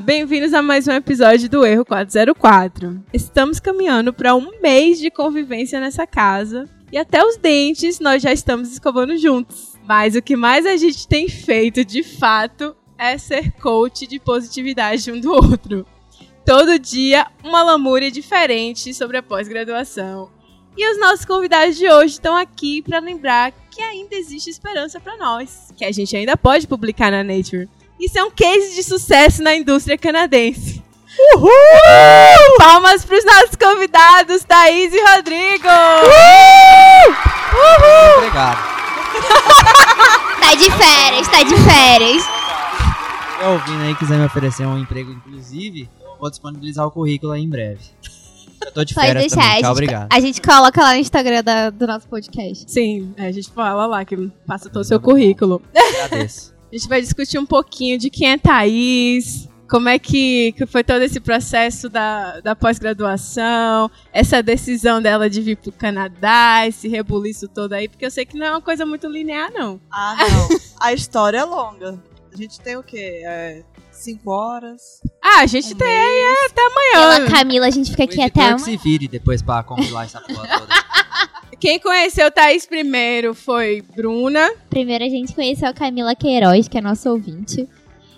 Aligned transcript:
Bem-vindos 0.00 0.54
a 0.54 0.62
mais 0.62 0.86
um 0.86 0.92
episódio 0.92 1.48
do 1.48 1.64
Erro 1.64 1.84
404. 1.84 3.02
Estamos 3.12 3.58
caminhando 3.58 4.12
para 4.12 4.34
um 4.34 4.60
mês 4.60 4.98
de 5.00 5.10
convivência 5.10 5.80
nessa 5.80 6.06
casa 6.06 6.68
e 6.92 6.98
até 6.98 7.24
os 7.24 7.36
dentes 7.36 7.98
nós 7.98 8.22
já 8.22 8.32
estamos 8.32 8.70
escovando 8.70 9.16
juntos. 9.16 9.74
Mas 9.84 10.14
o 10.14 10.22
que 10.22 10.36
mais 10.36 10.66
a 10.66 10.76
gente 10.76 11.08
tem 11.08 11.28
feito 11.28 11.84
de 11.84 12.02
fato 12.02 12.76
é 12.96 13.18
ser 13.18 13.52
coach 13.52 14.06
de 14.06 14.20
positividade 14.20 15.10
um 15.10 15.18
do 15.18 15.32
outro. 15.32 15.86
Todo 16.44 16.78
dia, 16.78 17.26
uma 17.42 17.62
lamúria 17.62 18.10
diferente 18.10 18.94
sobre 18.94 19.16
a 19.16 19.22
pós-graduação. 19.22 20.30
E 20.76 20.92
os 20.92 21.00
nossos 21.00 21.24
convidados 21.24 21.76
de 21.76 21.90
hoje 21.90 22.14
estão 22.14 22.36
aqui 22.36 22.82
para 22.82 23.00
lembrar 23.00 23.52
que 23.70 23.82
ainda 23.82 24.14
existe 24.14 24.48
esperança 24.48 25.00
para 25.00 25.16
nós, 25.16 25.72
que 25.76 25.84
a 25.84 25.90
gente 25.90 26.16
ainda 26.16 26.36
pode 26.36 26.68
publicar 26.68 27.10
na 27.10 27.24
Nature. 27.24 27.68
Isso 28.00 28.18
é 28.18 28.24
um 28.24 28.30
case 28.30 28.74
de 28.74 28.82
sucesso 28.82 29.42
na 29.42 29.54
indústria 29.54 29.98
canadense. 29.98 30.82
Uhul! 31.34 31.50
Palmas 32.58 33.04
para 33.04 33.18
os 33.18 33.24
nossos 33.24 33.56
convidados, 33.56 34.44
Thaís 34.44 34.92
e 34.94 35.00
Rodrigo! 35.14 35.66
Uhul! 35.66 37.14
Uhul! 37.54 38.16
Obrigado. 38.18 38.58
tá 40.40 40.54
de 40.54 40.70
férias, 40.70 41.28
tá 41.28 41.42
de 41.42 41.56
férias. 41.56 42.22
Se 42.22 43.44
ouvindo 43.44 43.82
aí 43.82 43.94
quiser 43.96 44.18
me 44.18 44.26
oferecer 44.26 44.66
um 44.66 44.78
emprego, 44.78 45.10
inclusive, 45.12 45.88
vou 46.20 46.30
disponibilizar 46.30 46.86
o 46.86 46.90
currículo 46.90 47.32
aí 47.32 47.42
em 47.42 47.48
breve. 47.48 47.80
Eu 48.64 48.72
tô 48.72 48.84
de 48.84 48.94
Pode 48.94 49.06
férias 49.06 49.24
deixar, 49.32 49.40
também, 49.46 49.56
gente, 49.56 49.66
obrigado. 49.66 50.08
a 50.12 50.20
gente 50.20 50.42
coloca 50.42 50.80
lá 50.82 50.92
no 50.94 50.98
Instagram 51.00 51.42
da- 51.44 51.70
do 51.70 51.86
nosso 51.86 52.08
podcast. 52.08 52.64
Sim, 52.70 53.12
é, 53.16 53.26
a 53.26 53.32
gente 53.32 53.50
fala 53.50 53.86
lá 53.86 54.04
que 54.04 54.16
passa 54.46 54.68
todo 54.68 54.82
o 54.82 54.84
seu 54.84 55.00
currículo. 55.00 55.62
Agradeço. 56.04 56.54
A 56.72 56.76
gente 56.76 56.88
vai 56.88 57.00
discutir 57.00 57.38
um 57.38 57.46
pouquinho 57.46 57.98
de 57.98 58.10
quem 58.10 58.30
é 58.30 58.36
Thaís, 58.38 59.48
como 59.70 59.88
é 59.88 59.98
que, 59.98 60.52
que 60.52 60.66
foi 60.66 60.82
todo 60.84 61.02
esse 61.02 61.20
processo 61.20 61.88
da, 61.88 62.40
da 62.40 62.54
pós-graduação, 62.56 63.90
essa 64.12 64.42
decisão 64.42 65.00
dela 65.00 65.28
de 65.30 65.40
vir 65.42 65.56
pro 65.56 65.72
Canadá, 65.72 66.66
esse 66.66 66.88
rebuliço 66.88 67.48
todo 67.48 67.72
aí, 67.74 67.88
porque 67.88 68.04
eu 68.06 68.10
sei 68.10 68.24
que 68.24 68.36
não 68.38 68.46
é 68.46 68.50
uma 68.50 68.60
coisa 68.62 68.84
muito 68.86 69.06
linear, 69.08 69.50
não. 69.52 69.80
Ah, 69.90 70.16
não. 70.18 70.58
A 70.80 70.92
história 70.92 71.38
é 71.38 71.44
longa. 71.44 72.02
A 72.32 72.36
gente 72.36 72.60
tem 72.60 72.76
o 72.76 72.82
quê? 72.82 73.22
É, 73.24 73.62
cinco 73.90 74.30
horas. 74.30 75.00
Ah, 75.22 75.40
a 75.40 75.46
gente 75.46 75.74
tem 75.74 75.86
aí 75.86 76.16
é, 76.18 76.46
até 76.46 76.62
Pela 76.92 77.16
amanhã. 77.16 77.30
Camila, 77.30 77.66
a 77.66 77.70
gente 77.70 77.90
fica 77.90 78.02
O 78.02 78.06
aqui 78.06 78.22
até 78.22 78.52
que 78.54 78.58
se 78.60 78.64
amanhã. 78.64 78.80
vire 78.82 79.08
depois 79.08 79.42
pra 79.42 79.62
compilar 79.62 80.04
essa 80.04 80.20
porra 80.20 80.46
toda. 80.46 80.74
Quem 81.60 81.80
conheceu 81.80 82.30
Thaís 82.30 82.66
primeiro 82.66 83.34
foi 83.34 83.82
Bruna. 83.96 84.48
Primeiro 84.70 85.04
a 85.04 85.08
gente 85.08 85.34
conheceu 85.34 85.68
a 85.68 85.72
Camila 85.72 86.14
Queiroz, 86.14 86.68
que 86.68 86.78
é 86.78 86.80
nossa 86.80 87.10
ouvinte. 87.10 87.68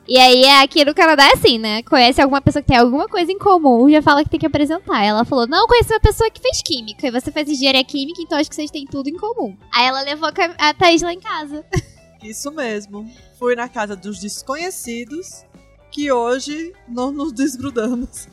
E 0.07 0.19
aí, 0.19 0.45
aqui 0.63 0.85
no 0.85 0.93
Canadá 0.93 1.25
é 1.25 1.33
assim, 1.33 1.57
né? 1.57 1.83
Conhece 1.85 2.21
alguma 2.21 2.41
pessoa 2.43 2.61
que 2.61 2.69
tem 2.69 2.77
alguma 2.77 3.09
coisa 3.09 3.31
em 3.31 3.39
comum, 3.39 3.89
já 3.89 4.03
fala 4.03 4.25
que 4.25 4.29
tem 4.29 4.41
que 4.41 4.47
apresentar. 4.47 5.03
Ela 5.03 5.25
falou, 5.25 5.47
não, 5.47 5.67
conheci 5.67 5.93
uma 5.93 6.01
pessoa 6.01 6.29
que 6.31 6.41
fez 6.41 6.61
química. 6.63 7.07
E 7.07 7.11
você 7.11 7.31
faz 7.31 7.49
engenharia 7.49 7.85
química, 7.85 8.21
então 8.21 8.37
acho 8.37 8.51
que 8.51 8.57
vocês 8.57 8.71
têm 8.71 8.85
tudo 8.85 9.09
em 9.09 9.17
comum. 9.17 9.57
Aí 9.73 9.87
ela 9.87 10.03
levou 10.03 10.29
a 10.59 10.75
Thaís 10.75 11.01
lá 11.01 11.13
em 11.13 11.21
casa. 11.21 11.65
Isso 12.23 12.51
mesmo. 12.51 13.09
Fui 13.39 13.55
na 13.55 13.69
casa 13.69 13.97
dos 13.97 14.19
desconhecidos, 14.19 15.45
que 15.91 16.13
hoje 16.13 16.75
não 16.89 17.11
nos 17.11 17.33
desgrudamos. 17.33 18.27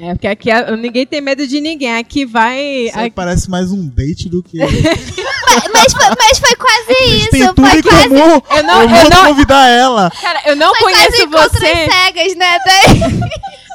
É, 0.00 0.12
porque 0.14 0.26
aqui 0.28 0.50
a- 0.50 0.76
ninguém 0.76 1.04
tem 1.06 1.20
medo 1.20 1.46
de 1.46 1.60
ninguém. 1.60 1.96
Aqui 1.96 2.24
vai. 2.24 2.60
Isso 2.86 2.98
aqui- 2.98 3.10
parece 3.10 3.50
mais 3.50 3.72
um 3.72 3.88
date 3.88 4.28
do 4.28 4.42
que. 4.42 4.58
Mas 5.72 5.92
foi, 5.92 6.06
mas 6.18 6.38
foi 6.38 6.54
quase 6.54 7.04
isso. 7.16 7.30
Tem 7.30 7.46
tudo 7.54 7.66
foi 7.66 7.78
em 7.78 7.82
quase, 7.82 8.08
comum. 8.08 8.42
Eu 8.50 8.62
não, 8.62 8.82
eu 8.82 8.88
eu 8.88 8.88
vou 8.88 9.10
não, 9.10 9.24
convidar 9.26 9.66
ela. 9.68 10.10
cara, 10.20 10.40
eu 10.46 10.54
não 10.56 10.74
foi 10.74 10.92
quase 10.92 11.06
conheço 11.06 11.22
encontros 11.26 11.60
você. 11.60 11.90
cegas, 11.90 12.36
né? 12.36 12.58
Daí- 12.64 13.30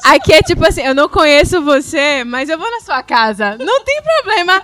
Aqui 0.06 0.34
é 0.34 0.42
tipo 0.42 0.66
assim, 0.68 0.82
eu 0.82 0.94
não 0.94 1.10
conheço 1.10 1.62
você, 1.64 2.24
mas 2.26 2.48
eu 2.50 2.58
vou 2.58 2.70
na 2.70 2.80
sua 2.82 3.02
casa. 3.04 3.58
Não 3.58 3.84
tem 3.84 4.02
problema. 4.02 4.62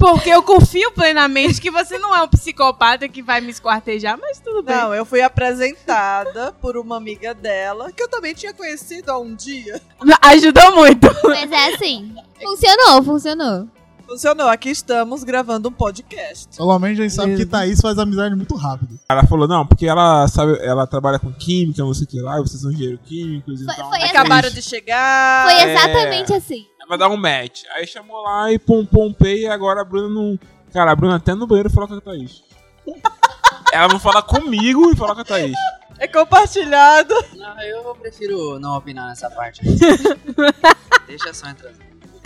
Porque 0.00 0.30
eu 0.30 0.42
confio 0.42 0.90
plenamente 0.92 1.60
que 1.60 1.70
você 1.70 1.98
não 1.98 2.16
é 2.16 2.22
um 2.22 2.28
psicopata 2.28 3.06
que 3.06 3.20
vai 3.20 3.42
me 3.42 3.50
esquartejar, 3.50 4.18
mas 4.18 4.40
tudo 4.40 4.62
bem. 4.62 4.74
Não, 4.74 4.94
eu 4.94 5.04
fui 5.04 5.20
apresentada 5.20 6.52
por 6.52 6.78
uma 6.78 6.96
amiga 6.96 7.34
dela, 7.34 7.92
que 7.92 8.02
eu 8.02 8.08
também 8.08 8.32
tinha 8.32 8.54
conhecido 8.54 9.10
há 9.10 9.18
um 9.18 9.34
dia. 9.34 9.78
Ajudou 10.22 10.74
muito. 10.74 11.06
Mas 11.24 11.52
é 11.52 11.74
assim. 11.74 12.14
Funcionou, 12.42 13.02
funcionou. 13.02 13.68
Funcionou, 14.08 14.48
aqui 14.48 14.70
estamos 14.70 15.22
gravando 15.22 15.68
um 15.68 15.72
podcast. 15.72 16.58
Normalmente 16.58 17.00
a 17.00 17.02
gente 17.02 17.14
sabe 17.14 17.36
que. 17.36 17.44
Thaís 17.44 17.78
faz 17.80 17.98
amizade 17.98 18.34
muito 18.34 18.56
rápido. 18.56 18.98
Ela 19.08 19.24
falou, 19.26 19.46
não, 19.46 19.66
porque 19.66 19.86
ela 19.86 20.26
sabe, 20.26 20.58
ela 20.62 20.86
trabalha 20.86 21.18
com 21.18 21.30
química, 21.30 21.82
não 21.82 21.92
sei 21.92 22.04
o 22.04 22.08
que 22.08 22.20
lá, 22.20 22.38
vocês 22.38 22.60
são 22.62 22.72
engenheiros 22.72 23.00
químicos, 23.04 23.62
Foi- 23.62 23.74
então. 23.74 23.88
foi 23.90 24.00
ela 24.00 24.10
Acabaram 24.10 24.50
de 24.50 24.62
chegar. 24.62 25.44
Foi 25.44 25.54
é. 25.54 25.74
exatamente 25.74 26.32
assim. 26.32 26.66
Vai 26.90 26.98
dar 26.98 27.08
um 27.08 27.16
match. 27.16 27.62
Aí 27.76 27.86
chamou 27.86 28.20
lá 28.20 28.50
e 28.50 28.58
pum 28.58 28.84
pum 28.84 29.12
pei, 29.12 29.42
e 29.42 29.46
agora 29.46 29.80
a 29.80 29.84
Bruna 29.84 30.08
não. 30.08 30.36
Cara, 30.72 30.90
a 30.90 30.96
Bruna 30.96 31.18
até 31.18 31.36
no 31.36 31.46
banheiro 31.46 31.70
falou 31.70 31.88
com 31.88 31.94
a 31.94 32.00
Thaís. 32.00 32.42
ela 33.72 33.86
não 33.86 34.00
fala 34.00 34.20
comigo 34.20 34.90
e 34.90 34.96
fala 34.96 35.14
com 35.14 35.20
a 35.20 35.24
Thaís. 35.24 35.56
É 36.00 36.08
compartilhado. 36.08 37.14
Não, 37.36 37.62
eu 37.62 37.94
prefiro 37.94 38.58
não 38.58 38.76
opinar 38.76 39.06
nessa 39.06 39.30
parte. 39.30 39.60
Deixa 41.06 41.32
só 41.32 41.48
entrar. 41.48 41.70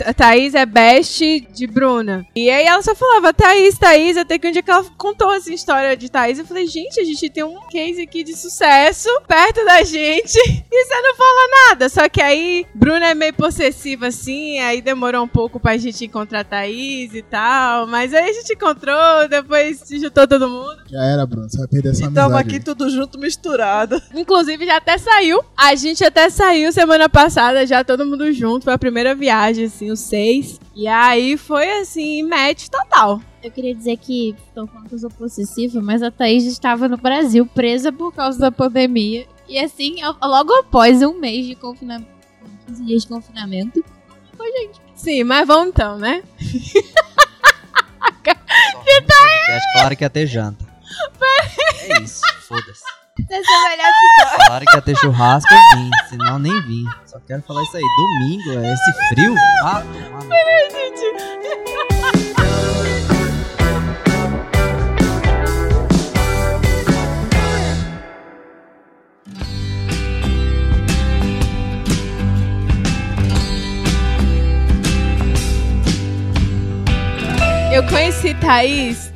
A 0.03 0.13
Thaís 0.13 0.53
é 0.53 0.65
best 0.65 1.39
de 1.53 1.67
Bruna. 1.67 2.25
E 2.35 2.49
aí 2.49 2.65
ela 2.65 2.81
só 2.81 2.93
falava, 2.93 3.33
Thaís, 3.33 3.77
Thaís, 3.77 4.17
até 4.17 4.37
que 4.37 4.47
um 4.47 4.51
dia 4.51 4.61
que 4.61 4.71
ela 4.71 4.83
contou 4.97 5.33
essa 5.33 5.53
história 5.53 5.95
de 5.95 6.09
Thaís, 6.09 6.39
eu 6.39 6.45
falei, 6.45 6.67
gente, 6.67 6.99
a 6.99 7.03
gente 7.03 7.29
tem 7.29 7.43
um 7.43 7.59
case 7.69 8.01
aqui 8.01 8.23
de 8.23 8.35
sucesso 8.35 9.07
perto 9.27 9.63
da 9.65 9.83
gente 9.83 10.35
e 10.71 10.83
você 10.85 11.01
não 11.01 11.15
fala 11.15 11.69
nada. 11.69 11.89
Só 11.89 12.09
que 12.09 12.21
aí 12.21 12.65
Bruna 12.73 13.07
é 13.07 13.15
meio 13.15 13.33
possessiva 13.33 14.07
assim, 14.07 14.59
aí 14.59 14.81
demorou 14.81 15.23
um 15.23 15.27
pouco 15.27 15.59
pra 15.59 15.77
gente 15.77 16.05
encontrar 16.05 16.41
a 16.41 16.43
Thaís 16.43 17.13
e 17.13 17.21
tal. 17.21 17.87
Mas 17.87 18.13
aí 18.13 18.29
a 18.29 18.33
gente 18.33 18.53
encontrou, 18.53 19.27
depois 19.29 19.79
se 19.79 19.99
juntou 19.99 20.27
todo 20.27 20.49
mundo. 20.49 20.77
Já 20.89 21.03
era, 21.03 21.25
Bruno. 21.25 21.49
Você 21.49 21.57
vai 21.57 21.67
perder 21.67 21.89
essa 21.89 21.99
Estamos 22.05 22.19
amizade. 22.19 22.49
aqui 22.49 22.59
tudo 22.59 22.89
junto, 22.89 23.17
misturado. 23.19 24.01
Inclusive 24.13 24.65
já 24.65 24.77
até 24.77 24.97
saiu. 24.97 25.41
A 25.57 25.75
gente 25.75 26.03
até 26.03 26.29
saiu 26.29 26.71
semana 26.71 27.07
passada, 27.07 27.65
já 27.65 27.83
todo 27.83 28.05
mundo 28.05 28.31
junto. 28.33 28.65
Foi 28.65 28.73
a 28.73 28.77
primeira 28.77 29.15
viagem, 29.15 29.65
assim, 29.65 29.84
os 29.91 29.99
seis. 29.99 30.59
E 30.75 30.87
aí 30.87 31.37
foi 31.37 31.79
assim, 31.79 32.23
match 32.23 32.67
total. 32.67 33.21
Eu 33.43 33.51
queria 33.51 33.75
dizer 33.75 33.97
que 33.97 34.35
estou 34.47 34.67
falando 34.67 34.89
que 34.89 34.95
eu 34.95 34.99
sou 34.99 35.09
possessiva, 35.09 35.81
mas 35.81 36.01
a 36.01 36.09
Thaís 36.09 36.45
estava 36.45 36.87
no 36.87 36.97
Brasil 36.97 37.45
presa 37.45 37.91
por 37.91 38.13
causa 38.13 38.39
da 38.39 38.51
pandemia. 38.51 39.27
E 39.47 39.59
assim, 39.59 39.97
logo 40.23 40.53
após 40.55 41.01
um 41.03 41.19
mês 41.19 41.45
de 41.45 41.55
confinamento, 41.55 42.09
15 42.67 42.85
dias 42.85 43.01
de 43.03 43.07
confinamento, 43.07 43.83
Sim, 44.95 45.23
mas 45.23 45.45
vamos 45.45 45.69
então, 45.69 45.97
né? 45.97 46.23
Podcast, 49.13 49.71
claro 49.73 49.95
que 49.97 50.03
ia 50.03 50.09
ter 50.09 50.27
janta. 50.27 50.65
É 51.87 52.01
isso, 52.01 52.21
foda-se. 52.47 53.04
Essa 53.17 53.49
é 53.49 53.55
a 53.55 53.69
melhor 53.69 53.91
Claro 54.47 54.65
que 54.65 54.75
ia 54.75 54.81
ter 54.81 54.95
churrasco 54.97 55.47
eu 55.53 55.77
vim, 55.79 55.89
senão 56.09 56.37
nem 56.37 56.61
vim. 56.63 56.83
Só 57.05 57.17
quero 57.25 57.41
falar 57.43 57.63
isso 57.63 57.77
aí. 57.77 57.83
Domingo, 57.97 58.65
é 58.65 58.73
esse 58.73 58.93
frio? 59.09 59.35
Ah, 59.63 59.81
no- 59.85 60.25
Eu 77.73 77.83
conheci 77.87 78.33
Thaís 78.35 79.11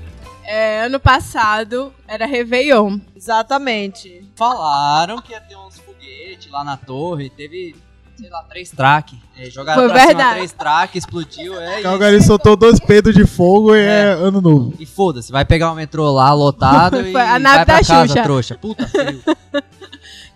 é, 0.49 0.81
ano 0.85 0.99
passado, 0.99 1.93
era 2.07 2.25
Réveillon. 2.25 2.99
Exatamente. 3.15 4.23
Falaram 4.35 5.21
que 5.21 5.31
ia 5.33 5.41
ter 5.41 5.55
uns 5.55 5.77
foguetes 5.77 6.51
lá 6.51 6.63
na 6.63 6.75
torre. 6.77 7.29
Teve, 7.29 7.75
sei 8.17 8.29
lá, 8.29 8.43
três 8.43 8.71
track. 8.71 9.17
É, 9.37 9.49
jogaram 9.49 9.81
Foi 9.81 9.89
pra 9.89 9.99
cima 9.99 10.07
verdade. 10.13 10.35
três 10.35 10.51
track, 10.51 10.97
explodiu. 10.97 11.59
É 11.59 11.73
isso. 11.75 11.83
Calgary 11.83 12.23
soltou 12.23 12.55
dois 12.55 12.79
peidos 12.79 13.13
de 13.13 13.25
fogo 13.25 13.75
e 13.75 13.79
é, 13.79 13.83
É. 13.83 14.03
ano 14.13 14.41
novo. 14.41 14.73
E 14.79 14.85
foda-se, 14.85 15.31
vai 15.31 15.45
pegar 15.45 15.71
o 15.71 15.75
metrô 15.75 16.11
lá 16.11 16.33
lotado 16.33 16.99
e 17.07 17.15
a 17.15 17.37
nave 17.39 17.57
vai 17.57 17.65
pra 17.65 17.79
da 17.79 17.85
casa, 17.87 18.07
Xuxa. 18.07 18.23
trouxa. 18.23 18.55
Puta 18.57 18.87
frio. 18.89 19.21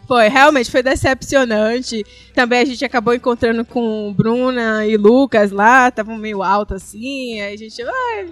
Foi, 0.07 0.27
realmente 0.27 0.69
foi 0.69 0.83
decepcionante. 0.83 2.06
Também 2.36 2.59
a 2.59 2.66
gente 2.66 2.83
acabou 2.83 3.13
encontrando 3.13 3.63
com 3.66 4.13
Bruna 4.16 4.86
e 4.86 4.98
Lucas 4.98 5.50
lá, 5.51 5.88
estavam 5.88 6.18
meio 6.18 6.44
alto 6.44 6.74
assim. 6.74 7.39
Aí 7.39 7.54
a 7.54 7.57
gente. 7.57 7.81
ah, 7.81 8.25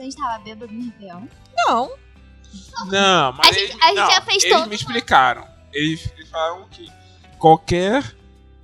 A 0.00 0.02
gente 0.02 0.16
tava 0.16 0.38
bêbado 0.42 0.72
no 0.72 0.82
Réveillon. 0.82 1.26
Não, 1.54 1.90
Não, 2.86 3.32
mas 3.34 3.48
A 3.48 3.52
gente- 3.52 3.62
eles, 3.70 3.82
a 3.82 3.86
gente 3.88 3.96
não, 3.96 4.10
já 4.10 4.20
fez 4.22 4.44
eles 4.44 4.66
me 4.66 4.74
explicaram. 4.74 5.46
Eles, 5.72 6.10
eles 6.16 6.28
falaram 6.30 6.66
que 6.70 6.90
qualquer 7.38 8.02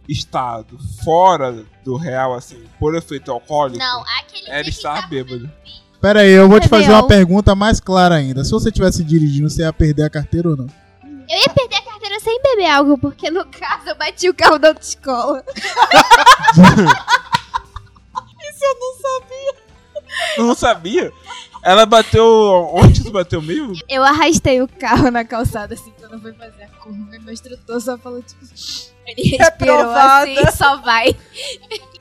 estado 0.08 0.78
fora 1.04 1.64
do 1.84 1.96
real, 1.96 2.32
assim, 2.34 2.64
por 2.80 2.94
efeito 2.96 3.30
alcoólico, 3.30 3.78
Não, 3.78 4.02
aquele 4.18 4.48
era 4.50 4.66
estar 4.68 5.08
bêbado. 5.08 5.50
Pera 6.00 6.20
aí, 6.20 6.30
eu 6.30 6.48
vou 6.48 6.58
te 6.58 6.68
fazer 6.68 6.90
uma 6.90 7.06
pergunta 7.06 7.54
mais 7.54 7.80
clara 7.80 8.14
ainda. 8.14 8.42
Se 8.44 8.50
você 8.50 8.68
estivesse 8.70 9.04
dirigindo, 9.04 9.50
você 9.50 9.62
ia 9.62 9.72
perder 9.72 10.04
a 10.04 10.10
carteira 10.10 10.48
ou 10.50 10.56
não? 10.56 10.66
Eu 11.28 11.38
ia 11.38 11.48
perder 11.50 11.76
a 11.76 11.82
carteira 11.82 12.18
sem 12.20 12.40
beber 12.42 12.70
álcool, 12.70 12.98
porque 12.98 13.30
no 13.30 13.44
caso 13.46 13.88
eu 13.88 13.96
bati 13.96 14.28
o 14.28 14.34
carro 14.34 14.58
da 14.58 14.68
autoescola. 14.68 15.44
Não 18.16 18.94
sabia? 19.00 19.25
Ela 21.62 21.84
bateu. 21.84 22.70
Onde 22.72 23.02
tu 23.02 23.10
bateu 23.10 23.42
mesmo? 23.42 23.74
Eu 23.88 24.04
arrastei 24.04 24.62
o 24.62 24.68
carro 24.68 25.10
na 25.10 25.24
calçada, 25.24 25.74
assim, 25.74 25.92
quando 25.98 26.14
eu 26.14 26.20
fui 26.20 26.32
fazer 26.32 26.62
a 26.62 26.68
curva. 26.68 27.16
E 27.16 27.18
meu 27.18 27.32
instrutor 27.32 27.80
só 27.80 27.98
falou, 27.98 28.22
tipo... 28.22 28.44
Ele 29.06 29.36
respirou 29.36 29.76
Reprovada. 29.78 30.40
assim, 30.40 30.56
só 30.56 30.76
vai. 30.80 31.16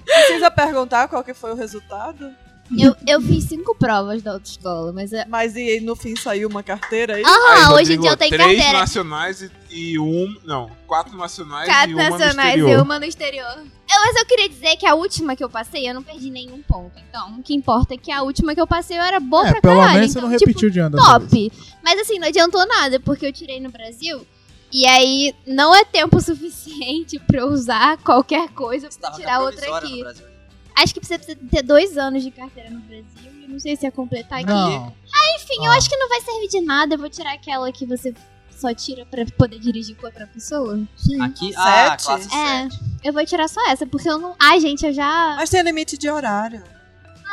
Precisa 0.06 0.52
perguntar 0.52 1.08
qual 1.08 1.24
que 1.24 1.34
foi 1.34 1.52
o 1.52 1.56
resultado? 1.56 2.32
Eu, 2.78 2.96
eu 3.08 3.22
fiz 3.22 3.44
cinco 3.44 3.76
provas 3.76 4.24
da 4.24 4.32
autoescola, 4.34 4.92
mas... 4.92 5.14
é- 5.14 5.26
Mas 5.30 5.56
e 5.56 5.60
aí, 5.60 5.80
no 5.80 5.96
fim 5.96 6.16
saiu 6.16 6.50
uma 6.50 6.64
carteira 6.64 7.16
aí? 7.16 7.24
Aham, 7.24 7.68
Aí, 7.70 7.74
hoje 7.84 7.94
em 7.94 8.00
dia 8.02 8.10
eu 8.10 8.18
tenho 8.18 8.32
três 8.32 8.58
carteira. 8.58 8.80
nacionais 8.80 9.42
e, 9.42 9.52
e 9.70 10.00
um. 10.00 10.36
Não, 10.44 10.72
quatro 10.88 11.16
nacionais 11.16 11.68
Quatro 11.68 11.92
e 11.92 11.94
uma 11.94 12.10
nacionais 12.10 12.36
no 12.36 12.42
e 12.42 12.62
exterior. 12.62 12.82
uma 12.84 13.00
no 13.00 13.06
exterior. 13.06 13.58
Eu, 13.88 14.00
mas 14.02 14.16
eu 14.18 14.26
queria 14.26 14.50
dizer 14.50 14.76
que 14.78 14.86
a 14.88 14.96
última 14.96 15.36
que 15.36 15.44
eu 15.44 15.50
passei, 15.50 15.88
eu 15.88 15.94
não 15.94 16.02
perdi 16.02 16.32
nenhum 16.32 16.60
ponto. 16.64 16.94
Então, 17.08 17.38
o 17.38 17.44
que 17.44 17.54
importa 17.54 17.94
é 17.94 17.98
que 17.98 18.12
a 18.12 18.24
última 18.24 18.56
que 18.56 18.60
eu 18.62 18.66
passei 18.68 18.98
eu 18.98 19.04
era 19.04 19.20
boa 19.20 19.48
É, 19.48 19.52
pra 19.52 19.62
pelo 19.62 19.76
caralho. 19.76 19.94
menos 20.00 20.12
você 20.12 20.18
então, 20.18 20.30
não 20.32 20.38
tipo, 20.38 20.50
repetiu 20.50 20.70
de 20.72 20.80
ano. 20.80 20.96
dessa 20.98 21.20
top. 21.20 21.52
Mas 21.84 22.00
assim, 22.00 22.18
não 22.18 22.28
adiantou 22.28 22.66
nada, 22.68 23.00
porque 23.00 23.28
eu 23.28 23.32
tirei 23.32 23.60
no 23.60 23.70
Brasil. 23.70 24.26
E 24.74 24.88
aí, 24.88 25.36
não 25.46 25.74
é 25.74 25.86
tempo 25.86 26.20
suficiente 26.20 27.20
pra 27.20 27.42
eu 27.42 27.48
usar 27.48 27.98
qualquer 28.00 28.50
coisa 28.50 28.90
pra 28.90 28.98
Tava 29.12 29.16
tirar 29.22 29.40
outra 29.42 29.62
provisória 29.62 29.88
aqui. 29.88 29.98
no 29.98 30.04
Brasil. 30.04 30.35
Acho 30.76 30.94
que 30.94 31.00
precisa 31.00 31.20
ter 31.50 31.62
dois 31.64 31.98
anos 31.98 32.24
de 32.24 32.32
carteira 32.32 32.70
no 32.70 32.80
Brasil. 32.82 33.32
E 33.44 33.48
não 33.48 33.60
sei 33.60 33.76
se 33.76 33.86
ia 33.86 33.92
completar 33.92 34.40
aqui. 34.40 34.50
Não. 34.50 34.94
Enfim, 35.36 35.66
eu 35.66 35.72
acho 35.72 35.90
que 35.90 35.96
não 35.98 36.10
vai 36.10 36.22
servir 36.22 36.48
de 36.50 36.62
nada. 36.62 36.96
Eu 36.96 37.00
vou 37.00 37.10
tirar 37.10 37.34
aquela 37.34 37.72
que 37.72 37.86
você 37.86 38.14
só 38.56 38.74
tira 38.74 39.06
pra 39.06 39.26
poder 39.38 39.60
dirigir 39.60 39.96
com 39.96 40.06
outra 40.06 40.28
pessoa. 40.28 40.80
Aqui, 41.22 41.54
ah, 41.56 41.90
Sete? 41.98 42.06
classe 42.06 42.28
É. 42.36 42.70
7. 42.70 42.80
Eu 43.04 43.14
vou 43.14 43.26
tirar 43.26 43.48
só 43.48 43.62
essa, 43.70 43.86
porque 43.86 44.10
eu 44.10 44.18
não. 44.18 44.36
Ai, 44.40 44.60
gente, 44.60 44.86
eu 44.86 44.94
já. 44.94 45.36
Mas 45.38 45.50
tem 45.50 45.62
limite 45.62 45.98
de 45.98 46.10
horário. 46.10 46.64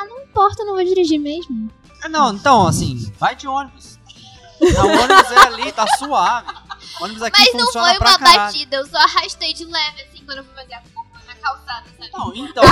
Não 0.09 0.21
importa, 0.23 0.63
eu 0.63 0.67
não 0.67 0.75
vou 0.75 0.85
dirigir 0.85 1.19
mesmo. 1.21 1.71
Ah, 2.03 2.09
Não, 2.09 2.33
então, 2.35 2.67
assim, 2.67 3.13
vai 3.19 3.37
de 3.37 3.47
ônibus. 3.47 3.99
O 4.61 4.65
ônibus 4.67 5.31
é 5.33 5.39
ali, 5.47 5.73
tá 5.73 5.87
suave. 5.99 6.53
O 7.01 7.05
ônibus 7.05 7.23
aqui 7.23 7.39
Mas 7.41 7.55
não 7.55 7.73
foi 7.73 7.95
pra 7.95 8.11
uma 8.11 8.19
caralho. 8.19 8.41
batida, 8.41 8.77
eu 8.77 8.87
só 8.87 8.97
arrastei 8.99 9.53
de 9.55 9.65
leve, 9.65 10.03
assim, 10.03 10.25
quando 10.25 10.39
eu 10.39 10.45
fui 10.45 10.55
fazer 10.55 10.75
a 10.75 10.81
calçada, 11.43 11.87
sabe? 11.99 12.11
Não, 12.13 12.35
então. 12.35 12.65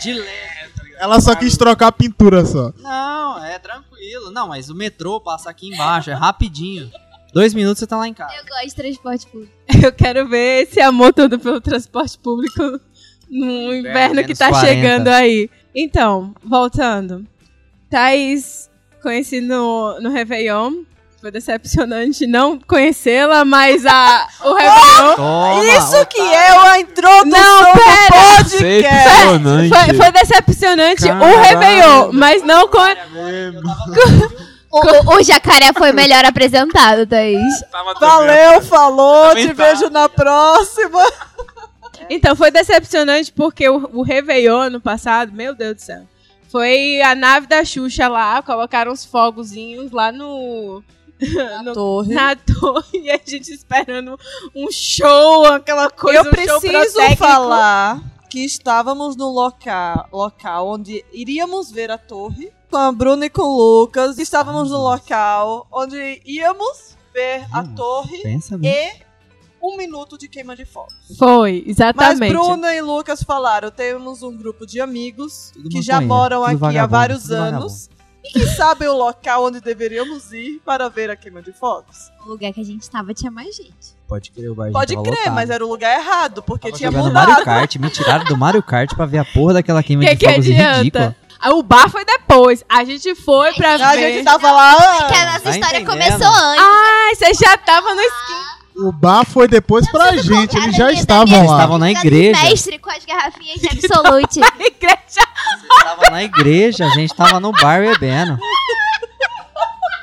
de 0.00 0.12
leve. 0.12 0.72
Ela 0.98 1.20
só 1.20 1.34
quis 1.34 1.56
trocar 1.56 1.88
a 1.88 1.92
pintura 1.92 2.44
só. 2.44 2.72
Não, 2.78 3.44
é 3.44 3.58
tranquilo. 3.58 4.30
Não, 4.30 4.48
mas 4.48 4.70
o 4.70 4.74
metrô 4.74 5.20
passa 5.20 5.50
aqui 5.50 5.68
embaixo, 5.68 6.10
é 6.10 6.14
rapidinho. 6.14 6.90
Dois 7.32 7.54
minutos 7.54 7.80
você 7.80 7.86
tá 7.86 7.96
lá 7.96 8.06
em 8.06 8.14
casa. 8.14 8.34
Eu 8.34 8.44
gosto 8.44 8.66
de 8.66 8.74
transporte 8.74 9.26
público. 9.26 9.52
Eu 9.82 9.92
quero 9.92 10.28
ver 10.28 10.64
esse 10.64 10.80
amor 10.80 11.14
todo 11.14 11.38
pelo 11.38 11.60
transporte 11.60 12.18
público 12.18 12.80
no 13.28 13.74
inverno 13.74 14.20
que 14.20 14.28
menos 14.28 14.38
tá 14.38 14.50
40. 14.50 14.66
chegando 14.68 15.08
aí. 15.08 15.50
Então, 15.74 16.34
voltando. 16.44 17.26
Thaís, 17.88 18.70
conheci 19.02 19.40
no, 19.40 19.98
no 20.00 20.10
Réveillon. 20.10 20.84
Foi 21.22 21.30
decepcionante 21.30 22.26
não 22.26 22.58
conhecê-la, 22.58 23.44
mas 23.44 23.86
a, 23.86 24.26
o 24.42 24.54
Réveillon. 24.54 25.14
Toma, 25.14 25.64
Isso 25.66 26.06
que 26.06 26.20
é 26.20 26.48
a 26.50 26.80
introdução 26.80 27.26
Não, 27.26 27.60
do 27.62 27.72
podcast. 27.78 28.58
Decepcionante. 28.58 29.68
Foi, 29.68 29.94
foi 29.94 30.10
decepcionante 30.10 31.04
o 31.04 31.06
Caralho. 31.06 31.40
Réveillon, 31.40 32.10
mas 32.12 32.42
não 32.42 32.66
com. 32.66 32.78
O, 34.74 34.78
o, 34.78 35.16
o 35.18 35.22
jacaré 35.22 35.70
foi 35.74 35.92
melhor 35.92 36.24
apresentado, 36.24 37.06
Thaís. 37.06 37.60
Tava 37.70 37.92
Valeu, 37.92 38.62
falou, 38.62 39.34
te 39.34 39.48
tá. 39.48 39.64
vejo 39.66 39.90
na 39.90 40.08
próxima. 40.08 40.98
Então, 42.10 42.34
foi 42.34 42.50
decepcionante 42.50 43.30
porque 43.30 43.68
o, 43.68 43.88
o 43.92 44.02
Réveillon 44.02 44.58
ano 44.58 44.80
passado, 44.80 45.30
meu 45.32 45.54
Deus 45.54 45.76
do 45.76 45.80
céu, 45.80 46.02
foi 46.52 47.00
a 47.00 47.14
nave 47.14 47.46
da 47.46 47.64
Xuxa 47.64 48.08
lá, 48.08 48.42
colocaram 48.42 48.92
os 48.92 49.04
fogozinhos 49.04 49.90
lá 49.90 50.12
no. 50.12 50.82
No- 51.64 51.72
Torre. 51.72 52.14
na 52.14 52.36
torre 52.36 52.98
e 53.00 53.10
a 53.10 53.18
gente 53.24 53.52
esperando 53.52 54.18
um 54.54 54.70
show, 54.70 55.46
aquela 55.46 55.90
coisa. 55.90 56.18
Eu 56.18 56.24
um 56.24 56.30
preciso 56.30 57.16
falar 57.16 58.00
que 58.30 58.40
estávamos 58.44 59.14
no 59.16 59.28
local, 59.30 60.08
local 60.12 60.68
onde 60.68 61.04
iríamos 61.12 61.70
ver 61.70 61.90
a 61.90 61.98
torre 61.98 62.50
com 62.70 62.78
a 62.78 62.90
Bruna 62.90 63.26
e 63.26 63.30
com 63.30 63.42
o 63.42 63.56
Lucas. 63.80 64.18
Estávamos 64.18 64.70
no 64.70 64.78
local 64.78 65.66
onde 65.70 66.22
íamos 66.24 66.96
ver 67.12 67.44
a 67.52 67.60
Hum, 67.60 67.74
torre 67.74 68.18
Pensa 68.22 68.56
bem. 68.56 68.70
e 68.72 69.12
um 69.64 69.76
minuto 69.76 70.16
de 70.18 70.28
queima 70.28 70.56
de 70.56 70.64
fogos. 70.64 70.94
Foi, 71.18 71.60
Mas 71.66 71.68
exatamente. 71.76 72.32
Bruna 72.32 72.74
e 72.74 72.80
Lucas 72.80 73.22
falaram, 73.22 73.70
temos 73.70 74.22
um 74.22 74.34
grupo 74.36 74.66
de 74.66 74.80
amigos 74.80 75.50
Tudo 75.52 75.68
que 75.68 75.82
já 75.82 76.00
moram 76.00 76.42
tudo 76.48 76.64
aqui 76.66 76.78
há 76.78 76.86
vários 76.86 77.22
tudo 77.24 77.34
anos 77.34 77.88
e 78.24 78.32
que 78.32 78.46
sabem 78.48 78.88
o 78.88 78.96
local 78.96 79.44
onde 79.46 79.60
deveríamos 79.60 80.32
ir 80.32 80.60
para 80.64 80.88
ver 80.88 81.10
a 81.10 81.16
queima 81.16 81.42
de 81.42 81.52
fogos. 81.52 82.10
O 82.24 82.30
lugar 82.30 82.52
que 82.52 82.60
a 82.60 82.64
gente 82.64 82.88
tava 82.88 83.12
tinha 83.12 83.30
mais 83.30 83.54
gente. 83.56 83.96
Pode 84.06 84.30
crer, 84.30 84.50
o 84.50 84.54
bar 84.54 84.70
Pode 84.70 84.94
tava 84.94 85.04
crer, 85.04 85.18
lotado. 85.18 85.34
mas 85.34 85.50
era 85.50 85.64
o 85.64 85.68
lugar 85.68 85.98
errado, 85.98 86.42
porque 86.42 86.68
Tava 86.68 86.78
tinha 86.78 86.90
jogando 86.90 87.08
mudado. 87.08 87.28
Mario 87.30 87.44
Kart, 87.44 87.76
me 87.76 87.90
tiraram 87.90 88.24
do 88.24 88.36
Mario 88.36 88.62
Kart 88.62 88.94
pra 88.94 89.06
ver 89.06 89.18
a 89.18 89.24
porra 89.24 89.54
daquela 89.54 89.82
queima 89.82 90.04
Que 90.04 90.10
de 90.10 90.16
que 90.16 90.26
fogos 90.30 90.46
adianta? 90.46 90.78
ridícula. 90.78 91.16
Ah, 91.40 91.54
O 91.54 91.62
bar 91.62 91.90
foi 91.90 92.04
depois. 92.04 92.62
A 92.68 92.84
gente 92.84 93.14
foi 93.16 93.52
pra 93.54 93.74
A 93.74 93.94
ver. 93.96 94.12
gente 94.12 94.24
tava 94.24 94.52
lá. 94.52 95.08
Que 95.08 95.14
a 95.14 95.26
nossa 95.26 95.40
tá 95.40 95.50
história 95.50 95.80
entendendo? 95.80 95.90
começou 96.18 96.28
antes. 96.32 96.64
Ai, 96.64 97.14
você 97.16 97.34
já 97.34 97.56
tava 97.56 97.94
no 97.94 98.00
esquina. 98.00 98.61
O 98.82 98.92
bar 98.92 99.24
foi 99.24 99.46
depois 99.46 99.88
pra 99.90 100.16
gente, 100.16 100.56
eles 100.56 100.76
já 100.76 100.90
estavam 100.90 101.24
minha- 101.26 101.38
Eles 101.38 101.50
lá. 101.50 101.56
estavam 101.56 101.78
na 101.78 101.90
igreja. 101.90 102.42
Mestre 102.42 102.78
com 102.78 102.90
as 102.90 103.04
garrafinhas 103.04 103.60
de 103.60 103.68
Absolute. 103.68 104.40
igreja. 104.58 105.26
Tava 105.84 106.10
na 106.10 106.22
igreja, 106.24 106.86
a 106.86 106.90
gente 106.90 107.14
tava 107.14 107.38
no 107.38 107.52
bar 107.52 107.80
bebendo. 107.80 108.36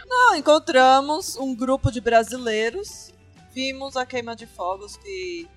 Não, 0.08 0.36
encontramos 0.36 1.36
um 1.38 1.56
grupo 1.56 1.92
de 1.92 2.00
brasileiros. 2.02 3.12
Vimos 3.54 3.96
a 3.98 4.06
queima 4.06 4.36
de 4.36 4.46
fogos 4.46 4.96
que 4.98 5.48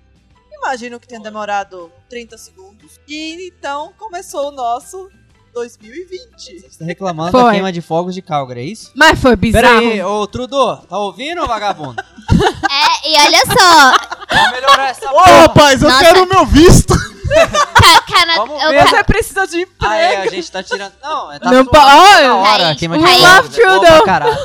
imagino 0.51 0.99
que 0.99 1.07
tenha 1.07 1.21
demorado 1.21 1.91
30 2.09 2.37
segundos. 2.37 2.99
E 3.07 3.47
então 3.49 3.93
começou 3.97 4.49
o 4.49 4.51
nosso 4.51 5.09
2020. 5.53 6.61
Você 6.69 6.79
tá 6.79 6.85
reclamando 6.85 7.31
Foi. 7.31 7.43
da 7.43 7.51
queima 7.51 7.71
de 7.71 7.81
fogos 7.81 8.13
de 8.15 8.21
Calgary, 8.21 8.59
é 8.61 8.63
isso? 8.63 8.91
Mas 8.95 9.19
foi 9.19 9.35
bizarro. 9.35 9.77
aí, 9.79 10.01
ô 10.01 10.25
Trudeau, 10.27 10.77
tá 10.77 10.97
ouvindo, 10.97 11.45
vagabundo? 11.47 12.01
é, 12.01 13.09
e 13.09 13.27
olha 13.27 13.43
só. 13.45 13.91
Vamos 14.35 14.51
melhorar 14.51 14.89
essa 14.89 15.09
Ô, 15.09 15.13
porra. 15.13 15.31
rapaz, 15.41 15.81
eu 15.81 15.89
Nossa. 15.89 16.03
quero 16.03 16.23
o 16.23 16.27
meu 16.27 16.45
visto. 16.45 16.93
Ca, 16.93 18.01
cana, 18.01 18.35
Vamos 18.37 18.61
eu- 18.63 18.69
ver. 18.71 18.87
Você 18.87 19.03
precisa 19.03 19.47
de 19.47 19.61
emprego. 19.61 19.75
Ah, 19.93 19.97
é, 19.97 20.17
a 20.17 20.27
gente 20.27 20.51
tá 20.51 20.61
tirando... 20.61 20.93
Não, 21.01 21.31
é 21.31 21.39
tá 21.39 21.51
Não 21.51 21.65
tá 21.65 21.85
da 21.85 22.35
hora, 22.35 22.75
queima 22.75 22.97
de 22.97 23.03
fogos. 23.03 23.21
Love 23.21 23.61
é 23.61 23.65
boa 23.65 23.79
Trudeau. 23.79 24.35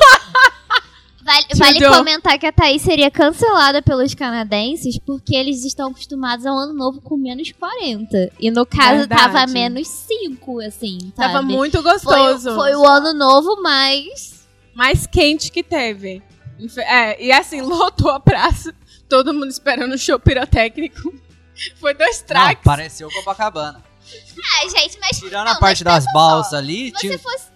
Vale, 1.29 1.45
vale 1.55 1.97
comentar 1.97 2.39
que 2.39 2.47
a 2.47 2.51
Thaís 2.51 2.81
seria 2.81 3.11
cancelada 3.11 3.83
pelos 3.83 4.15
canadenses 4.15 4.97
porque 4.97 5.35
eles 5.35 5.63
estão 5.63 5.91
acostumados 5.91 6.43
ao 6.43 6.57
ano 6.57 6.73
novo 6.73 7.01
com 7.01 7.15
menos 7.17 7.51
40. 7.51 8.31
E 8.39 8.49
no 8.49 8.65
caso 8.65 8.99
Verdade. 8.99 9.21
tava 9.21 9.45
menos 9.45 9.87
5, 9.87 10.59
assim, 10.61 10.97
sabe? 11.15 11.33
Tava 11.33 11.41
muito 11.43 11.83
foi, 11.83 11.91
gostoso. 11.91 12.55
foi 12.55 12.75
o 12.75 12.83
ano 12.83 13.13
novo, 13.13 13.61
mas. 13.61 14.47
mais 14.73 15.05
quente 15.05 15.51
que 15.51 15.61
teve. 15.61 16.23
É, 16.77 17.23
e 17.23 17.31
assim, 17.31 17.61
lotou 17.63 18.09
a 18.09 18.19
praça. 18.19 18.73
Todo 19.07 19.31
mundo 19.31 19.49
esperando 19.49 19.93
o 19.93 19.97
show 19.97 20.19
pirotécnico. 20.19 21.13
Foi 21.75 21.93
dois 21.93 22.19
Não, 22.21 22.27
tracks. 22.27 22.63
pareceu 22.63 23.09
Copacabana. 23.11 23.83
Ai, 24.59 24.69
gente, 24.69 24.97
mas. 24.99 25.19
Tirando 25.19 25.45
Não, 25.47 25.53
a 25.53 25.59
parte 25.59 25.83
das 25.83 26.05
balsas 26.13 26.53
ali, 26.53 26.85
Se 26.85 26.91
você 26.91 26.99
tinha... 26.99 27.19
fosse. 27.19 27.48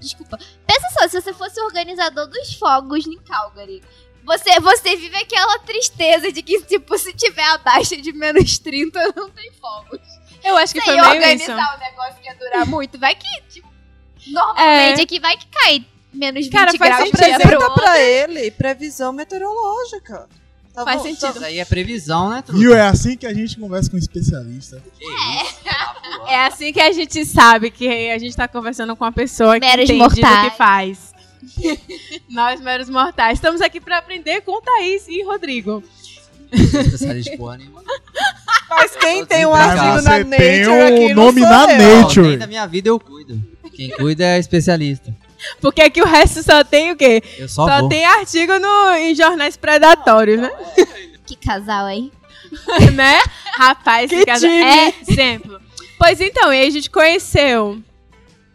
Desculpa. 0.00 0.38
Pensa 0.66 0.86
só, 0.98 1.08
se 1.08 1.20
você 1.20 1.32
fosse 1.34 1.60
o 1.60 1.64
organizador 1.64 2.26
dos 2.26 2.54
fogos 2.54 3.06
em 3.06 3.18
Calgary. 3.18 3.82
Você, 4.24 4.60
você 4.60 4.96
vive 4.96 5.16
aquela 5.16 5.58
tristeza 5.60 6.30
de 6.32 6.42
que, 6.42 6.60
tipo, 6.62 6.96
se 6.98 7.12
tiver 7.14 7.42
abaixo 7.44 7.96
de 8.00 8.12
menos 8.12 8.58
30, 8.58 9.12
não 9.16 9.30
tem 9.30 9.50
fogos. 9.52 10.00
Eu 10.44 10.56
acho 10.56 10.72
que 10.72 10.80
Você 10.80 10.86
foi 10.86 10.94
meio 10.94 11.06
isso. 11.06 11.16
organizar 11.16 11.76
o 11.76 11.78
negócio 11.80 12.14
que 12.20 12.26
ia 12.28 12.34
durar 12.34 12.66
muito. 12.66 12.98
Vai 12.98 13.14
que, 13.14 13.42
tipo, 13.48 13.68
normalmente 14.26 15.00
É. 15.00 15.02
aqui 15.02 15.20
vai 15.20 15.36
que 15.36 15.46
cai 15.48 15.84
menos 16.12 16.44
20 16.44 16.52
Cara, 16.52 16.66
faz 16.76 16.78
graus 16.78 17.10
pro 17.10 17.24
Apresenta 17.24 17.70
pra 17.74 18.00
ele 18.00 18.50
previsão 18.50 19.12
meteorológica. 19.12 20.28
Tá 20.74 20.84
Faz 20.84 20.98
bom? 20.98 21.02
sentido. 21.08 21.36
Isso 21.36 21.44
aí 21.44 21.58
é 21.58 21.64
previsão, 21.64 22.30
né, 22.30 22.42
Trudeau? 22.42 22.60
Viu? 22.60 22.74
É 22.74 22.82
assim 22.82 23.16
que 23.16 23.26
a 23.26 23.34
gente 23.34 23.58
conversa 23.58 23.90
com 23.90 23.96
um 23.96 23.98
especialista. 23.98 24.82
Isso, 25.00 25.56
tá. 25.64 25.96
É 26.28 26.46
assim 26.46 26.72
que 26.72 26.80
a 26.80 26.92
gente 26.92 27.24
sabe 27.26 27.70
que 27.70 28.10
a 28.10 28.18
gente 28.18 28.36
tá 28.36 28.46
conversando 28.46 28.94
com 28.94 29.04
uma 29.04 29.12
pessoa 29.12 29.58
que 29.58 29.66
Meros 29.66 29.84
entende 29.90 29.98
mortais. 29.98 30.50
que 30.52 30.56
faz. 30.56 31.10
Nós, 32.30 32.60
meros 32.60 32.88
mortais. 32.88 33.38
Estamos 33.38 33.60
aqui 33.60 33.80
pra 33.80 33.98
aprender 33.98 34.42
com 34.42 34.60
Thaís 34.60 35.08
e 35.08 35.22
Rodrigo. 35.24 35.82
Especialista 36.52 37.30
de 37.32 37.36
porra 37.36 37.56
nenhuma. 37.58 37.82
Mas 38.68 38.94
quem 38.96 39.24
tem 39.26 39.46
um 39.46 39.54
artigo 39.54 40.02
na 40.02 40.24
tem 40.24 40.60
Nature 40.64 40.78
o 40.78 40.86
aqui 40.86 41.14
não 41.14 41.24
nome 41.26 41.40
sou 41.40 41.50
na 41.50 41.72
eu. 41.72 42.02
Nature. 42.02 42.28
Nem 42.28 42.38
da 42.38 42.46
minha 42.46 42.66
vida 42.66 42.88
eu 42.88 43.00
cuido. 43.00 43.42
Quem 43.74 43.90
cuida 43.90 44.24
é 44.24 44.38
especialista. 44.38 45.14
Porque 45.60 45.80
aqui 45.82 46.02
o 46.02 46.06
resto 46.06 46.42
só 46.42 46.62
tem 46.64 46.92
o 46.92 46.96
quê? 46.96 47.22
Eu 47.38 47.48
só, 47.48 47.66
Só 47.66 47.80
vou. 47.80 47.88
tem 47.88 48.04
artigo 48.04 48.58
no, 48.58 48.92
em 48.94 49.14
jornais 49.14 49.56
predatórios, 49.56 50.40
né? 50.40 50.50
Que 51.26 51.36
casal, 51.36 51.88
hein? 51.88 52.10
né? 52.94 53.20
Rapaz, 53.56 54.08
Que 54.10 54.16
esse 54.16 54.26
casal 54.26 54.50
time. 54.50 54.62
é 54.62 54.94
exemplo. 55.08 55.60
Pois 55.98 56.20
então, 56.20 56.52
e 56.52 56.60
aí 56.60 56.66
a 56.66 56.70
gente 56.70 56.90
conheceu. 56.90 57.80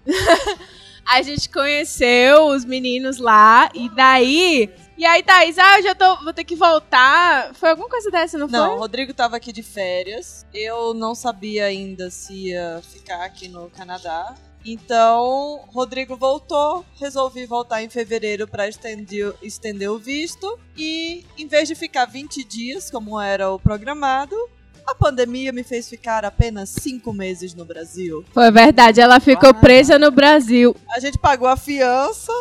a 1.08 1.22
gente 1.22 1.50
conheceu 1.50 2.48
os 2.48 2.66
meninos 2.66 3.18
lá, 3.18 3.70
e 3.74 3.90
daí. 3.90 4.70
E 4.98 5.06
aí, 5.06 5.22
Thaís, 5.22 5.58
ah, 5.60 5.78
eu 5.80 5.84
já 5.84 5.96
tô, 5.96 6.24
vou 6.24 6.34
ter 6.34 6.44
que 6.46 6.56
voltar. 6.56 7.54
Foi 7.54 7.70
alguma 7.70 7.90
coisa 7.90 8.10
dessa, 8.10 8.38
não, 8.38 8.48
Não, 8.48 8.68
o 8.68 8.70
foi? 8.72 8.80
Rodrigo 8.80 9.14
tava 9.14 9.36
aqui 9.36 9.52
de 9.52 9.62
férias. 9.62 10.46
Eu 10.54 10.94
não 10.94 11.14
sabia 11.14 11.66
ainda 11.66 12.10
se 12.10 12.48
ia 12.48 12.82
ficar 12.94 13.24
aqui 13.26 13.48
no 13.50 13.70
Canadá. 13.70 14.36
Então, 14.66 15.60
Rodrigo 15.68 16.18
voltou, 16.18 16.84
resolvi 17.00 17.46
voltar 17.46 17.84
em 17.84 17.90
fevereiro 17.90 18.48
para 18.48 18.68
estender, 18.68 19.32
estender 19.40 19.92
o 19.92 20.00
visto. 20.00 20.58
E 20.76 21.24
em 21.38 21.48
vez 21.48 21.68
de 21.68 21.76
ficar 21.76 22.06
20 22.06 22.44
dias, 22.44 22.90
como 22.90 23.22
era 23.22 23.52
o 23.52 23.60
programado, 23.60 24.36
a 24.88 24.96
pandemia 24.96 25.52
me 25.52 25.64
fez 25.64 25.88
ficar 25.88 26.26
apenas 26.26 26.70
5 26.70 27.14
meses 27.14 27.54
no 27.54 27.64
Brasil. 27.64 28.26
Foi 28.34 28.50
verdade, 28.50 29.00
ela 29.00 29.20
ficou 29.20 29.54
presa 29.54 30.00
no 30.00 30.10
Brasil. 30.10 30.76
A 30.90 31.00
gente 31.00 31.20
pagou 31.20 31.48
a 31.48 31.56
fiança. 31.56 32.32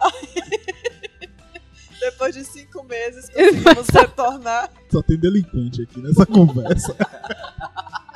Depois 1.98 2.34
de 2.34 2.44
5 2.44 2.82
meses, 2.84 3.30
conseguimos 3.30 3.88
retornar. 3.92 4.70
Só 4.90 5.00
tem 5.02 5.18
delinquente 5.18 5.82
aqui 5.82 5.98
nessa 6.00 6.26
conversa. 6.26 6.94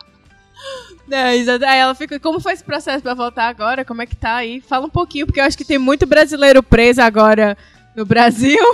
É, 1.11 1.37
exato. 1.37 1.65
Aí 1.65 1.79
ela 1.79 1.95
fica, 1.95 2.19
como 2.19 2.41
foi 2.41 2.53
esse 2.53 2.65
processo 2.65 3.03
pra 3.03 3.15
voltar 3.15 3.49
agora? 3.49 3.85
Como 3.85 4.03
é 4.03 4.07
que 4.07 4.17
tá 4.17 4.37
aí? 4.37 4.61
Fala 4.61 4.87
um 4.87 4.91
pouquinho, 4.91 5.27
porque 5.27 5.41
eu 5.41 5.45
acho 5.45 5.57
que 5.57 5.65
tem 5.65 5.79
muito 5.79 6.07
brasileiro 6.07 6.63
preso 6.63 7.03
agora 7.03 7.57
no 7.95 8.05
Brasil. 8.05 8.65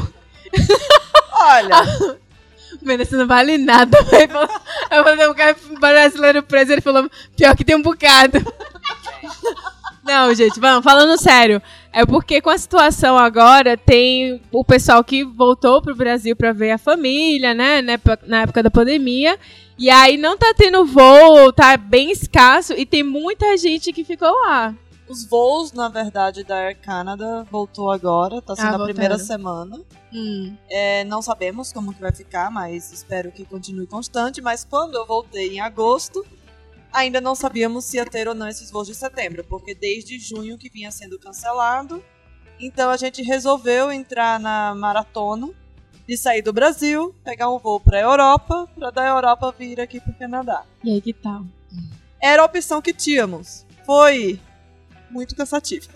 Olha, 1.33 2.21
Mano, 2.83 3.03
isso 3.03 3.17
não 3.17 3.27
vale 3.27 3.59
nada. 3.59 3.99
Eu 4.91 5.05
falei, 5.05 5.29
um 5.29 5.35
cara 5.35 5.57
brasileiro 5.79 6.43
preso, 6.43 6.73
ele 6.73 6.81
falou, 6.81 7.11
pior 7.37 7.55
que 7.57 7.65
tem 7.65 7.77
um 7.77 7.83
bocado. 7.83 8.39
Não, 10.03 10.35
gente, 10.35 10.59
vamos, 10.59 10.83
falando 10.83 11.21
sério. 11.21 11.61
É 11.93 12.07
porque 12.07 12.41
com 12.41 12.51
a 12.51 12.59
situação 12.59 13.19
agora, 13.19 13.77
tem 13.77 14.41
o 14.51 14.65
pessoal 14.65 15.05
que 15.05 15.25
voltou 15.25 15.83
pro 15.83 15.95
Brasil 15.95 16.35
pra 16.35 16.53
ver 16.53 16.71
a 16.71 16.79
família, 16.79 17.53
né? 17.53 17.79
Época, 17.87 18.19
na 18.27 18.43
época 18.43 18.63
da 18.63 18.71
pandemia. 18.71 19.39
E 19.81 19.89
aí 19.89 20.19
não 20.19 20.37
tá 20.37 20.53
tendo 20.55 20.85
voo, 20.85 21.51
tá 21.53 21.75
bem 21.77 22.11
escasso. 22.11 22.75
E 22.75 22.85
tem 22.85 23.03
muita 23.03 23.57
gente 23.57 23.93
que 23.93 24.05
ficou 24.05 24.31
lá. 24.43 24.75
os 25.09 25.25
voos, 25.25 25.73
na 25.73 25.89
verdade, 25.89 26.45
da 26.45 26.55
Air 26.57 26.79
Canada 26.81 27.45
voltou 27.51 27.91
agora. 27.91 28.41
Tá 28.43 28.55
sendo 28.55 28.67
Ah, 28.67 28.69
a 28.69 28.71
voltaram. 28.73 28.95
primeira 28.95 29.19
semana. 29.19 29.81
Hum. 30.13 30.55
É, 30.69 31.03
não 31.05 31.21
sabemos 31.23 31.73
como 31.73 31.93
que 31.93 32.01
vai 32.01 32.13
ficar, 32.13 32.49
mas 32.51 32.93
espero 32.93 33.33
que 33.33 33.45
continue 33.45 33.87
constante. 33.89 34.41
Mas 34.41 34.65
quando 34.65 34.95
eu 34.97 35.05
voltei 35.07 35.55
em 35.57 35.61
agosto, 35.61 36.25
ainda 36.93 37.21
não 37.21 37.35
sabíamos 37.35 37.87
se 37.87 37.97
ia 37.97 38.05
ter 38.07 38.29
ou 38.29 38.35
não 38.37 38.47
esses 38.47 38.71
voos 38.71 38.87
de 38.87 38.95
setembro, 38.95 39.43
porque 39.49 39.75
desde 39.75 40.17
junho 40.19 40.57
que 40.59 40.69
vinha 40.71 40.91
sendo 40.93 41.19
cancelado. 41.19 42.05
Então 42.61 42.89
a 42.91 42.97
gente 42.97 43.21
resolveu 43.23 43.91
entrar 43.91 44.39
na 44.39 44.75
maratona 44.77 45.49
de 46.11 46.17
sair 46.17 46.43
do 46.43 46.53
Brasil, 46.53 47.15
pegar 47.23 47.49
um 47.49 47.59
voo 47.61 47.79
para 47.79 48.01
Europa, 48.01 48.69
para 48.77 48.91
da 48.91 49.07
Europa 49.07 49.55
vir 49.57 49.81
aqui 49.81 50.01
para 50.01 50.11
o 50.11 50.15
Canadá. 50.15 50.65
E 50.83 50.91
aí, 50.91 51.01
que 51.01 51.13
tal? 51.13 51.45
Era 52.21 52.43
a 52.43 52.45
opção 52.47 52.83
que 52.83 52.93
tínhamos. 52.93 53.65
Foi 53.87 54.41
muito 55.09 55.37
cansativo. 55.37 55.87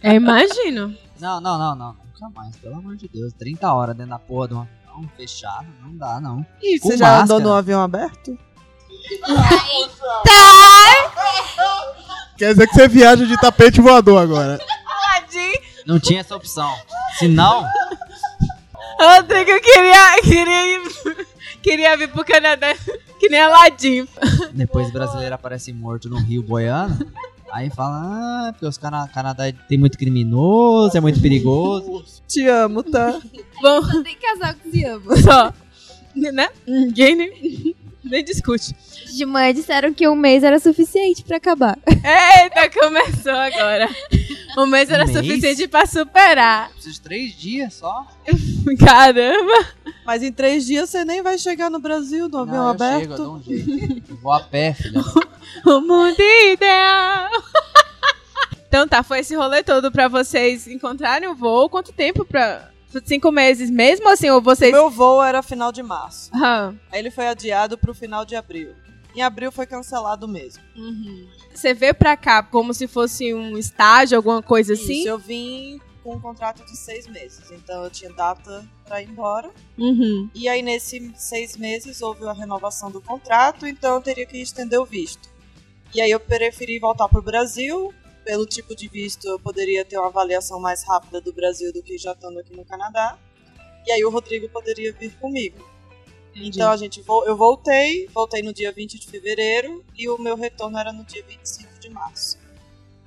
Eu 0.00 0.12
imagino. 0.12 0.96
Não, 1.18 1.40
não, 1.40 1.56
não, 1.56 1.74
não. 1.74 1.96
Nunca 2.12 2.28
mais, 2.34 2.54
pelo 2.56 2.76
amor 2.76 2.96
de 2.96 3.08
Deus. 3.08 3.32
30 3.32 3.72
horas 3.72 3.96
dentro 3.96 4.10
da 4.10 4.18
porra 4.18 4.48
de 4.48 4.54
um 4.54 4.60
avião 4.60 5.10
fechado, 5.16 5.66
não 5.80 5.96
dá, 5.96 6.20
não. 6.20 6.44
E 6.60 6.78
Com 6.78 6.88
você 6.88 6.96
já 6.98 7.22
andou 7.22 7.40
no 7.40 7.52
avião 7.52 7.80
aberto? 7.80 8.36
Quer 12.36 12.52
dizer 12.52 12.66
que 12.68 12.74
você 12.74 12.88
viaja 12.88 13.24
de 13.24 13.40
tapete 13.40 13.80
voador 13.80 14.20
agora. 14.20 14.58
Não 15.86 16.00
tinha 16.00 16.20
essa 16.20 16.34
opção. 16.34 16.70
Se 17.18 17.28
não, 17.28 17.64
Rodrigo 18.98 19.60
queria, 19.60 20.22
queria, 20.22 20.66
ir, 20.76 21.26
queria 21.62 21.96
vir 21.96 22.08
pro 22.10 22.24
Canadá 22.24 22.74
que 23.18 23.28
nem 23.28 23.40
Aladim. 23.40 24.06
depois 24.52 24.88
o 24.88 24.92
brasileiro 24.92 25.34
aparece 25.34 25.72
morto 25.72 26.08
no 26.08 26.16
Rio 26.18 26.42
boiando. 26.42 27.06
Aí 27.52 27.70
fala, 27.70 28.48
ah, 28.48 28.52
porque 28.52 28.66
os 28.66 28.76
cana 28.76 29.06
Canadá 29.08 29.44
tem 29.68 29.78
muito 29.78 29.96
criminoso, 29.96 30.96
é 30.96 31.00
muito 31.00 31.20
perigoso. 31.20 32.04
Te 32.26 32.46
amo, 32.48 32.82
tá? 32.82 33.20
Bom, 33.62 33.80
Só 33.82 34.02
tem 34.02 34.16
casal 34.16 34.54
que 34.54 34.70
se 34.70 34.84
ama. 34.84 35.16
só. 35.16 35.52
Né? 36.16 36.48
Ninguém 36.66 37.14
nem, 37.16 37.76
nem 38.04 38.24
discute. 38.24 38.74
De 39.14 39.24
manhã 39.26 39.52
disseram 39.54 39.92
que 39.94 40.06
um 40.08 40.14
mês 40.14 40.42
era 40.42 40.58
suficiente 40.58 41.22
pra 41.24 41.36
acabar. 41.36 41.78
Eita, 41.86 42.70
começou 42.80 43.32
agora. 43.32 43.88
O 44.56 44.66
mês 44.66 44.88
era 44.90 45.04
Um 45.04 45.06
mês? 45.06 45.18
suficiente 45.18 45.68
pra 45.68 45.86
superar. 45.86 46.70
Preciso 46.70 46.94
de 46.94 47.00
três 47.00 47.32
dias 47.36 47.74
só. 47.74 48.06
Caramba. 48.78 49.66
Mas 50.04 50.22
em 50.22 50.32
três 50.32 50.64
dias 50.66 50.90
você 50.90 51.04
nem 51.04 51.22
vai 51.22 51.38
chegar 51.38 51.70
no 51.70 51.78
Brasil 51.80 52.28
no 52.28 52.38
avião 52.38 52.56
não, 52.56 52.68
aberto. 52.68 53.00
chego, 53.00 53.12
eu 53.12 53.16
dou 53.18 53.34
um 53.36 53.42
jeito. 53.42 54.10
Eu 54.10 54.16
vou 54.16 54.32
a 54.32 54.40
pé, 54.40 54.74
filha. 54.74 55.00
O 55.66 55.80
mundo 55.80 56.16
ideal. 56.52 57.30
Então 58.66 58.88
tá, 58.88 59.02
foi 59.04 59.20
esse 59.20 59.36
rolê 59.36 59.62
todo 59.62 59.92
pra 59.92 60.08
vocês 60.08 60.66
encontrarem 60.66 61.28
o 61.28 61.34
voo. 61.34 61.68
Quanto 61.68 61.92
tempo 61.92 62.24
pra... 62.24 62.70
Cinco 63.04 63.30
meses 63.32 63.70
mesmo 63.70 64.08
assim? 64.08 64.30
Ou 64.30 64.38
O 64.38 64.42
vocês... 64.42 64.72
meu 64.72 64.90
voo 64.90 65.22
era 65.22 65.42
final 65.42 65.72
de 65.72 65.82
março. 65.82 66.30
Aham. 66.34 66.78
Aí 66.90 66.98
ele 66.98 67.10
foi 67.10 67.26
adiado 67.26 67.78
pro 67.78 67.94
final 67.94 68.24
de 68.24 68.36
abril. 68.36 68.74
Em 69.14 69.22
abril 69.22 69.52
foi 69.52 69.64
cancelado 69.66 70.26
mesmo. 70.26 70.62
Uhum. 70.76 71.28
Você 71.54 71.72
veio 71.72 71.94
pra 71.94 72.16
cá 72.16 72.42
como 72.42 72.74
se 72.74 72.88
fosse 72.88 73.32
um 73.32 73.56
estágio, 73.56 74.16
alguma 74.16 74.42
coisa 74.42 74.72
assim? 74.72 75.00
Isso, 75.00 75.08
eu 75.08 75.18
vim 75.18 75.80
com 76.02 76.16
um 76.16 76.20
contrato 76.20 76.64
de 76.66 76.76
seis 76.76 77.06
meses. 77.06 77.50
Então 77.52 77.84
eu 77.84 77.90
tinha 77.90 78.12
data 78.12 78.66
pra 78.84 79.00
ir 79.00 79.08
embora. 79.08 79.50
Uhum. 79.78 80.28
E 80.34 80.48
aí, 80.48 80.62
nesses 80.62 81.00
seis 81.16 81.56
meses, 81.56 82.02
houve 82.02 82.26
a 82.26 82.32
renovação 82.32 82.90
do 82.90 83.00
contrato, 83.00 83.66
então 83.66 83.94
eu 83.94 84.00
teria 84.02 84.26
que 84.26 84.36
estender 84.36 84.80
o 84.80 84.84
visto. 84.84 85.28
E 85.94 86.00
aí 86.00 86.10
eu 86.10 86.18
preferi 86.18 86.80
voltar 86.80 87.08
pro 87.08 87.22
Brasil. 87.22 87.94
Pelo 88.24 88.46
tipo 88.46 88.74
de 88.74 88.88
visto, 88.88 89.26
eu 89.28 89.38
poderia 89.38 89.84
ter 89.84 89.98
uma 89.98 90.06
avaliação 90.08 90.58
mais 90.58 90.82
rápida 90.82 91.20
do 91.20 91.32
Brasil 91.32 91.72
do 91.72 91.82
que 91.82 91.98
já 91.98 92.12
estando 92.12 92.38
aqui 92.38 92.56
no 92.56 92.64
Canadá. 92.64 93.18
E 93.86 93.92
aí 93.92 94.04
o 94.04 94.10
Rodrigo 94.10 94.48
poderia 94.48 94.92
vir 94.92 95.12
comigo. 95.18 95.62
Então 96.34 96.70
a 96.70 96.76
gente 96.76 97.00
vo- 97.02 97.24
eu 97.26 97.36
voltei, 97.36 98.08
voltei 98.08 98.42
no 98.42 98.52
dia 98.52 98.72
20 98.72 98.98
de 98.98 99.06
fevereiro 99.06 99.84
e 99.96 100.08
o 100.08 100.18
meu 100.18 100.36
retorno 100.36 100.78
era 100.78 100.92
no 100.92 101.04
dia 101.04 101.22
25 101.22 101.78
de 101.78 101.90
março. 101.90 102.38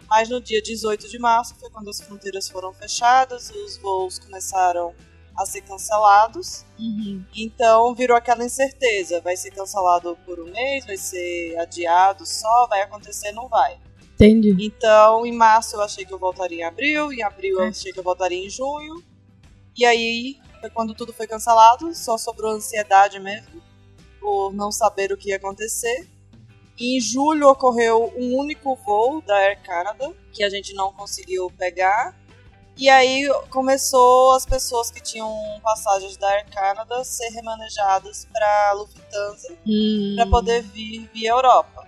Mas 0.10 0.30
no 0.30 0.40
dia 0.40 0.62
18 0.62 1.10
de 1.10 1.20
março 1.20 1.56
foi 1.60 1.70
quando 1.70 1.90
as 1.90 2.00
fronteiras 2.00 2.48
foram 2.50 2.72
fechadas, 2.74 3.50
os 3.50 3.76
voos 3.78 4.20
começaram 4.20 4.94
a 5.38 5.46
ser 5.46 5.62
cancelados. 5.62 6.64
Uhum. 6.80 7.26
Então 7.36 7.94
virou 7.94 8.16
aquela 8.16 8.46
incerteza: 8.46 9.20
vai 9.20 9.36
ser 9.36 9.52
cancelado 9.52 10.18
por 10.26 10.40
um 10.40 10.46
mês, 10.50 10.86
vai 10.86 10.96
ser 10.96 11.58
adiado 11.60 12.26
só, 12.26 12.68
vai 12.68 12.82
acontecer, 12.84 13.32
não 13.34 13.50
vai. 13.50 13.78
Entendi. 14.20 14.56
Então 14.60 15.26
em 15.26 15.32
março 15.32 15.76
eu 15.76 15.82
achei 15.82 16.04
que 16.04 16.14
eu 16.14 16.18
voltaria 16.18 16.62
em 16.62 16.64
abril, 16.64 17.14
em 17.14 17.22
abril 17.22 17.60
eu 17.60 17.68
achei 17.70 17.92
que 17.92 18.00
eu 18.00 18.04
voltaria 18.04 18.44
em 18.44 18.50
junho. 18.50 19.04
E 19.78 19.86
aí 19.86 20.38
foi 20.60 20.72
quando 20.72 20.96
tudo 20.96 21.14
foi 21.14 21.28
cancelado, 21.28 21.94
só 21.94 22.18
sobrou 22.18 22.52
ansiedade 22.52 23.20
mesmo, 23.20 23.62
por 24.20 24.52
não 24.54 24.72
saber 24.72 25.12
o 25.12 25.18
que 25.18 25.30
ia 25.30 25.38
acontecer. 25.38 26.10
E 26.80 26.98
em 26.98 27.02
julho 27.02 27.48
ocorreu 27.48 28.12
um 28.18 28.38
único 28.38 28.76
voo 28.76 29.22
da 29.22 29.36
Air 29.36 29.62
Canada, 29.64 30.14
que 30.32 30.44
a 30.44 30.50
gente 30.50 30.74
não 30.74 30.92
conseguiu 30.94 31.52
pegar. 31.58 32.16
E 32.76 32.88
aí 32.90 33.28
começou 33.50 34.34
as 34.34 34.46
pessoas 34.46 34.92
que 34.92 35.02
tinham 35.02 35.32
passagens 35.64 36.16
da 36.18 36.28
Air 36.28 36.46
Canada 36.52 37.04
ser 37.04 37.30
remanejadas 37.30 38.28
para 38.32 38.74
Lufthansa 38.74 39.58
Hum. 39.66 40.14
para 40.16 40.28
poder 40.28 40.62
vir 40.62 41.10
via 41.14 41.32
Europa. 41.32 41.88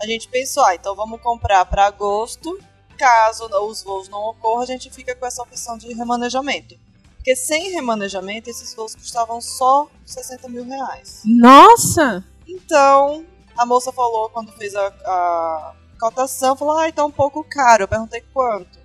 A 0.00 0.06
gente 0.06 0.28
pensou, 0.28 0.64
ah, 0.64 0.74
então 0.74 0.94
vamos 0.94 1.20
comprar 1.20 1.64
para 1.66 1.86
agosto. 1.86 2.58
Caso 2.98 3.46
os 3.68 3.82
voos 3.82 4.08
não 4.08 4.30
ocorram, 4.30 4.62
a 4.62 4.66
gente 4.66 4.90
fica 4.90 5.14
com 5.14 5.26
essa 5.26 5.42
opção 5.42 5.76
de 5.76 5.92
remanejamento. 5.92 6.74
Porque 7.16 7.34
sem 7.36 7.72
remanejamento, 7.72 8.48
esses 8.48 8.74
voos 8.74 8.94
custavam 8.94 9.40
só 9.40 9.88
60 10.04 10.48
mil 10.48 10.64
reais. 10.64 11.22
Nossa! 11.24 12.24
Então, 12.46 13.24
a 13.56 13.66
moça 13.66 13.92
falou, 13.92 14.30
quando 14.30 14.52
fez 14.52 14.74
a, 14.76 14.86
a 14.86 15.74
cotação, 15.98 16.56
falou, 16.56 16.78
ah, 16.78 16.90
tá 16.92 17.04
um 17.04 17.10
pouco 17.10 17.44
caro. 17.44 17.82
Eu 17.84 17.88
perguntei 17.88 18.22
quanto. 18.32 18.78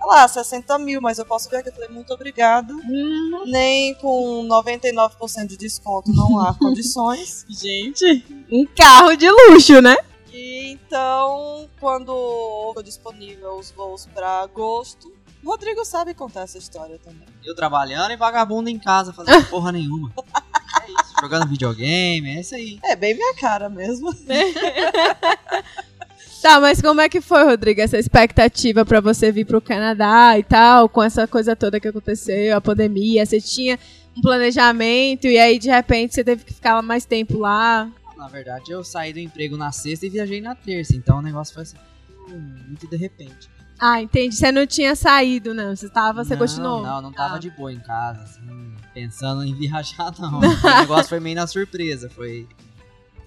Ela, 0.00 0.24
ah, 0.24 0.28
60 0.28 0.78
mil, 0.78 1.00
mas 1.00 1.18
eu 1.18 1.24
posso 1.24 1.48
ver 1.48 1.56
aqui. 1.56 1.70
Eu 1.70 1.72
falei, 1.72 1.88
muito 1.88 2.12
obrigada. 2.12 2.72
Hum, 2.72 3.44
Nem 3.46 3.94
com 3.94 4.46
99% 4.46 5.46
de 5.46 5.56
desconto 5.56 6.12
não 6.12 6.38
há 6.38 6.52
condições. 6.58 7.46
gente, 7.48 8.44
um 8.52 8.66
carro 8.66 9.16
de 9.16 9.28
luxo, 9.30 9.80
né? 9.80 9.96
Então, 10.86 11.68
quando 11.80 12.12
ficou 12.68 12.82
disponível 12.82 13.58
os 13.58 13.70
voos 13.72 14.06
para 14.06 14.42
agosto, 14.42 15.12
O 15.42 15.50
Rodrigo 15.50 15.84
sabe 15.84 16.14
contar 16.14 16.42
essa 16.42 16.58
história 16.58 16.98
também. 16.98 17.26
Eu 17.44 17.54
trabalhando 17.54 18.10
e 18.12 18.16
vagabundo 18.16 18.68
em 18.68 18.78
casa, 18.78 19.12
fazendo 19.12 19.44
porra 19.50 19.70
nenhuma. 19.72 20.12
É 20.16 20.90
isso, 20.90 21.14
jogando 21.20 21.48
videogame, 21.48 22.36
é 22.36 22.40
isso 22.40 22.54
aí. 22.54 22.80
É 22.84 22.96
bem 22.96 23.14
minha 23.14 23.34
cara 23.34 23.68
mesmo. 23.68 24.10
Tá, 26.42 26.60
mas 26.60 26.80
como 26.80 27.00
é 27.00 27.08
que 27.08 27.20
foi, 27.20 27.42
Rodrigo, 27.44 27.80
essa 27.80 27.98
expectativa 27.98 28.84
pra 28.84 29.00
você 29.00 29.32
vir 29.32 29.44
pro 29.44 29.60
Canadá 29.60 30.38
e 30.38 30.44
tal, 30.44 30.88
com 30.88 31.02
essa 31.02 31.26
coisa 31.26 31.56
toda 31.56 31.80
que 31.80 31.88
aconteceu, 31.88 32.56
a 32.56 32.60
pandemia, 32.60 33.26
você 33.26 33.40
tinha 33.40 33.76
um 34.16 34.20
planejamento 34.20 35.26
e 35.26 35.38
aí 35.38 35.58
de 35.58 35.68
repente 35.68 36.14
você 36.14 36.22
teve 36.22 36.44
que 36.44 36.54
ficar 36.54 36.80
mais 36.82 37.04
tempo 37.04 37.38
lá. 37.38 37.90
Na 38.16 38.28
verdade, 38.28 38.70
eu 38.70 38.82
saí 38.82 39.12
do 39.12 39.18
emprego 39.18 39.56
na 39.56 39.70
sexta 39.72 40.06
e 40.06 40.08
viajei 40.08 40.40
na 40.40 40.54
terça, 40.54 40.96
então 40.96 41.18
o 41.18 41.22
negócio 41.22 41.52
foi 41.54 41.62
assim, 41.64 41.76
hum, 42.28 42.54
muito 42.68 42.86
de 42.88 42.96
repente. 42.96 43.48
Ah, 43.78 44.00
entendi. 44.00 44.34
Você 44.34 44.50
não 44.50 44.66
tinha 44.66 44.96
saído, 44.96 45.52
não. 45.52 45.76
Você 45.76 45.88
tava, 45.90 46.24
você 46.24 46.32
não, 46.34 46.40
continuou. 46.40 46.82
Não, 46.82 47.02
não 47.02 47.12
tava 47.12 47.36
Ah. 47.36 47.38
de 47.38 47.50
boa 47.50 47.70
em 47.70 47.78
casa, 47.78 48.22
assim, 48.22 48.74
pensando 48.94 49.44
em 49.44 49.52
viajar, 49.58 50.14
não. 50.18 50.38
o 50.40 50.80
negócio 50.80 51.08
foi 51.10 51.20
meio 51.20 51.36
na 51.36 51.46
surpresa, 51.46 52.08
foi, 52.08 52.48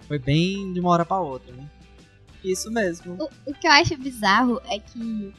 foi 0.07 0.17
bem 0.17 0.73
de 0.73 0.79
uma 0.79 0.89
hora 0.89 1.05
pra 1.05 1.19
outra, 1.19 1.53
né? 1.53 1.69
Isso 2.43 2.71
mesmo. 2.71 3.15
O, 3.21 3.51
o 3.51 3.53
que 3.53 3.67
eu 3.67 3.71
acho 3.71 3.95
bizarro 3.97 4.59
é 4.65 4.79
que 4.79 5.33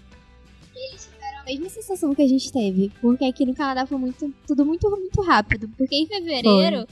eles 0.76 1.09
tiveram 1.12 1.40
a 1.40 1.45
mesma 1.45 1.69
sensação 1.71 2.14
que 2.14 2.23
a 2.23 2.28
gente 2.28 2.52
teve. 2.52 2.92
Porque 3.00 3.25
aqui 3.25 3.45
no 3.45 3.54
Canadá 3.54 3.87
foi 3.87 3.99
muito, 3.99 4.33
tudo 4.47 4.64
muito, 4.64 4.88
muito 4.90 5.21
rápido. 5.23 5.69
Porque 5.76 5.97
em 5.97 6.07
fevereiro, 6.07 6.87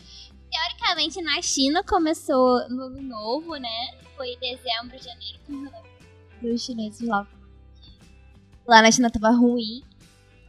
teoricamente 0.50 1.20
na 1.22 1.40
China 1.42 1.82
começou 1.84 2.68
no 2.68 2.82
ano 2.84 3.02
novo, 3.02 3.56
né? 3.56 3.98
Foi 4.16 4.28
em 4.28 4.38
dezembro, 4.38 4.98
janeiro, 5.02 5.38
que 5.46 5.52
o 5.52 5.88
dos 6.42 6.62
chineses 6.62 7.06
lá. 7.06 7.26
Lá 8.66 8.82
na 8.82 8.90
China 8.90 9.10
tava 9.10 9.30
ruim. 9.30 9.82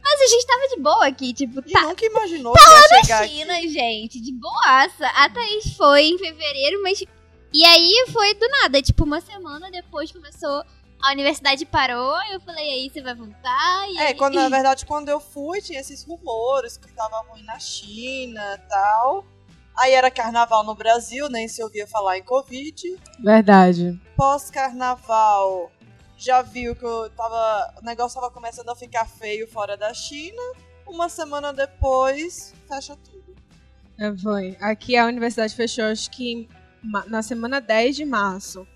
Mas 0.02 0.20
a 0.20 0.26
gente 0.26 0.46
tava 0.46 0.68
de 0.68 0.80
boa 0.80 1.06
aqui, 1.06 1.32
tipo, 1.32 1.62
tá. 1.62 1.82
nunca 1.82 2.04
imaginou 2.04 2.52
que 2.52 2.60
ia 2.60 3.02
chegar 3.02 3.24
aqui. 3.24 3.38
China, 3.38 3.60
gente, 3.68 4.20
de 4.20 4.32
boaça. 4.32 5.06
A 5.06 5.28
Thaís 5.28 5.76
foi 5.76 6.04
em 6.04 6.18
fevereiro, 6.18 6.82
mas. 6.82 7.02
E 7.52 7.64
aí 7.64 8.06
foi 8.12 8.34
do 8.34 8.48
nada, 8.48 8.80
tipo, 8.80 9.04
uma 9.04 9.20
semana 9.20 9.70
depois 9.70 10.10
começou. 10.10 10.64
A 11.02 11.12
universidade 11.12 11.64
parou, 11.64 12.14
eu 12.30 12.40
falei, 12.40 12.72
aí 12.72 12.90
você 12.90 13.00
vai 13.00 13.14
voltar? 13.14 13.88
É, 13.96 14.08
aí... 14.08 14.14
quando, 14.14 14.34
na 14.34 14.48
verdade, 14.50 14.84
quando 14.84 15.08
eu 15.08 15.18
fui, 15.18 15.62
tinha 15.62 15.80
esses 15.80 16.04
rumores 16.04 16.76
que 16.76 16.92
tava 16.92 17.22
ruim 17.22 17.42
na 17.44 17.58
China 17.58 18.54
e 18.54 18.68
tal. 18.68 19.24
Aí 19.76 19.92
era 19.92 20.10
carnaval 20.10 20.64
no 20.64 20.74
Brasil, 20.74 21.28
nem 21.28 21.48
se 21.48 21.62
ouvia 21.62 21.86
falar 21.86 22.18
em 22.18 22.22
Covid. 22.22 22.98
Verdade. 23.18 24.00
Pós-carnaval, 24.16 25.70
já 26.16 26.42
viu 26.42 26.76
que 26.76 26.84
eu 26.84 27.08
tava, 27.10 27.74
o 27.80 27.84
negócio 27.84 28.20
tava 28.20 28.32
começando 28.32 28.68
a 28.68 28.76
ficar 28.76 29.06
feio 29.06 29.48
fora 29.48 29.76
da 29.76 29.94
China. 29.94 30.42
Uma 30.86 31.08
semana 31.08 31.52
depois, 31.52 32.52
fecha 32.68 32.96
tudo. 32.96 33.34
É, 33.98 34.16
foi. 34.16 34.56
Aqui 34.60 34.96
a 34.96 35.06
universidade 35.06 35.54
fechou, 35.54 35.84
acho 35.84 36.10
que 36.10 36.48
na 37.06 37.22
semana 37.22 37.60
10 37.60 37.96
de 37.96 38.04
março. 38.04 38.66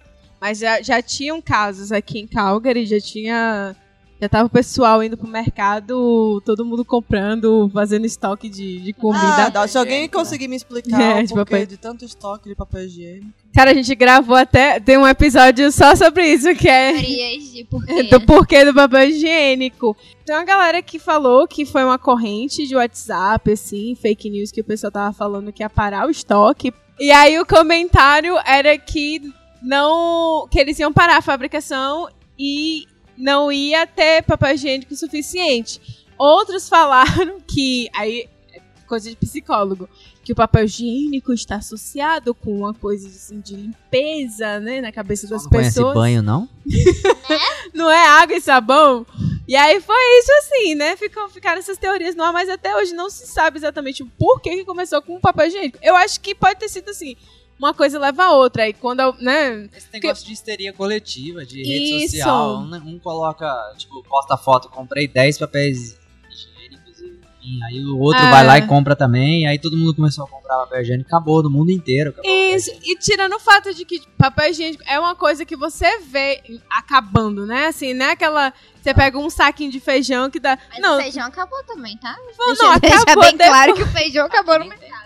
Mas 0.40 0.58
já, 0.58 0.82
já 0.82 1.00
tinham 1.00 1.40
casos 1.40 1.90
aqui 1.90 2.18
em 2.18 2.26
Calgary, 2.26 2.84
já 2.84 3.00
tinha. 3.00 3.74
Já 4.20 4.28
tava 4.28 4.46
o 4.46 4.50
pessoal 4.50 5.02
indo 5.02 5.16
pro 5.18 5.26
mercado, 5.28 6.40
todo 6.46 6.64
mundo 6.64 6.84
comprando, 6.84 7.68
fazendo 7.74 8.06
estoque 8.06 8.48
de, 8.48 8.80
de 8.80 8.90
Ah, 8.92 9.00
comida. 9.00 9.50
dá, 9.50 9.66
se 9.68 9.76
alguém 9.76 10.08
conseguir 10.08 10.48
me 10.48 10.56
explicar 10.56 11.00
É, 11.00 11.20
o 11.20 11.26
de 11.26 11.34
porquê 11.34 11.50
papel- 11.52 11.66
de 11.66 11.76
tanto 11.76 12.04
estoque 12.04 12.48
de 12.48 12.54
papel 12.54 12.84
higiênico. 12.84 13.26
Cara, 13.54 13.72
a 13.72 13.74
gente 13.74 13.94
gravou 13.94 14.36
até. 14.36 14.80
Tem 14.80 14.96
um 14.96 15.06
episódio 15.06 15.70
só 15.70 15.94
sobre 15.94 16.26
isso, 16.32 16.54
que 16.54 16.68
é. 16.68 16.92
De 16.96 17.64
porquê. 17.68 18.02
Do 18.04 18.20
porquê 18.22 18.64
do 18.64 18.72
papel 18.74 19.08
higiênico. 19.10 19.96
Tem 20.24 20.34
uma 20.34 20.44
galera 20.44 20.80
que 20.80 20.98
falou 20.98 21.46
que 21.46 21.66
foi 21.66 21.84
uma 21.84 21.98
corrente 21.98 22.66
de 22.66 22.74
WhatsApp, 22.74 23.52
assim, 23.52 23.94
fake 23.94 24.30
news, 24.30 24.50
que 24.50 24.60
o 24.60 24.64
pessoal 24.64 24.90
tava 24.92 25.12
falando 25.12 25.52
que 25.52 25.62
ia 25.62 25.68
parar 25.70 26.06
o 26.06 26.10
estoque. 26.10 26.72
E 26.98 27.10
aí 27.12 27.38
o 27.38 27.44
comentário 27.46 28.36
era 28.46 28.76
que 28.78 29.20
não. 29.62 30.46
que 30.50 30.58
eles 30.58 30.78
iam 30.78 30.92
parar 30.92 31.18
a 31.18 31.22
fabricação 31.22 32.08
e 32.38 32.84
não 33.16 33.50
ia 33.50 33.86
ter 33.86 34.22
papel 34.22 34.54
higiênico 34.54 34.94
suficiente. 34.94 36.04
Outros 36.18 36.68
falaram 36.68 37.40
que. 37.46 37.88
Aí, 37.94 38.28
é 38.52 38.60
coisa 38.86 39.10
de 39.10 39.16
psicólogo. 39.16 39.88
Que 40.22 40.32
o 40.32 40.36
papel 40.36 40.64
higiênico 40.64 41.34
está 41.34 41.56
associado 41.56 42.34
com 42.34 42.50
uma 42.58 42.72
coisa 42.72 43.06
assim, 43.08 43.40
de 43.40 43.54
limpeza, 43.56 44.58
né? 44.58 44.80
Na 44.80 44.90
cabeça 44.90 45.26
das 45.26 45.44
Não 45.44 45.50
pessoas 45.50 45.94
banho, 45.94 46.22
não? 46.22 46.48
não 47.74 47.90
é 47.90 48.06
água 48.06 48.36
e 48.36 48.40
sabão. 48.40 49.06
E 49.46 49.54
aí 49.54 49.78
foi 49.82 50.18
isso 50.18 50.32
assim, 50.38 50.74
né? 50.74 50.96
Ficam, 50.96 51.28
ficaram 51.28 51.58
essas 51.58 51.76
teorias 51.76 52.14
no 52.14 52.24
ar, 52.24 52.32
mas 52.32 52.48
até 52.48 52.74
hoje 52.74 52.94
não 52.94 53.10
se 53.10 53.26
sabe 53.26 53.58
exatamente 53.58 54.02
o 54.02 54.06
porquê 54.18 54.56
que 54.56 54.64
começou 54.64 55.02
com 55.02 55.16
o 55.16 55.20
papel 55.20 55.48
higiênico. 55.48 55.78
Eu 55.82 55.94
acho 55.94 56.18
que 56.20 56.34
pode 56.34 56.58
ter 56.58 56.70
sido 56.70 56.88
assim, 56.88 57.14
uma 57.58 57.72
coisa 57.74 57.98
leva 57.98 58.24
a 58.24 58.32
outra. 58.32 58.64
Aí 58.64 58.72
quando, 58.72 59.12
né? 59.20 59.68
Esse 59.76 59.88
negócio 59.92 60.26
de 60.26 60.32
histeria 60.32 60.72
coletiva, 60.72 61.44
de 61.44 61.58
rede 61.62 62.04
Isso. 62.04 62.16
social. 62.16 62.56
Um, 62.58 62.74
um 62.76 62.98
coloca, 62.98 63.46
tipo, 63.76 64.02
posta 64.04 64.36
foto, 64.36 64.68
comprei 64.68 65.06
10 65.08 65.38
papéis 65.38 65.98
higiênicos 66.30 67.00
e 67.00 67.06
enfim, 67.40 67.62
aí 67.64 67.84
o 67.84 67.98
outro 67.98 68.22
É. 68.22 68.30
vai 68.30 68.44
lá 68.46 68.58
e 68.58 68.66
compra 68.66 68.96
também, 68.96 69.46
aí 69.46 69.58
todo 69.58 69.76
mundo 69.76 69.94
começou 69.94 70.24
a 70.24 70.28
comprar 70.28 70.56
papel 70.58 70.80
higiênico, 70.82 71.08
acabou 71.08 71.42
no 71.42 71.50
mundo 71.50 71.70
inteiro. 71.70 72.10
Acabou 72.10 72.30
Isso, 72.30 72.70
e 72.82 72.96
tirando 72.98 73.34
o 73.34 73.40
fato 73.40 73.72
de 73.74 73.84
que 73.84 74.00
papel 74.18 74.50
higiênico 74.50 74.82
é 74.86 74.98
uma 74.98 75.14
coisa 75.14 75.44
que 75.44 75.56
você 75.56 76.00
vê 76.00 76.42
acabando, 76.70 77.46
né? 77.46 77.66
Assim, 77.66 77.92
não 77.94 78.06
é 78.06 78.12
aquela. 78.12 78.52
Você 78.82 78.92
pega 78.92 79.18
um 79.18 79.30
saquinho 79.30 79.70
de 79.70 79.80
feijão 79.80 80.28
que 80.30 80.38
dá. 80.38 80.58
Mas 80.70 80.78
não, 80.80 80.98
o 80.98 81.02
feijão 81.02 81.26
acabou 81.26 81.62
também, 81.64 81.96
tá? 81.98 82.14
não, 82.38 82.46
Deixa 82.48 82.62
não, 82.62 82.72
acabou 82.72 83.22
bem 83.24 83.36
depois. 83.36 83.48
claro 83.50 83.74
que 83.74 83.82
o 83.82 83.86
feijão 83.88 84.26
acabou 84.26 84.58
no 84.58 84.64
mercado. 84.68 85.04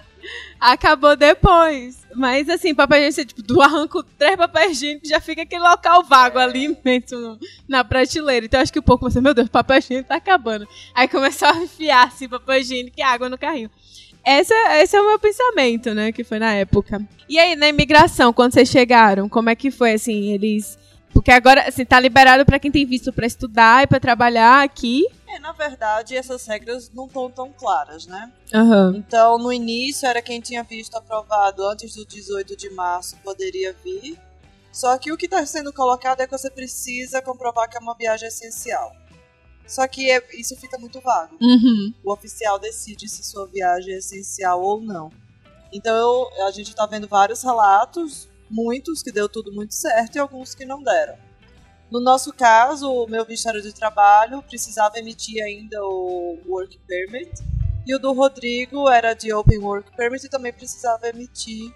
Acabou 0.61 1.17
depois. 1.17 1.99
Mas 2.19 2.49
assim, 2.49 2.75
papel 2.75 2.99
higiênico, 2.99 3.15
você, 3.15 3.25
tipo, 3.25 3.43
do 3.43 3.63
arranco 3.63 4.03
três 4.03 4.37
papéis 4.37 4.73
higiênicos, 4.73 5.09
já 5.09 5.21
fica 5.21 5.43
aquele 5.43 5.63
local 5.63 6.03
vago 6.03 6.39
ali 6.39 6.77
na 7.69 7.85
prateleira. 7.85 8.45
Então 8.45 8.61
acho 8.61 8.73
que 8.73 8.79
o 8.81 8.83
povo 8.83 8.99
começou, 8.99 9.23
meu 9.23 9.33
Deus, 9.33 9.49
papel 9.49 9.79
higiênico 9.79 10.09
tá 10.09 10.17
acabando. 10.17 10.67
Aí 10.93 11.07
começou 11.07 11.47
a 11.47 11.57
enfiar 11.57 12.09
assim, 12.09 12.29
papel 12.29 12.61
higiênico 12.61 12.99
e 12.99 13.03
água 13.03 13.29
no 13.29 13.39
carrinho. 13.39 13.71
Essa, 14.25 14.55
esse 14.83 14.97
é 14.97 15.01
o 15.01 15.07
meu 15.07 15.19
pensamento, 15.19 15.95
né? 15.95 16.11
Que 16.11 16.25
foi 16.25 16.39
na 16.41 16.53
época. 16.53 17.01
E 17.29 17.39
aí, 17.39 17.55
na 17.55 17.69
imigração, 17.69 18.33
quando 18.33 18.53
vocês 18.53 18.69
chegaram, 18.69 19.29
como 19.29 19.49
é 19.49 19.55
que 19.55 19.71
foi, 19.71 19.93
assim, 19.93 20.33
eles... 20.33 20.77
Porque 21.19 21.33
agora, 21.33 21.67
assim, 21.67 21.85
tá 21.85 21.99
liberado 21.99 22.47
pra 22.47 22.61
quem 22.61 22.71
tem 22.71 22.87
visto 22.87 23.13
pra 23.13 23.27
estudar 23.27 23.83
e 23.83 23.89
pra 23.89 23.99
trabalhar 23.99 24.63
aqui. 24.63 25.05
É, 25.27 25.41
na 25.41 25.51
verdade, 25.51 26.17
essas 26.17 26.47
regras 26.47 26.93
não 26.95 27.07
estão 27.07 27.29
tão 27.29 27.53
claras, 27.53 28.07
né? 28.07 28.31
Aham. 28.55 28.95
Então, 28.97 29.37
no 29.37 29.53
início, 29.53 30.07
era 30.07 30.23
quem 30.23 30.41
tinha 30.41 30.63
visto 30.63 30.95
aprovado 30.97 31.67
antes 31.67 31.97
do 31.97 32.07
18 32.07 32.57
de 32.57 32.71
março 32.71 33.17
poderia 33.25 33.75
vir. 33.85 34.17
Só 34.73 34.97
que 34.97 35.11
o 35.11 35.17
que 35.17 35.25
está 35.27 35.45
sendo 35.45 35.73
colocado 35.73 36.21
é 36.21 36.27
que 36.27 36.39
você 36.39 36.49
precisa 36.49 37.21
comprovar 37.21 37.69
que 37.69 37.77
é 37.77 37.81
uma 37.81 37.97
viagem 37.97 38.29
essencial. 38.29 38.95
Só 39.67 39.89
que 39.89 40.09
é- 40.09 40.23
isso 40.35 40.55
fica 40.57 40.79
muito 40.79 41.01
vago. 41.01 41.35
Uhum. 41.41 41.93
O 42.05 42.13
oficial 42.13 42.61
decide 42.61 43.09
se 43.09 43.25
sua 43.25 43.45
viagem 43.49 43.93
é 43.93 43.99
essencial 43.99 44.63
ou 44.63 44.81
não. 44.81 45.11
Então, 45.73 45.97
eu- 45.97 46.47
a 46.47 46.53
gente 46.53 46.69
está 46.69 46.87
vendo 46.87 47.09
vários 47.09 47.43
relatos, 47.43 48.29
muitos 48.51 49.03
que 49.03 49.13
deu 49.13 49.29
tudo 49.29 49.53
muito 49.53 49.75
certo 49.75 50.17
e 50.17 50.19
alguns 50.19 50.55
que 50.55 50.65
não 50.65 50.83
deram. 50.83 51.17
No 51.91 52.01
nosso 52.01 52.33
caso, 52.33 52.91
o 52.91 53.07
meu 53.07 53.27
era 53.47 53.63
de 53.63 53.73
trabalho, 53.73 54.43
precisava 54.43 54.99
emitir 54.99 55.43
ainda 55.43 55.83
o 55.83 56.39
Work 56.47 56.79
Permit. 56.87 57.31
E 57.87 57.95
o 57.95 57.99
do 57.99 58.13
Rodrigo 58.13 58.89
era 58.91 59.15
de 59.15 59.33
Open 59.33 59.59
Work 59.59 59.97
Permit 59.97 60.27
e 60.27 60.29
também 60.29 60.53
precisava 60.53 61.09
emitir 61.09 61.73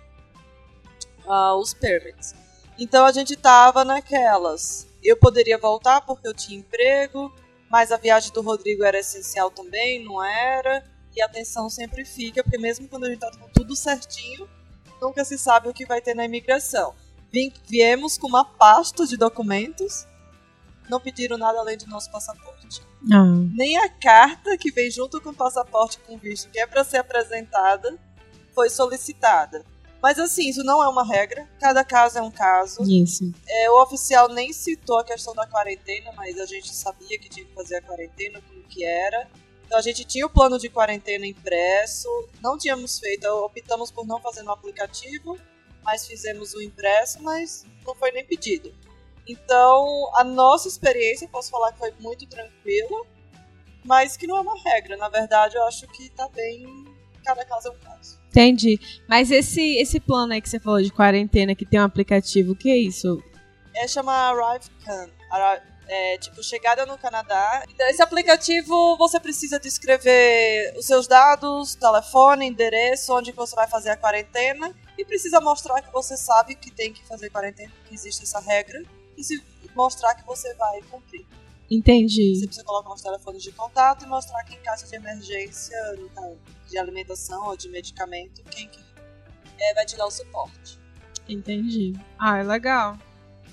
ah, 1.27 1.55
os 1.57 1.73
permits. 1.73 2.35
Então 2.79 3.07
a 3.07 3.13
gente 3.13 3.37
tava 3.37 3.85
naquelas. 3.85 4.87
Eu 5.03 5.17
poderia 5.17 5.57
voltar 5.57 6.03
porque 6.03 6.29
eu 6.29 6.35
tinha 6.35 6.59
emprego, 6.59 7.33
mas 7.71 7.91
a 7.91 7.97
viagem 7.97 8.33
do 8.33 8.43
Rodrigo 8.43 8.85
era 8.85 8.99
essencial 8.99 9.51
também, 9.51 10.05
não 10.05 10.23
era? 10.23 10.85
E 11.17 11.23
a 11.23 11.27
atenção 11.27 11.71
sempre 11.71 12.05
fica, 12.05 12.43
porque 12.43 12.59
mesmo 12.59 12.89
quando 12.89 13.05
a 13.05 13.09
gente 13.09 13.21
tá 13.21 13.31
com 13.39 13.49
tudo 13.49 13.75
certinho, 13.75 14.49
nunca 15.03 15.25
se 15.25 15.37
sabe 15.37 15.69
o 15.69 15.75
que 15.75 15.85
vai 15.85 16.01
ter 16.01 16.15
na 16.15 16.25
imigração. 16.25 16.95
Vim- 17.31 17.53
viemos 17.69 18.17
com 18.17 18.27
uma 18.29 18.45
pasta 18.45 19.07
de 19.07 19.17
documentos, 19.17 20.07
não 20.89 21.01
pediram 21.01 21.37
nada 21.37 21.59
além 21.59 21.77
do 21.77 21.87
nosso 21.87 22.11
passaporte 22.11 22.63
Ah. 23.13 23.25
nem 23.57 23.77
a 23.79 23.89
carta 23.89 24.57
que 24.57 24.71
vem 24.71 24.89
junto 24.91 25.21
com 25.21 25.31
o 25.31 25.35
passaporte 25.35 25.99
com 26.07 26.17
visto, 26.17 26.49
que 26.51 26.61
é 26.61 26.67
para 26.67 26.85
ser 26.85 26.99
apresentada, 26.99 27.99
foi 28.55 28.71
solicitada. 28.71 29.65
Mas 30.01 30.19
assim, 30.19 30.49
isso 30.49 30.63
não 30.65 30.83
é 30.83 30.89
uma 30.89 31.05
regra, 31.05 31.49
cada 31.61 31.85
caso 31.85 32.19
é 32.19 32.23
um 32.23 32.31
caso. 32.31 32.83
Isso. 32.83 33.33
É, 33.49 33.71
o 33.71 33.83
oficial 33.83 34.29
nem 34.29 34.53
citou 34.53 34.99
a 34.99 35.05
questão 35.05 35.35
da 35.35 35.47
quarentena, 35.47 36.13
mas 36.17 36.39
a 36.39 36.47
gente 36.47 36.75
sabia 36.75 37.19
que 37.19 37.29
tinha 37.29 37.47
que 37.47 37.55
fazer 37.55 37.77
a 37.77 37.83
quarentena, 37.83 38.41
como 38.49 38.63
que 38.65 38.85
era. 38.85 39.29
Então 39.67 39.79
a 39.79 39.83
gente 39.83 40.05
tinha 40.05 40.27
o 40.27 40.31
plano 40.31 40.59
de 40.59 40.69
quarentena 40.69 41.27
impresso, 41.27 42.09
não 42.43 42.59
tínhamos 42.59 42.99
feito, 42.99 43.25
optamos 43.27 43.91
por 43.91 44.07
não 44.07 44.21
fazer 44.21 44.43
no 44.43 44.53
aplicativo, 44.53 45.39
mas 45.83 46.07
fizemos 46.07 46.53
o 46.55 46.61
impresso, 46.61 47.23
mas 47.23 47.65
não 47.87 47.95
foi 47.95 48.11
nem 48.13 48.25
pedido. 48.25 48.73
Então, 49.27 50.11
a 50.17 50.25
nossa 50.25 50.69
experiência, 50.69 51.29
posso 51.29 51.51
falar 51.51 51.73
que 51.73 51.79
foi 51.79 51.93
muito 52.01 52.27
tranquila. 52.27 53.07
mas 53.85 54.17
que 54.17 54.27
não 54.29 54.37
é 54.37 54.41
uma 54.41 54.57
regra. 54.63 54.97
Na 54.97 55.09
verdade, 55.09 55.57
eu 55.57 55.63
acho 55.67 55.87
que 55.89 56.09
tá 56.11 56.29
bem. 56.29 56.85
Cada 57.25 57.45
caso 57.45 57.69
é 57.69 57.71
um 57.73 57.79
caso. 57.79 58.21
Entendi. 58.29 58.79
Mas 59.09 59.31
esse, 59.31 59.77
esse 59.79 59.99
plano 60.01 60.33
aí 60.33 60.41
que 60.41 60.49
você 60.49 60.61
falou 60.61 60.81
de 60.83 60.93
quarentena, 60.93 61.55
que 61.55 61.65
tem 61.67 61.81
um 61.81 61.85
aplicativo, 61.85 62.53
o 62.53 62.57
que 62.57 62.71
é 62.71 62.77
isso? 62.77 63.21
É 63.75 63.87
chama 63.89 64.13
ArriveCan. 64.13 65.09
Arri- 65.31 65.63
É, 65.95 66.17
tipo, 66.17 66.43
chegada 66.43 66.87
no 66.87 66.97
Canadá. 66.97 67.65
Então, 67.69 67.87
esse 67.87 68.01
aplicativo 68.01 68.97
você 68.97 69.21
precisa 69.21 69.61
descrever 69.61 70.73
os 70.79 70.87
seus 70.87 71.07
dados, 71.07 71.75
telefone, 71.75 72.47
endereço, 72.47 73.15
onde 73.15 73.31
você 73.31 73.55
vai 73.55 73.69
fazer 73.69 73.91
a 73.91 73.97
quarentena. 73.97 74.75
E 74.97 75.05
precisa 75.05 75.39
mostrar 75.39 75.83
que 75.83 75.93
você 75.93 76.17
sabe 76.17 76.55
que 76.55 76.71
tem 76.71 76.95
que 76.95 77.07
fazer 77.07 77.29
quarentena, 77.29 77.71
que 77.87 77.95
existe 77.95 78.23
essa 78.23 78.41
regra. 78.41 78.83
E 79.19 79.23
se 79.23 79.43
mostrar 79.75 80.15
que 80.15 80.25
você 80.25 80.55
vai 80.55 80.81
cumprir. 80.91 81.27
Você 81.27 81.75
Entendi. 81.75 82.41
precisa 82.43 82.65
colocar 82.65 82.95
os 82.95 83.03
telefones 83.03 83.43
de 83.43 83.53
contato 83.53 84.07
e 84.07 84.09
mostrar 84.09 84.43
que 84.45 84.55
em 84.55 84.63
caso 84.63 84.87
de 84.89 84.97
emergência, 84.97 85.77
caso 86.15 86.39
de 86.71 86.79
alimentação 86.79 87.49
ou 87.49 87.57
de 87.57 87.69
medicamento, 87.69 88.43
quem 88.45 88.67
que 88.67 88.81
é, 89.61 89.75
vai 89.75 89.85
te 89.85 89.97
dar 89.97 90.07
o 90.07 90.11
suporte. 90.11 90.79
Entendi. 91.29 91.93
Ah, 92.19 92.39
é 92.39 92.43
legal. 92.43 92.97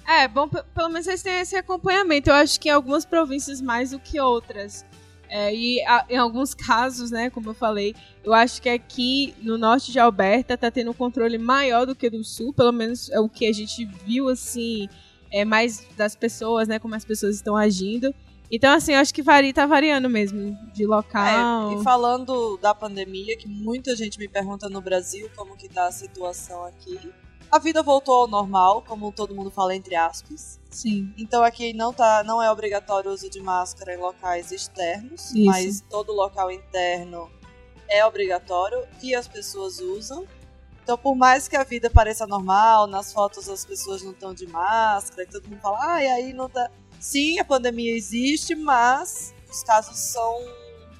É, 0.09 0.27
bom, 0.27 0.47
pe- 0.47 0.63
pelo 0.73 0.89
menos 0.89 1.05
vocês 1.05 1.21
têm 1.21 1.39
esse 1.39 1.55
acompanhamento. 1.55 2.29
Eu 2.29 2.33
acho 2.33 2.59
que 2.59 2.67
em 2.67 2.71
algumas 2.71 3.05
províncias 3.05 3.61
mais 3.61 3.91
do 3.91 3.99
que 3.99 4.19
outras. 4.19 4.83
É, 5.29 5.53
e 5.53 5.79
a- 5.85 6.03
em 6.09 6.17
alguns 6.17 6.55
casos, 6.55 7.11
né, 7.11 7.29
como 7.29 7.49
eu 7.51 7.53
falei, 7.53 7.93
eu 8.23 8.33
acho 8.33 8.59
que 8.59 8.67
aqui 8.67 9.35
no 9.43 9.59
norte 9.59 9.91
de 9.91 9.99
Alberta 9.99 10.57
tá 10.57 10.71
tendo 10.71 10.89
um 10.89 10.93
controle 10.95 11.37
maior 11.37 11.85
do 11.85 11.95
que 11.95 12.09
do 12.09 12.23
sul, 12.23 12.51
pelo 12.51 12.71
menos 12.71 13.11
é 13.11 13.19
o 13.19 13.29
que 13.29 13.45
a 13.45 13.53
gente 13.53 13.85
viu, 14.03 14.27
assim, 14.27 14.89
é 15.31 15.45
mais 15.45 15.85
das 15.95 16.15
pessoas, 16.15 16.67
né, 16.67 16.79
como 16.79 16.95
as 16.95 17.05
pessoas 17.05 17.35
estão 17.35 17.55
agindo. 17.55 18.11
Então, 18.51 18.73
assim, 18.73 18.93
eu 18.93 18.99
acho 18.99 19.13
que 19.13 19.21
varia, 19.21 19.53
tá 19.53 19.67
variando 19.67 20.09
mesmo, 20.09 20.57
de 20.73 20.87
local. 20.87 21.71
É, 21.71 21.79
e 21.79 21.83
falando 21.83 22.57
da 22.57 22.73
pandemia, 22.73 23.37
que 23.37 23.47
muita 23.47 23.95
gente 23.95 24.17
me 24.17 24.27
pergunta 24.27 24.67
no 24.67 24.81
Brasil 24.81 25.29
como 25.35 25.55
que 25.55 25.69
tá 25.69 25.85
a 25.85 25.91
situação 25.91 26.65
aqui. 26.65 26.99
A 27.51 27.57
vida 27.57 27.81
voltou 27.81 28.21
ao 28.21 28.27
normal, 28.27 28.83
como 28.87 29.11
todo 29.11 29.33
mundo 29.33 29.49
fala 29.49 29.75
entre 29.75 29.95
aspas. 29.95 30.59
Sim. 30.69 31.11
Então 31.17 31.43
aqui 31.43 31.73
não 31.73 31.91
tá, 31.91 32.23
não 32.23 32.41
é 32.41 32.51
obrigatório 32.51 33.09
o 33.09 33.13
uso 33.13 33.29
de 33.29 33.41
máscara 33.41 33.93
em 33.93 33.97
locais 33.97 34.51
externos, 34.51 35.31
Isso. 35.31 35.45
mas 35.45 35.81
todo 35.89 36.13
local 36.13 36.51
interno 36.51 37.29
é 37.89 38.05
obrigatório 38.05 38.85
e 39.01 39.15
as 39.15 39.27
pessoas 39.27 39.79
usam. 39.79 40.27
Então, 40.83 40.97
por 40.97 41.15
mais 41.15 41.47
que 41.47 41.55
a 41.55 41.63
vida 41.63 41.89
pareça 41.89 42.25
normal, 42.25 42.87
nas 42.87 43.13
fotos 43.13 43.47
as 43.47 43.65
pessoas 43.65 44.01
não 44.01 44.11
estão 44.11 44.33
de 44.33 44.47
máscara, 44.47 45.25
que 45.25 45.31
todo 45.31 45.47
mundo 45.47 45.59
fala, 45.59 45.77
ah, 45.81 46.03
e 46.03 46.07
aí 46.07 46.33
não 46.33 46.49
tá. 46.49 46.69
Sim, 46.99 47.39
a 47.39 47.45
pandemia 47.45 47.95
existe, 47.95 48.55
mas 48.55 49.33
os 49.49 49.63
casos 49.63 49.97
são 49.97 50.35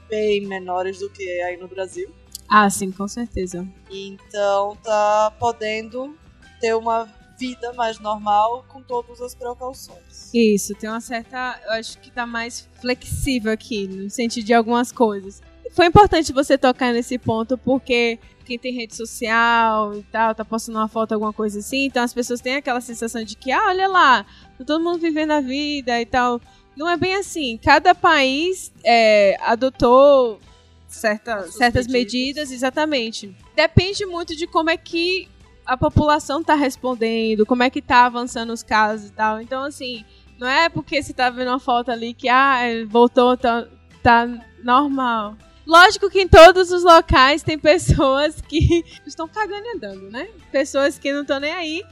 bem 0.08 0.46
menores 0.46 1.00
do 1.00 1.10
que 1.10 1.28
aí 1.42 1.58
no 1.58 1.68
Brasil. 1.68 2.14
Ah, 2.48 2.70
sim, 2.70 2.92
com 2.92 3.08
certeza. 3.08 3.68
Então 3.90 4.76
tá 4.84 5.34
podendo 5.40 6.18
ter 6.60 6.76
uma 6.76 7.08
vida 7.38 7.72
mais 7.74 8.00
normal 8.00 8.66
com 8.68 8.82
todas 8.82 9.22
as 9.22 9.34
precauções. 9.34 10.34
Isso, 10.34 10.76
tem 10.76 10.90
uma 10.90 11.00
certa. 11.00 11.60
Eu 11.66 11.72
acho 11.74 11.98
que 12.00 12.12
tá 12.12 12.26
mais 12.26 12.68
flexível 12.82 13.52
aqui, 13.52 13.88
no 13.88 14.10
sentido 14.10 14.46
de 14.46 14.54
algumas 14.54 14.92
coisas. 14.92 15.42
Foi 15.72 15.86
importante 15.86 16.34
você 16.34 16.58
tocar 16.58 16.92
nesse 16.92 17.18
ponto, 17.18 17.58
porque 17.58 18.20
quem 18.44 18.58
tem 18.58 18.74
rede 18.74 18.96
social 18.96 19.96
e 19.96 20.04
tal, 20.04 20.34
tá 20.34 20.44
postando 20.44 20.80
uma 20.80 20.88
foto, 20.88 21.14
alguma 21.14 21.32
coisa 21.32 21.60
assim, 21.60 21.86
então 21.86 22.04
as 22.04 22.14
pessoas 22.14 22.42
têm 22.42 22.56
aquela 22.56 22.82
sensação 22.82 23.24
de 23.24 23.36
que, 23.36 23.52
ah, 23.52 23.68
olha 23.68 23.88
lá, 23.88 24.26
tá 24.58 24.66
todo 24.66 24.84
mundo 24.84 25.00
vivendo 25.00 25.32
a 25.32 25.40
vida 25.40 26.02
e 26.02 26.06
tal. 26.06 26.42
Não 26.76 26.90
é 26.90 26.98
bem 26.98 27.16
assim. 27.16 27.60
Cada 27.64 27.94
país 27.94 28.72
é, 28.84 29.38
adotou 29.42 30.40
certa, 30.88 31.44
certas 31.52 31.86
medidas. 31.88 32.48
medidas, 32.48 32.52
exatamente. 32.52 33.36
Depende 33.56 34.06
muito 34.06 34.36
de 34.36 34.48
como 34.48 34.70
é 34.70 34.78
que 34.78 35.28
a 35.70 35.78
população 35.78 36.44
tá 36.44 36.56
respondendo, 36.56 37.46
como 37.46 37.62
é 37.62 37.70
que 37.70 37.80
tá 37.82 38.08
avançando 38.08 38.52
os 38.52 38.64
casos 38.64 39.10
e 39.10 39.14
tal. 39.14 39.40
Então, 39.40 39.64
assim, 39.64 40.04
não 40.40 40.48
é 40.48 40.68
porque 40.68 41.02
você 41.02 41.14
tá 41.14 41.30
vendo 41.30 41.50
uma 41.50 41.60
foto 41.60 41.92
ali 41.92 42.16
que, 42.16 42.28
ah, 42.28 42.58
voltou, 42.88 43.38
tá, 43.38 43.68
tá 44.02 44.28
normal. 44.64 45.38
Lógico 45.68 46.10
que 46.10 46.22
em 46.22 46.28
todos 46.28 46.72
os 46.72 46.84
locais 46.84 47.44
tem 47.44 47.60
pessoas 47.60 48.42
que 48.42 48.84
estão 49.06 49.28
cagando 49.28 49.64
e 49.64 49.76
andando, 49.76 50.10
né? 50.10 50.28
Pessoas 50.52 50.98
que 50.98 51.14
não 51.14 51.22
estão 51.22 51.40
nem 51.40 51.52
aí. 51.52 51.84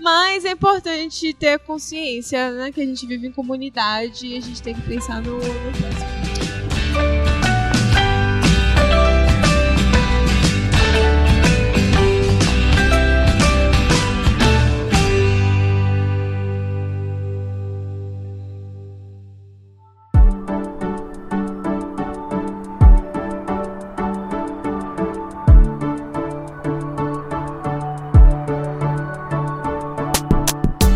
Mas 0.00 0.46
é 0.46 0.52
importante 0.52 1.34
ter 1.34 1.58
consciência, 1.58 2.50
né? 2.52 2.72
Que 2.72 2.80
a 2.80 2.86
gente 2.86 3.06
vive 3.06 3.26
em 3.26 3.32
comunidade 3.32 4.26
e 4.26 4.38
a 4.38 4.40
gente 4.40 4.62
tem 4.62 4.74
que 4.74 4.80
pensar 4.80 5.20
no, 5.20 5.34
no 5.34 5.42
próximo. 5.42 6.19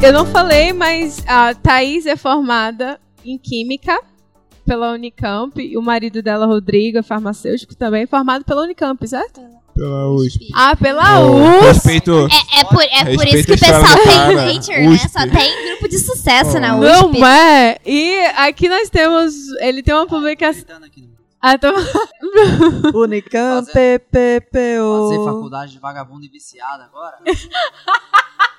Eu 0.05 0.13
não 0.13 0.27
falei, 0.27 0.73
mas 0.73 1.23
a 1.27 1.55
Thaís 1.55 2.05
é 2.07 2.15
formada 2.17 3.01
em 3.25 3.39
Química 3.39 3.99
pela 4.67 4.93
Unicamp 4.93 5.61
e 5.61 5.77
o 5.79 5.83
marido 5.83 6.23
dela, 6.23 6.47
Rodrigo, 6.47 6.99
é 6.99 7.03
farmacêutico 7.03 7.75
também, 7.75 8.07
formado 8.07 8.45
pela 8.45 8.63
Unicamp, 8.63 9.07
certo? 9.09 9.41
Pela 9.75 10.09
USP. 10.11 10.49
Ah, 10.55 10.77
pela 10.77 11.21
Ô, 11.21 11.37
USP! 11.37 11.65
Respeito. 11.67 12.29
É, 12.31 12.61
é 12.61 12.65
por, 12.65 12.83
é 12.83 13.15
por 13.17 13.27
isso 13.27 13.45
que 13.47 13.53
o 13.55 13.59
pessoal 13.59 13.83
tem. 13.83 14.55
Nature, 14.55 14.89
né? 14.89 14.99
Só 15.09 15.21
tem 15.27 15.69
grupo 15.69 15.89
de 15.89 15.99
sucesso 15.99 16.57
Oh. 16.57 16.61
na 16.61 16.77
USP. 16.79 17.19
Não 17.19 17.27
é? 17.27 17.77
E 17.85 18.15
aqui 18.37 18.69
nós 18.69 18.89
temos. 18.89 19.35
Ele 19.61 19.83
tem 19.83 19.95
uma 19.95 20.07
publicação. 20.07 20.79
No- 20.79 20.87
Ah, 21.41 21.59
tô... 21.59 21.69
Unicamp, 23.01 23.67
PPPO. 23.73 25.09
Fazer 25.09 25.25
faculdade 25.25 25.73
de 25.73 25.79
vagabundo 25.81 26.25
e 26.25 26.29
viciado 26.29 26.83
agora? 26.85 27.17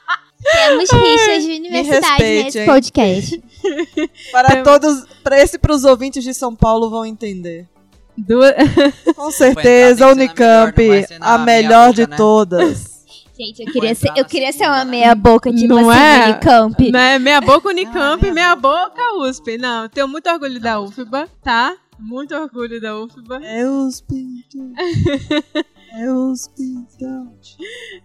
Temos 0.52 0.90
rixas 0.92 1.44
de 1.44 1.52
universidade 1.54 2.24
nesse 2.24 2.60
hein? 2.60 2.66
podcast. 2.66 3.44
Para 4.32 4.64
todos, 4.64 5.06
para 5.24 5.40
esse 5.42 5.58
para 5.58 5.74
os 5.74 5.84
ouvintes 5.84 6.24
de 6.24 6.34
São 6.34 6.56
Paulo 6.56 6.90
vão 6.90 7.04
entender. 7.06 7.68
duas... 8.16 8.54
Com 9.16 9.32
certeza, 9.32 10.06
a 10.06 10.10
ser 10.10 10.16
na 10.16 10.22
Unicamp, 10.24 10.78
melhor, 10.78 11.00
não 11.02 11.08
ser 11.08 11.20
na 11.20 11.34
a 11.34 11.38
meia 11.40 11.62
melhor 11.64 11.88
boca, 11.90 11.94
de 11.96 12.10
né? 12.10 12.16
todas. 12.18 12.96
Gente, 13.38 13.64
eu 13.66 13.72
queria, 13.74 13.94
ser, 13.96 14.12
eu 14.16 14.24
queria 14.24 14.54
ser 14.54 14.64
uma 14.66 14.86
né? 14.86 14.92
meia 14.92 15.16
boca, 15.16 15.52
tipo 15.52 15.68
Não 15.68 15.90
assim, 15.90 16.00
é? 16.00 16.26
Unicamp. 16.30 16.92
né? 16.92 17.20
Meia 17.20 17.42
boca 17.42 17.68
Unicamp, 17.68 18.30
Ah, 18.30 18.34
meia 18.34 18.56
boca 18.56 19.02
USP. 19.20 19.58
Não, 19.58 19.90
tenho 19.90 20.08
muito 20.08 20.30
orgulho 20.30 20.58
da 20.58 20.80
UFBA, 20.80 21.28
tá? 21.44 21.76
Muito 22.00 22.34
orgulho 22.34 22.80
da 22.80 22.98
UFBA. 22.98 23.42
É 23.44 23.68
USP. 23.68 24.16
É 25.98 26.12
USP. 26.12 26.62
então. 26.62 27.34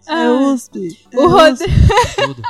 É 0.07 0.13
Ah. 0.25 0.31
USP. 0.31 0.97
É 1.11 1.17
O 1.19 1.27
Rodrigo. 1.27 1.71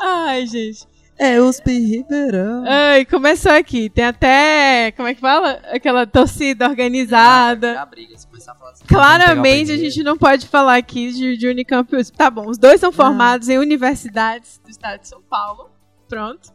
Ai, 0.00 0.46
gente. 0.46 0.88
É 1.18 1.38
USP 1.38 1.70
Ribeirão. 1.78 2.64
Ai, 2.66 3.04
começou 3.04 3.52
aqui. 3.52 3.90
Tem 3.90 4.06
até. 4.06 4.90
Como 4.96 5.06
é 5.06 5.14
que 5.14 5.20
fala? 5.20 5.60
Aquela 5.70 6.06
torcida 6.06 6.64
Ah, 6.66 6.70
organizada. 6.70 7.68
virar 7.72 7.86
briga, 7.86 8.16
se 8.16 8.26
começar 8.26 8.52
a 8.52 8.54
falar 8.54 8.70
assim, 8.70 8.84
Claramente 8.86 9.70
a 9.72 9.76
gente 9.76 10.02
não 10.02 10.16
pode 10.16 10.46
falar 10.46 10.76
aqui 10.76 11.12
de, 11.12 11.36
de 11.36 11.46
Unicamp 11.48 11.94
e 11.94 11.98
USP. 12.00 12.16
Tá 12.16 12.30
bom, 12.30 12.48
os 12.48 12.56
dois 12.56 12.80
são 12.80 12.90
formados 12.90 13.50
em 13.50 13.58
universidades 13.58 14.58
do 14.64 14.70
estado 14.70 15.00
de 15.00 15.08
São 15.08 15.20
Paulo. 15.20 15.68
Pronto. 16.08 16.50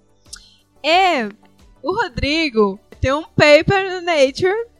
E 0.83 1.29
o 1.83 1.93
Rodrigo 1.93 2.79
tem 2.99 3.13
um 3.13 3.23
paper 3.23 3.91
no 3.93 4.01
Nature. 4.01 4.74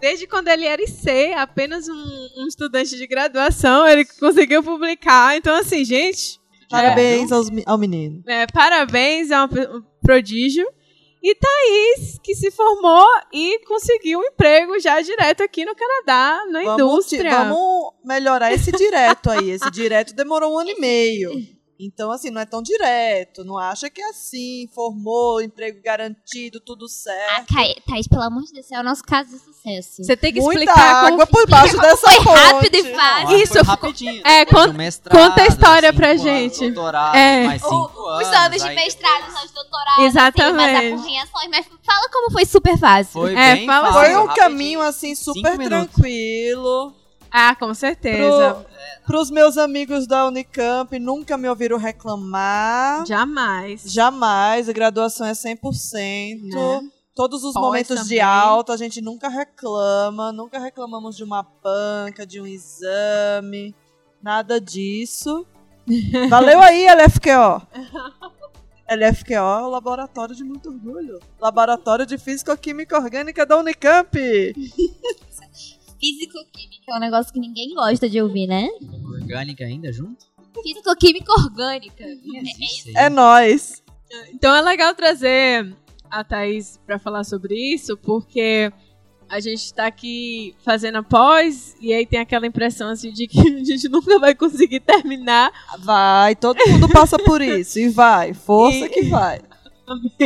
Desde 0.00 0.26
quando 0.26 0.48
ele 0.48 0.64
era 0.64 0.80
IC, 0.82 1.32
apenas 1.36 1.88
um, 1.88 2.28
um 2.38 2.46
estudante 2.46 2.96
de 2.96 3.06
graduação, 3.06 3.86
ele 3.86 4.04
conseguiu 4.04 4.62
publicar. 4.62 5.36
Então, 5.36 5.54
assim, 5.56 5.84
gente, 5.84 6.38
Parabéns 6.70 7.32
aos 7.32 7.50
mi- 7.50 7.64
ao 7.66 7.76
menino. 7.78 8.22
é, 8.26 8.46
parabéns, 8.46 9.30
é 9.30 9.40
um, 9.40 9.44
um 9.46 9.82
prodígio. 10.02 10.66
E 11.20 11.34
Thaís, 11.34 12.16
que 12.22 12.32
se 12.36 12.48
formou 12.52 13.04
e 13.32 13.58
conseguiu 13.66 14.20
um 14.20 14.24
emprego 14.24 14.78
já 14.78 15.00
direto 15.00 15.42
aqui 15.42 15.64
no 15.64 15.74
Canadá, 15.74 16.46
na 16.48 16.62
Vamos, 16.62 16.74
indústria. 16.80 17.24
ti- 17.30 17.36
vamos 17.36 17.92
melhorar 18.04 18.52
esse 18.52 18.70
direto 18.70 19.28
aí. 19.30 19.50
Esse 19.50 19.68
direto 19.68 20.14
demorou 20.14 20.54
um 20.54 20.58
ano 20.60 20.70
e 20.70 20.78
meio. 20.80 21.32
Então, 21.80 22.10
assim, 22.10 22.28
não 22.30 22.40
é 22.40 22.44
tão 22.44 22.60
direto. 22.60 23.44
Não 23.44 23.56
acha 23.56 23.88
que 23.88 24.00
é 24.02 24.08
assim, 24.08 24.68
formou, 24.74 25.40
emprego 25.40 25.80
garantido, 25.80 26.58
tudo 26.58 26.86
Ah, 26.86 26.88
certo. 26.88 27.54
Thaís, 27.54 27.74
Thaís, 27.86 28.08
pelo 28.08 28.22
amor 28.22 28.42
de 28.42 28.52
Deus, 28.52 28.66
é 28.72 28.80
o 28.80 28.82
nosso 28.82 29.04
caso 29.04 29.30
de 29.30 29.38
sucesso. 29.38 30.02
Você 30.02 30.16
tem 30.16 30.32
que 30.32 30.40
Muita 30.40 30.64
explicar 30.64 31.04
água 31.06 31.10
como... 31.24 31.26
por 31.28 31.48
baixo 31.48 31.78
dessa 31.78 32.10
Foi 32.10 32.24
ponte. 32.24 32.36
rápido 32.36 32.74
e 32.74 32.94
fácil. 32.94 33.36
Isso, 33.38 33.62
rapidinho. 33.62 34.26
é, 34.26 34.44
conta- 34.44 34.72
mestrado, 34.72 35.16
conta 35.30 35.42
a 35.42 35.46
história 35.46 35.88
cinco 35.90 36.00
pra 36.00 36.10
anos, 36.10 36.22
gente. 36.22 36.58
Doutorado, 36.70 37.14
É. 37.14 37.44
mais 37.46 37.62
cinco 37.62 37.74
O, 37.74 38.08
anos. 38.08 38.26
anos, 38.26 38.36
anos, 38.46 38.62
de 38.64 38.74
mestrado, 38.74 39.14
depois- 39.20 39.36
anos 39.36 39.48
de 39.48 39.54
doutorado, 39.54 40.00
Exatamente. 40.00 40.76
assim, 40.76 40.94
apurrinhações, 40.96 41.48
mas 41.50 41.66
fala 41.86 42.08
como 42.10 42.32
foi 42.32 42.44
super 42.44 42.76
fácil. 42.76 43.12
Foi 43.12 43.34
É, 43.36 43.54
bem 43.54 43.66
fala 43.66 43.86
fácil, 43.92 44.00
Foi 44.00 44.10
um 44.16 44.26
rapidinho. 44.26 44.36
caminho 44.44 44.80
assim 44.82 45.14
super 45.14 45.56
tranquilo. 45.58 46.92
Ah, 47.30 47.54
com 47.54 47.72
certeza. 47.74 48.64
Para 49.06 49.20
os 49.20 49.30
meus 49.30 49.56
amigos 49.56 50.06
da 50.06 50.26
Unicamp, 50.26 50.98
nunca 50.98 51.36
me 51.38 51.48
ouviram 51.48 51.78
reclamar. 51.78 53.06
Jamais. 53.06 53.82
Jamais. 53.84 54.68
A 54.68 54.72
graduação 54.72 55.26
é 55.26 55.32
100%. 55.32 56.42
Né? 56.42 56.88
Todos 57.14 57.42
os 57.42 57.52
Pós 57.54 57.62
momentos 57.64 58.06
de 58.06 58.16
também. 58.16 58.20
alta, 58.20 58.72
a 58.72 58.76
gente 58.76 59.00
nunca 59.00 59.28
reclama. 59.28 60.30
Nunca 60.32 60.58
reclamamos 60.58 61.16
de 61.16 61.24
uma 61.24 61.42
panca, 61.42 62.26
de 62.26 62.40
um 62.40 62.46
exame. 62.46 63.74
Nada 64.22 64.60
disso. 64.60 65.46
Valeu 66.28 66.60
aí, 66.60 66.86
LFQO. 66.86 67.66
LFQO 68.90 69.34
é 69.34 69.62
o 69.64 69.68
Laboratório 69.68 70.34
de 70.34 70.44
Muito 70.44 70.70
Orgulho. 70.70 71.18
Laboratório 71.40 72.06
de 72.06 72.16
Físico-Química 72.16 72.96
Orgânica 72.98 73.44
da 73.44 73.56
Unicamp. 73.56 74.16
Físico-química 76.00 76.84
é 76.92 76.96
um 76.96 77.00
negócio 77.00 77.32
que 77.32 77.40
ninguém 77.40 77.74
gosta 77.74 78.08
de 78.08 78.20
ouvir, 78.20 78.46
né? 78.46 78.68
Orgânica 79.04 79.64
ainda 79.64 79.92
junto? 79.92 80.26
Físico-química 80.62 81.32
orgânica. 81.32 82.04
Existe 82.04 82.96
É 82.96 83.04
aí. 83.06 83.10
nóis. 83.10 83.82
Então 84.32 84.54
é 84.54 84.60
legal 84.62 84.94
trazer 84.94 85.74
a 86.10 86.24
Thaís 86.24 86.80
pra 86.86 86.98
falar 86.98 87.22
sobre 87.24 87.54
isso, 87.54 87.96
porque 87.98 88.72
a 89.28 89.40
gente 89.40 89.74
tá 89.74 89.86
aqui 89.86 90.54
fazendo 90.64 90.96
a 90.98 91.02
pós 91.02 91.76
e 91.80 91.92
aí 91.92 92.06
tem 92.06 92.18
aquela 92.18 92.46
impressão 92.46 92.88
assim 92.88 93.12
de 93.12 93.26
que 93.26 93.38
a 93.40 93.64
gente 93.64 93.86
nunca 93.88 94.18
vai 94.18 94.34
conseguir 94.34 94.80
terminar. 94.80 95.52
Vai, 95.80 96.34
todo 96.34 96.58
mundo 96.68 96.88
passa 96.88 97.18
por 97.18 97.42
isso. 97.42 97.78
E 97.78 97.88
vai, 97.90 98.32
força 98.32 98.86
E- 98.86 98.88
que 98.88 99.02
vai. 99.04 99.40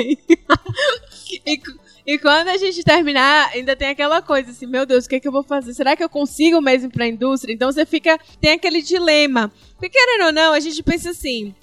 e, 1.46 1.56
cu- 1.58 1.78
e 2.06 2.18
quando 2.18 2.48
a 2.48 2.56
gente 2.56 2.82
terminar, 2.82 3.50
ainda 3.54 3.76
tem 3.76 3.88
aquela 3.88 4.20
coisa 4.20 4.50
assim, 4.50 4.66
meu 4.66 4.84
Deus, 4.84 5.04
o 5.04 5.08
que, 5.08 5.16
é 5.16 5.20
que 5.20 5.28
eu 5.28 5.32
vou 5.32 5.44
fazer? 5.44 5.72
Será 5.72 5.96
que 5.96 6.02
eu 6.02 6.08
consigo 6.08 6.60
mesmo 6.60 6.88
ir 6.88 6.92
pra 6.92 7.06
indústria? 7.06 7.52
Então 7.52 7.70
você 7.70 7.86
fica, 7.86 8.18
tem 8.40 8.52
aquele 8.52 8.82
dilema. 8.82 9.52
Porque 9.74 9.90
querendo 9.90 10.26
ou 10.26 10.32
não, 10.32 10.52
a 10.52 10.60
gente 10.60 10.82
pensa 10.82 11.10
assim, 11.10 11.54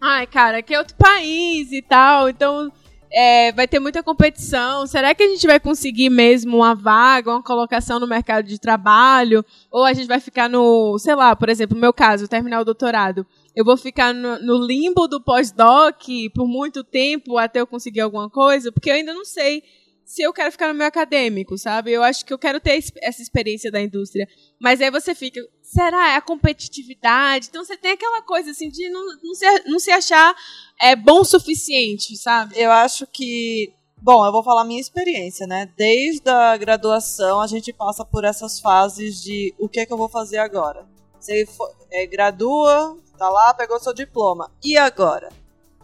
ai 0.00 0.26
cara, 0.26 0.58
aqui 0.58 0.74
é 0.74 0.78
outro 0.78 0.96
país 0.96 1.72
e 1.72 1.82
tal, 1.82 2.30
então 2.30 2.72
é, 3.12 3.52
vai 3.52 3.68
ter 3.68 3.78
muita 3.78 4.02
competição. 4.02 4.86
Será 4.86 5.14
que 5.14 5.22
a 5.22 5.28
gente 5.28 5.46
vai 5.46 5.60
conseguir 5.60 6.08
mesmo 6.08 6.56
uma 6.56 6.74
vaga, 6.74 7.30
uma 7.30 7.42
colocação 7.42 8.00
no 8.00 8.06
mercado 8.06 8.46
de 8.46 8.58
trabalho? 8.58 9.44
Ou 9.70 9.84
a 9.84 9.92
gente 9.92 10.08
vai 10.08 10.18
ficar 10.18 10.48
no, 10.48 10.98
sei 10.98 11.14
lá, 11.14 11.36
por 11.36 11.50
exemplo, 11.50 11.74
no 11.74 11.80
meu 11.80 11.92
caso, 11.92 12.26
terminar 12.26 12.60
o 12.60 12.64
doutorado. 12.64 13.26
Eu 13.54 13.66
vou 13.66 13.76
ficar 13.76 14.14
no, 14.14 14.38
no 14.38 14.66
limbo 14.66 15.06
do 15.06 15.20
pós-doc 15.20 16.02
por 16.34 16.48
muito 16.48 16.82
tempo 16.82 17.36
até 17.36 17.60
eu 17.60 17.66
conseguir 17.66 18.00
alguma 18.00 18.30
coisa, 18.30 18.72
porque 18.72 18.88
eu 18.88 18.94
ainda 18.94 19.12
não 19.12 19.26
sei 19.26 19.62
se 20.04 20.22
eu 20.22 20.32
quero 20.32 20.52
ficar 20.52 20.68
no 20.68 20.74
meio 20.74 20.88
acadêmico, 20.88 21.56
sabe? 21.56 21.92
Eu 21.92 22.02
acho 22.02 22.24
que 22.24 22.32
eu 22.32 22.38
quero 22.38 22.60
ter 22.60 22.76
es- 22.76 22.92
essa 23.02 23.22
experiência 23.22 23.70
da 23.70 23.80
indústria. 23.80 24.26
Mas 24.60 24.80
aí 24.80 24.90
você 24.90 25.14
fica, 25.14 25.40
será? 25.62 26.12
É 26.12 26.16
a 26.16 26.20
competitividade? 26.20 27.46
Então 27.48 27.64
você 27.64 27.76
tem 27.76 27.92
aquela 27.92 28.22
coisa 28.22 28.50
assim 28.50 28.68
de 28.68 28.88
não, 28.90 29.04
não, 29.22 29.34
se, 29.34 29.62
não 29.66 29.78
se 29.78 29.90
achar 29.90 30.34
é, 30.80 30.94
bom 30.96 31.20
o 31.20 31.24
suficiente, 31.24 32.16
sabe? 32.16 32.58
Eu 32.58 32.70
acho 32.70 33.06
que. 33.06 33.72
Bom, 34.04 34.26
eu 34.26 34.32
vou 34.32 34.42
falar 34.42 34.64
minha 34.64 34.80
experiência, 34.80 35.46
né? 35.46 35.70
Desde 35.76 36.28
a 36.28 36.56
graduação, 36.56 37.40
a 37.40 37.46
gente 37.46 37.72
passa 37.72 38.04
por 38.04 38.24
essas 38.24 38.58
fases 38.58 39.22
de 39.22 39.54
o 39.58 39.68
que 39.68 39.78
é 39.78 39.86
que 39.86 39.92
eu 39.92 39.96
vou 39.96 40.08
fazer 40.08 40.38
agora. 40.38 40.84
Você 41.20 41.46
fo- 41.46 41.70
é, 41.88 42.04
gradua, 42.04 42.96
tá 43.16 43.28
lá, 43.30 43.54
pegou 43.54 43.78
seu 43.78 43.94
diploma. 43.94 44.50
E 44.64 44.76
agora? 44.76 45.28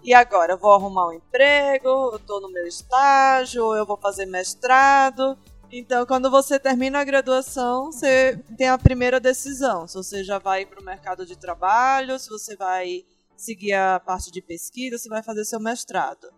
E 0.03 0.15
agora? 0.15 0.53
Eu 0.53 0.59
vou 0.59 0.73
arrumar 0.73 1.09
um 1.09 1.13
emprego, 1.13 2.11
eu 2.13 2.19
tô 2.19 2.41
no 2.41 2.51
meu 2.51 2.67
estágio, 2.67 3.75
eu 3.75 3.85
vou 3.85 3.97
fazer 3.97 4.27
mestrado. 4.27 5.37
Então, 5.71 6.07
quando 6.07 6.31
você 6.31 6.59
termina 6.59 7.01
a 7.01 7.05
graduação, 7.05 7.93
você 7.93 8.43
tem 8.57 8.69
a 8.69 8.79
primeira 8.79 9.21
decisão. 9.21 9.87
Se 9.87 9.97
você 9.97 10.25
já 10.25 10.39
vai 10.39 10.65
para 10.65 10.81
o 10.81 10.85
mercado 10.85 11.27
de 11.27 11.37
trabalho, 11.37 12.19
se 12.19 12.31
você 12.31 12.57
vai 12.57 13.05
seguir 13.37 13.75
a 13.75 14.01
parte 14.01 14.31
de 14.31 14.41
pesquisa, 14.41 14.97
se 14.97 15.09
vai 15.09 15.23
fazer 15.23 15.45
seu 15.45 15.61
mestrado. 15.61 16.33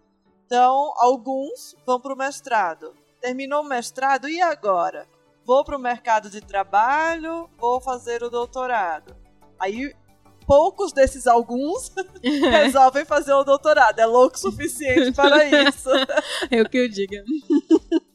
Então, 0.47 0.93
alguns 0.97 1.77
vão 1.87 2.01
para 2.01 2.13
o 2.13 2.17
mestrado. 2.17 2.93
Terminou 3.21 3.63
o 3.63 3.69
mestrado, 3.69 4.29
e 4.29 4.41
agora? 4.41 5.07
Vou 5.47 5.65
para 5.65 5.77
o 5.77 5.81
mercado 5.81 6.29
de 6.29 6.41
trabalho, 6.41 7.49
vou 7.57 7.81
fazer 7.81 8.23
o 8.25 8.31
doutorado. 8.31 9.17
Aí, 9.61 9.95
poucos 10.51 10.93
desses 10.93 11.29
alguns 11.29 11.93
resolvem 12.21 13.05
fazer 13.05 13.33
o 13.33 13.45
doutorado. 13.45 14.01
É 14.01 14.05
louco 14.05 14.35
o 14.35 14.41
suficiente 14.41 15.13
para 15.13 15.45
isso. 15.63 15.89
Eu 16.51 16.69
que 16.69 16.77
eu 16.77 16.89
diga. 16.89 17.23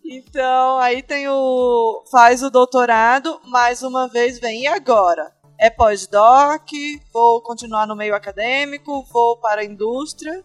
Então, 0.04 0.78
aí 0.80 1.02
tem 1.02 1.30
o. 1.30 2.04
faz 2.12 2.44
o 2.44 2.50
doutorado, 2.50 3.40
mais 3.46 3.82
uma 3.84 4.10
vez 4.10 4.38
vem, 4.38 4.64
e 4.64 4.68
agora? 4.68 5.34
É 5.58 5.70
pós-doc, 5.70 6.70
vou 7.14 7.42
continuar 7.42 7.88
no 7.88 7.96
meio 7.96 8.14
acadêmico, 8.14 9.04
vou 9.04 9.38
para 9.38 9.62
a 9.62 9.66
indústria. 9.66 10.44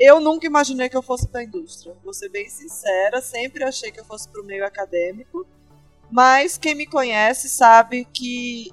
Eu 0.00 0.20
nunca 0.20 0.46
imaginei 0.46 0.88
que 0.88 0.96
eu 0.96 1.02
fosse 1.02 1.28
para 1.28 1.40
a 1.40 1.44
indústria. 1.44 1.94
Vou 2.02 2.14
ser 2.14 2.30
bem 2.30 2.48
sincera, 2.48 3.20
sempre 3.20 3.64
achei 3.64 3.92
que 3.92 4.00
eu 4.00 4.04
fosse 4.04 4.26
para 4.30 4.40
o 4.40 4.46
meio 4.46 4.64
acadêmico. 4.64 5.46
Mas 6.10 6.56
quem 6.56 6.74
me 6.74 6.86
conhece 6.86 7.50
sabe 7.50 8.06
que 8.06 8.72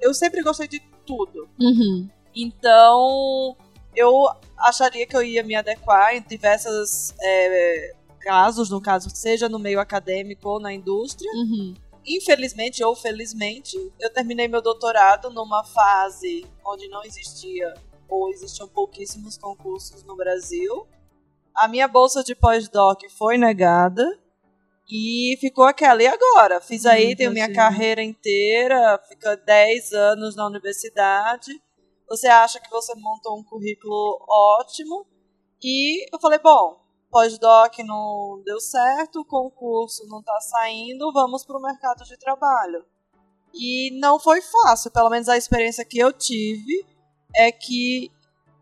eu 0.00 0.14
sempre 0.14 0.42
gostei 0.42 0.66
de 0.66 0.93
tudo. 1.04 1.48
Uhum. 1.60 2.08
Então, 2.34 3.56
eu 3.94 4.28
acharia 4.58 5.06
que 5.06 5.16
eu 5.16 5.22
ia 5.22 5.42
me 5.42 5.54
adequar 5.54 6.14
em 6.14 6.22
diversos 6.22 7.14
é, 7.20 7.94
casos, 8.20 8.70
no 8.70 8.80
caso, 8.80 9.10
seja 9.10 9.48
no 9.48 9.58
meio 9.58 9.80
acadêmico 9.80 10.48
ou 10.48 10.60
na 10.60 10.72
indústria. 10.72 11.30
Uhum. 11.34 11.74
Infelizmente 12.06 12.82
ou 12.84 12.94
felizmente, 12.94 13.76
eu 14.00 14.12
terminei 14.12 14.48
meu 14.48 14.60
doutorado 14.60 15.30
numa 15.30 15.64
fase 15.64 16.46
onde 16.64 16.88
não 16.88 17.02
existia 17.02 17.72
ou 18.08 18.28
existiam 18.28 18.68
pouquíssimos 18.68 19.38
concursos 19.38 20.02
no 20.04 20.16
Brasil. 20.16 20.86
A 21.54 21.68
minha 21.68 21.88
bolsa 21.88 22.22
de 22.22 22.34
pós-doc 22.34 23.02
foi 23.16 23.38
negada 23.38 24.04
e 24.88 25.36
ficou 25.40 25.64
aquela. 25.64 26.02
E 26.02 26.06
agora? 26.06 26.60
Fiz 26.60 26.84
aí, 26.86 27.12
Hum, 27.12 27.16
tenho 27.16 27.32
minha 27.32 27.52
carreira 27.52 28.02
inteira, 28.02 29.00
fica 29.08 29.36
10 29.36 29.92
anos 29.92 30.36
na 30.36 30.46
universidade. 30.46 31.50
Você 32.08 32.26
acha 32.26 32.60
que 32.60 32.70
você 32.70 32.94
montou 32.96 33.38
um 33.38 33.42
currículo 33.42 34.24
ótimo. 34.28 35.06
E 35.62 36.06
eu 36.14 36.20
falei, 36.20 36.38
bom, 36.38 36.78
pós-doc 37.10 37.78
não 37.78 38.42
deu 38.44 38.60
certo, 38.60 39.20
o 39.20 39.24
concurso 39.24 40.06
não 40.08 40.20
está 40.20 40.38
saindo, 40.40 41.12
vamos 41.12 41.44
para 41.44 41.56
o 41.56 41.62
mercado 41.62 42.04
de 42.04 42.18
trabalho. 42.18 42.84
E 43.54 43.90
não 43.98 44.18
foi 44.18 44.42
fácil, 44.42 44.90
pelo 44.90 45.08
menos 45.08 45.28
a 45.28 45.36
experiência 45.36 45.84
que 45.84 45.98
eu 45.98 46.12
tive 46.12 46.84
é 47.34 47.50
que 47.50 48.10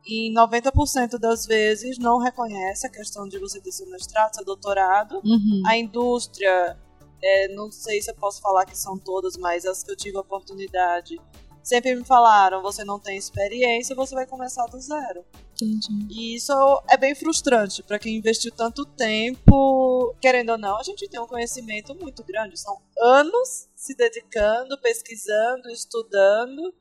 em 0.07 0.33
90% 0.35 1.19
das 1.19 1.47
vezes 1.47 1.99
não 1.99 2.19
reconhece 2.19 2.87
a 2.87 2.91
questão 2.91 3.29
de 3.29 3.39
você 3.39 3.61
ter 3.61 3.73
seu 3.73 3.89
mestrado, 3.89 4.35
seu 4.35 4.45
doutorado. 4.45 5.21
Uhum. 5.25 5.63
A 5.67 5.77
indústria, 5.77 6.77
é, 7.23 7.49
não 7.55 7.71
sei 7.71 8.03
se 8.03 8.11
eu 8.11 8.15
posso 8.17 8.41
falar 8.41 8.65
que 8.67 8.77
são 8.77 8.99
todas, 8.99 9.37
mas 9.37 9.65
as 9.65 9.83
que 9.83 9.91
eu 9.91 9.97
tive 9.97 10.17
a 10.17 10.21
oportunidade, 10.21 11.21
sempre 11.63 11.95
me 11.95 12.05
falaram, 12.05 12.61
você 12.63 12.85
não 12.85 12.99
tem 12.99 13.17
experiência, 13.17 13.95
você 13.95 14.15
vai 14.15 14.27
começar 14.27 14.67
do 14.67 14.81
zero. 14.81 15.25
Entendi. 15.55 16.07
E 16.11 16.35
isso 16.35 16.53
é 16.91 16.97
bem 16.97 17.15
frustrante 17.15 17.83
para 17.83 17.99
quem 17.99 18.17
investiu 18.17 18.51
tanto 18.53 18.85
tempo. 18.85 20.15
Querendo 20.21 20.51
ou 20.51 20.59
não, 20.59 20.79
a 20.79 20.83
gente 20.83 21.09
tem 21.09 21.21
um 21.21 21.27
conhecimento 21.27 21.95
muito 21.95 22.25
grande. 22.25 22.59
São 22.59 22.77
anos 23.01 23.69
se 23.77 23.95
dedicando, 23.95 24.79
pesquisando, 24.81 25.71
estudando. 25.71 26.75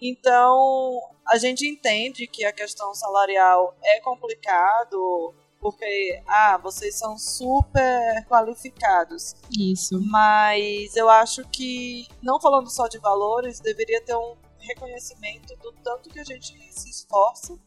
Então, 0.00 1.00
a 1.26 1.38
gente 1.38 1.66
entende 1.66 2.26
que 2.26 2.44
a 2.44 2.52
questão 2.52 2.94
salarial 2.94 3.76
é 3.82 4.00
complicado, 4.00 5.34
porque, 5.60 6.22
ah, 6.26 6.58
vocês 6.62 6.96
são 6.96 7.18
super 7.18 8.24
qualificados. 8.28 9.34
Isso. 9.56 10.00
Mas 10.08 10.94
eu 10.96 11.08
acho 11.08 11.46
que, 11.48 12.06
não 12.22 12.40
falando 12.40 12.70
só 12.70 12.86
de 12.86 12.98
valores, 12.98 13.60
deveria 13.60 14.00
ter 14.02 14.14
um 14.14 14.36
reconhecimento 14.58 15.56
do 15.56 15.72
tanto 15.82 16.10
que 16.10 16.20
a 16.20 16.24
gente 16.24 16.54
se 16.72 16.90
esforça 16.90 17.58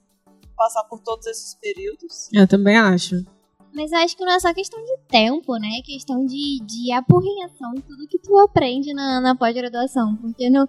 passar 0.62 0.84
por 0.84 1.00
todos 1.00 1.26
esses 1.26 1.56
períodos. 1.56 2.30
Eu 2.32 2.48
também 2.48 2.78
acho. 2.78 3.26
Mas 3.74 3.92
eu 3.92 4.00
acho 4.00 4.16
que 4.16 4.24
não 4.24 4.34
é 4.34 4.40
só 4.40 4.54
questão 4.54 4.84
de 4.84 4.98
tempo, 5.08 5.56
né? 5.56 5.80
É 5.80 5.82
questão 5.82 6.26
de, 6.26 6.60
de 6.64 6.92
apurrinhação 6.92 7.74
em 7.76 7.82
tudo 7.82 8.08
que 8.08 8.20
tu 8.20 8.38
aprende 8.38 8.94
na, 8.94 9.22
na 9.22 9.36
pós-graduação. 9.36 10.16
Porque 10.18 10.50
no, 10.50 10.68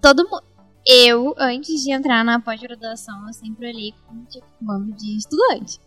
todo 0.00 0.24
mundo. 0.24 0.44
Eu, 0.88 1.34
antes 1.36 1.82
de 1.82 1.92
entrar 1.92 2.24
na 2.24 2.40
pós-graduação, 2.40 3.26
eu 3.26 3.32
sempre 3.32 3.68
olhei 3.68 3.92
como 4.06 4.24
tipo, 4.26 4.46
nome 4.60 4.92
de 4.92 5.16
estudante. 5.16 5.80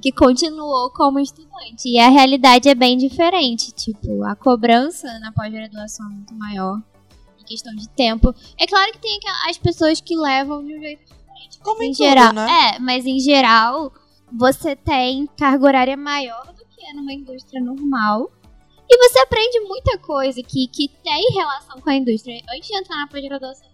Que 0.00 0.12
continuou 0.12 0.90
como 0.92 1.18
estudante. 1.18 1.88
E 1.88 1.98
a 1.98 2.08
realidade 2.08 2.68
é 2.68 2.74
bem 2.74 2.96
diferente. 2.96 3.72
Tipo, 3.72 4.22
a 4.24 4.36
cobrança 4.36 5.18
na 5.18 5.32
pós-graduação 5.32 6.06
é 6.06 6.14
muito 6.14 6.34
maior. 6.34 6.80
Em 7.40 7.44
questão 7.44 7.74
de 7.74 7.88
tempo. 7.88 8.32
É 8.56 8.66
claro 8.66 8.92
que 8.92 9.00
tem 9.00 9.18
as 9.48 9.58
pessoas 9.58 10.00
que 10.00 10.16
levam 10.16 10.64
de 10.64 10.76
um 10.76 10.80
jeito 10.80 11.00
diferente. 11.00 11.58
Como 11.60 11.82
em, 11.82 11.90
em 11.90 11.92
tudo, 11.92 12.04
geral, 12.04 12.32
né? 12.32 12.46
é, 12.76 12.78
mas 12.78 13.04
em 13.04 13.18
geral 13.18 13.92
você 14.32 14.76
tem 14.76 15.26
carga 15.36 15.66
horária 15.66 15.96
maior 15.96 16.46
do 16.46 16.64
que 16.64 16.86
é 16.86 16.94
numa 16.94 17.12
indústria 17.12 17.60
normal. 17.60 18.30
E 18.88 18.96
você 18.98 19.18
aprende 19.18 19.58
muita 19.60 19.98
coisa 19.98 20.40
que, 20.42 20.68
que 20.68 20.88
tem 21.02 21.32
relação 21.34 21.80
com 21.80 21.90
a 21.90 21.94
indústria. 21.96 22.40
Antes 22.48 22.68
de 22.68 22.76
entrar 22.76 22.96
na 22.96 23.08
pós-graduação, 23.08 23.71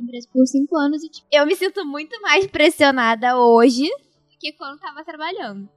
Empresa 0.00 0.28
por 0.32 0.46
cinco 0.46 0.76
anos 0.76 1.02
e 1.02 1.08
tipo, 1.08 1.26
eu 1.30 1.46
me 1.46 1.56
sinto 1.56 1.84
muito 1.84 2.20
mais 2.20 2.46
pressionada 2.46 3.38
hoje 3.38 3.84
do 3.84 4.38
que 4.38 4.52
quando 4.52 4.78
tava 4.78 5.04
trabalhando. 5.04 5.68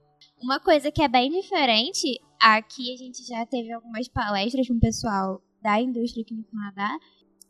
Uma 0.42 0.60
coisa 0.60 0.92
que 0.92 1.02
é 1.02 1.08
bem 1.08 1.30
diferente, 1.30 2.20
aqui 2.42 2.94
a 2.94 2.98
gente 2.98 3.24
já 3.28 3.46
teve 3.46 3.72
algumas 3.72 4.08
palestras 4.08 4.68
com 4.68 4.74
o 4.74 4.80
pessoal 4.80 5.42
da 5.62 5.80
indústria 5.80 6.24
aqui 6.24 6.34
no 6.34 6.44
Canadá. 6.44 6.98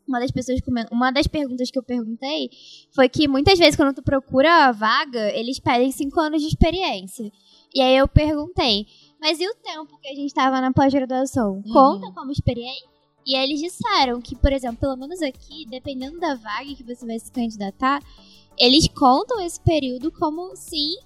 Uma 0.06 0.20
das 0.20 0.30
pessoas 0.30 0.60
uma 0.90 1.10
das 1.10 1.26
perguntas 1.26 1.70
que 1.70 1.78
eu 1.78 1.82
perguntei 1.82 2.50
foi 2.94 3.08
que 3.08 3.28
muitas 3.28 3.58
vezes 3.58 3.76
quando 3.76 3.94
tu 3.94 4.02
procura 4.02 4.66
a 4.66 4.72
vaga, 4.72 5.30
eles 5.30 5.58
pedem 5.58 5.90
cinco 5.92 6.20
anos 6.20 6.42
de 6.42 6.48
experiência. 6.48 7.30
E 7.74 7.80
aí 7.80 7.96
eu 7.96 8.06
perguntei, 8.06 8.86
mas 9.20 9.40
e 9.40 9.48
o 9.48 9.54
tempo 9.54 9.98
que 9.98 10.08
a 10.08 10.14
gente 10.14 10.34
tava 10.34 10.60
na 10.60 10.72
pós-graduação? 10.72 11.62
Conta 11.62 12.12
como 12.12 12.30
experiência? 12.30 12.91
E 13.24 13.36
aí 13.36 13.44
eles 13.44 13.60
disseram 13.60 14.20
que, 14.20 14.34
por 14.34 14.52
exemplo, 14.52 14.78
pelo 14.78 14.96
menos 14.96 15.22
aqui, 15.22 15.66
dependendo 15.66 16.18
da 16.18 16.34
vaga 16.34 16.74
que 16.74 16.82
você 16.82 17.06
vai 17.06 17.18
se 17.18 17.30
candidatar, 17.30 18.02
eles 18.58 18.88
contam 18.88 19.40
esse 19.40 19.60
período 19.60 20.10
como, 20.10 20.54
sim, 20.56 20.96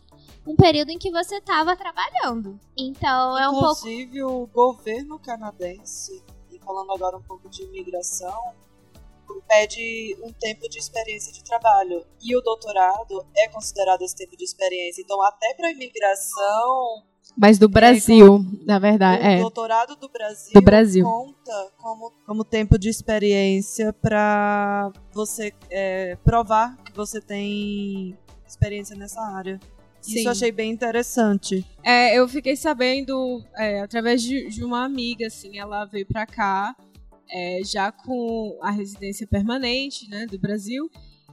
um 0.46 0.56
período 0.56 0.90
em 0.90 0.98
que 0.98 1.10
você 1.10 1.40
tava 1.40 1.76
trabalhando. 1.76 2.58
Então 2.76 3.38
é 3.38 3.48
um 3.48 3.52
pouco. 3.52 3.88
Inclusive, 3.88 4.22
o 4.22 4.46
governo 4.46 5.18
canadense, 5.18 6.22
e 6.50 6.58
falando 6.60 6.92
agora 6.92 7.16
um 7.16 7.22
pouco 7.22 7.48
de 7.48 7.62
imigração, 7.64 8.54
pede 9.46 10.16
um 10.22 10.32
tempo 10.32 10.68
de 10.68 10.78
experiência 10.78 11.32
de 11.32 11.42
trabalho. 11.44 12.04
E 12.22 12.36
o 12.36 12.40
doutorado 12.40 13.26
é 13.36 13.48
considerado 13.48 14.02
esse 14.02 14.16
tempo 14.16 14.36
de 14.36 14.44
experiência. 14.44 15.02
Então, 15.02 15.20
até 15.22 15.54
para 15.54 15.70
imigração, 15.70 17.04
Mas 17.36 17.58
do 17.58 17.68
Brasil, 17.68 18.44
na 18.64 18.78
verdade. 18.78 19.22
o 19.22 19.26
É. 19.26 19.40
doutorado 19.40 19.96
do 19.96 20.08
Brasil, 20.08 20.52
Do 20.54 20.62
Brasil. 20.62 21.04
conta 21.04 21.72
como, 21.78 22.12
como 22.26 22.44
tempo 22.44 22.78
de 22.78 22.88
experiência 22.88 23.92
para 23.92 24.90
você 25.12 25.52
é, 25.70 26.16
provar 26.24 26.76
que 26.84 26.92
você 26.94 27.20
tem 27.20 28.16
experiência 28.46 28.96
nessa 28.96 29.20
área. 29.20 29.58
Sim. 30.00 30.18
Isso 30.20 30.28
eu 30.28 30.32
achei 30.32 30.52
bem 30.52 30.70
interessante. 30.70 31.66
É, 31.82 32.16
eu 32.16 32.28
fiquei 32.28 32.54
sabendo 32.56 33.42
é, 33.56 33.80
através 33.80 34.22
de, 34.22 34.48
de 34.48 34.64
uma 34.64 34.84
amiga, 34.84 35.26
assim, 35.26 35.58
ela 35.58 35.84
veio 35.84 36.06
pra 36.06 36.24
cá 36.26 36.76
é, 37.30 37.60
já 37.64 37.90
com 37.90 38.56
a 38.62 38.70
residência 38.70 39.26
permanente, 39.26 40.08
né, 40.08 40.26
do 40.26 40.38
Brasil, 40.38 40.88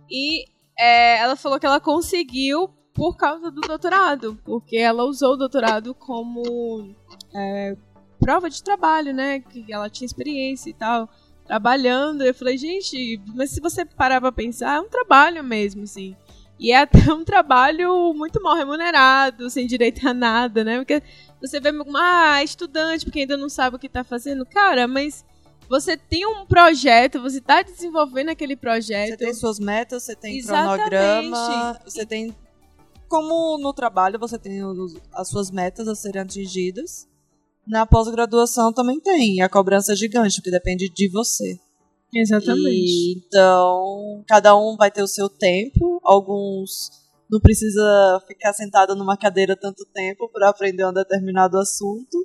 e 0.10 0.46
é, 0.78 1.20
ela 1.20 1.36
falou 1.36 1.60
que 1.60 1.66
ela 1.68 1.80
conseguiu 1.80 2.68
por 2.94 3.18
causa 3.18 3.50
do 3.50 3.62
doutorado, 3.62 4.40
porque 4.46 4.78
ela 4.78 5.04
usou 5.04 5.34
o 5.34 5.38
doutorado 5.38 5.96
como 5.96 6.94
é, 7.34 7.76
prova 8.20 8.50
de 8.50 8.62
trabalho, 8.64 9.14
né, 9.14 9.40
que 9.40 9.72
ela 9.72 9.90
tinha 9.90 10.06
experiência 10.06 10.70
e 10.70 10.74
tal, 10.74 11.10
trabalhando. 11.46 12.24
Eu 12.24 12.34
falei, 12.34 12.58
gente, 12.58 13.20
mas 13.34 13.50
se 13.50 13.60
você 13.60 13.84
parar 13.84 14.22
pra 14.22 14.32
pensar, 14.32 14.78
é 14.78 14.80
um 14.80 14.90
trabalho 14.90 15.44
mesmo, 15.44 15.84
assim. 15.84 16.16
E 16.60 16.72
é 16.72 16.78
até 16.78 17.12
um 17.12 17.24
trabalho 17.26 18.14
muito 18.14 18.42
mal 18.42 18.56
remunerado, 18.56 19.50
sem 19.50 19.66
direito 19.66 20.08
a 20.08 20.14
nada, 20.14 20.64
né? 20.64 20.78
Porque 20.78 21.02
você 21.42 21.60
vê, 21.60 21.70
ah, 21.98 22.44
estudante, 22.44 23.06
porque 23.06 23.22
ainda 23.22 23.36
não 23.36 23.50
sabe 23.50 23.76
o 23.76 23.80
que 23.80 23.90
tá 23.90 24.04
fazendo. 24.04 24.46
Cara, 24.46 24.88
mas 24.88 25.26
você 25.68 25.98
tem 25.98 26.26
um 26.26 26.46
projeto, 26.46 27.22
você 27.22 27.42
tá 27.42 27.62
desenvolvendo 27.62 28.30
aquele 28.30 28.54
Você 28.54 28.62
projeto. 28.62 29.18
tem 29.18 29.34
suas 29.34 29.60
metas, 29.60 30.04
você 30.04 30.16
tem 30.16 30.38
Exatamente. 30.38 30.90
cronograma, 30.90 31.80
você 31.84 32.06
tem. 32.06 32.36
Como 33.14 33.60
no 33.60 33.72
trabalho 33.72 34.18
você 34.18 34.40
tem 34.40 34.60
as 35.14 35.30
suas 35.30 35.52
metas 35.52 35.88
a 35.88 35.94
serem 35.94 36.24
atingidas, 36.24 37.08
na 37.68 37.86
pós-graduação 37.86 38.74
também 38.74 39.00
tem. 39.00 39.36
E 39.36 39.42
a 39.44 39.48
cobrança 39.48 39.94
é 39.94 39.96
gigante, 39.96 40.38
porque 40.38 40.50
depende 40.50 40.90
de 40.90 41.10
você. 41.10 41.60
Exatamente. 42.12 42.72
E, 42.72 43.20
então, 43.20 44.24
cada 44.28 44.58
um 44.58 44.76
vai 44.76 44.90
ter 44.90 45.04
o 45.04 45.08
seu 45.08 45.30
tempo. 45.30 46.02
Alguns 46.04 46.90
não 47.30 47.40
precisa 47.40 48.20
ficar 48.28 48.52
sentado 48.52 48.96
numa 48.96 49.16
cadeira 49.16 49.56
tanto 49.56 49.86
tempo 49.94 50.28
para 50.30 50.50
aprender 50.50 50.84
um 50.84 50.92
determinado 50.92 51.60
assunto. 51.60 52.18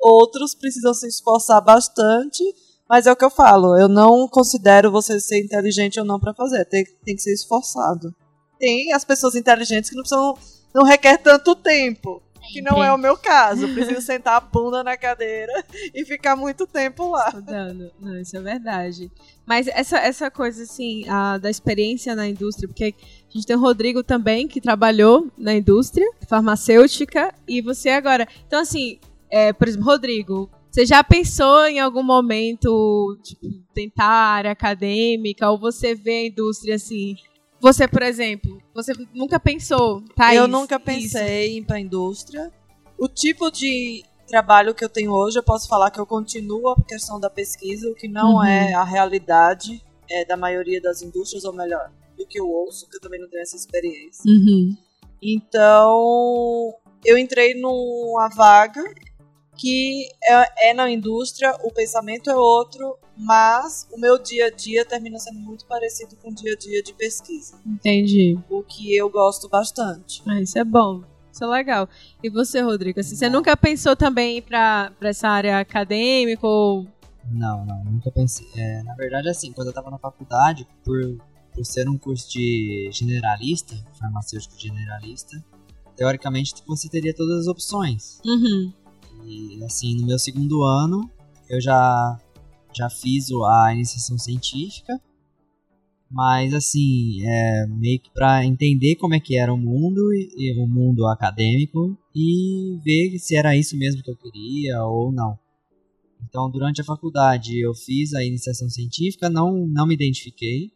Outros 0.00 0.56
precisam 0.56 0.92
se 0.92 1.06
esforçar 1.06 1.62
bastante. 1.62 2.42
Mas 2.88 3.06
é 3.06 3.12
o 3.12 3.16
que 3.16 3.24
eu 3.24 3.30
falo, 3.30 3.78
eu 3.78 3.88
não 3.88 4.26
considero 4.26 4.90
você 4.90 5.20
ser 5.20 5.38
inteligente 5.38 6.00
ou 6.00 6.04
não 6.04 6.18
para 6.18 6.34
fazer. 6.34 6.64
Tem, 6.64 6.84
tem 7.04 7.14
que 7.14 7.22
ser 7.22 7.32
esforçado. 7.32 8.12
Tem 8.62 8.92
as 8.92 9.04
pessoas 9.04 9.34
inteligentes 9.34 9.90
que 9.90 9.96
não 9.96 10.04
precisam, 10.04 10.38
não 10.72 10.84
requer 10.84 11.18
tanto 11.18 11.56
tempo. 11.56 12.22
Que 12.52 12.62
não 12.62 12.82
é 12.82 12.92
o 12.92 12.98
meu 12.98 13.16
caso. 13.16 13.66
Preciso 13.74 14.00
sentar 14.00 14.36
a 14.36 14.40
bunda 14.40 14.84
na 14.84 14.96
cadeira 14.96 15.52
e 15.92 16.04
ficar 16.04 16.36
muito 16.36 16.64
tempo 16.64 17.10
lá. 17.10 17.26
Estudando. 17.26 17.90
Não, 17.98 18.20
isso 18.20 18.36
é 18.36 18.40
verdade. 18.40 19.10
Mas 19.44 19.66
essa, 19.66 19.98
essa 19.98 20.30
coisa, 20.30 20.62
assim, 20.62 21.08
a, 21.08 21.38
da 21.38 21.50
experiência 21.50 22.14
na 22.14 22.28
indústria, 22.28 22.68
porque 22.68 22.94
a 23.28 23.32
gente 23.32 23.46
tem 23.48 23.56
o 23.56 23.60
Rodrigo 23.60 24.04
também, 24.04 24.46
que 24.46 24.60
trabalhou 24.60 25.28
na 25.36 25.54
indústria 25.54 26.06
farmacêutica, 26.28 27.34
e 27.48 27.60
você 27.60 27.88
agora. 27.88 28.28
Então, 28.46 28.60
assim, 28.60 29.00
é, 29.28 29.52
por 29.52 29.66
exemplo, 29.66 29.86
Rodrigo, 29.86 30.48
você 30.70 30.86
já 30.86 31.02
pensou 31.02 31.66
em 31.66 31.80
algum 31.80 32.04
momento, 32.04 33.18
tipo, 33.24 33.42
tentar 33.74 34.04
a 34.04 34.34
área 34.34 34.52
acadêmica, 34.52 35.50
ou 35.50 35.58
você 35.58 35.96
vê 35.96 36.12
a 36.12 36.26
indústria 36.26 36.76
assim. 36.76 37.16
Você, 37.62 37.86
por 37.86 38.02
exemplo, 38.02 38.60
você 38.74 38.92
nunca 39.14 39.38
pensou, 39.38 40.02
tá? 40.16 40.34
eu 40.34 40.48
nunca 40.48 40.80
pensei 40.80 41.52
em 41.52 41.58
ir 41.58 41.64
para 41.64 41.76
a 41.76 41.80
indústria. 41.80 42.52
O 42.98 43.08
tipo 43.08 43.50
de 43.52 44.02
trabalho 44.26 44.74
que 44.74 44.84
eu 44.84 44.88
tenho 44.88 45.12
hoje, 45.12 45.38
eu 45.38 45.44
posso 45.44 45.68
falar 45.68 45.90
que 45.90 46.00
eu 46.00 46.06
continuo 46.06 46.70
a 46.70 46.76
questão 46.82 47.20
da 47.20 47.30
pesquisa, 47.30 47.88
o 47.88 47.94
que 47.94 48.08
não 48.08 48.34
Uhum. 48.34 48.44
é 48.44 48.74
a 48.74 48.82
realidade 48.82 49.80
é, 50.10 50.24
da 50.24 50.36
maioria 50.36 50.80
das 50.80 51.02
indústrias, 51.02 51.44
ou 51.44 51.52
melhor, 51.52 51.88
do 52.18 52.26
que 52.26 52.40
eu 52.40 52.48
ouço, 52.48 52.88
que 52.90 52.96
eu 52.96 53.00
também 53.00 53.20
não 53.20 53.28
tenho 53.28 53.42
essa 53.42 53.56
experiência. 53.56 54.22
Uhum. 54.26 54.76
Então, 55.22 56.74
eu 57.04 57.16
entrei 57.16 57.54
numa 57.54 58.28
vaga 58.28 58.82
que 59.62 60.08
é, 60.24 60.70
é 60.70 60.74
na 60.74 60.90
indústria, 60.90 61.56
o 61.62 61.72
pensamento 61.72 62.28
é 62.28 62.34
outro, 62.34 62.98
mas 63.16 63.86
o 63.92 64.00
meu 64.00 64.20
dia 64.20 64.46
a 64.46 64.50
dia 64.50 64.84
termina 64.84 65.20
sendo 65.20 65.38
muito 65.38 65.64
parecido 65.66 66.16
com 66.16 66.30
o 66.30 66.34
dia 66.34 66.54
a 66.54 66.56
dia 66.56 66.82
de 66.82 66.92
pesquisa, 66.92 67.60
Entendi. 67.64 68.36
o 68.50 68.64
que 68.64 68.96
eu 68.96 69.08
gosto 69.08 69.48
bastante. 69.48 70.20
Ah, 70.26 70.40
isso 70.40 70.58
é 70.58 70.64
bom. 70.64 71.04
Isso 71.30 71.44
é 71.44 71.46
legal. 71.46 71.88
E 72.20 72.28
você, 72.28 72.60
Rodrigo? 72.60 72.98
Assim, 72.98 73.14
você 73.14 73.30
nunca 73.30 73.56
pensou 73.56 73.94
também 73.94 74.34
em 74.34 74.38
ir 74.38 74.42
pra, 74.42 74.90
pra 74.98 75.10
essa 75.10 75.28
área 75.28 75.60
acadêmica 75.60 76.44
ou. 76.44 76.84
Não, 77.30 77.64
não, 77.64 77.84
nunca 77.84 78.10
pensei. 78.10 78.48
É, 78.56 78.82
na 78.82 78.94
verdade, 78.96 79.28
assim, 79.28 79.52
quando 79.52 79.68
eu 79.68 79.72
tava 79.72 79.92
na 79.92 79.98
faculdade, 79.98 80.66
por, 80.84 81.00
por 81.54 81.64
ser 81.64 81.88
um 81.88 81.96
curso 81.96 82.28
de 82.28 82.90
generalista, 82.92 83.76
farmacêutico 83.98 84.58
generalista, 84.58 85.42
teoricamente 85.96 86.52
você 86.66 86.88
teria 86.88 87.14
todas 87.14 87.42
as 87.42 87.46
opções. 87.46 88.20
Uhum. 88.26 88.72
E 89.24 89.62
assim, 89.64 89.96
no 89.96 90.06
meu 90.06 90.18
segundo 90.18 90.62
ano, 90.62 91.08
eu 91.48 91.60
já, 91.60 92.18
já 92.74 92.88
fiz 92.90 93.30
a 93.30 93.72
iniciação 93.72 94.18
científica, 94.18 95.00
mas 96.10 96.52
assim, 96.52 97.22
é 97.24 97.66
meio 97.66 97.98
que 98.00 98.10
pra 98.10 98.44
entender 98.44 98.96
como 98.96 99.14
é 99.14 99.20
que 99.20 99.36
era 99.36 99.52
o 99.52 99.56
mundo, 99.56 100.12
e 100.12 100.54
o 100.58 100.66
mundo 100.66 101.06
acadêmico, 101.06 101.96
e 102.14 102.78
ver 102.84 103.18
se 103.18 103.34
era 103.36 103.56
isso 103.56 103.76
mesmo 103.76 104.02
que 104.02 104.10
eu 104.10 104.16
queria 104.16 104.84
ou 104.84 105.10
não. 105.10 105.38
Então, 106.28 106.50
durante 106.50 106.80
a 106.80 106.84
faculdade, 106.84 107.58
eu 107.58 107.74
fiz 107.74 108.14
a 108.14 108.24
iniciação 108.24 108.68
científica, 108.68 109.28
não, 109.28 109.66
não 109.66 109.86
me 109.86 109.94
identifiquei, 109.94 110.70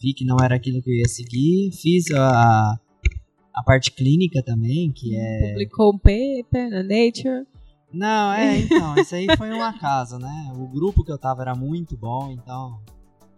vi 0.00 0.12
que 0.12 0.24
não 0.24 0.36
era 0.42 0.54
aquilo 0.54 0.82
que 0.82 0.90
eu 0.90 0.94
ia 0.94 1.08
seguir, 1.08 1.70
fiz 1.72 2.10
a, 2.12 2.78
a 3.54 3.62
parte 3.64 3.90
clínica 3.90 4.42
também, 4.42 4.92
que 4.92 5.16
é 5.16 5.48
Publicou 5.48 5.94
um 5.94 5.98
paper 5.98 6.70
na 6.70 6.82
Nature. 6.82 7.46
Não, 7.92 8.32
é, 8.32 8.58
então, 8.60 8.96
isso 8.96 9.14
aí 9.14 9.26
foi 9.36 9.50
um 9.50 9.62
acaso, 9.62 10.18
né? 10.18 10.52
O 10.54 10.66
grupo 10.66 11.04
que 11.04 11.12
eu 11.12 11.18
tava 11.18 11.42
era 11.42 11.54
muito 11.54 11.96
bom, 11.96 12.30
então. 12.30 12.80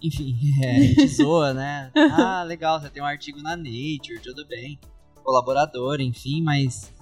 Enfim, 0.02 0.36
é, 0.62 0.76
a 0.76 0.80
gente 0.80 1.09
zoa, 1.09 1.52
né? 1.55 1.90
Ah, 2.12 2.42
legal, 2.42 2.80
você 2.80 2.90
tem 2.90 3.02
um 3.02 3.07
artigo 3.07 3.42
na 3.42 3.57
Nature, 3.57 4.20
tudo 4.22 4.46
bem. 4.46 4.78
Colaborador, 5.22 6.00
enfim, 6.00 6.42
mas 6.42 6.92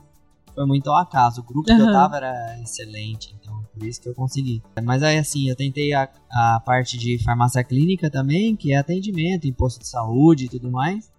foi 0.54 0.66
muito 0.66 0.88
ao 0.88 0.96
acaso. 0.96 1.40
O 1.40 1.44
grupo 1.44 1.66
que 1.66 1.72
eu 1.72 1.92
tava 1.92 2.16
era 2.16 2.60
excelente, 2.60 3.34
então 3.40 3.62
por 3.72 3.82
isso 3.84 4.00
que 4.00 4.08
eu 4.08 4.14
consegui. 4.14 4.62
Mas 4.84 5.02
aí, 5.02 5.18
assim, 5.18 5.48
eu 5.48 5.56
tentei 5.56 5.92
a, 5.92 6.08
a 6.30 6.60
parte 6.64 6.96
de 6.96 7.18
farmácia 7.22 7.64
clínica 7.64 8.10
também, 8.10 8.54
que 8.54 8.72
é 8.72 8.76
atendimento, 8.76 9.48
imposto 9.48 9.80
de 9.80 9.88
saúde 9.88 10.44
e 10.44 10.48
tudo 10.48 10.70
mais, 10.70 11.10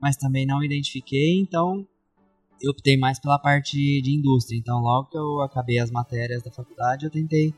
mas 0.00 0.16
também 0.16 0.46
não 0.46 0.62
identifiquei, 0.62 1.38
então 1.40 1.86
eu 2.60 2.70
optei 2.70 2.96
mais 2.96 3.18
pela 3.18 3.38
parte 3.38 3.76
de 3.76 4.14
indústria. 4.14 4.58
Então, 4.58 4.80
logo 4.80 5.08
que 5.08 5.18
eu 5.18 5.40
acabei 5.40 5.78
as 5.78 5.90
matérias 5.90 6.42
da 6.42 6.50
faculdade, 6.50 7.06
eu 7.06 7.10
tentei 7.10 7.54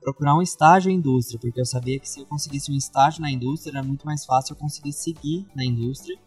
procurar 0.00 0.36
um 0.36 0.42
estágio 0.42 0.90
em 0.90 0.96
indústria, 0.96 1.38
porque 1.40 1.60
eu 1.60 1.64
sabia 1.64 1.98
que 1.98 2.08
se 2.08 2.20
eu 2.20 2.26
conseguisse 2.26 2.70
um 2.70 2.76
estágio 2.76 3.22
na 3.22 3.30
indústria, 3.30 3.78
era 3.78 3.82
muito 3.82 4.04
mais 4.04 4.24
fácil 4.24 4.52
eu 4.52 4.56
conseguir 4.56 4.92
seguir 4.92 5.46
na 5.54 5.64
indústria 5.64 6.18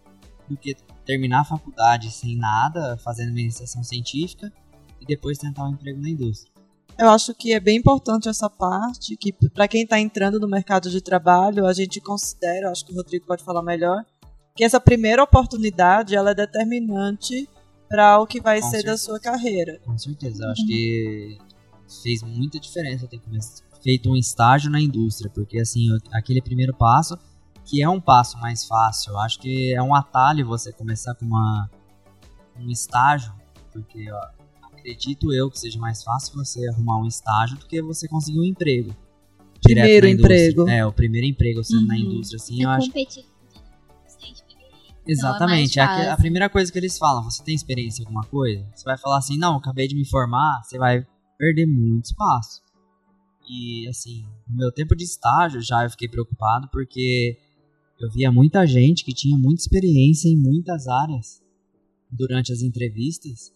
do 0.49 0.57
que 0.57 0.75
terminar 1.05 1.41
a 1.41 1.45
faculdade 1.45 2.11
sem 2.11 2.35
nada, 2.35 2.97
fazendo 2.97 3.29
administração 3.29 3.83
científica 3.83 4.51
e 4.99 5.05
depois 5.05 5.37
tentar 5.37 5.65
um 5.65 5.73
emprego 5.73 6.01
na 6.01 6.09
indústria. 6.09 6.51
Eu 6.97 7.09
acho 7.11 7.35
que 7.35 7.53
é 7.53 7.59
bem 7.59 7.77
importante 7.77 8.27
essa 8.27 8.49
parte, 8.49 9.15
que 9.15 9.31
para 9.31 9.67
quem 9.67 9.83
está 9.83 9.99
entrando 9.99 10.39
no 10.39 10.47
mercado 10.47 10.89
de 10.89 10.99
trabalho, 10.99 11.67
a 11.67 11.73
gente 11.73 12.01
considera, 12.01 12.71
acho 12.71 12.83
que 12.83 12.91
o 12.91 12.95
Rodrigo 12.95 13.27
pode 13.27 13.43
falar 13.43 13.61
melhor, 13.61 14.03
que 14.55 14.63
essa 14.63 14.79
primeira 14.79 15.21
oportunidade 15.21 16.15
ela 16.15 16.31
é 16.31 16.35
determinante 16.35 17.47
para 17.89 18.19
o 18.19 18.27
que 18.27 18.41
vai 18.41 18.59
Com 18.61 18.67
ser 18.69 18.77
da 18.77 18.97
certeza. 18.97 18.97
sua 19.05 19.19
carreira. 19.19 19.79
Com 19.85 19.97
certeza, 19.97 20.43
eu 20.43 20.49
acho 20.51 20.65
que 20.65 21.38
fez 22.03 22.21
muita 22.23 22.59
diferença 22.59 23.05
eu 23.05 23.09
ter 23.09 23.21
feito 23.81 24.09
um 24.09 24.15
estágio 24.15 24.69
na 24.69 24.79
indústria, 24.81 25.29
porque 25.33 25.59
assim, 25.59 25.89
eu- 25.89 25.97
aquele 26.11 26.41
primeiro 26.41 26.73
passo, 26.75 27.17
que 27.65 27.81
é 27.81 27.88
um 27.89 27.99
passo 28.01 28.38
mais 28.39 28.65
fácil, 28.65 29.11
eu 29.13 29.19
acho 29.19 29.39
que 29.39 29.73
é 29.73 29.81
um 29.81 29.93
atalho 29.95 30.45
você 30.45 30.71
começar 30.73 31.15
com 31.15 31.25
uma 31.25 31.69
um 32.59 32.69
estágio, 32.71 33.31
porque 33.71 34.11
ó, 34.11 34.19
acredito 34.73 35.31
eu 35.31 35.49
que 35.51 35.59
seja 35.59 35.77
mais 35.79 36.03
fácil 36.03 36.33
você 36.35 36.67
arrumar 36.69 36.97
um 36.97 37.05
estágio 37.05 37.57
do 37.57 37.67
que 37.67 37.81
você 37.81 38.07
conseguir 38.07 38.39
um 38.39 38.43
emprego. 38.43 38.95
direto 39.59 39.83
Primeiro 39.85 40.05
na 40.07 40.11
indústria. 40.13 40.49
emprego. 40.49 40.69
É, 40.69 40.85
o 40.85 40.91
primeiro 40.91 41.27
emprego 41.27 41.63
sendo 41.63 41.88
na 41.88 41.95
Uhum. 41.95 41.99
indústria, 42.01 42.38
assim, 42.38 42.61
eu 42.63 42.69
É 42.69 42.75
acho 42.75 42.88
competitivo. 42.88 43.15
sem 43.15 43.23
experiência. 43.23 43.36
Exatamente. 45.08 45.80
Então, 45.80 45.84
é 45.84 45.86
é 45.86 45.89
a, 45.89 45.93
a 45.93 46.05
fácil. 46.10 46.22
primeira 46.22 46.49
coisa 46.49 46.72
que 46.72 46.78
eles 46.78 46.97
falam, 46.97 47.24
você 47.24 47.43
tem 47.43 47.55
experiência 47.55 48.01
em 48.01 48.05
alguma 48.05 48.24
coisa? 48.24 48.66
Você 48.74 48.84
vai 48.84 48.97
falar 48.97 49.18
assim, 49.18 49.38
não, 49.38 49.58
acabei 49.58 49.88
de 49.88 49.95
me 49.95 50.08
formar, 50.08 50.62
você 50.64 50.78
vai 50.78 51.05
perder 51.38 51.66
muito 51.66 52.05
espaço. 52.05 52.62
E 53.49 53.88
assim, 53.88 54.26
no 54.47 54.58
meu 54.58 54.72
tempo 54.72 54.95
de 54.95 55.03
estágio 55.03 55.62
já 55.62 55.84
eu 55.84 55.89
fiquei 55.89 56.10
preocupado 56.10 56.68
porque 56.70 57.38
eu 57.99 58.12
via 58.12 58.32
muita 58.32 58.66
gente 58.66 59.05
que 59.05 59.14
tinha 59.14 59.38
muita 59.38 59.62
experiência 59.62 60.28
em 60.28 60.38
muitas 60.38 60.88
áreas 60.88 61.41
durante 62.12 62.51
as 62.51 62.62
entrevistas 62.62 63.53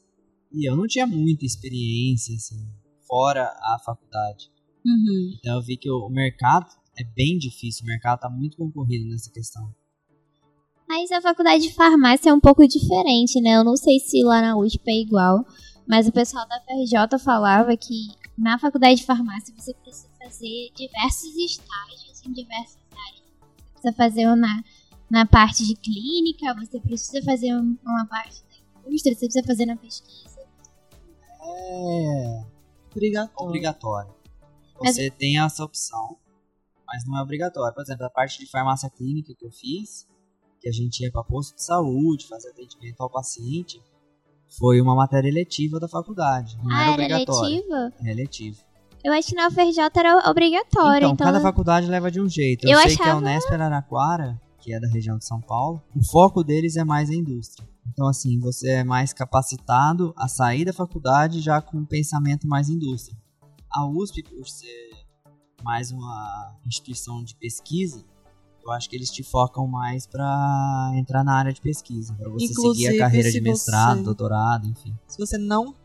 e 0.53 0.69
eu 0.69 0.75
não 0.75 0.87
tinha 0.87 1.05
muita 1.05 1.45
experiência 1.45 2.35
assim, 2.35 2.67
fora 3.07 3.43
a 3.43 3.77
faculdade. 3.85 4.49
Uhum. 4.85 5.33
Então 5.37 5.55
eu 5.55 5.61
vi 5.61 5.77
que 5.77 5.89
o, 5.89 6.09
mercado 6.09 6.67
é 6.97 7.03
bem 7.03 7.37
difícil, 7.37 7.83
o 7.83 7.87
mercado 7.87 8.19
tá 8.19 8.29
muito 8.29 8.57
concorrido 8.57 9.09
nessa 9.09 9.31
questão. 9.31 9.73
Mas 10.91 11.09
a 11.09 11.21
faculdade 11.21 11.63
de 11.63 11.73
farmácia 11.73 12.31
é 12.31 12.33
um 12.33 12.39
pouco 12.41 12.67
diferente, 12.67 13.39
né? 13.39 13.51
Eu 13.55 13.63
não 13.63 13.77
sei 13.77 13.97
se 13.97 14.21
lá 14.25 14.41
na 14.41 14.57
USP 14.57 14.81
é 14.89 14.99
igual, 14.99 15.45
mas 15.87 16.05
o 16.05 16.11
pessoal 16.11 16.45
da 16.49 16.59
FRJ 16.65 17.17
falava 17.17 17.77
que 17.77 18.09
na 18.37 18.59
faculdade 18.59 18.97
de 18.99 19.05
farmácia 19.05 19.53
você 19.57 19.73
precisa 19.73 20.09
fazer 20.21 20.69
diversos 20.75 21.33
estágios 21.37 22.21
em 22.27 22.33
diversas 22.33 22.77
áreas. 22.91 23.23
Você 23.23 23.71
precisa 23.71 23.93
fazer 23.95 24.27
um 24.27 24.35
na, 24.35 24.61
na 25.09 25.25
parte 25.25 25.65
de 25.65 25.75
clínica, 25.75 26.53
você 26.55 26.77
precisa 26.81 27.23
fazer 27.23 27.55
um- 27.55 27.77
uma 27.85 28.05
parte 28.05 28.43
da 28.43 28.89
indústria, 28.89 29.15
você 29.15 29.27
precisa 29.27 29.47
fazer 29.47 29.65
na 29.67 29.77
pesquisa. 29.77 30.41
É 31.39 32.43
Obrigatório. 32.91 33.47
obrigatório. 33.47 34.13
Mas- 34.81 34.95
Você 34.97 35.09
tem 35.09 35.39
essa 35.39 35.63
opção, 35.63 36.17
mas 36.85 37.05
não 37.07 37.17
é 37.17 37.21
obrigatório. 37.21 37.73
Por 37.73 37.81
exemplo, 37.81 38.05
a 38.05 38.09
parte 38.09 38.39
de 38.39 38.45
farmácia 38.51 38.89
clínica 38.89 39.33
que 39.33 39.45
eu 39.45 39.51
fiz, 39.51 40.05
que 40.61 40.69
a 40.69 40.71
gente 40.71 41.01
ia 41.03 41.11
para 41.11 41.23
posto 41.23 41.55
de 41.55 41.63
saúde, 41.65 42.27
fazer 42.27 42.49
atendimento 42.49 43.01
ao 43.01 43.09
paciente, 43.09 43.81
foi 44.59 44.79
uma 44.79 44.95
matéria 44.95 45.27
eletiva 45.27 45.79
da 45.79 45.87
faculdade. 45.87 46.57
Não 46.63 46.71
ah, 46.71 46.81
era 46.81 46.83
era 46.83 47.15
obrigatório. 47.15 47.55
letiva? 47.55 47.93
É 48.03 48.11
eletivo. 48.11 48.57
Eu 49.03 49.13
acho 49.13 49.29
que 49.29 49.35
na 49.35 49.47
UFRJ 49.47 49.79
era 49.95 50.29
obrigatório, 50.29 51.05
Então, 51.05 51.13
então... 51.13 51.25
cada 51.27 51.41
faculdade 51.41 51.87
leva 51.87 52.11
de 52.11 52.21
um 52.21 52.29
jeito. 52.29 52.65
Eu, 52.65 52.73
Eu 52.73 52.81
sei 52.81 52.95
que 52.95 53.01
a 53.01 53.05
achava- 53.05 53.19
Unesp 53.19 53.51
Araraquara, 53.51 54.39
que 54.59 54.71
é 54.73 54.79
da 54.79 54.87
região 54.87 55.17
de 55.17 55.25
São 55.25 55.41
Paulo, 55.41 55.81
o 55.95 56.05
foco 56.05 56.43
deles 56.43 56.75
é 56.75 56.83
mais 56.83 57.09
a 57.09 57.15
indústria. 57.15 57.67
Então, 57.87 58.07
assim, 58.07 58.39
você 58.39 58.69
é 58.73 58.83
mais 58.83 59.11
capacitado 59.11 60.13
a 60.15 60.27
sair 60.27 60.63
da 60.65 60.71
faculdade 60.71 61.41
já 61.41 61.59
com 61.59 61.77
um 61.79 61.85
pensamento 61.85 62.47
mais 62.47 62.69
indústria. 62.69 63.17
A 63.73 63.87
USP, 63.87 64.21
por 64.23 64.47
ser 64.47 64.91
mais 65.63 65.89
uma 65.91 66.55
instituição 66.65 67.23
de 67.23 67.35
pesquisa, 67.35 68.05
eu 68.63 68.71
acho 68.71 68.89
que 68.89 68.95
eles 68.95 69.09
te 69.09 69.23
focam 69.23 69.67
mais 69.67 70.05
para 70.07 70.91
entrar 70.95 71.23
na 71.23 71.33
área 71.35 71.51
de 71.53 71.59
pesquisa, 71.61 72.13
para 72.13 72.29
você 72.29 72.47
seguir 72.47 72.51
Inclusive, 72.59 72.95
a 72.95 72.99
carreira 72.99 73.27
se 73.31 73.33
de 73.39 73.41
mestrado, 73.41 73.97
você- 73.99 74.03
doutorado, 74.03 74.67
enfim. 74.67 74.95
Se 75.07 75.17
você 75.17 75.37
não 75.37 75.75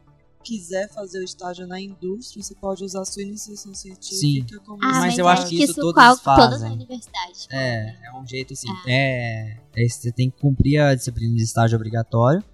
quiser 0.44 0.88
fazer 0.92 1.18
o 1.18 1.24
estágio 1.24 1.66
na 1.66 1.80
indústria, 1.80 2.40
você 2.42 2.54
pode 2.54 2.84
usar 2.84 3.00
a 3.00 3.04
sua 3.04 3.22
iniciação 3.22 3.74
científica 3.74 4.54
Sim. 4.58 4.60
como 4.64 4.78
Ah, 4.80 4.86
Mas 4.92 4.98
mas, 5.06 5.18
eu 5.18 5.26
acho 5.26 5.48
que 5.48 5.60
isso 5.64 5.74
todas 5.74 5.94
qual- 5.94 6.16
fazem. 6.18 6.44
Todas 6.44 6.62
as 6.62 6.72
universidades. 6.72 7.48
É, 7.50 7.96
é 8.06 8.12
um 8.16 8.24
jeito 8.26 8.52
assim. 8.52 8.68
Ah. 8.70 8.82
É, 8.86 9.56
é, 9.74 9.88
você 9.88 10.12
tem 10.12 10.30
que 10.30 10.38
cumprir 10.40 10.78
a 10.80 10.94
disciplina 10.94 11.34
de 11.34 11.42
estágio 11.42 11.74
obrigatório, 11.74 12.44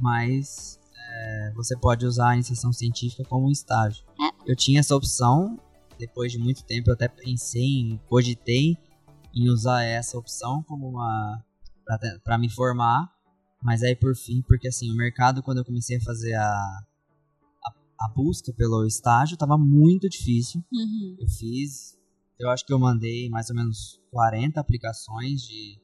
mas 0.00 0.78
é, 0.96 1.52
você 1.54 1.76
pode 1.76 2.04
usar 2.06 2.30
a 2.30 2.34
iniciação 2.34 2.72
científica 2.72 3.22
como 3.28 3.46
um 3.46 3.50
estágio. 3.50 4.04
É. 4.20 4.50
Eu 4.50 4.56
tinha 4.56 4.80
essa 4.80 4.96
opção, 4.96 5.58
depois 5.98 6.32
de 6.32 6.38
muito 6.38 6.64
tempo 6.64 6.90
eu 6.90 6.94
até 6.94 7.08
pensei 7.08 7.62
em, 7.62 8.00
cogitei 8.08 8.76
em 9.34 9.48
usar 9.48 9.82
essa 9.84 10.18
opção 10.18 10.62
como 10.62 10.88
uma. 10.88 11.44
pra 12.24 12.38
me 12.38 12.50
formar, 12.50 13.10
mas 13.62 13.82
aí 13.82 13.94
por 13.94 14.16
fim, 14.16 14.42
porque 14.42 14.68
assim, 14.68 14.90
o 14.90 14.96
mercado, 14.96 15.42
quando 15.42 15.58
eu 15.58 15.64
comecei 15.64 15.96
a 15.96 16.02
fazer 16.02 16.34
a, 16.34 16.42
a, 17.64 17.74
a 18.00 18.08
busca 18.08 18.52
pelo 18.52 18.86
estágio, 18.86 19.36
tava 19.36 19.58
muito 19.58 20.08
difícil. 20.08 20.64
Uhum. 20.72 21.16
Eu 21.20 21.28
fiz, 21.28 21.98
eu 22.38 22.50
acho 22.50 22.64
que 22.64 22.72
eu 22.72 22.78
mandei 22.78 23.28
mais 23.28 23.50
ou 23.50 23.56
menos 23.56 24.00
40 24.10 24.60
aplicações 24.60 25.42
de 25.42 25.78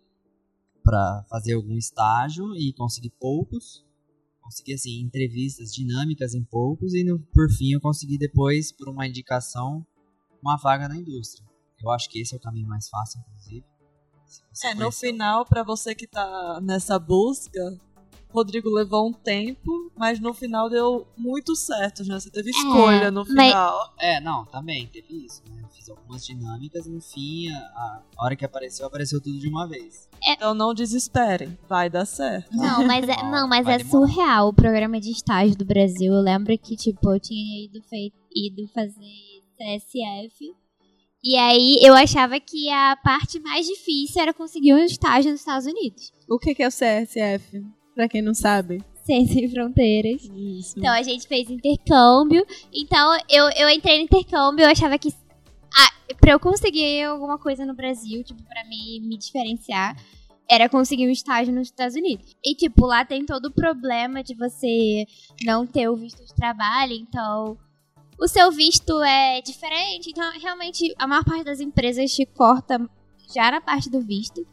para 0.83 1.25
fazer 1.29 1.55
algum 1.55 1.77
estágio 1.77 2.55
e 2.55 2.73
consegui 2.73 3.11
poucos. 3.11 3.85
Consegui 4.41 4.75
assim 4.75 5.01
entrevistas 5.01 5.73
dinâmicas 5.73 6.33
em 6.33 6.45
poucos 6.45 6.95
e 6.95 7.03
no, 7.03 7.19
por 7.19 7.51
fim 7.51 7.73
eu 7.73 7.81
consegui 7.81 8.17
depois 8.17 8.71
por 8.71 8.89
uma 8.89 9.05
indicação 9.05 9.85
uma 10.41 10.57
vaga 10.57 10.89
na 10.89 10.97
indústria. 10.97 11.45
Eu 11.83 11.91
acho 11.91 12.09
que 12.09 12.21
esse 12.21 12.35
é 12.35 12.37
o 12.37 12.41
caminho 12.41 12.69
mais 12.69 12.89
fácil 12.89 13.21
inclusive. 13.21 13.65
É, 14.65 14.75
no 14.75 14.81
conhecer- 14.81 15.07
final, 15.09 15.45
pra 15.47 15.63
você 15.63 15.95
que 15.95 16.07
tá 16.07 16.61
nessa 16.63 16.99
busca, 16.99 17.61
Rodrigo 18.31 18.69
levou 18.71 19.09
um 19.09 19.13
tempo, 19.13 19.93
mas 19.97 20.19
no 20.19 20.35
final 20.35 20.69
deu 20.69 21.07
muito 21.17 21.55
certo, 21.55 22.03
né? 22.05 22.19
Você 22.19 22.29
teve 22.31 22.51
escolha 22.51 23.11
no 23.11 23.25
mas- 23.29 23.51
final. 23.51 23.95
É, 23.99 24.21
não, 24.21 24.45
também 24.47 24.87
teve 24.89 25.25
isso, 25.25 25.43
né? 25.49 25.63
Eu 25.63 25.69
fiz 25.69 25.89
algumas 25.89 26.27
dinâmicas 26.27 26.87
e 26.87 26.91
no 26.91 27.01
fim, 27.01 27.49
a, 27.53 27.57
a 28.17 28.25
hora 28.25 28.35
que 28.37 28.45
apareceu, 28.45 28.85
apareceu 28.87 29.21
tudo 29.23 29.39
de 29.39 29.49
uma 29.49 29.67
vez. 29.69 30.09
Então 30.27 30.55
não 30.55 30.75
desesperem, 30.75 31.57
vai 31.69 31.89
dar 31.89 32.05
certo. 32.05 32.51
Não, 32.57 32.85
mas 32.85 33.09
é, 33.09 33.23
não, 33.31 33.47
mas 33.49 33.67
é 33.69 33.79
demorar. 33.79 34.07
surreal 34.09 34.49
o 34.49 34.53
programa 34.55 34.99
de 35.01 35.11
estágio 35.13 35.57
do 35.57 35.65
Brasil. 35.65 36.13
Eu 36.13 36.21
lembro 36.21 36.59
que, 36.59 36.77
tipo, 36.77 37.15
eu 37.15 37.21
tinha 37.21 37.65
ido, 37.65 37.81
fei- 37.89 38.13
ido 38.35 38.67
fazer 38.75 39.43
CSF. 39.57 40.53
E 41.27 41.35
aí 41.37 41.81
eu 41.83 41.93
achava 41.93 42.39
que 42.39 42.71
a 42.71 42.97
parte 43.03 43.41
mais 43.41 43.67
difícil 43.67 44.23
era 44.23 44.33
conseguir 44.33 44.73
um 44.75 44.79
estágio 44.79 45.33
nos 45.33 45.41
Estados 45.41 45.67
Unidos. 45.67 46.13
O 46.31 46.39
que 46.39 46.63
é 46.63 46.69
o 46.69 46.71
CSF? 46.71 47.67
Pra 47.97 48.09
quem 48.09 48.23
não 48.23 48.33
sabe. 48.33 48.81
Sem 49.05 49.27
sem 49.27 49.51
fronteiras. 49.51 50.23
Isso. 50.23 50.79
Então 50.79 50.93
a 50.93 51.03
gente 51.03 51.27
fez 51.27 51.51
intercâmbio. 51.51 52.47
Então 52.73 53.19
eu, 53.29 53.51
eu 53.57 53.69
entrei 53.69 53.97
no 53.99 54.05
intercâmbio, 54.05 54.65
eu 54.65 54.71
achava 54.71 54.97
que. 54.99 55.13
Ah, 55.77 56.15
pra 56.21 56.31
eu 56.31 56.39
conseguir 56.39 57.03
alguma 57.03 57.39
coisa 57.39 57.67
no 57.67 57.75
Brasil, 57.75 58.23
tipo, 58.23 58.45
pra 58.45 58.63
me, 58.65 59.01
me 59.01 59.19
diferenciar, 59.19 59.97
era 60.49 60.69
conseguir 60.69 61.09
um 61.09 61.11
estágio 61.11 61.53
nos 61.53 61.67
Estados 61.67 61.97
Unidos. 61.97 62.37
E, 62.45 62.55
tipo, 62.55 62.87
lá 62.87 63.05
tem 63.05 63.27
todo 63.27 63.47
o 63.47 63.53
problema 63.53 64.23
de 64.23 64.33
você 64.37 65.05
não 65.45 65.67
ter 65.67 65.89
o 65.89 65.97
visto 65.97 66.25
de 66.25 66.33
trabalho, 66.37 66.93
então. 66.93 67.59
O 68.19 68.27
seu 68.27 68.51
visto 68.51 69.03
é 69.03 69.41
diferente, 69.43 70.11
então 70.11 70.25
realmente 70.41 70.95
a 70.99 71.07
maior 71.07 71.25
parte 71.25 71.45
das 71.45 71.61
empresas 71.61 72.13
te 72.13 72.25
corta 72.25 72.81
já 73.35 73.51
na 73.51 73.61
parte 73.61 73.91
do 73.91 74.01
visto. 74.01 74.47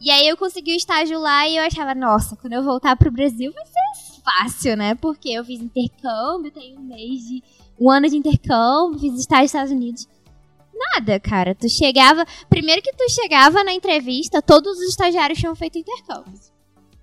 E 0.00 0.10
aí 0.10 0.28
eu 0.28 0.36
consegui 0.36 0.72
o 0.72 0.76
estágio 0.76 1.18
lá 1.18 1.48
e 1.48 1.56
eu 1.56 1.64
achava, 1.64 1.94
nossa, 1.94 2.36
quando 2.36 2.52
eu 2.52 2.62
voltar 2.62 2.96
pro 2.96 3.10
Brasil 3.10 3.52
vai 3.52 3.64
ser 3.66 4.22
fácil, 4.22 4.76
né? 4.76 4.94
Porque 4.94 5.30
eu 5.30 5.44
fiz 5.44 5.60
intercâmbio, 5.60 6.50
tenho 6.50 6.78
um 6.78 6.82
mês 6.82 7.20
de. 7.20 7.42
um 7.80 7.90
ano 7.90 8.08
de 8.08 8.16
intercâmbio, 8.16 8.98
fiz 8.98 9.14
estágio 9.14 9.42
nos 9.42 9.50
Estados 9.50 9.72
Unidos. 9.72 10.08
Nada, 10.74 11.18
cara. 11.18 11.54
Tu 11.54 11.68
chegava. 11.68 12.26
Primeiro 12.48 12.82
que 12.82 12.92
tu 12.92 13.10
chegava 13.10 13.64
na 13.64 13.72
entrevista, 13.72 14.42
todos 14.42 14.78
os 14.78 14.88
estagiários 14.88 15.38
tinham 15.38 15.54
feito 15.54 15.78
intercâmbio. 15.78 16.38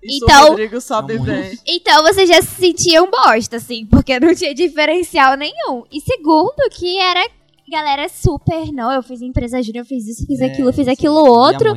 Isso 0.04 0.24
Então- 0.24 0.44
o 0.44 0.48
Rodrigo 0.50 0.80
sabe 0.80 1.18
bem. 1.18 1.58
Então 1.66 2.02
você 2.02 2.26
já 2.26 2.40
se 2.42 2.54
sentia 2.56 3.02
um 3.02 3.10
bosta, 3.10 3.56
assim, 3.56 3.86
porque 3.86 4.18
não 4.20 4.34
tinha 4.34 4.54
diferencial 4.54 5.36
nenhum. 5.36 5.84
E 5.90 6.00
segundo, 6.00 6.54
que 6.70 6.98
era 6.98 7.26
galera 7.66 8.08
super. 8.08 8.70
Não, 8.72 8.92
eu 8.92 9.02
fiz 9.02 9.20
empresa 9.22 9.62
júnior, 9.62 9.82
eu 9.82 9.86
fiz 9.88 10.06
isso, 10.06 10.26
fiz 10.26 10.40
É, 10.40 10.46
aquilo, 10.46 10.72
fiz 10.72 10.86
aquilo 10.86 11.16
outro. 11.24 11.74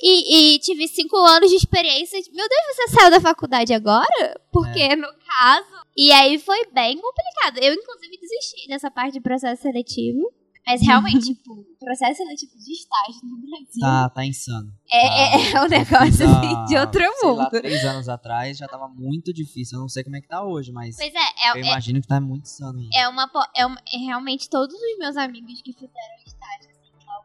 E, 0.00 0.54
e 0.54 0.58
tive 0.58 0.86
cinco 0.86 1.16
anos 1.16 1.50
de 1.50 1.56
experiência. 1.56 2.20
Meu 2.32 2.46
Deus, 2.48 2.60
você 2.76 2.88
saiu 2.88 3.10
da 3.10 3.20
faculdade 3.20 3.72
agora? 3.72 4.38
Porque, 4.52 4.94
no 4.96 5.08
caso. 5.08 5.66
E 5.96 6.12
aí 6.12 6.38
foi 6.38 6.66
bem 6.72 6.98
complicado. 7.00 7.58
Eu, 7.64 7.74
inclusive, 7.74 8.18
desisti 8.20 8.68
dessa 8.68 8.90
parte 8.90 9.14
de 9.14 9.20
processo 9.20 9.62
seletivo. 9.62 10.20
Mas 10.66 10.80
realmente, 10.82 11.34
tipo, 11.34 11.52
o 11.54 11.64
processo 11.80 12.18
seletivo 12.18 12.52
de 12.56 12.72
estágio 12.72 13.20
no 13.24 13.36
Brasil 13.38 13.80
Tá, 13.80 14.08
tá 14.10 14.24
insano. 14.24 14.72
é, 14.90 15.06
é, 15.06 15.52
é 15.52 15.60
um 15.62 15.66
negócio 15.68 16.24
assim, 16.26 16.64
de 16.66 16.76
outro 16.78 17.00
sei 17.02 17.30
lá, 17.30 17.44
mundo. 17.44 17.50
três 17.50 17.84
anos 17.84 18.08
atrás 18.08 18.56
já 18.58 18.68
tava 18.68 18.86
muito 18.88 19.32
difícil. 19.32 19.78
Eu 19.78 19.82
não 19.82 19.88
sei 19.88 20.04
como 20.04 20.16
é 20.16 20.20
que 20.20 20.28
tá 20.28 20.44
hoje, 20.44 20.70
mas 20.70 20.96
Pois 20.96 21.12
é, 21.12 21.50
eu 21.50 21.56
é, 21.56 21.60
é, 21.60 21.66
imagino 21.66 22.00
que 22.00 22.06
tá 22.06 22.20
muito 22.20 22.44
insano 22.44 22.78
ainda. 22.78 22.96
é 22.96 23.08
uma, 23.08 23.26
po- 23.26 23.44
é 23.56 23.66
uma- 23.66 23.80
é 23.92 23.96
realmente 23.98 24.48
todos 24.48 24.74
os 24.76 24.98
meus 24.98 25.16
amigos 25.16 25.60
que 25.62 25.72
fizeram 25.72 26.16
estágio, 26.26 26.70
assim, 26.70 26.92
tal, 27.04 27.24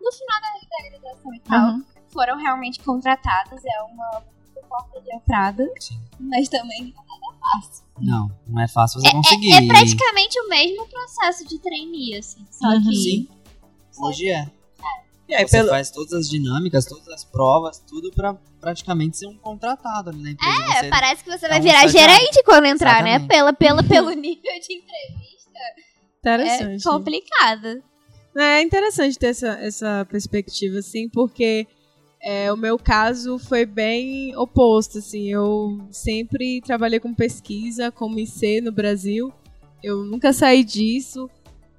no 0.00 0.12
final 0.12 0.40
da, 0.40 0.48
da 0.48 0.90
graduação 0.90 1.34
e 1.34 1.40
tal, 1.40 1.68
Uhum. 1.72 1.84
foram 2.08 2.38
realmente 2.38 2.78
contratados. 2.80 3.60
É 3.64 3.82
uma 3.82 4.22
porta 4.68 5.00
de 5.00 5.14
entrada, 5.14 5.68
Sim. 5.80 5.98
mas 6.18 6.48
também 6.48 6.94
Não, 8.00 8.30
não 8.46 8.60
é 8.62 8.68
fácil 8.68 9.00
você 9.00 9.10
conseguir. 9.10 9.52
é 9.52 9.66
praticamente 9.66 10.38
o 10.40 10.48
mesmo 10.48 10.86
processo 10.88 11.46
de 11.46 11.58
trainee, 11.58 12.16
assim. 12.18 12.44
Só 12.50 12.68
Uhum. 12.68 12.82
que. 12.82 12.96
Sim. 12.96 13.28
Hoje 13.98 14.28
é. 14.30 14.50
E 15.28 15.34
aí, 15.34 15.46
Você 15.48 15.56
pelo, 15.56 15.70
faz 15.70 15.90
todas 15.90 16.12
as 16.12 16.28
dinâmicas, 16.28 16.84
todas 16.84 17.08
as 17.08 17.24
provas, 17.24 17.78
tudo 17.80 18.12
pra 18.12 18.34
praticamente 18.60 19.16
ser 19.16 19.26
um 19.26 19.36
contratado 19.38 20.10
ali 20.10 20.22
na 20.22 20.30
empresa. 20.30 20.62
É, 20.72 20.82
Você- 20.82 20.88
parece 20.88 21.24
que 21.24 21.30
você 21.30 21.48
vai 21.48 21.58
um 21.58 21.62
virar 21.62 21.84
estagiário. 21.86 22.14
gerente 22.14 22.42
quando 22.44 22.66
entrar, 22.66 23.02
né? 23.02 23.16
Exatamente. 23.16 23.28
Pela, 23.28 23.52
pela, 23.52 23.82
pelo 23.82 24.10
nível 24.14 24.42
de 24.60 24.74
entrevista. 24.74 25.50
É 25.58 26.18
Interessante. 26.20 26.82
complicado. 26.84 27.82
É 28.36 28.60
interessante 28.62 29.18
ter 29.18 29.28
essa, 29.28 29.48
essa 29.60 30.04
perspectiva, 30.10 30.78
assim, 30.78 31.08
porque 31.08 31.66
é, 32.28 32.52
o 32.52 32.56
meu 32.56 32.76
caso 32.76 33.38
foi 33.38 33.64
bem 33.64 34.36
oposto, 34.36 34.98
assim. 34.98 35.30
Eu 35.30 35.78
sempre 35.92 36.60
trabalhei 36.60 36.98
com 36.98 37.14
pesquisa, 37.14 37.92
como 37.92 38.18
IC 38.18 38.60
no 38.62 38.72
Brasil. 38.72 39.32
Eu 39.80 40.02
nunca 40.02 40.32
saí 40.32 40.64
disso. 40.64 41.30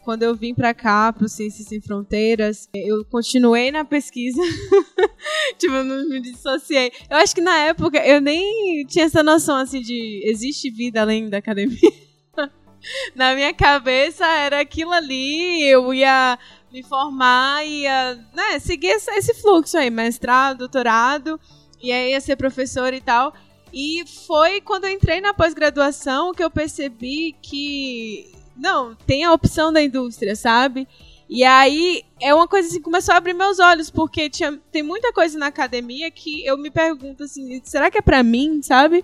Quando 0.06 0.24
eu 0.24 0.34
vim 0.34 0.54
pra 0.54 0.74
cá, 0.74 1.12
pro 1.12 1.28
Ciências 1.28 1.68
Sem 1.68 1.82
Fronteiras, 1.82 2.70
eu 2.74 3.04
continuei 3.04 3.72
na 3.72 3.84
pesquisa. 3.84 4.42
tipo, 5.60 5.74
eu 5.74 5.84
não 5.84 6.08
me 6.08 6.22
dissociei. 6.22 6.94
Eu 7.10 7.18
acho 7.18 7.36
que 7.36 7.42
na 7.42 7.58
época 7.64 7.98
eu 8.08 8.22
nem 8.22 8.86
tinha 8.86 9.04
essa 9.04 9.22
noção, 9.22 9.58
assim, 9.58 9.82
de 9.82 10.22
existe 10.24 10.72
vida 10.72 11.02
além 11.02 11.30
da 11.30 11.40
academia. 11.40 11.92
na 13.14 13.36
minha 13.36 13.54
cabeça 13.54 14.26
era 14.26 14.62
aquilo 14.62 14.94
ali, 14.94 15.62
eu 15.64 15.94
ia 15.94 16.40
me 16.72 16.84
formar, 16.84 17.66
ia 17.66 18.16
né, 18.34 18.60
seguir 18.60 18.88
esse, 18.88 19.34
fluxo 19.36 19.78
aí, 19.78 19.90
mestrado, 19.90 20.60
doutorado, 20.60 21.40
e 21.82 21.92
aí 21.92 22.12
ia 22.12 22.22
ser 22.22 22.36
professor 22.36 22.94
e 22.94 23.02
tal. 23.02 23.34
E 23.74 24.04
foi 24.26 24.62
quando 24.62 24.86
eu 24.86 24.92
entrei 24.92 25.22
na 25.22 25.34
pós-graduação 25.34 26.34
que 26.34 26.44
eu 26.44 26.50
percebi 26.50 27.36
que, 27.42 28.32
não, 28.56 28.96
tem 28.96 29.24
a 29.24 29.34
opção 29.34 29.72
da 29.72 29.82
indústria, 29.82 30.36
sabe? 30.36 30.88
E 31.30 31.44
aí 31.44 32.04
é 32.22 32.34
uma 32.34 32.48
coisa 32.48 32.70
assim, 32.70 32.82
começou 32.82 33.14
a 33.14 33.18
abrir 33.18 33.34
meus 33.34 33.60
olhos, 33.60 33.90
porque 33.90 34.30
tinha, 34.30 34.58
tem 34.72 34.82
muita 34.82 35.12
coisa 35.12 35.38
na 35.38 35.48
academia 35.48 36.10
que 36.10 36.46
eu 36.46 36.58
me 36.58 36.72
pergunto 36.72 37.24
assim, 37.24 37.62
será 37.64 37.92
que 37.92 37.98
é 37.98 38.02
pra 38.02 38.24
mim, 38.24 38.62
sabe? 38.62 39.04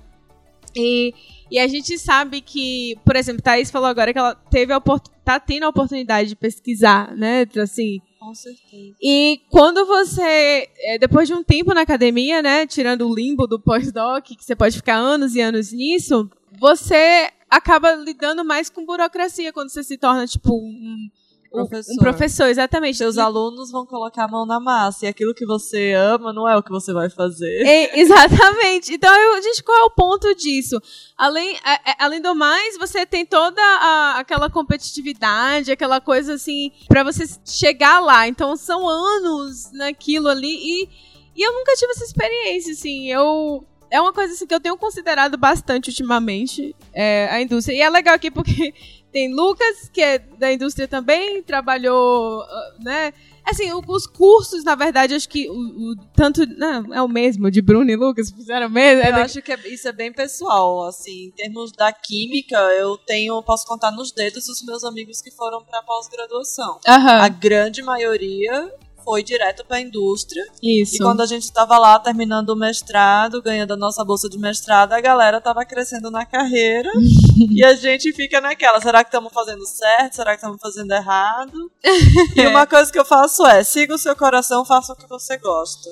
E, 0.75 1.13
e 1.53 1.59
a 1.59 1.67
gente 1.67 1.99
sabe 1.99 2.41
que, 2.41 2.97
por 3.05 3.15
exemplo, 3.15 3.41
Thaís 3.43 3.69
falou 3.69 3.87
agora 3.87 4.11
que 4.11 4.17
ela 4.17 4.33
teve 4.33 4.73
a 4.73 4.81
tá 5.23 5.39
tendo 5.39 5.63
a 5.65 5.69
oportunidade 5.69 6.29
de 6.29 6.35
pesquisar, 6.35 7.15
né? 7.15 7.45
Assim, 7.61 7.99
com 8.19 8.33
certeza. 8.33 8.95
e 8.99 9.39
quando 9.51 9.85
você, 9.85 10.67
é, 10.79 10.97
depois 10.97 11.27
de 11.27 11.35
um 11.35 11.43
tempo 11.43 11.71
na 11.73 11.81
academia, 11.81 12.41
né, 12.41 12.65
tirando 12.65 13.07
o 13.07 13.13
limbo 13.13 13.45
do 13.45 13.59
pós-doc, 13.59 14.25
que 14.25 14.43
você 14.43 14.55
pode 14.55 14.75
ficar 14.77 14.95
anos 14.95 15.35
e 15.35 15.41
anos 15.41 15.71
nisso, 15.71 16.27
você 16.59 17.29
acaba 17.47 17.93
lidando 17.93 18.43
mais 18.43 18.67
com 18.67 18.83
burocracia 18.83 19.53
quando 19.53 19.69
você 19.69 19.83
se 19.83 19.95
torna, 19.95 20.25
tipo, 20.25 20.55
um- 20.55 21.07
Professor. 21.53 21.93
um 21.93 21.97
professor, 21.97 22.45
exatamente. 22.47 22.97
Seus 22.97 23.15
E- 23.15 23.19
alunos 23.21 23.71
vão 23.71 23.85
colocar 23.85 24.25
a 24.25 24.27
mão 24.27 24.45
na 24.45 24.59
massa. 24.59 25.05
E 25.05 25.07
aquilo 25.07 25.33
que 25.33 25.45
você 25.45 25.93
ama 25.93 26.33
não 26.33 26.49
é 26.49 26.57
o 26.57 26.63
que 26.63 26.71
você 26.71 26.91
vai 26.91 27.09
fazer. 27.09 27.61
É, 27.65 27.99
exatamente. 27.99 28.93
Então, 28.93 29.13
eu, 29.15 29.41
gente, 29.41 29.63
qual 29.63 29.77
é 29.77 29.83
o 29.83 29.91
ponto 29.91 30.33
disso? 30.35 30.81
Além, 31.17 31.55
a- 31.63 31.91
a- 31.91 32.05
além 32.05 32.21
do 32.21 32.33
mais, 32.33 32.77
você 32.77 33.05
tem 33.05 33.25
toda 33.25 33.61
a- 33.61 34.19
aquela 34.19 34.49
competitividade, 34.49 35.71
aquela 35.71 36.01
coisa 36.01 36.33
assim, 36.33 36.71
pra 36.87 37.03
você 37.03 37.23
chegar 37.45 37.99
lá. 37.99 38.27
Então, 38.27 38.55
são 38.55 38.87
anos 38.89 39.71
naquilo 39.73 40.27
ali 40.29 40.47
e, 40.55 40.89
e 41.35 41.41
eu 41.47 41.53
nunca 41.53 41.73
tive 41.75 41.91
essa 41.91 42.03
experiência, 42.03 42.73
assim. 42.73 43.11
Eu. 43.11 43.63
É 43.91 44.01
uma 44.01 44.11
coisa 44.11 44.33
assim, 44.33 44.47
que 44.47 44.55
eu 44.55 44.59
tenho 44.59 44.75
considerado 44.75 45.37
bastante 45.37 45.91
ultimamente 45.91 46.75
é, 46.91 47.27
a 47.29 47.39
indústria. 47.39 47.75
E 47.75 47.81
é 47.81 47.87
legal 47.91 48.15
aqui 48.15 48.31
porque 48.31 48.73
tem 49.13 49.33
Lucas, 49.33 49.87
que 49.93 50.01
é 50.01 50.17
da 50.19 50.51
indústria 50.51 50.87
também, 50.87 51.41
trabalhou, 51.43 52.41
ah, 52.41 52.73
né? 52.79 53.13
Assim, 53.45 53.69
os 53.87 54.07
cursos, 54.07 54.63
na 54.63 54.73
verdade, 54.73 55.13
acho 55.13 55.27
que 55.27 55.49
o, 55.49 55.53
o- 55.53 55.95
tanto. 56.15 56.45
Não, 56.45 56.93
é 56.93 57.01
o 57.01 57.07
mesmo, 57.09 57.51
de 57.51 57.61
Bruno 57.61 57.91
e 57.91 57.95
Lucas 57.95 58.31
fizeram 58.31 58.67
o 58.67 58.69
mesmo. 58.69 59.03
é 59.03 59.09
Eu 59.09 59.13
da- 59.13 59.23
acho 59.23 59.41
que 59.41 59.51
é- 59.51 59.67
isso 59.67 59.85
é 59.87 59.91
bem 59.91 60.13
pessoal, 60.13 60.87
assim, 60.87 61.25
em 61.25 61.31
termos 61.31 61.71
da 61.73 61.91
química, 61.91 62.55
eu 62.79 62.97
tenho, 62.97 63.41
posso 63.43 63.65
contar 63.67 63.91
nos 63.91 64.11
dedos 64.13 64.47
os 64.47 64.63
meus 64.65 64.83
amigos 64.85 65.21
que 65.21 65.29
foram 65.29 65.61
para 65.63 65.83
pós-graduação. 65.83 66.79
Aham, 66.87 67.21
A 67.21 67.27
grande 67.27 67.81
maioria 67.83 68.71
foi 69.03 69.23
direto 69.23 69.65
para 69.65 69.77
a 69.77 69.81
indústria. 69.81 70.43
isso. 70.61 70.95
E 70.95 70.97
quando 70.99 71.21
a 71.21 71.25
gente 71.25 71.43
estava 71.43 71.77
lá 71.77 71.99
terminando 71.99 72.49
o 72.49 72.55
mestrado, 72.55 73.41
ganhando 73.41 73.73
a 73.73 73.77
nossa 73.77 74.03
bolsa 74.03 74.29
de 74.29 74.37
mestrado, 74.37 74.93
a 74.93 75.01
galera 75.01 75.41
tava 75.41 75.65
crescendo 75.65 76.09
na 76.09 76.25
carreira. 76.25 76.91
e 77.51 77.63
a 77.63 77.73
gente 77.75 78.11
fica 78.13 78.39
naquela, 78.41 78.79
será 78.81 79.03
que 79.03 79.09
estamos 79.09 79.33
fazendo 79.33 79.65
certo? 79.65 80.15
Será 80.15 80.31
que 80.31 80.37
estamos 80.37 80.59
fazendo 80.61 80.91
errado? 80.91 81.71
E 82.35 82.47
uma 82.47 82.65
coisa 82.65 82.91
que 82.91 82.99
eu 82.99 83.05
faço 83.05 83.45
é, 83.45 83.63
siga 83.63 83.93
o 83.93 83.97
seu 83.97 84.15
coração, 84.15 84.65
faça 84.65 84.93
o 84.93 84.95
que 84.95 85.07
você 85.07 85.37
gosta. 85.37 85.89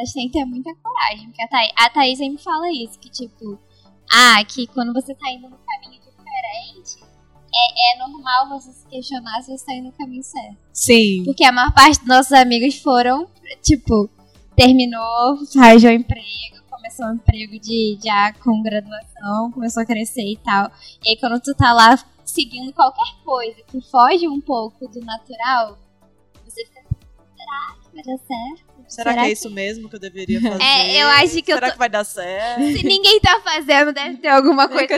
A 0.00 0.04
gente 0.04 0.14
tem 0.14 0.26
que 0.30 0.38
ter 0.38 0.44
muita 0.44 0.70
coragem. 0.82 1.26
Porque 1.26 1.42
a 1.42 1.48
Thaís, 1.48 1.72
a 1.76 1.90
Thaís 1.90 2.18
sempre 2.18 2.42
fala 2.42 2.72
isso, 2.72 2.98
que 2.98 3.10
tipo, 3.10 3.58
ah, 4.12 4.42
que 4.44 4.66
quando 4.68 4.92
você 4.92 5.14
tá 5.14 5.30
indo 5.30 5.48
no 5.48 5.58
caminho 5.58 6.00
diferente, 6.00 7.09
é, 7.52 7.94
é 7.94 7.98
normal 7.98 8.48
você 8.48 8.72
se 8.72 8.86
questionar 8.86 9.42
se 9.42 9.56
você 9.56 9.64
tá 9.64 9.74
indo 9.74 9.86
no 9.86 9.92
caminho 9.92 10.22
certo. 10.22 10.56
Sim. 10.72 11.24
Porque 11.24 11.44
a 11.44 11.52
maior 11.52 11.72
parte 11.72 11.98
dos 11.98 12.08
nossos 12.08 12.32
amigos 12.32 12.76
foram, 12.76 13.28
tipo, 13.62 14.08
terminou, 14.56 15.38
arranjou 15.58 15.90
emprego, 15.90 16.62
começou 16.70 17.06
um 17.06 17.14
emprego 17.14 17.58
de 17.58 17.98
já 18.02 18.32
com 18.34 18.62
graduação, 18.62 19.50
começou 19.52 19.82
a 19.82 19.86
crescer 19.86 20.32
e 20.32 20.36
tal. 20.36 20.70
E 21.04 21.10
aí 21.10 21.16
quando 21.16 21.40
tu 21.40 21.54
tá 21.54 21.72
lá 21.72 21.98
seguindo 22.24 22.72
qualquer 22.72 23.16
coisa 23.24 23.56
que 23.66 23.80
foge 23.80 24.28
um 24.28 24.40
pouco 24.40 24.86
do 24.88 25.00
natural, 25.00 25.78
você 26.44 26.64
fica, 26.64 26.80
será 27.36 27.76
que 27.82 27.94
vai 27.94 28.04
dar 28.04 28.18
certo? 28.18 28.69
Será, 28.90 29.14
que 29.14 29.20
é 29.20 29.32
isso 29.32 29.48
mesmo 29.50 29.88
que 29.88 29.96
eu 29.96 30.00
deveria 30.00 30.40
fazer? 30.40 30.60
É, 30.62 31.02
eu 31.02 31.06
acho 31.08 31.42
que 31.42 31.52
eu 31.52 31.56
Será 31.56 31.68
tô- 31.68 31.72
que 31.74 31.78
vai 31.78 31.88
dar 31.88 32.04
certo? 32.04 32.62
Se 32.76 32.82
ninguém 32.84 33.20
tá 33.20 33.40
fazendo, 33.42 33.92
deve 33.92 34.16
ter 34.18 34.28
alguma 34.28 34.68
coisa. 34.68 34.88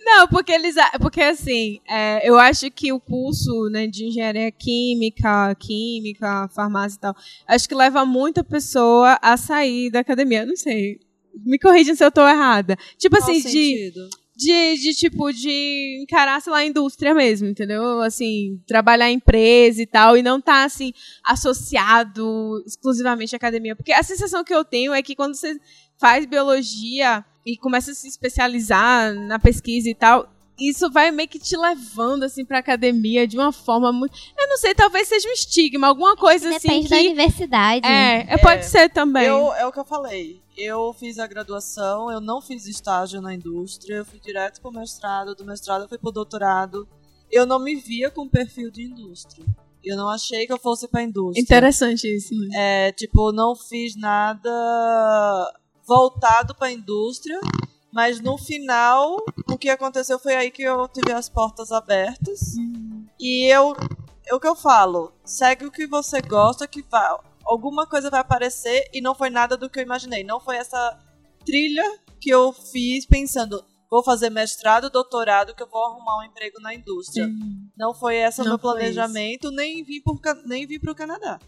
Não, 0.00 0.26
porque 0.28 0.52
eles. 0.52 0.74
Porque 1.00 1.20
assim, 1.20 1.80
é, 1.88 2.26
eu 2.28 2.38
acho 2.38 2.70
que 2.70 2.92
o 2.92 3.00
curso 3.00 3.68
né, 3.70 3.86
de 3.86 4.06
engenharia 4.06 4.50
química, 4.50 5.54
química, 5.56 6.48
farmácia 6.54 6.96
e 6.96 7.00
tal, 7.00 7.16
acho 7.46 7.68
que 7.68 7.74
leva 7.74 8.04
muita 8.04 8.42
pessoa 8.44 9.18
a 9.22 9.36
sair 9.36 9.90
da 9.90 10.00
academia. 10.00 10.40
Eu 10.42 10.46
Não 10.46 10.56
sei. 10.56 11.00
Me 11.44 11.58
corrija 11.58 11.94
se 11.94 12.04
eu 12.04 12.12
tô 12.12 12.26
errada. 12.26 12.76
Tipo 12.96 13.16
Qual 13.16 13.22
assim, 13.30 13.40
sentido? 13.42 14.08
de, 14.08 14.16
de 14.36 14.94
tipo, 14.94 15.32
de 15.32 16.00
encarar, 16.02 16.40
sei 16.40 16.52
lá, 16.52 16.58
a 16.58 16.66
indústria 16.66 17.14
mesmo, 17.14 17.46
entendeu? 17.48 18.00
Assim, 18.00 18.60
trabalhar 18.66 19.10
em 19.10 19.14
empresa 19.14 19.80
e 19.80 19.86
tal, 19.86 20.16
e 20.16 20.22
não 20.22 20.40
tá, 20.40 20.64
assim, 20.64 20.92
associado 21.24 22.62
exclusivamente 22.66 23.34
à 23.34 23.36
academia. 23.36 23.76
Porque 23.76 23.92
a 23.92 24.02
sensação 24.02 24.42
que 24.42 24.54
eu 24.54 24.64
tenho 24.64 24.92
é 24.92 25.02
que 25.02 25.14
quando 25.14 25.34
você 25.34 25.56
faz 25.98 26.26
biologia 26.26 27.24
e 27.46 27.56
começa 27.56 27.92
a 27.92 27.94
se 27.94 28.08
especializar 28.08 29.14
na 29.14 29.38
pesquisa 29.38 29.88
e 29.88 29.94
tal, 29.94 30.33
isso 30.58 30.90
vai 30.90 31.10
meio 31.10 31.28
que 31.28 31.38
te 31.38 31.56
levando, 31.56 32.22
assim, 32.22 32.44
pra 32.44 32.58
academia 32.58 33.26
de 33.26 33.36
uma 33.36 33.52
forma 33.52 33.92
muito. 33.92 34.16
Eu 34.38 34.48
não 34.48 34.56
sei, 34.56 34.74
talvez 34.74 35.08
seja 35.08 35.28
um 35.28 35.32
estigma, 35.32 35.88
alguma 35.88 36.16
coisa 36.16 36.48
assim 36.48 36.68
Depende 36.68 36.88
da 36.88 36.96
universidade. 36.96 37.86
É, 37.86 38.34
é, 38.34 38.38
pode 38.38 38.64
ser 38.64 38.88
também. 38.88 39.24
Eu, 39.24 39.52
é 39.54 39.66
o 39.66 39.72
que 39.72 39.80
eu 39.80 39.84
falei. 39.84 40.40
Eu 40.56 40.92
fiz 40.92 41.18
a 41.18 41.26
graduação, 41.26 42.10
eu 42.10 42.20
não 42.20 42.40
fiz 42.40 42.66
estágio 42.66 43.20
na 43.20 43.34
indústria, 43.34 43.96
eu 43.96 44.04
fui 44.04 44.20
direto 44.20 44.60
pro 44.60 44.70
mestrado, 44.70 45.34
do 45.34 45.44
mestrado 45.44 45.82
eu 45.82 45.88
fui 45.88 45.98
pro 45.98 46.12
doutorado. 46.12 46.88
Eu 47.30 47.44
não 47.44 47.58
me 47.58 47.74
via 47.74 48.10
com 48.10 48.28
perfil 48.28 48.70
de 48.70 48.84
indústria. 48.84 49.44
Eu 49.82 49.96
não 49.96 50.08
achei 50.08 50.46
que 50.46 50.52
eu 50.52 50.58
fosse 50.58 50.86
pra 50.86 51.02
indústria. 51.02 51.42
Interessante 51.42 52.04
isso, 52.06 52.34
né? 52.34 52.48
É, 52.54 52.92
tipo, 52.92 53.32
não 53.32 53.56
fiz 53.56 53.96
nada 53.96 54.50
voltado 55.86 56.54
pra 56.54 56.70
indústria, 56.70 57.38
mas 57.94 58.20
no 58.20 58.36
final, 58.36 59.24
o 59.48 59.56
que 59.56 59.70
aconteceu 59.70 60.18
foi 60.18 60.34
aí 60.34 60.50
que 60.50 60.64
eu 60.64 60.88
tive 60.88 61.12
as 61.12 61.28
portas 61.28 61.70
abertas. 61.70 62.56
E 63.20 63.46
eu, 63.46 63.72
é 64.26 64.34
o 64.34 64.40
que 64.40 64.48
eu 64.48 64.56
falo, 64.56 65.12
segue 65.24 65.64
o 65.64 65.70
que 65.70 65.86
você 65.86 66.20
gosta, 66.20 66.66
que 66.66 66.82
vai, 66.82 67.08
alguma 67.44 67.86
coisa 67.86 68.10
vai 68.10 68.18
aparecer 68.18 68.90
e 68.92 69.00
não 69.00 69.14
foi 69.14 69.30
nada 69.30 69.56
do 69.56 69.70
que 69.70 69.78
eu 69.78 69.84
imaginei. 69.84 70.24
Não 70.24 70.40
foi 70.40 70.56
essa 70.56 70.98
trilha 71.46 71.84
que 72.20 72.30
eu 72.30 72.52
fiz 72.52 73.06
pensando, 73.06 73.64
vou 73.88 74.02
fazer 74.02 74.28
mestrado, 74.28 74.90
doutorado, 74.90 75.54
que 75.54 75.62
eu 75.62 75.68
vou 75.68 75.86
arrumar 75.86 76.18
um 76.18 76.24
emprego 76.24 76.60
na 76.60 76.74
indústria. 76.74 77.28
Não 77.78 77.94
foi 77.94 78.16
esse 78.16 78.42
o 78.42 78.44
meu 78.44 78.58
planejamento, 78.58 79.52
nem 79.52 79.84
vim, 79.84 80.02
por, 80.02 80.20
nem 80.44 80.66
vim 80.66 80.80
pro 80.80 80.96
Canadá. 80.96 81.38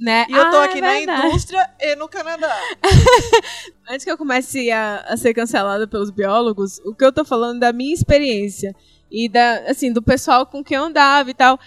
Né? 0.00 0.26
E 0.28 0.32
eu 0.32 0.50
tô 0.50 0.56
Ah, 0.56 0.64
aqui 0.64 0.78
é 0.78 0.80
na 0.80 1.00
indústria 1.00 1.70
e 1.80 1.94
no 1.94 2.08
Canadá. 2.08 2.52
Antes 3.88 4.04
que 4.04 4.10
eu 4.10 4.18
comece 4.18 4.70
a, 4.70 5.04
a 5.08 5.16
ser 5.16 5.32
cancelada 5.32 5.86
pelos 5.86 6.10
biólogos, 6.10 6.80
o 6.84 6.94
que 6.94 7.04
eu 7.04 7.12
tô 7.12 7.24
falando 7.24 7.58
é 7.58 7.66
da 7.66 7.72
minha 7.72 7.94
experiência 7.94 8.74
e 9.10 9.28
da, 9.28 9.58
assim, 9.68 9.92
do 9.92 10.02
pessoal 10.02 10.46
com 10.46 10.64
quem 10.64 10.76
eu 10.76 10.84
andava 10.84 11.30
e 11.30 11.34
tal, 11.34 11.58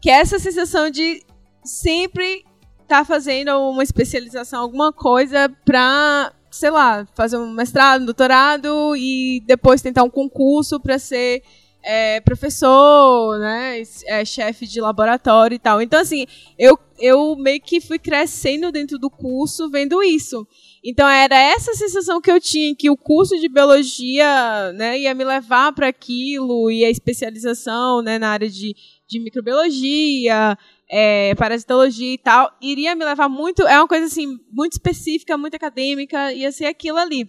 que 0.00 0.08
é 0.08 0.14
essa 0.14 0.38
sensação 0.38 0.90
de 0.90 1.24
sempre 1.64 2.44
estar 2.82 3.04
fazendo 3.04 3.50
uma 3.70 3.82
especialização, 3.82 4.60
alguma 4.60 4.92
coisa 4.92 5.48
pra, 5.64 6.32
sei 6.50 6.70
lá, 6.70 7.06
fazer 7.14 7.36
um 7.36 7.50
mestrado, 7.50 8.02
um 8.02 8.06
doutorado 8.06 8.94
e 8.96 9.42
depois 9.46 9.82
tentar 9.82 10.04
um 10.04 10.10
concurso 10.10 10.78
pra 10.78 10.98
ser 10.98 11.42
é, 11.82 12.20
professor, 12.20 13.38
né, 13.38 13.82
é, 14.06 14.24
chefe 14.24 14.66
de 14.66 14.80
laboratório 14.80 15.54
e 15.54 15.58
tal. 15.58 15.82
Então, 15.82 16.00
assim, 16.00 16.26
eu, 16.58 16.78
eu 17.02 17.34
meio 17.34 17.60
que 17.60 17.80
fui 17.80 17.98
crescendo 17.98 18.70
dentro 18.70 18.96
do 18.96 19.10
curso 19.10 19.68
vendo 19.68 20.00
isso. 20.04 20.46
Então 20.84 21.08
era 21.08 21.36
essa 21.36 21.74
sensação 21.74 22.20
que 22.20 22.30
eu 22.30 22.40
tinha 22.40 22.76
que 22.76 22.88
o 22.88 22.96
curso 22.96 23.36
de 23.40 23.48
biologia, 23.48 24.72
né, 24.72 25.00
ia 25.00 25.12
me 25.12 25.24
levar 25.24 25.72
para 25.72 25.88
aquilo 25.88 26.70
e 26.70 26.84
a 26.84 26.90
especialização, 26.90 28.02
né, 28.02 28.20
na 28.20 28.28
área 28.28 28.48
de, 28.48 28.76
de 29.08 29.18
microbiologia, 29.18 30.56
é, 30.88 31.34
parasitologia 31.34 32.14
e 32.14 32.18
tal, 32.18 32.56
iria 32.62 32.94
me 32.94 33.04
levar 33.04 33.28
muito, 33.28 33.62
é 33.62 33.78
uma 33.78 33.88
coisa 33.88 34.06
assim 34.06 34.38
muito 34.52 34.74
específica, 34.74 35.36
muito 35.36 35.56
acadêmica, 35.56 36.32
ia 36.32 36.52
ser 36.52 36.66
aquilo 36.66 36.98
ali. 36.98 37.28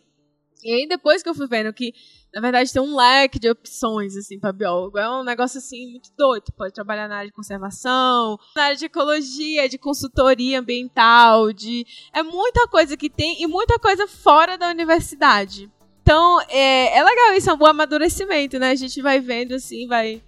E 0.64 0.72
aí 0.72 0.88
depois 0.88 1.24
que 1.24 1.30
eu 1.30 1.34
fui 1.36 1.48
vendo 1.48 1.74
que 1.74 1.94
na 2.34 2.42
verdade 2.42 2.74
tem 2.74 2.82
um 2.82 2.96
leque 2.96 3.38
de 3.38 3.50
opções 3.50 4.18
assim 4.18 4.40
para 4.40 4.52
biólogo, 4.52 4.98
é 4.98 5.10
um 5.10 5.24
negócio 5.24 5.60
assim 5.60 5.92
muito 5.92 6.10
doido, 6.18 6.52
pode 6.58 6.74
trabalhar 6.74 7.08
na 7.08 7.18
área 7.18 7.28
de 7.28 7.36
conservação, 7.36 8.38
na 8.56 8.64
área 8.64 8.76
de 8.76 8.86
ecologia, 8.86 9.70
de 9.70 9.78
consultoria 9.78 10.60
ambiental, 10.60 11.54
de 11.54 11.86
é 12.12 12.24
muita 12.24 12.68
coisa 12.68 12.98
que 12.98 13.10
tem 13.10 13.42
e 13.42 13.48
muita 13.48 13.78
coisa 13.78 14.08
fora 14.08 14.58
da 14.58 14.70
universidade. 14.70 15.72
Então, 16.02 16.42
é, 16.50 16.98
é 16.98 17.04
legal 17.04 17.34
isso, 17.34 17.50
é 17.50 17.54
um 17.54 17.58
bom 17.58 17.68
amadurecimento, 17.68 18.60
né? 18.60 18.72
A 18.72 18.76
gente 18.76 19.02
vai 19.02 19.20
vendo 19.22 19.54
assim, 19.54 19.88
vai. 19.88 20.22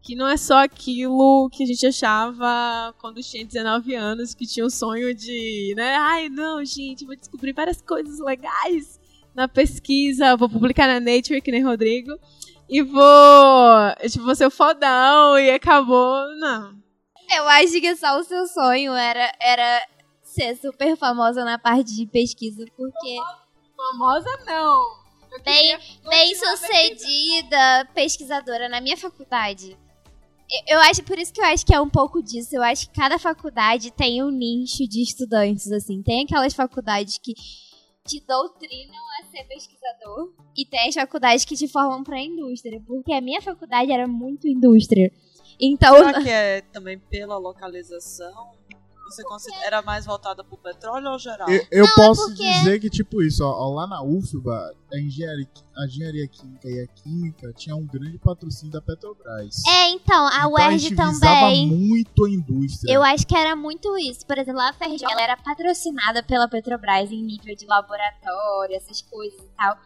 Que 0.00 0.14
não 0.14 0.26
é 0.26 0.38
só 0.38 0.62
aquilo 0.62 1.50
que 1.52 1.64
a 1.64 1.66
gente 1.66 1.86
achava 1.86 2.94
quando 2.98 3.20
tinha 3.20 3.44
19 3.44 3.94
anos, 3.94 4.32
que 4.32 4.46
tinha 4.46 4.64
o 4.64 4.70
sonho 4.70 5.14
de, 5.14 5.74
né? 5.76 5.96
Ai, 5.96 6.30
não, 6.30 6.64
gente, 6.64 7.04
vou 7.04 7.14
descobrir 7.14 7.52
várias 7.52 7.82
coisas 7.82 8.18
legais 8.20 8.97
na 9.38 9.48
pesquisa, 9.48 10.36
vou 10.36 10.48
publicar 10.48 10.86
na 10.86 11.00
Nature, 11.00 11.40
que 11.40 11.50
nem 11.52 11.64
Rodrigo, 11.64 12.12
e 12.68 12.82
vou, 12.82 13.94
tipo, 14.10 14.24
vou 14.24 14.34
ser 14.34 14.46
o 14.46 14.50
fodão, 14.50 15.38
e 15.38 15.50
acabou, 15.50 16.26
não. 16.38 16.76
Eu 17.34 17.48
acho 17.48 17.80
que 17.80 17.94
só 17.96 18.18
o 18.18 18.24
seu 18.24 18.46
sonho 18.46 18.92
era, 18.94 19.32
era 19.40 19.86
ser 20.22 20.56
super 20.56 20.96
famosa 20.96 21.44
na 21.44 21.58
parte 21.58 21.94
de 21.94 22.06
pesquisa, 22.06 22.64
porque 22.76 23.16
Famosa 23.76 24.28
não. 24.44 24.98
Eu 25.30 25.42
bem, 25.44 25.78
bem 26.08 26.34
sucedida 26.34 27.88
pesquisadora 27.94 28.68
na 28.68 28.80
minha 28.80 28.96
faculdade. 28.96 29.76
Eu- 30.50 30.76
Eu 30.76 30.80
acho, 30.80 31.02
por 31.04 31.18
isso 31.18 31.32
que 31.32 31.40
eu 31.40 31.44
acho 31.44 31.64
que 31.64 31.74
é 31.74 31.80
um 31.80 31.88
pouco 31.90 32.22
disso. 32.22 32.56
Eu 32.56 32.62
acho 32.62 32.88
que 32.88 32.94
cada 32.94 33.18
faculdade 33.18 33.90
tem 33.90 34.22
um 34.22 34.30
nicho 34.30 34.88
de 34.88 35.02
estudantes, 35.02 35.70
assim. 35.70 36.02
Tem 36.02 36.24
aquelas 36.24 36.54
faculdades 36.54 37.18
que 37.18 37.34
te 38.06 38.20
doutrinam 38.26 39.02
ser 39.38 39.44
pesquisador 39.44 40.32
e 40.56 40.66
tem 40.66 40.88
as 40.88 40.94
faculdades 40.94 41.44
que 41.44 41.56
te 41.56 41.68
formam 41.68 42.02
pra 42.02 42.20
indústria. 42.20 42.82
Porque 42.86 43.12
a 43.12 43.20
minha 43.20 43.40
faculdade 43.40 43.92
era 43.92 44.06
muito 44.06 44.48
indústria. 44.48 45.12
Então, 45.60 45.96
Será 45.96 46.22
que 46.22 46.30
é 46.30 46.60
também 46.60 46.98
pela 46.98 47.36
localização? 47.36 48.57
Você 49.08 49.22
considera 49.24 49.80
mais 49.82 50.04
voltada 50.06 50.44
pro 50.44 50.56
petróleo 50.58 51.10
ou 51.12 51.18
geral? 51.18 51.48
Eu, 51.48 51.66
eu 51.70 51.84
Não, 51.84 51.92
é 51.92 51.94
posso 51.94 52.26
porque- 52.28 52.42
dizer 52.52 52.80
que, 52.80 52.90
tipo 52.90 53.22
isso, 53.22 53.42
ó, 53.44 53.50
ó, 53.50 53.74
lá 53.74 53.86
na 53.86 54.02
UFBA, 54.02 54.74
a 54.92 54.98
engenharia, 54.98 55.48
a 55.76 55.86
engenharia 55.86 56.28
química 56.28 56.68
e 56.68 56.80
a 56.80 56.86
química 56.86 57.52
tinha 57.54 57.74
um 57.74 57.86
grande 57.86 58.18
patrocínio 58.18 58.72
da 58.72 58.80
Petrobras. 58.82 59.56
é, 59.66 59.88
então, 59.90 60.26
a 60.26 60.36
Então, 60.40 60.52
UERJ 60.52 60.88
visava 60.90 61.20
também. 61.20 61.66
muito 61.66 62.24
a 62.24 62.30
indústria. 62.30 62.92
Eu 62.92 63.02
acho 63.02 63.26
que 63.26 63.36
era 63.36 63.56
muito 63.56 63.96
isso. 63.98 64.26
Por 64.26 64.36
exemplo, 64.38 64.60
a 64.60 64.72
FRJ 64.72 65.04
ela 65.10 65.22
era 65.22 65.36
patrocinada 65.36 66.22
pela 66.22 66.46
Petrobras 66.48 67.10
em 67.10 67.22
nível 67.22 67.54
de 67.56 67.66
laboratório, 67.66 68.74
essas 68.76 69.00
coisas 69.02 69.38
e 69.40 69.48
tal. 69.56 69.76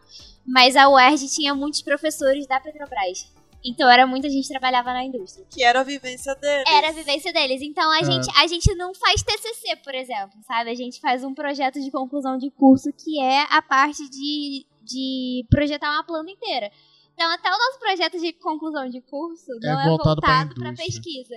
Mas 0.46 0.74
a 0.76 0.88
UERJ 0.88 1.28
tinha 1.28 1.54
muitos 1.54 1.82
professores 1.82 2.46
da 2.48 2.58
Petrobras. 2.58 3.32
Então 3.64 3.88
era 3.88 4.06
muita 4.06 4.28
gente 4.28 4.42
que 4.42 4.48
trabalhava 4.48 4.92
na 4.92 5.04
indústria. 5.04 5.46
Que 5.48 5.62
era 5.62 5.80
a 5.80 5.84
vivência 5.84 6.34
deles. 6.34 6.64
Era 6.66 6.88
a 6.88 6.92
vivência 6.92 7.32
deles. 7.32 7.62
Então 7.62 7.88
a, 7.90 8.00
É. 8.00 8.04
gente, 8.04 8.28
a 8.36 8.46
gente 8.46 8.74
não 8.74 8.92
faz 8.94 9.22
TCC, 9.22 9.76
por 9.84 9.94
exemplo, 9.94 10.32
sabe? 10.46 10.70
A 10.70 10.74
gente 10.74 11.00
faz 11.00 11.22
um 11.22 11.32
projeto 11.32 11.80
de 11.80 11.90
conclusão 11.90 12.36
de 12.36 12.50
curso 12.50 12.92
que 12.92 13.20
é 13.20 13.42
a 13.50 13.62
parte 13.62 14.08
de, 14.10 14.66
de 14.82 15.46
projetar 15.48 15.90
uma 15.92 16.04
planta 16.04 16.30
inteira. 16.30 16.70
Então 17.14 17.30
até 17.30 17.48
o 17.48 17.58
nosso 17.58 17.78
projeto 17.78 18.18
de 18.18 18.32
conclusão 18.32 18.88
de 18.88 19.00
curso 19.02 19.46
não 19.60 19.80
é 19.80 19.88
voltado 19.88 20.20
pra 20.20 20.44
voltado 20.44 20.54
para 20.60 20.72
pesquisa. 20.74 21.36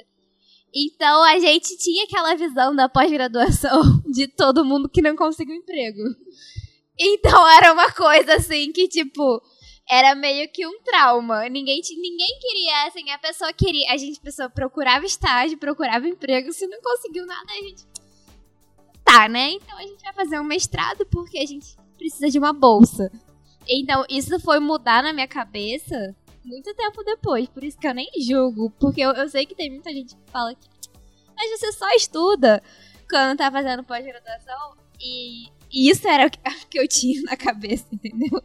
Então 0.74 1.24
a 1.24 1.40
gente 1.40 1.78
tinha 1.78 2.06
aquela 2.06 2.36
visão 2.36 2.76
da 2.76 2.90
pós-graduação 2.90 3.82
de 4.12 4.28
todo 4.28 4.66
mundo 4.66 4.90
que 4.90 5.02
não 5.02 5.16
conseguiu 5.16 5.56
emprego. 5.56 6.02
Então 7.00 7.48
era 7.50 7.74
uma 7.74 7.92
coisa 7.92 8.36
assim 8.36 8.72
que, 8.72 8.88
tipo, 8.88 9.42
era 9.90 10.16
meio 10.16 10.50
que 10.52 10.66
um 10.66 10.82
trauma. 10.82 11.48
Ninguém, 11.50 11.80
ninguém 11.98 12.40
queria, 12.40 12.88
assim, 12.88 13.10
a 13.12 13.20
pessoa 13.20 13.54
queria. 13.54 13.92
A 13.92 13.98
gente 13.98 14.20
pessoa 14.20 14.50
procurava 14.50 15.06
estágio, 15.06 15.58
procurava 15.58 16.08
emprego, 16.08 16.52
se 16.52 16.68
não 16.68 16.82
conseguiu 16.82 17.26
nada, 17.26 17.52
a 17.52 17.56
gente. 17.56 17.86
Tá, 19.04 19.30
né? 19.30 19.52
Então 19.52 19.78
a 19.78 19.84
gente 19.84 20.02
vai 20.02 20.14
fazer 20.14 20.40
um 20.40 20.44
mestrado 20.44 21.06
porque 21.06 21.38
a 21.38 21.46
gente 21.46 21.78
precisa 21.98 22.30
de 22.30 22.40
uma 22.40 22.52
bolsa. 22.52 23.12
Então, 23.68 24.06
isso 24.10 24.40
foi 24.40 24.60
mudar 24.60 25.04
na 25.04 25.14
minha 25.14 25.28
cabeça 25.28 26.16
muito 26.44 26.74
tempo 26.74 27.04
depois. 27.04 27.48
Por 27.50 27.64
isso 27.64 27.78
que 27.78 27.88
eu 27.88 27.94
nem 27.94 28.10
julgo. 28.22 28.70
Porque 28.80 29.02
eu, 29.02 29.12
eu 29.12 29.28
sei 29.30 29.46
que 29.46 29.56
tem 29.56 29.70
muita 29.70 29.92
gente 29.92 30.16
que 30.16 30.32
fala 30.32 30.54
que. 30.54 30.68
Mas 31.36 31.60
você 31.60 31.72
só 31.72 31.90
estuda 31.92 32.62
quando 33.10 33.38
tá 33.38 33.52
fazendo 33.52 33.84
pós-graduação. 33.84 34.78
E, 35.00 35.48
e 35.76 35.90
isso 35.92 36.08
era 36.08 36.28
o 36.28 36.32
que, 36.32 36.40
o 36.48 36.68
que 36.70 36.80
eu 36.80 36.88
tinha 36.88 37.22
na 37.24 37.36
cabeça, 37.36 37.86
entendeu? 37.92 38.42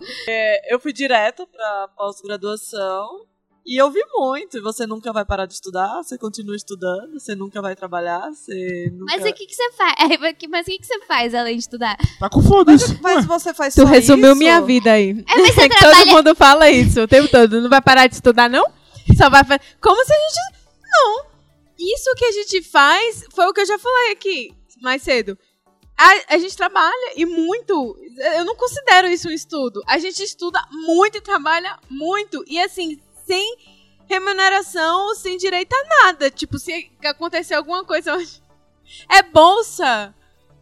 Eu 0.69 0.81
fui 0.81 0.93
direto 0.93 1.47
pra 1.47 1.89
pós-graduação 1.97 3.27
e 3.65 3.81
eu 3.81 3.91
vi 3.91 4.01
muito. 4.15 4.59
E 4.59 4.61
Você 4.61 4.87
nunca 4.87 5.13
vai 5.13 5.25
parar 5.25 5.47
de 5.47 5.55
estudar, 5.55 6.03
você 6.03 6.19
continua 6.19 6.57
estudando, 6.57 7.19
você 7.19 7.35
nunca 7.35 7.63
vai 7.63 7.77
trabalhar, 7.77 8.29
você 8.31 8.91
nunca... 8.93 9.17
Mas 9.17 9.31
o 9.31 9.35
que, 9.35 9.47
que 9.47 9.55
você 9.55 9.71
faz? 9.73 9.95
É, 10.01 10.19
Mas 10.19 10.67
o 10.67 10.71
que, 10.71 10.79
que 10.79 10.87
você 10.87 11.01
faz 11.07 11.35
além 11.35 11.55
de 11.57 11.63
estudar? 11.63 11.97
Tá 12.19 12.29
com 12.29 12.43
foda-se. 12.43 13.01
Mas 13.01 13.25
você 13.25 13.55
faz 13.55 13.75
Tu 13.75 13.83
só 13.83 13.87
resumiu 13.87 14.31
isso? 14.33 14.39
minha 14.39 14.61
vida 14.61 14.93
aí. 14.93 15.11
É, 15.11 15.37
mas 15.37 15.55
você 15.55 15.69
que 15.69 15.79
trabalha- 15.79 16.05
todo 16.05 16.17
mundo 16.17 16.35
fala 16.35 16.71
isso 16.71 17.01
o 17.03 17.09
tempo 17.09 17.29
todo. 17.29 17.61
Não 17.61 17.71
vai 17.71 17.81
parar 17.81 18.07
de 18.07 18.15
estudar, 18.15 18.49
não? 18.51 18.65
Só 19.17 19.29
vai 19.31 19.45
fazer. 19.45 19.61
Como 19.81 20.05
se 20.05 20.13
a 20.13 20.17
gente. 20.17 20.61
Não. 20.93 21.25
Isso 21.79 22.15
que 22.17 22.25
a 22.25 22.33
gente 22.33 22.63
faz 22.63 23.25
foi 23.35 23.47
o 23.47 23.53
que 23.53 23.61
eu 23.61 23.67
já 23.67 23.79
falei 23.79 24.13
aqui 24.13 24.55
mais 24.83 25.03
cedo. 25.03 25.37
A, 26.01 26.35
a 26.35 26.39
gente 26.39 26.57
trabalha 26.57 27.13
e 27.15 27.27
muito. 27.27 27.95
Eu 28.35 28.43
não 28.47 28.57
considero 28.57 29.07
isso 29.07 29.29
um 29.29 29.33
estudo. 29.33 29.83
A 29.87 29.99
gente 29.99 30.23
estuda 30.23 30.59
muito 30.71 31.19
e 31.19 31.21
trabalha 31.21 31.79
muito. 31.91 32.43
E 32.47 32.59
assim, 32.59 32.99
sem 33.27 33.59
remuneração, 34.09 35.15
sem 35.15 35.37
direito 35.37 35.75
a 35.75 36.05
nada. 36.05 36.31
Tipo, 36.31 36.59
se 36.59 36.91
acontecer 37.05 37.53
alguma 37.53 37.85
coisa. 37.85 38.17
É 39.11 39.23
bolsa. 39.23 40.15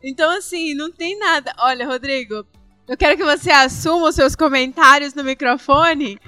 Então, 0.02 0.28
assim, 0.36 0.74
não 0.74 0.90
tem 0.90 1.16
nada. 1.16 1.54
Olha, 1.60 1.86
Rodrigo, 1.86 2.44
eu 2.88 2.96
quero 2.96 3.16
que 3.16 3.24
você 3.24 3.52
assuma 3.52 4.08
os 4.08 4.16
seus 4.16 4.34
comentários 4.34 5.14
no 5.14 5.22
microfone. 5.22 6.18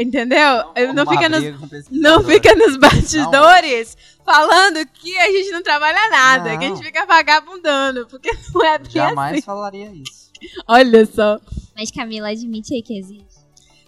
Entendeu? 0.00 0.72
Não 0.94 1.04
Uma 1.04 1.12
fica 1.12 1.28
nos, 1.28 1.90
não 1.90 2.24
fica 2.24 2.54
nos 2.54 2.76
bastidores 2.76 3.96
falando 4.24 4.86
que 4.86 5.16
a 5.18 5.30
gente 5.30 5.50
não 5.50 5.62
trabalha 5.62 6.08
nada, 6.08 6.52
Não. 6.52 6.58
que 6.58 6.64
a 6.64 6.68
gente 6.68 6.82
fica 6.82 7.04
vagabundando, 7.04 8.06
porque 8.06 8.30
não 8.54 8.64
é 8.64 8.78
bem 8.78 8.90
Jamais 8.90 9.32
assim. 9.34 9.42
falaria 9.42 9.92
isso. 9.92 10.30
Olha 10.66 11.04
só. 11.04 11.38
Mas 11.76 11.90
Camila, 11.90 12.30
admite 12.30 12.74
aí 12.74 12.82
que 12.82 12.96
existe. 12.98 13.40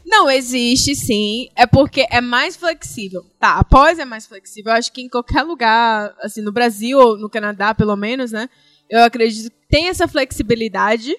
Não, 0.04 0.28
existe 0.30 0.94
sim. 0.94 1.48
É 1.56 1.66
porque 1.66 2.06
é 2.10 2.20
mais 2.20 2.56
flexível. 2.56 3.24
Tá, 3.38 3.54
após 3.54 3.98
é 3.98 4.04
mais 4.04 4.26
flexível. 4.26 4.72
Eu 4.72 4.78
acho 4.78 4.92
que 4.92 5.00
em 5.00 5.08
qualquer 5.08 5.42
lugar, 5.42 6.14
assim, 6.20 6.42
no 6.42 6.52
Brasil 6.52 6.98
ou 6.98 7.16
no 7.16 7.30
Canadá, 7.30 7.74
pelo 7.74 7.96
menos, 7.96 8.32
né? 8.32 8.50
Eu 8.90 9.02
acredito 9.04 9.50
que 9.50 9.56
tem 9.68 9.88
essa 9.88 10.06
flexibilidade 10.06 11.16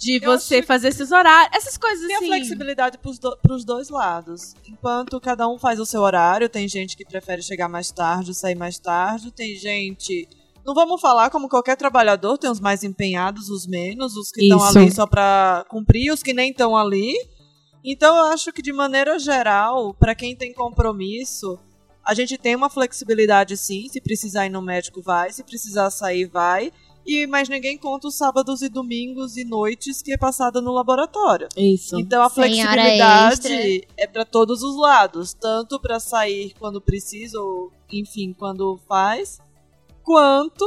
de 0.00 0.16
Eu 0.16 0.32
você 0.32 0.62
fazer 0.62 0.88
esses 0.88 1.12
horários. 1.12 1.54
Essas 1.54 1.76
coisas 1.76 2.06
Tem 2.06 2.16
a 2.16 2.18
assim. 2.18 2.28
flexibilidade 2.28 2.98
pros, 2.98 3.18
do, 3.18 3.36
pros 3.36 3.64
dois 3.64 3.90
lados. 3.90 4.54
Enquanto 4.66 5.20
cada 5.20 5.46
um 5.46 5.58
faz 5.58 5.78
o 5.78 5.84
seu 5.84 6.00
horário, 6.00 6.48
tem 6.48 6.66
gente 6.66 6.96
que 6.96 7.04
prefere 7.04 7.42
chegar 7.42 7.68
mais 7.68 7.90
tarde, 7.90 8.34
sair 8.34 8.54
mais 8.54 8.78
tarde, 8.78 9.30
tem 9.30 9.54
gente. 9.56 10.26
Não 10.64 10.74
vamos 10.74 11.00
falar 11.00 11.28
como 11.28 11.48
qualquer 11.48 11.76
trabalhador, 11.76 12.38
tem 12.38 12.50
os 12.50 12.60
mais 12.60 12.82
empenhados, 12.82 13.50
os 13.50 13.66
menos, 13.66 14.16
os 14.16 14.30
que 14.30 14.42
estão 14.42 14.62
ali 14.62 14.90
só 14.90 15.06
pra 15.06 15.66
cumprir, 15.68 16.10
os 16.10 16.22
que 16.22 16.32
nem 16.32 16.50
estão 16.50 16.74
ali. 16.76 17.12
Então 17.84 18.16
eu 18.16 18.24
acho 18.32 18.52
que 18.52 18.62
de 18.62 18.72
maneira 18.72 19.18
geral, 19.18 19.92
para 19.94 20.14
quem 20.14 20.34
tem 20.34 20.52
compromisso, 20.52 21.58
a 22.04 22.14
gente 22.14 22.38
tem 22.38 22.56
uma 22.56 22.70
flexibilidade 22.70 23.56
sim, 23.56 23.88
se 23.88 24.00
precisar 24.00 24.46
ir 24.46 24.50
no 24.50 24.62
médico 24.62 25.02
vai, 25.02 25.30
se 25.32 25.44
precisar 25.44 25.90
sair 25.90 26.26
vai. 26.26 26.72
E 27.12 27.26
mas 27.26 27.48
ninguém 27.48 27.76
conta 27.76 28.06
os 28.06 28.16
sábados 28.16 28.62
e 28.62 28.68
domingos 28.68 29.36
e 29.36 29.44
noites 29.44 30.00
que 30.00 30.12
é 30.12 30.16
passada 30.16 30.60
no 30.60 30.70
laboratório. 30.70 31.48
Isso. 31.56 31.98
Então 31.98 32.22
a 32.22 32.30
Sem 32.30 32.44
flexibilidade 32.44 33.88
é 33.96 34.06
para 34.06 34.24
todos 34.24 34.62
os 34.62 34.76
lados, 34.76 35.34
tanto 35.34 35.80
para 35.80 35.98
sair 35.98 36.54
quando 36.56 36.80
precisa 36.80 37.40
ou 37.40 37.72
enfim, 37.90 38.32
quando 38.32 38.78
faz, 38.86 39.40
quanto 40.04 40.64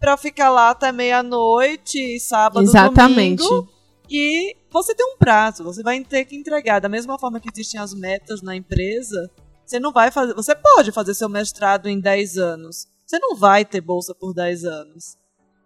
para 0.00 0.16
ficar 0.16 0.48
lá 0.48 0.70
até 0.70 0.90
meia-noite, 0.90 2.18
sábado, 2.18 2.64
Exatamente. 2.64 3.42
domingo. 3.42 3.68
E 4.08 4.56
você 4.70 4.94
tem 4.94 5.04
um 5.04 5.18
prazo, 5.18 5.62
você 5.62 5.82
vai 5.82 6.02
ter 6.04 6.24
que 6.24 6.34
entregar 6.34 6.80
da 6.80 6.88
mesma 6.88 7.18
forma 7.18 7.38
que 7.38 7.50
existem 7.52 7.78
as 7.78 7.92
metas 7.92 8.40
na 8.40 8.56
empresa. 8.56 9.30
Você 9.66 9.78
não 9.78 9.92
vai 9.92 10.10
fazer, 10.10 10.32
você 10.32 10.54
pode 10.54 10.90
fazer 10.90 11.12
seu 11.12 11.28
mestrado 11.28 11.86
em 11.86 12.00
10 12.00 12.38
anos. 12.38 12.86
Você 13.06 13.18
não 13.18 13.36
vai 13.36 13.62
ter 13.62 13.82
bolsa 13.82 14.14
por 14.14 14.32
10 14.32 14.64
anos. 14.64 15.20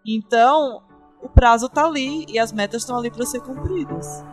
Então, 0.06 0.82
o 1.20 1.28
prazo 1.28 1.68
tá 1.68 1.84
ali 1.84 2.24
e 2.28 2.38
as 2.38 2.52
metas 2.52 2.82
estão 2.82 2.96
ali 2.96 3.10
para 3.10 3.26
ser 3.26 3.40
cumpridas. 3.40 4.24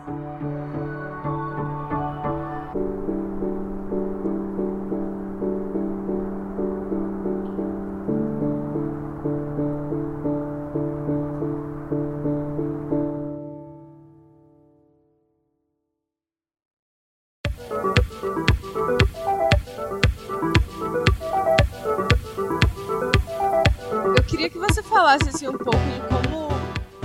Queria 24.34 24.50
que 24.50 24.58
você 24.58 24.82
falasse 24.82 25.28
assim 25.28 25.46
um 25.46 25.56
pouco 25.56 25.78
de 25.78 26.00
como 26.08 26.48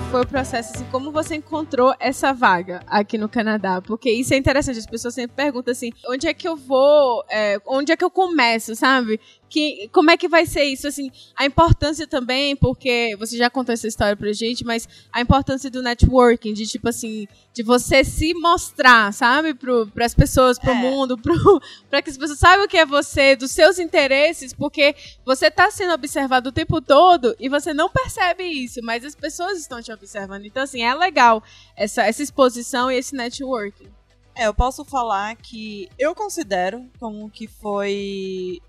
foi 0.09 0.21
o 0.21 0.27
processo, 0.27 0.73
assim, 0.73 0.85
como 0.85 1.11
você 1.11 1.35
encontrou 1.35 1.93
essa 1.99 2.33
vaga 2.33 2.81
aqui 2.87 3.15
no 3.15 3.29
Canadá, 3.29 3.79
porque 3.79 4.09
isso 4.09 4.33
é 4.33 4.37
interessante. 4.37 4.79
As 4.79 4.87
pessoas 4.87 5.13
sempre 5.13 5.35
perguntam 5.35 5.71
assim, 5.71 5.91
onde 6.07 6.27
é 6.27 6.33
que 6.33 6.47
eu 6.47 6.55
vou, 6.55 7.23
é, 7.29 7.59
onde 7.67 7.91
é 7.91 7.95
que 7.95 8.03
eu 8.03 8.09
começo, 8.09 8.75
sabe? 8.75 9.19
Que, 9.49 9.89
como 9.91 10.11
é 10.11 10.17
que 10.17 10.27
vai 10.27 10.45
ser 10.45 10.63
isso, 10.65 10.87
assim, 10.87 11.11
a 11.35 11.45
importância 11.45 12.05
também, 12.05 12.55
porque 12.55 13.15
você 13.17 13.35
já 13.35 13.49
contou 13.49 13.73
essa 13.73 13.87
história 13.87 14.15
pra 14.15 14.31
gente, 14.31 14.63
mas 14.63 14.87
a 15.11 15.21
importância 15.21 15.69
do 15.71 15.81
networking, 15.81 16.53
de 16.53 16.67
tipo 16.67 16.87
assim, 16.87 17.27
de 17.53 17.63
você 17.63 18.03
se 18.03 18.33
mostrar, 18.35 19.11
sabe, 19.11 19.53
pro, 19.55 19.87
pras 19.87 20.13
pessoas, 20.13 20.59
pro 20.59 20.71
É. 20.71 20.75
mundo, 20.75 21.17
pro, 21.17 21.33
pra 21.89 22.01
que 22.01 22.09
as 22.11 22.17
pessoas 22.17 22.37
saibam 22.37 22.65
o 22.65 22.69
que 22.69 22.77
é 22.77 22.85
você, 22.85 23.35
dos 23.35 23.51
seus 23.51 23.79
interesses, 23.79 24.53
porque 24.53 24.95
você 25.25 25.49
tá 25.49 25.71
sendo 25.71 25.93
observado 25.93 26.49
o 26.49 26.53
tempo 26.53 26.79
todo 26.79 27.35
e 27.39 27.49
você 27.49 27.73
não 27.73 27.89
percebe 27.89 28.43
isso, 28.43 28.79
mas 28.83 29.03
as 29.03 29.15
pessoas 29.15 29.59
estão 29.59 29.81
te 29.81 29.91
observando. 29.91 30.45
Então, 30.45 30.61
assim, 30.61 30.83
é 30.83 30.93
legal 30.93 31.43
essa, 31.75 32.03
essa 32.05 32.21
exposição 32.21 32.91
e 32.91 32.97
esse 32.97 33.15
networking. 33.15 33.87
É, 34.35 34.47
eu 34.47 34.53
posso 34.53 34.85
falar 34.85 35.35
que 35.35 35.89
eu 35.99 36.15
considero 36.15 36.85
como 36.97 37.29
que 37.29 37.45
foi. 37.45 38.59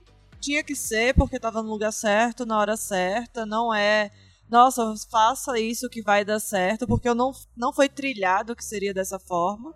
Tinha 0.41 0.65
que 0.65 0.75
ser 0.75 1.15
porque 1.15 1.37
estava 1.37 1.63
no 1.63 1.71
lugar 1.71 1.93
certo, 1.93 2.47
na 2.47 2.59
hora 2.59 2.77
certa, 2.77 3.45
não 3.45 3.73
é. 3.73 4.11
Nossa, 4.49 4.95
faça 5.11 5.59
isso 5.61 5.89
que 5.89 6.03
vai 6.03 6.25
dar 6.25 6.41
certo, 6.41 6.87
porque 6.87 7.09
eu 7.09 7.15
não, 7.15 7.33
não 7.57 7.73
foi 7.73 7.89
trilhado 7.89 8.57
que 8.57 8.65
seria 8.65 8.93
dessa 8.93 9.19
forma. 9.19 9.75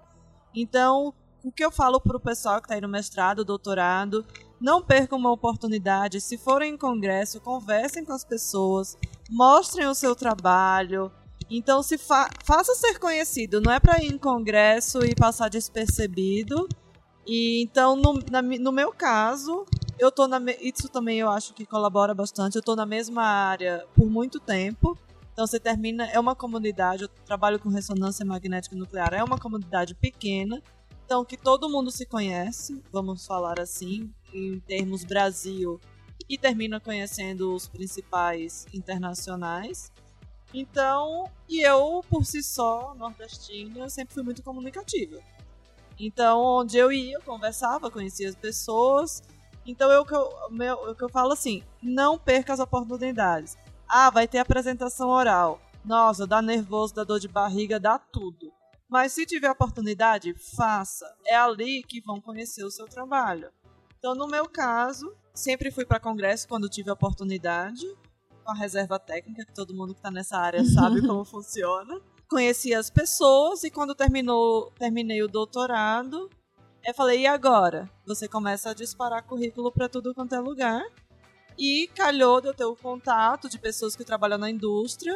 Então, 0.55 1.15
o 1.45 1.53
que 1.53 1.65
eu 1.65 1.71
falo 1.71 2.01
pro 2.01 2.19
pessoal 2.19 2.61
que 2.61 2.67
está 2.67 2.75
aí 2.75 2.81
no 2.81 2.89
mestrado, 2.89 3.45
doutorado, 3.45 4.27
não 4.61 4.83
percam 4.83 5.19
uma 5.19 5.31
oportunidade. 5.31 6.21
Se 6.21 6.37
forem 6.39 6.75
em 6.75 6.79
congresso, 6.79 7.41
conversem 7.41 8.05
com 8.05 8.13
as 8.13 8.25
pessoas, 8.25 8.97
mostrem 9.31 9.87
o 9.87 9.95
seu 9.95 10.17
trabalho, 10.17 11.13
então, 11.51 11.83
se 11.83 11.99
fa 11.99 12.29
faça 12.45 12.75
ser 12.75 12.99
conhecido, 12.99 13.61
não 13.61 13.73
é 13.73 13.79
para 13.79 14.03
ir 14.03 14.13
em 14.13 14.19
congresso 14.19 15.05
e 15.05 15.15
passar 15.15 15.49
despercebido. 15.49 16.69
E 17.27 17.63
então, 17.63 17.97
no, 17.97 18.19
na 18.31 18.43
no 18.43 18.73
meu 18.73 18.93
caso, 18.93 19.67
eu 19.99 20.11
tô 20.11 20.27
na 20.27 20.41
isso 20.61 20.89
também 20.89 21.19
eu 21.19 21.29
acho 21.31 21.55
que 21.55 21.65
colabora 21.67 22.15
bastante. 22.15 22.57
Eu 22.57 22.63
tô 22.63 22.75
na 22.77 22.87
mesma 22.87 23.23
área 23.23 23.87
por 23.95 24.11
muito 24.11 24.41
tempo. 24.41 24.99
Então, 25.33 25.47
você 25.47 25.59
termina 25.59 26.07
é 26.07 26.19
uma 26.19 26.35
comunidade. 26.35 27.03
Eu 27.05 27.09
trabalho 27.27 27.59
com 27.59 27.69
ressonância 27.69 28.25
magnética 28.25 28.77
nuclear. 28.77 29.13
É 29.15 29.23
uma 29.23 29.39
comunidade 29.39 29.95
pequena. 29.95 30.63
Então, 31.05 31.25
que 31.25 31.37
todo 31.37 31.69
mundo 31.69 31.91
se 31.91 32.07
conhece, 32.07 32.83
vamos 32.91 33.27
falar 33.27 33.61
assim, 33.61 34.11
em 34.33 34.59
termos 34.61 35.05
Brasil, 35.05 35.79
e 36.29 36.39
termina 36.39 36.81
conhecendo 36.81 37.55
os 37.55 37.69
principais 37.69 38.67
internacionais. 38.73 39.93
Então, 40.53 41.29
e 41.49 41.61
eu, 41.61 42.03
por 42.09 42.25
si 42.25 42.43
só, 42.43 42.95
nordestina, 42.95 43.89
sempre 43.91 44.15
fui 44.15 44.23
muito 44.23 44.43
comunicativa. 44.43 45.19
Então, 45.99 46.41
onde 46.41 46.79
eu 46.79 46.91
ia, 46.91 47.17
eu 47.17 47.23
conversava, 47.23 47.91
conhecia 47.91 48.29
as 48.29 48.35
pessoas. 48.35 49.23
Então, 49.67 49.91
eu, 49.91 50.05
que 50.05 50.15
eu, 50.15 50.31
meu, 50.51 50.75
o 50.91 50.95
que 50.95 51.05
eu 51.05 51.09
falo 51.09 51.33
assim, 51.33 51.63
não 51.83 52.19
perca 52.19 52.53
as 52.53 52.61
oportunidades. 52.61 53.57
Ah, 53.89 54.11
vai 54.11 54.29
ter 54.29 54.39
apresentação 54.39 55.09
oral. 55.09 55.61
Nossa, 55.85 56.27
dá 56.27 56.41
nervoso, 56.41 56.95
dá 56.95 57.05
dor 57.05 57.21
de 57.21 57.29
barriga, 57.29 57.79
dá 57.79 57.99
tudo. 57.99 58.53
Mas 58.89 59.13
se 59.13 59.27
tiver 59.27 59.51
oportunidade, 59.51 60.35
faça. 60.57 61.07
É 61.27 61.37
ali 61.37 61.83
que 61.83 62.01
vão 62.01 62.21
conhecer 62.21 62.65
o 62.65 62.71
seu 62.71 62.87
trabalho. 62.87 63.51
Então, 63.99 64.15
no 64.15 64.27
meu 64.27 64.49
caso, 64.49 65.15
sempre 65.35 65.71
fui 65.71 65.85
para 65.85 65.99
congresso 65.99 66.47
quando 66.47 66.69
tive 66.69 66.91
oportunidade 66.91 67.87
com 68.45 68.51
a 68.51 68.55
reserva 68.55 68.99
técnica, 68.99 69.47
que 69.47 69.55
todo 69.55 69.75
mundo 69.75 69.95
que 69.95 69.99
está 69.99 70.11
nessa 70.11 70.37
área 70.37 70.63
sabe 70.65 71.01
como 71.01 71.25
funciona. 71.25 72.01
Conheci 72.29 72.75
as 72.75 72.91
pessoas 72.91 73.65
e 73.65 73.71
quando 73.71 73.95
terminou, 73.95 74.71
terminei 74.73 75.23
o 75.23 75.29
doutorado, 75.29 76.29
eu 76.87 76.95
falei, 76.95 77.21
e 77.21 77.27
agora? 77.27 77.91
Você 78.07 78.29
começa 78.29 78.71
a 78.71 78.75
disparar 78.75 79.25
currículo 79.25 79.73
para 79.73 79.89
tudo 79.89 80.15
quanto 80.15 80.35
é 80.35 80.41
lugar. 80.41 80.83
E 81.59 81.89
calhou 81.95 82.41
de 82.41 82.49
eu 82.49 82.55
ter 82.55 82.65
o 82.65 82.77
contato 82.77 83.49
de 83.49 83.59
pessoas 83.59 83.97
que 83.97 84.05
trabalham 84.05 84.39
na 84.39 84.51
indústria. 84.51 85.15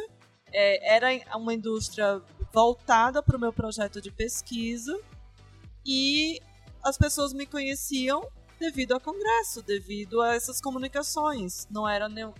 É, 0.53 0.97
era 0.97 1.37
uma 1.37 1.53
indústria 1.53 2.23
voltada 2.53 3.23
para 3.23 3.37
o 3.37 3.41
meu 3.41 3.53
projeto 3.53 4.01
de 4.01 4.11
pesquisa. 4.11 4.99
E 5.85 6.41
as 6.83 6.97
pessoas 6.97 7.33
me 7.33 7.45
conheciam 7.47 8.27
devido 8.59 8.93
ao 8.93 9.01
congresso, 9.01 9.63
devido 9.63 10.21
a 10.21 10.35
essas 10.35 10.61
comunicações. 10.61 11.67
Não 11.71 11.89
era, 11.89 12.09
nenhum, 12.09 12.33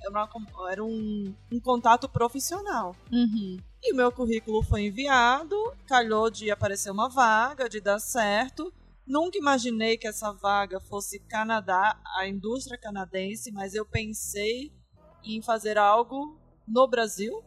era, 0.71 0.85
um, 0.85 1.35
um 1.53 1.61
contato 1.61 2.09
profissional. 2.09 2.95
E 3.83 3.93
o 3.93 3.97
meu 3.97 4.11
currículo 4.11 4.63
foi 4.63 4.87
enviado, 4.87 5.57
calhou 5.87 6.31
de 6.31 6.51
aparecer 6.51 6.91
uma 6.91 7.09
vaga, 7.09 7.69
de 7.69 7.81
dar 7.81 8.01
certo. 8.01 8.73
Nunca 9.09 9.39
imaginei 9.39 9.97
que 9.97 10.07
essa 10.07 10.33
vaga 10.33 10.79
fosse 10.81 11.19
Canadá, 11.21 11.99
a 12.19 12.29
indústria 12.29 12.79
canadense, 12.79 13.51
mas 13.51 13.75
eu 13.75 13.87
pensei 13.87 14.71
em 15.25 15.41
fazer 15.41 15.79
algo 15.79 16.39
no 16.67 16.87
Brasil. 16.87 17.43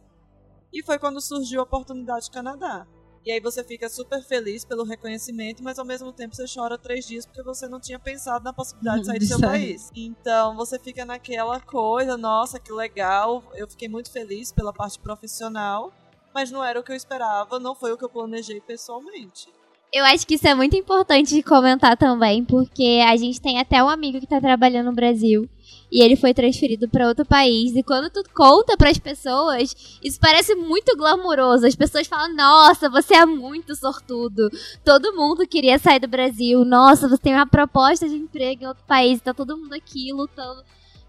E 0.72 0.82
foi 0.82 0.98
quando 0.98 1.20
surgiu 1.20 1.60
a 1.60 1.62
oportunidade 1.62 2.30
Canadá. 2.32 2.84
E 3.24 3.30
aí 3.30 3.38
você 3.38 3.62
fica 3.62 3.88
super 3.88 4.20
feliz 4.24 4.64
pelo 4.64 4.82
reconhecimento, 4.82 5.62
mas 5.62 5.78
ao 5.78 5.84
mesmo 5.84 6.12
tempo 6.12 6.34
você 6.34 6.44
chora 6.52 6.76
três 6.76 7.06
dias 7.06 7.24
porque 7.24 7.44
você 7.44 7.68
não 7.68 7.78
tinha 7.78 7.98
pensado 7.98 8.44
na 8.44 8.52
possibilidade 8.52 9.02
de 9.02 9.06
sair 9.06 9.18
do 9.20 9.26
seu 9.26 9.38
país. 9.40 9.90
Então 9.94 10.56
você 10.56 10.80
fica 10.80 11.04
naquela 11.04 11.60
coisa, 11.60 12.16
nossa, 12.16 12.58
que 12.58 12.72
legal. 12.72 13.44
Eu 13.54 13.68
fiquei 13.68 13.88
muito 13.88 14.10
feliz 14.10 14.50
pela 14.50 14.72
parte 14.72 14.98
profissional, 14.98 15.92
mas 16.34 16.50
não 16.50 16.64
era 16.64 16.80
o 16.80 16.82
que 16.82 16.90
eu 16.90 16.96
esperava, 16.96 17.60
não 17.60 17.76
foi 17.76 17.92
o 17.92 17.96
que 17.96 18.04
eu 18.04 18.10
planejei 18.10 18.60
pessoalmente. 18.60 19.48
Eu 19.94 20.06
acho 20.06 20.26
que 20.26 20.36
isso 20.36 20.48
é 20.48 20.54
muito 20.54 20.74
importante 20.74 21.34
de 21.34 21.42
comentar 21.42 21.98
também, 21.98 22.42
porque 22.42 23.02
a 23.06 23.14
gente 23.14 23.38
tem 23.38 23.60
até 23.60 23.84
um 23.84 23.90
amigo 23.90 24.18
que 24.18 24.26
tá 24.26 24.40
trabalhando 24.40 24.86
no 24.86 24.94
Brasil 24.94 25.46
e 25.92 26.02
ele 26.02 26.16
foi 26.16 26.32
transferido 26.32 26.88
para 26.88 27.06
outro 27.06 27.26
país. 27.26 27.76
E 27.76 27.82
quando 27.82 28.08
tu 28.08 28.24
conta 28.32 28.74
para 28.74 28.88
as 28.88 28.96
pessoas, 28.96 29.74
isso 30.02 30.18
parece 30.18 30.54
muito 30.54 30.96
glamuroso. 30.96 31.66
As 31.66 31.76
pessoas 31.76 32.06
falam: 32.06 32.34
"Nossa, 32.34 32.88
você 32.88 33.14
é 33.16 33.26
muito 33.26 33.76
sortudo. 33.76 34.48
Todo 34.82 35.12
mundo 35.14 35.46
queria 35.46 35.78
sair 35.78 36.00
do 36.00 36.08
Brasil. 36.08 36.64
Nossa, 36.64 37.06
você 37.06 37.18
tem 37.18 37.34
uma 37.34 37.46
proposta 37.46 38.08
de 38.08 38.14
emprego 38.14 38.64
em 38.64 38.68
outro 38.68 38.84
país, 38.86 39.20
tá 39.20 39.34
todo 39.34 39.58
mundo 39.58 39.74
aqui 39.74 40.10
lutando". 40.10 40.64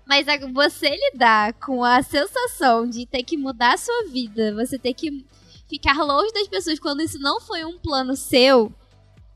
Mas 0.06 0.26
você 0.54 0.90
lidar 0.90 1.54
com 1.54 1.86
a 1.86 2.02
sensação 2.04 2.86
de 2.86 3.06
ter 3.06 3.24
que 3.24 3.38
mudar 3.38 3.76
a 3.76 3.78
sua 3.78 4.04
vida, 4.12 4.54
você 4.54 4.78
ter 4.78 4.94
que 4.94 5.24
ficar 5.70 6.04
longe 6.04 6.32
das 6.34 6.48
pessoas 6.48 6.80
quando 6.80 7.02
isso 7.02 7.20
não 7.20 7.40
foi 7.42 7.64
um 7.66 7.78
plano 7.80 8.16
seu 8.16 8.74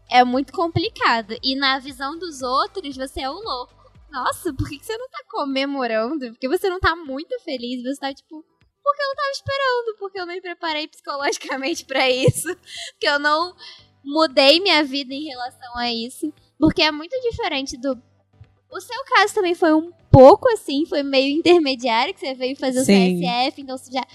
é 0.09 0.23
muito 0.23 0.53
complicado. 0.53 1.35
E 1.43 1.55
na 1.55 1.79
visão 1.79 2.17
dos 2.17 2.41
outros, 2.41 2.95
você 2.95 3.21
é 3.21 3.29
o 3.29 3.33
louco. 3.33 3.75
Nossa, 4.09 4.53
por 4.53 4.69
que 4.69 4.79
você 4.83 4.97
não 4.97 5.09
tá 5.09 5.19
comemorando? 5.29 6.29
Porque 6.29 6.47
você 6.47 6.69
não 6.69 6.79
tá 6.79 6.95
muito 6.95 7.37
feliz, 7.41 7.83
você 7.83 7.99
tá 7.99 8.13
tipo. 8.13 8.43
Porque 8.83 9.01
eu 9.01 9.07
não 9.07 9.15
tava 9.15 9.31
esperando, 9.31 9.97
porque 9.99 10.19
eu 10.19 10.25
não 10.25 10.33
me 10.33 10.41
preparei 10.41 10.87
psicologicamente 10.87 11.83
pra 11.83 12.09
isso. 12.09 12.47
Porque 12.91 13.05
eu 13.05 13.19
não 13.19 13.53
mudei 14.01 14.61
minha 14.61 14.81
vida 14.81 15.13
em 15.13 15.25
relação 15.25 15.77
a 15.77 15.91
isso. 15.91 16.33
Porque 16.57 16.81
é 16.81 16.89
muito 16.89 17.19
diferente 17.19 17.75
do. 17.75 18.01
O 18.71 18.79
seu 18.79 19.03
caso 19.03 19.33
também 19.33 19.53
foi 19.53 19.73
um 19.73 19.91
pouco 20.09 20.49
assim, 20.53 20.85
foi 20.85 21.03
meio 21.03 21.37
intermediário, 21.37 22.13
que 22.13 22.21
você 22.21 22.33
veio 22.33 22.55
fazer 22.55 22.85
Sim. 22.85 23.17
o 23.17 23.19
CSF, 23.19 23.61
então 23.61 23.77
você 23.77 23.91
já 23.91 24.05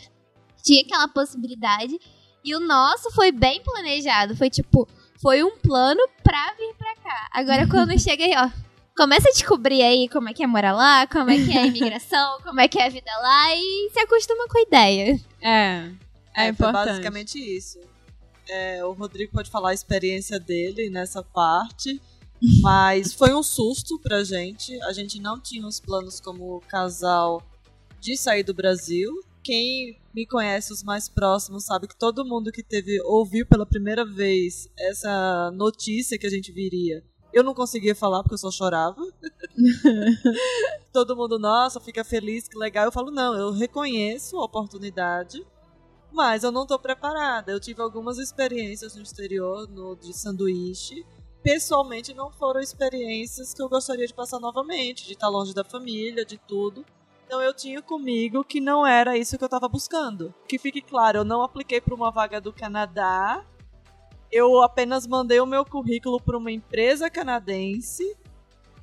tinha 0.62 0.82
aquela 0.82 1.08
possibilidade. 1.08 1.98
E 2.44 2.54
o 2.54 2.60
nosso 2.60 3.10
foi 3.12 3.30
bem 3.30 3.62
planejado. 3.62 4.36
Foi 4.36 4.50
tipo, 4.50 4.88
foi 5.20 5.42
um 5.42 5.56
plano 5.58 6.00
pra 6.22 6.54
vir 6.58 6.74
pra 6.76 6.96
cá. 6.96 7.28
Agora 7.32 7.66
quando 7.70 7.98
chega 7.98 8.24
aí, 8.24 8.32
ó. 8.36 8.50
Começa 8.94 9.26
a 9.28 9.32
descobrir 9.32 9.82
aí 9.82 10.06
como 10.08 10.28
é 10.28 10.34
que 10.34 10.42
é 10.42 10.46
morar 10.46 10.72
lá, 10.74 11.06
como 11.06 11.30
é 11.30 11.36
que 11.36 11.50
é 11.50 11.62
a 11.62 11.66
imigração, 11.66 12.38
como 12.42 12.60
é 12.60 12.68
que 12.68 12.78
é 12.78 12.86
a 12.86 12.90
vida 12.90 13.10
lá 13.22 13.56
e 13.56 13.90
se 13.90 13.98
acostuma 14.00 14.46
com 14.48 14.58
a 14.58 14.62
ideia. 14.62 15.20
É. 15.40 15.90
É, 16.34 16.44
foi 16.44 16.48
importante. 16.48 16.86
basicamente 16.88 17.38
isso. 17.38 17.78
É, 18.48 18.84
o 18.84 18.92
Rodrigo 18.92 19.32
pode 19.32 19.50
falar 19.50 19.70
a 19.70 19.74
experiência 19.74 20.38
dele 20.38 20.90
nessa 20.90 21.22
parte, 21.22 22.00
mas 22.60 23.12
foi 23.14 23.34
um 23.34 23.42
susto 23.42 23.98
pra 24.00 24.24
gente. 24.24 24.80
A 24.82 24.92
gente 24.92 25.20
não 25.20 25.40
tinha 25.40 25.66
os 25.66 25.80
planos 25.80 26.20
como 26.20 26.60
casal 26.68 27.42
de 28.00 28.16
sair 28.16 28.42
do 28.42 28.52
Brasil. 28.52 29.10
Quem 29.42 30.00
me 30.14 30.26
conhece, 30.26 30.72
os 30.72 30.82
mais 30.82 31.08
próximos, 31.08 31.64
sabe 31.64 31.88
que 31.88 31.98
todo 31.98 32.24
mundo 32.24 32.52
que 32.52 32.62
teve 32.62 33.00
ouviu 33.02 33.44
pela 33.44 33.66
primeira 33.66 34.04
vez 34.04 34.68
essa 34.78 35.50
notícia 35.52 36.18
que 36.18 36.26
a 36.26 36.30
gente 36.30 36.52
viria. 36.52 37.02
Eu 37.32 37.42
não 37.42 37.54
conseguia 37.54 37.94
falar 37.94 38.22
porque 38.22 38.34
eu 38.34 38.38
só 38.38 38.50
chorava. 38.50 39.00
todo 40.92 41.16
mundo, 41.16 41.38
nossa, 41.38 41.80
fica 41.80 42.04
feliz, 42.04 42.46
que 42.46 42.58
legal. 42.58 42.84
Eu 42.84 42.92
falo, 42.92 43.10
não, 43.10 43.34
eu 43.34 43.50
reconheço 43.52 44.36
a 44.38 44.44
oportunidade, 44.44 45.44
mas 46.12 46.44
eu 46.44 46.52
não 46.52 46.66
tô 46.66 46.78
preparada. 46.78 47.50
Eu 47.50 47.58
tive 47.58 47.80
algumas 47.80 48.18
experiências 48.18 48.94
no 48.94 49.02
exterior, 49.02 49.66
no 49.68 49.96
de 49.96 50.12
sanduíche. 50.12 51.06
Pessoalmente, 51.42 52.14
não 52.14 52.30
foram 52.30 52.60
experiências 52.60 53.52
que 53.54 53.62
eu 53.62 53.68
gostaria 53.68 54.06
de 54.06 54.14
passar 54.14 54.38
novamente, 54.38 55.06
de 55.06 55.14
estar 55.14 55.28
longe 55.28 55.54
da 55.54 55.64
família, 55.64 56.24
de 56.24 56.38
tudo. 56.38 56.84
Então 57.32 57.40
eu 57.40 57.54
tinha 57.54 57.80
comigo 57.80 58.44
que 58.44 58.60
não 58.60 58.86
era 58.86 59.16
isso 59.16 59.38
que 59.38 59.42
eu 59.42 59.46
estava 59.46 59.66
buscando. 59.66 60.34
Que 60.46 60.58
fique 60.58 60.82
claro, 60.82 61.20
eu 61.20 61.24
não 61.24 61.40
apliquei 61.40 61.80
para 61.80 61.94
uma 61.94 62.10
vaga 62.10 62.38
do 62.42 62.52
Canadá. 62.52 63.42
Eu 64.30 64.60
apenas 64.60 65.06
mandei 65.06 65.40
o 65.40 65.46
meu 65.46 65.64
currículo 65.64 66.20
para 66.20 66.36
uma 66.36 66.52
empresa 66.52 67.08
canadense 67.08 68.04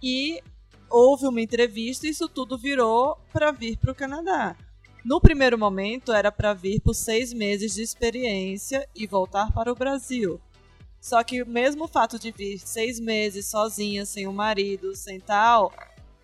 e 0.01 0.41
houve 0.89 1.27
uma 1.27 1.39
entrevista 1.39 2.07
e 2.07 2.09
isso 2.09 2.27
tudo 2.27 2.57
virou 2.57 3.19
para 3.31 3.51
vir 3.51 3.77
para 3.77 3.91
o 3.91 3.95
Canadá. 3.95 4.55
No 5.05 5.21
primeiro 5.21 5.55
momento 5.55 6.11
era 6.11 6.31
para 6.31 6.51
vir 6.51 6.81
por 6.81 6.95
seis 6.95 7.31
meses 7.31 7.75
de 7.75 7.83
experiência 7.83 8.89
e 8.95 9.05
voltar 9.05 9.51
para 9.53 9.71
o 9.71 9.75
Brasil. 9.75 10.41
Só 10.99 11.23
que 11.23 11.45
mesmo 11.45 11.83
o 11.83 11.87
fato 11.87 12.17
de 12.17 12.31
vir 12.31 12.57
seis 12.57 12.99
meses 12.99 13.45
sozinha, 13.45 14.07
sem 14.07 14.25
o 14.25 14.33
marido, 14.33 14.95
sem 14.95 15.19
tal, 15.19 15.71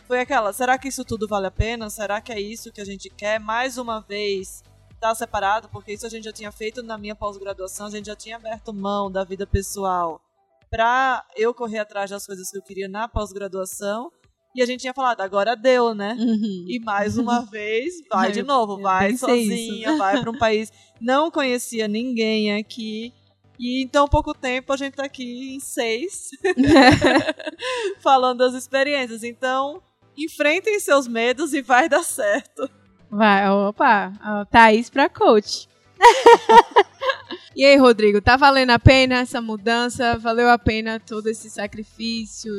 foi 0.07 0.19
aquela, 0.19 0.53
será 0.53 0.77
que 0.77 0.87
isso 0.87 1.03
tudo 1.03 1.27
vale 1.27 1.47
a 1.47 1.51
pena? 1.51 1.89
Será 1.89 2.21
que 2.21 2.31
é 2.31 2.39
isso 2.39 2.71
que 2.71 2.81
a 2.81 2.85
gente 2.85 3.09
quer? 3.09 3.39
Mais 3.39 3.77
uma 3.77 3.99
vez, 4.01 4.63
estar 4.93 5.13
separado? 5.15 5.67
Porque 5.69 5.93
isso 5.93 6.05
a 6.05 6.09
gente 6.09 6.23
já 6.25 6.31
tinha 6.33 6.51
feito 6.51 6.81
na 6.83 6.97
minha 6.97 7.15
pós-graduação, 7.15 7.87
a 7.87 7.89
gente 7.89 8.05
já 8.07 8.15
tinha 8.15 8.35
aberto 8.37 8.73
mão 8.73 9.11
da 9.11 9.23
vida 9.23 9.45
pessoal 9.47 10.21
pra 10.69 11.23
eu 11.35 11.53
correr 11.53 11.79
atrás 11.79 12.09
das 12.09 12.25
coisas 12.25 12.49
que 12.51 12.57
eu 12.57 12.61
queria 12.63 12.87
na 12.89 13.07
pós-graduação. 13.07 14.11
E 14.53 14.61
a 14.61 14.65
gente 14.65 14.81
tinha 14.81 14.93
falado, 14.93 15.19
agora 15.19 15.53
deu, 15.55 15.93
né? 15.93 16.15
Uhum. 16.17 16.65
E 16.69 16.79
mais 16.79 17.17
uma 17.17 17.41
vez, 17.51 17.93
vai 18.09 18.31
de 18.31 18.39
Eu- 18.39 18.45
novo, 18.45 18.73
eu 18.77 18.81
vai 18.81 19.15
sozinha, 19.17 19.97
vai 19.97 20.19
para 20.21 20.31
um 20.31 20.37
país. 20.37 20.71
Não 21.01 21.29
conhecia 21.29 21.87
ninguém 21.89 22.53
aqui. 22.57 23.13
E 23.59 23.83
em 23.83 23.87
tão 23.87 24.07
pouco 24.07 24.33
tempo 24.33 24.71
a 24.73 24.77
gente 24.77 24.95
tá 24.95 25.05
aqui 25.05 25.55
em 25.55 25.59
seis, 25.59 26.29
falando 28.01 28.39
das 28.39 28.53
experiências. 28.53 29.23
Então, 29.23 29.81
enfrentem 30.17 30.79
seus 30.79 31.07
medos 31.07 31.53
e 31.53 31.61
vai 31.61 31.87
dar 31.89 32.03
certo. 32.03 32.69
Vai, 33.09 33.49
opa, 33.49 34.11
Thaís 34.49 34.89
pra 34.89 35.07
coach. 35.09 35.67
e 37.55 37.63
aí, 37.65 37.77
Rodrigo, 37.77 38.21
tá 38.21 38.35
valendo 38.35 38.71
a 38.71 38.79
pena 38.79 39.15
essa 39.19 39.39
mudança? 39.41 40.17
Valeu 40.17 40.49
a 40.49 40.57
pena 40.57 40.99
todo 40.99 41.27
esse 41.27 41.49
sacrifício 41.49 42.51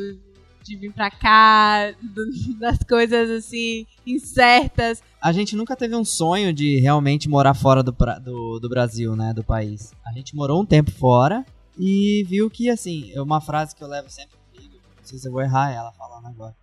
de 0.62 0.76
vir 0.76 0.92
pra 0.92 1.10
cá, 1.10 1.92
do- 2.02 2.58
das 2.58 2.78
coisas 2.78 3.30
assim, 3.30 3.86
incertas? 4.06 5.02
A 5.22 5.30
gente 5.32 5.54
nunca 5.54 5.76
teve 5.76 5.94
um 5.94 6.04
sonho 6.04 6.52
de 6.52 6.80
realmente 6.80 7.28
morar 7.28 7.54
fora 7.54 7.82
do, 7.82 7.92
do, 7.92 8.58
do 8.58 8.68
Brasil, 8.68 9.14
né? 9.14 9.32
Do 9.32 9.44
país. 9.44 9.92
A 10.04 10.12
gente 10.12 10.34
morou 10.34 10.60
um 10.60 10.66
tempo 10.66 10.90
fora 10.90 11.44
e 11.78 12.24
viu 12.28 12.50
que, 12.50 12.68
assim, 12.70 13.12
é 13.14 13.20
uma 13.20 13.40
frase 13.40 13.76
que 13.76 13.82
eu 13.84 13.88
levo 13.88 14.10
sempre 14.10 14.36
comigo. 14.52 14.74
Não 14.98 15.04
sei 15.04 15.18
se 15.18 15.28
eu 15.28 15.32
vou 15.32 15.40
errar 15.42 15.70
ela 15.72 15.92
falando 15.92 16.26
agora. 16.26 16.54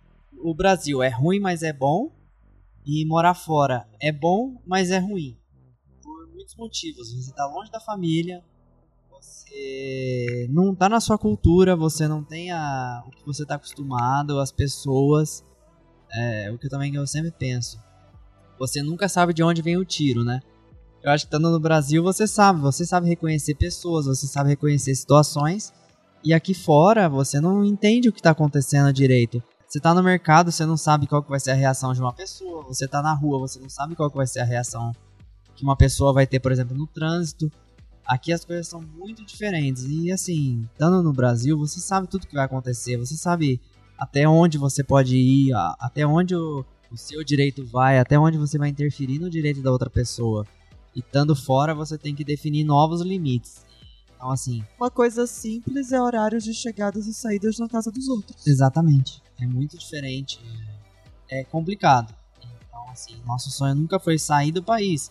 O 0.44 0.54
Brasil 0.54 1.02
é 1.02 1.08
ruim, 1.08 1.40
mas 1.40 1.62
é 1.62 1.72
bom. 1.72 2.12
E 2.86 3.04
morar 3.06 3.34
fora 3.34 3.88
é 4.00 4.12
bom, 4.12 4.60
mas 4.66 4.90
é 4.90 4.98
ruim. 4.98 5.38
Por 6.02 6.28
muitos 6.34 6.54
motivos. 6.54 7.12
Você 7.12 7.32
tá 7.32 7.46
longe 7.46 7.70
da 7.70 7.80
família. 7.80 8.44
Você 9.10 10.46
não 10.50 10.74
tá 10.74 10.88
na 10.88 11.00
sua 11.00 11.16
cultura. 11.16 11.74
Você 11.74 12.06
não 12.06 12.22
tem 12.22 12.50
a, 12.50 13.02
o 13.06 13.10
que 13.10 13.24
você 13.24 13.46
tá 13.46 13.54
acostumado. 13.54 14.38
As 14.38 14.52
pessoas. 14.52 15.44
É 16.12 16.52
o 16.52 16.58
que 16.58 16.66
eu 16.66 16.70
também 16.70 16.94
eu 16.94 17.06
sempre 17.06 17.32
penso 17.32 17.82
você 18.58 18.82
nunca 18.82 19.08
sabe 19.08 19.32
de 19.32 19.42
onde 19.42 19.62
vem 19.62 19.76
o 19.76 19.84
tiro, 19.84 20.24
né? 20.24 20.40
Eu 21.02 21.10
acho 21.10 21.24
que 21.24 21.28
estando 21.28 21.50
no 21.50 21.60
Brasil 21.60 22.02
você 22.02 22.26
sabe, 22.26 22.60
você 22.60 22.86
sabe 22.86 23.08
reconhecer 23.08 23.54
pessoas, 23.54 24.06
você 24.06 24.26
sabe 24.26 24.50
reconhecer 24.50 24.94
situações, 24.94 25.72
e 26.22 26.32
aqui 26.32 26.54
fora 26.54 27.08
você 27.08 27.40
não 27.40 27.64
entende 27.64 28.08
o 28.08 28.12
que 28.12 28.20
está 28.20 28.30
acontecendo 28.30 28.92
direito. 28.92 29.42
Você 29.74 29.80
tá 29.80 29.92
no 29.92 30.04
mercado, 30.04 30.52
você 30.52 30.64
não 30.64 30.76
sabe 30.76 31.04
qual 31.04 31.20
que 31.20 31.28
vai 31.28 31.40
ser 31.40 31.50
a 31.50 31.54
reação 31.54 31.92
de 31.92 32.00
uma 32.00 32.12
pessoa, 32.12 32.62
você 32.62 32.86
tá 32.86 33.02
na 33.02 33.12
rua, 33.12 33.40
você 33.40 33.58
não 33.58 33.68
sabe 33.68 33.96
qual 33.96 34.08
que 34.08 34.16
vai 34.16 34.24
ser 34.24 34.38
a 34.38 34.44
reação 34.44 34.94
que 35.56 35.64
uma 35.64 35.74
pessoa 35.74 36.12
vai 36.12 36.28
ter, 36.28 36.38
por 36.38 36.52
exemplo, 36.52 36.76
no 36.76 36.86
trânsito. 36.86 37.50
Aqui 38.06 38.32
as 38.32 38.44
coisas 38.44 38.68
são 38.68 38.80
muito 38.80 39.24
diferentes. 39.26 39.82
E 39.82 40.12
assim, 40.12 40.64
estando 40.70 41.02
no 41.02 41.12
Brasil, 41.12 41.58
você 41.58 41.80
sabe 41.80 42.06
tudo 42.06 42.28
que 42.28 42.36
vai 42.36 42.44
acontecer, 42.44 42.96
você 42.96 43.16
sabe 43.16 43.60
até 43.98 44.28
onde 44.28 44.58
você 44.58 44.84
pode 44.84 45.16
ir, 45.16 45.52
até 45.80 46.06
onde 46.06 46.36
o, 46.36 46.64
o 46.88 46.96
seu 46.96 47.24
direito 47.24 47.66
vai, 47.66 47.98
até 47.98 48.16
onde 48.16 48.38
você 48.38 48.56
vai 48.56 48.68
interferir 48.68 49.18
no 49.18 49.28
direito 49.28 49.60
da 49.60 49.72
outra 49.72 49.90
pessoa. 49.90 50.46
E 50.94 51.00
estando 51.00 51.34
fora, 51.34 51.74
você 51.74 51.98
tem 51.98 52.14
que 52.14 52.22
definir 52.22 52.62
novos 52.62 53.00
limites. 53.00 53.66
Então, 54.14 54.30
assim, 54.30 54.64
Uma 54.78 54.88
coisa 54.88 55.26
simples 55.26 55.90
é 55.90 56.00
horários 56.00 56.44
de 56.44 56.54
chegadas 56.54 57.08
e 57.08 57.12
saídas 57.12 57.58
na 57.58 57.68
casa 57.68 57.90
dos 57.90 58.06
outros. 58.06 58.46
exatamente. 58.46 59.23
É 59.40 59.46
muito 59.46 59.76
diferente. 59.78 60.40
É 60.70 60.84
é 61.28 61.44
complicado. 61.44 62.14
Então, 62.38 62.90
assim, 62.90 63.20
nosso 63.26 63.50
sonho 63.50 63.74
nunca 63.74 63.98
foi 63.98 64.18
sair 64.18 64.52
do 64.52 64.62
país. 64.62 65.10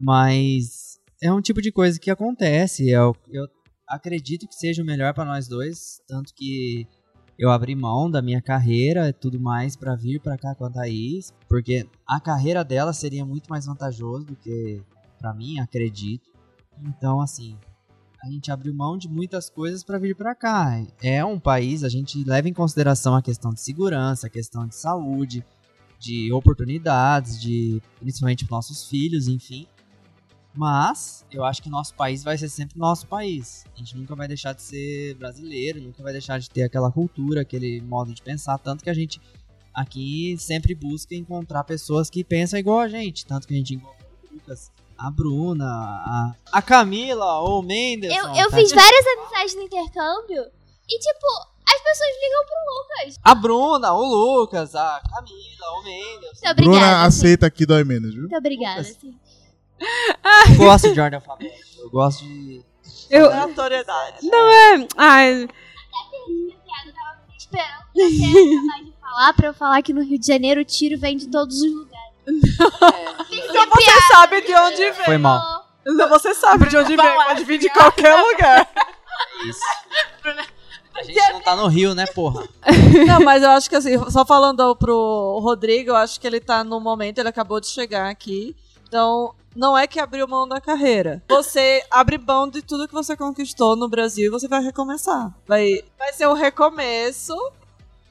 Mas 0.00 0.98
é 1.22 1.32
um 1.32 1.40
tipo 1.40 1.62
de 1.62 1.70
coisa 1.70 1.98
que 1.98 2.10
acontece. 2.10 2.88
Eu, 2.88 3.14
eu 3.30 3.46
acredito 3.86 4.48
que 4.48 4.54
seja 4.54 4.82
o 4.82 4.86
melhor 4.86 5.14
para 5.14 5.24
nós 5.24 5.46
dois. 5.46 6.00
Tanto 6.08 6.34
que 6.34 6.86
eu 7.38 7.50
abri 7.50 7.74
mão 7.74 8.10
da 8.10 8.22
minha 8.22 8.42
carreira 8.42 9.08
e 9.08 9.12
tudo 9.12 9.40
mais 9.40 9.76
para 9.76 9.94
vir 9.94 10.20
para 10.20 10.36
cá 10.36 10.54
com 10.54 10.64
a 10.64 10.70
Thaís. 10.70 11.32
Porque 11.48 11.88
a 12.06 12.20
carreira 12.20 12.64
dela 12.64 12.92
seria 12.92 13.24
muito 13.24 13.48
mais 13.48 13.66
vantajoso 13.66 14.26
do 14.26 14.36
que 14.36 14.82
para 15.18 15.32
mim, 15.32 15.58
acredito. 15.58 16.30
Então, 16.82 17.20
assim, 17.20 17.56
a 18.24 18.30
gente 18.30 18.50
abriu 18.50 18.74
mão 18.74 18.96
de 18.96 19.06
muitas 19.06 19.50
coisas 19.50 19.84
para 19.84 19.98
vir 19.98 20.16
para 20.16 20.34
cá. 20.34 20.82
É 21.02 21.22
um 21.22 21.38
país, 21.38 21.84
a 21.84 21.90
gente 21.90 22.24
leva 22.24 22.48
em 22.48 22.54
consideração 22.54 23.14
a 23.14 23.20
questão 23.20 23.52
de 23.52 23.60
segurança, 23.60 24.26
a 24.26 24.30
questão 24.30 24.66
de 24.66 24.74
saúde, 24.74 25.44
de 25.98 26.32
oportunidades, 26.32 27.38
de 27.38 27.82
principalmente 28.00 28.46
para 28.46 28.56
nossos 28.56 28.88
filhos, 28.88 29.28
enfim. 29.28 29.66
Mas 30.56 31.26
eu 31.30 31.44
acho 31.44 31.62
que 31.62 31.68
nosso 31.68 31.94
país 31.94 32.24
vai 32.24 32.38
ser 32.38 32.48
sempre 32.48 32.78
nosso 32.78 33.06
país. 33.06 33.66
A 33.74 33.78
gente 33.78 33.94
nunca 33.94 34.14
vai 34.14 34.26
deixar 34.26 34.54
de 34.54 34.62
ser 34.62 35.14
brasileiro, 35.16 35.82
nunca 35.82 36.02
vai 36.02 36.12
deixar 36.12 36.38
de 36.38 36.48
ter 36.48 36.62
aquela 36.62 36.90
cultura, 36.90 37.42
aquele 37.42 37.82
modo 37.82 38.14
de 38.14 38.22
pensar, 38.22 38.56
tanto 38.56 38.82
que 38.82 38.88
a 38.88 38.94
gente 38.94 39.20
aqui 39.74 40.34
sempre 40.38 40.74
busca 40.74 41.14
encontrar 41.14 41.64
pessoas 41.64 42.08
que 42.08 42.24
pensam 42.24 42.58
igual 42.58 42.80
a 42.80 42.88
gente, 42.88 43.26
tanto 43.26 43.46
que 43.46 43.52
a 43.52 43.56
gente 43.56 43.74
encontra 43.74 44.06
o 44.30 44.34
Lucas, 44.34 44.72
a 44.98 45.10
Bruna, 45.10 45.64
a, 45.66 46.34
a 46.52 46.62
Camila, 46.62 47.40
o 47.40 47.62
Mendes. 47.62 48.10
Eu, 48.14 48.26
eu 48.34 48.50
fiz 48.50 48.72
várias 48.72 49.06
amizades 49.06 49.54
no 49.56 49.62
intercâmbio 49.62 50.44
e, 50.88 50.98
tipo, 50.98 51.26
as 51.66 51.82
pessoas 51.82 52.10
ligam 52.22 52.44
pro 52.46 53.04
Lucas. 53.04 53.18
A 53.22 53.34
Bruna, 53.34 53.92
o 53.94 54.04
Lucas, 54.04 54.74
a 54.74 55.00
Camila, 55.10 55.80
o 55.80 55.82
Mendes. 55.82 56.40
Muito 56.42 56.54
Bruna 56.56 57.06
assim. 57.06 57.06
aceita 57.06 57.46
aqui 57.46 57.66
dói 57.66 57.84
menos, 57.84 58.12
viu? 58.12 58.22
Muito 58.22 58.36
obrigada. 58.36 58.80
assim. 58.80 59.14
Eu 60.50 60.56
gosto 60.58 60.92
de 60.92 61.00
ordem 61.00 61.16
alfabética. 61.16 61.66
Eu 61.80 61.90
gosto 61.90 62.24
de. 62.24 62.64
Eu, 63.10 63.26
Aleatoriedade. 63.26 64.26
não 64.26 64.50
é. 64.50 64.88
Ai, 64.96 65.48
Esperando 67.36 67.84
você 67.94 68.60
mais 68.66 68.86
de 68.86 68.92
falar 69.00 69.32
pra 69.34 69.48
eu 69.48 69.54
falar 69.54 69.82
que 69.82 69.92
no 69.92 70.02
Rio 70.02 70.18
de 70.18 70.26
Janeiro 70.26 70.60
o 70.60 70.64
tiro 70.64 70.98
vem 70.98 71.16
de 71.16 71.28
todos 71.28 71.60
os 71.60 71.72
lugares. 71.72 71.93
Então 72.26 73.66
você 73.70 74.00
sabe 74.08 74.40
de 74.42 74.54
onde 74.54 74.90
vem. 74.92 75.04
Foi 75.04 75.18
mal. 75.18 75.66
Então 75.86 76.08
você 76.08 76.34
sabe 76.34 76.68
de 76.68 76.76
onde 76.76 76.96
vem. 76.96 77.14
Pode 77.14 77.44
vir 77.44 77.58
de 77.58 77.68
qualquer 77.70 78.14
lugar. 78.14 78.68
Isso. 79.46 79.60
A 80.94 81.02
gente 81.02 81.32
não 81.32 81.40
tá 81.40 81.56
no 81.56 81.66
Rio, 81.66 81.94
né, 81.94 82.06
porra? 82.06 82.48
Não, 83.06 83.20
mas 83.20 83.42
eu 83.42 83.50
acho 83.50 83.68
que 83.68 83.76
assim, 83.76 83.98
só 84.10 84.24
falando 84.24 84.76
pro 84.76 85.40
Rodrigo, 85.42 85.90
eu 85.90 85.96
acho 85.96 86.20
que 86.20 86.26
ele 86.26 86.40
tá 86.40 86.62
no 86.62 86.78
momento, 86.78 87.18
ele 87.18 87.28
acabou 87.28 87.60
de 87.60 87.66
chegar 87.66 88.08
aqui. 88.08 88.56
Então, 88.86 89.34
não 89.56 89.76
é 89.76 89.88
que 89.88 89.98
abriu 89.98 90.26
mão 90.28 90.46
da 90.46 90.60
carreira. 90.60 91.22
Você 91.28 91.84
abre 91.90 92.16
mão 92.16 92.48
de 92.48 92.62
tudo 92.62 92.86
que 92.86 92.94
você 92.94 93.16
conquistou 93.16 93.74
no 93.76 93.88
Brasil 93.88 94.26
e 94.26 94.30
você 94.30 94.46
vai 94.46 94.62
recomeçar. 94.62 95.34
Vai, 95.46 95.82
vai 95.98 96.12
ser 96.12 96.28
um 96.28 96.32
recomeço 96.32 97.34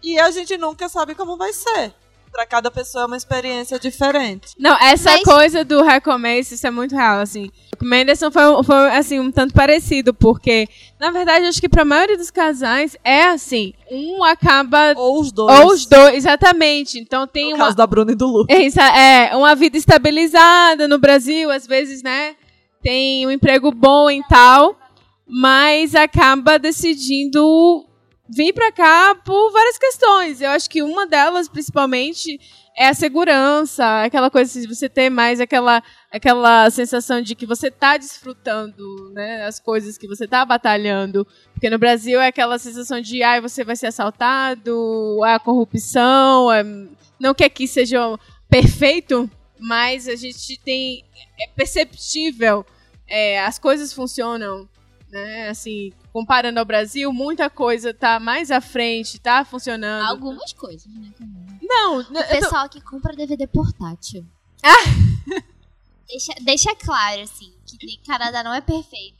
e 0.03 0.19
a 0.19 0.29
gente 0.29 0.57
nunca 0.57 0.89
sabe 0.89 1.15
como 1.15 1.37
vai 1.37 1.53
ser. 1.53 1.93
Pra 2.33 2.47
cada 2.47 2.71
pessoa 2.71 3.03
é 3.03 3.05
uma 3.07 3.15
experiência 3.15 3.77
diferente. 3.79 4.55
Não, 4.57 4.75
essa 4.81 5.11
Mas- 5.11 5.23
coisa 5.23 5.63
do 5.63 5.83
recomeço, 5.83 6.55
isso 6.55 6.65
é 6.65 6.71
muito 6.71 6.95
real, 6.95 7.19
assim. 7.19 7.51
O 7.79 7.85
Menderson 7.85 8.31
foi, 8.31 8.41
foi, 8.63 8.89
assim, 8.89 9.19
um 9.19 9.31
tanto 9.31 9.53
parecido, 9.53 10.15
porque, 10.15 10.67
na 10.99 11.11
verdade, 11.11 11.45
acho 11.45 11.61
que 11.61 11.69
pra 11.69 11.85
maioria 11.85 12.17
dos 12.17 12.31
casais 12.31 12.97
é 13.03 13.25
assim. 13.25 13.73
Um 13.91 14.23
acaba... 14.23 14.93
Ou 14.97 15.21
os 15.21 15.31
dois. 15.31 15.59
Ou 15.59 15.67
os 15.73 15.85
dois, 15.85 16.15
exatamente. 16.15 16.97
Então 16.99 17.27
tem 17.27 17.51
No 17.51 17.55
uma... 17.57 17.65
caso 17.65 17.77
da 17.77 17.85
Bruna 17.85 18.11
e 18.13 18.15
do 18.15 18.25
Lu. 18.25 18.45
É, 18.49 18.63
isso, 18.63 18.79
é, 18.81 19.35
uma 19.35 19.53
vida 19.53 19.77
estabilizada 19.77 20.87
no 20.87 20.97
Brasil, 20.97 21.51
às 21.51 21.67
vezes, 21.67 22.01
né? 22.01 22.35
Tem 22.81 23.27
um 23.27 23.31
emprego 23.31 23.71
bom 23.71 24.09
e 24.09 24.23
tal, 24.27 24.75
mas 25.27 25.93
acaba 25.93 26.57
decidindo 26.57 27.85
vir 28.29 28.53
pra 28.53 28.71
cá 28.71 29.15
por 29.15 29.51
várias 29.51 29.77
questões. 29.77 30.41
Eu 30.41 30.51
acho 30.51 30.69
que 30.69 30.81
uma 30.81 31.05
delas, 31.05 31.47
principalmente, 31.47 32.39
é 32.75 32.87
a 32.87 32.93
segurança, 32.93 34.03
aquela 34.03 34.29
coisa 34.31 34.59
de 34.59 34.67
você 34.67 34.89
ter 34.89 35.09
mais 35.09 35.39
aquela, 35.39 35.83
aquela 36.11 36.69
sensação 36.69 37.21
de 37.21 37.35
que 37.35 37.45
você 37.45 37.69
tá 37.69 37.97
desfrutando, 37.97 39.11
né, 39.13 39.45
as 39.45 39.59
coisas 39.59 39.97
que 39.97 40.07
você 40.07 40.27
tá 40.27 40.43
batalhando. 40.45 41.27
Porque 41.53 41.69
no 41.69 41.77
Brasil 41.77 42.19
é 42.19 42.27
aquela 42.27 42.57
sensação 42.57 42.99
de, 42.99 43.21
ai, 43.21 43.41
você 43.41 43.63
vai 43.63 43.75
ser 43.75 43.87
assaltado, 43.87 45.19
a 45.23 45.39
corrupção, 45.39 46.51
é- 46.51 46.63
não 47.19 47.33
que 47.33 47.43
aqui 47.43 47.67
seja 47.67 47.99
perfeito, 48.49 49.29
mas 49.59 50.07
a 50.07 50.15
gente 50.15 50.59
tem 50.59 51.03
é 51.39 51.47
perceptível, 51.55 52.65
é, 53.07 53.39
as 53.41 53.57
coisas 53.59 53.91
funcionam, 53.93 54.67
né? 55.11 55.49
Assim, 55.49 55.91
comparando 56.13 56.59
ao 56.59 56.65
Brasil, 56.65 57.11
muita 57.11 57.49
coisa 57.49 57.93
tá 57.93 58.19
mais 58.19 58.51
à 58.51 58.61
frente, 58.61 59.19
tá 59.19 59.43
funcionando. 59.43 60.07
Algumas 60.07 60.53
coisas, 60.53 60.85
né? 60.93 61.11
Não, 61.61 61.97
O 61.97 62.01
eu 62.01 62.05
tô- 62.13 62.23
pessoal 62.29 62.69
que 62.69 62.79
compra 62.79 63.13
DVD 63.15 63.47
portátil. 63.47 64.23
deixa, 66.07 66.33
deixa 66.41 66.75
claro, 66.75 67.21
assim, 67.21 67.51
que 67.65 67.75
o 67.75 68.05
Canadá 68.05 68.43
não 68.43 68.53
é 68.53 68.61
perfeito. 68.61 69.17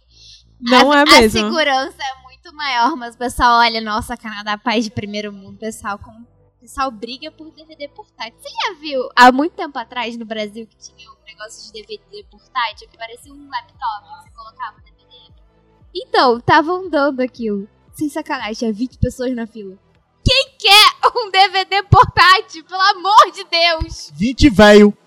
não 0.59 0.91
a, 0.91 0.99
é 0.99 1.01
A 1.01 1.05
mesmo. 1.05 1.39
segurança 1.39 1.97
é 2.01 2.21
muito 2.23 2.53
maior, 2.53 2.95
mas 2.95 3.15
o 3.15 3.17
pessoal 3.17 3.59
olha, 3.59 3.81
nossa, 3.81 4.15
Canadá, 4.15 4.57
país 4.57 4.85
de 4.85 4.91
primeiro 4.91 5.33
mundo, 5.33 5.55
o 5.55 5.59
pessoal, 5.59 5.99
o 5.99 6.61
pessoal 6.61 6.91
briga 6.91 7.31
por 7.31 7.49
DVD 7.51 7.87
portátil. 7.89 8.37
Você 8.39 8.49
já 8.49 8.73
viu, 8.79 9.09
há 9.15 9.31
muito 9.31 9.53
tempo 9.53 9.77
atrás 9.79 10.15
no 10.17 10.25
Brasil, 10.25 10.67
que 10.67 10.77
tinha 10.77 11.09
um 11.11 11.15
negócio 11.25 11.65
de 11.65 11.81
DVD 11.81 12.23
portátil, 12.29 12.87
que 12.87 12.97
parecia 12.97 13.33
um 13.33 13.49
laptop, 13.49 14.03
que 14.03 14.23
você 14.23 14.35
colocava 14.35 14.77
DVD? 14.81 15.02
Então, 15.95 16.37
estavam 16.37 16.89
dando 16.89 17.21
aquilo. 17.21 17.67
Sem 17.93 18.09
sacanagem, 18.09 18.55
tinha 18.55 18.73
20 18.73 18.97
pessoas 18.97 19.35
na 19.35 19.45
fila. 19.45 19.77
Quem 20.25 20.49
quer 20.57 21.09
um 21.17 21.29
DVD 21.29 21.83
portátil, 21.83 22.63
pelo 22.63 22.81
amor 22.81 23.31
de 23.31 23.43
Deus? 23.43 24.11
20 24.15 24.49
velho. 24.49 24.97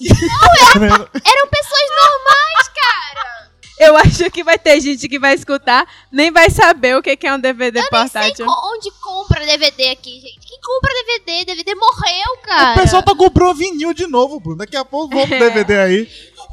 Eram 0.02 1.48
pessoas 1.48 1.88
normais, 2.00 2.68
cara. 2.74 3.52
Eu 3.78 3.96
acho 3.96 4.30
que 4.30 4.44
vai 4.44 4.58
ter 4.58 4.80
gente 4.80 5.08
que 5.08 5.18
vai 5.18 5.34
escutar, 5.34 5.86
nem 6.10 6.30
vai 6.30 6.48
saber 6.50 6.96
o 6.96 7.02
que 7.02 7.18
é 7.26 7.34
um 7.34 7.40
DVD 7.40 7.80
Sei 7.80 7.88
portátil. 7.90 8.46
co- 8.46 8.70
onde 8.74 8.90
compra 9.02 9.44
DVD 9.44 9.90
aqui, 9.90 10.20
gente. 10.20 10.38
Quem 10.46 10.60
compra 10.60 10.92
DVD? 10.94 11.44
DVD 11.44 11.74
morreu, 11.74 12.36
cara. 12.44 12.72
O 12.78 12.82
pessoal 12.82 13.02
tá 13.02 13.14
comprando 13.14 13.56
vinil 13.56 13.92
de 13.92 14.06
novo, 14.06 14.38
Bruno. 14.38 14.58
Daqui 14.58 14.76
a 14.76 14.84
pouco 14.84 15.14
vamos 15.14 15.28
pro 15.28 15.38
DVD 15.38 15.78
aí. 15.80 16.08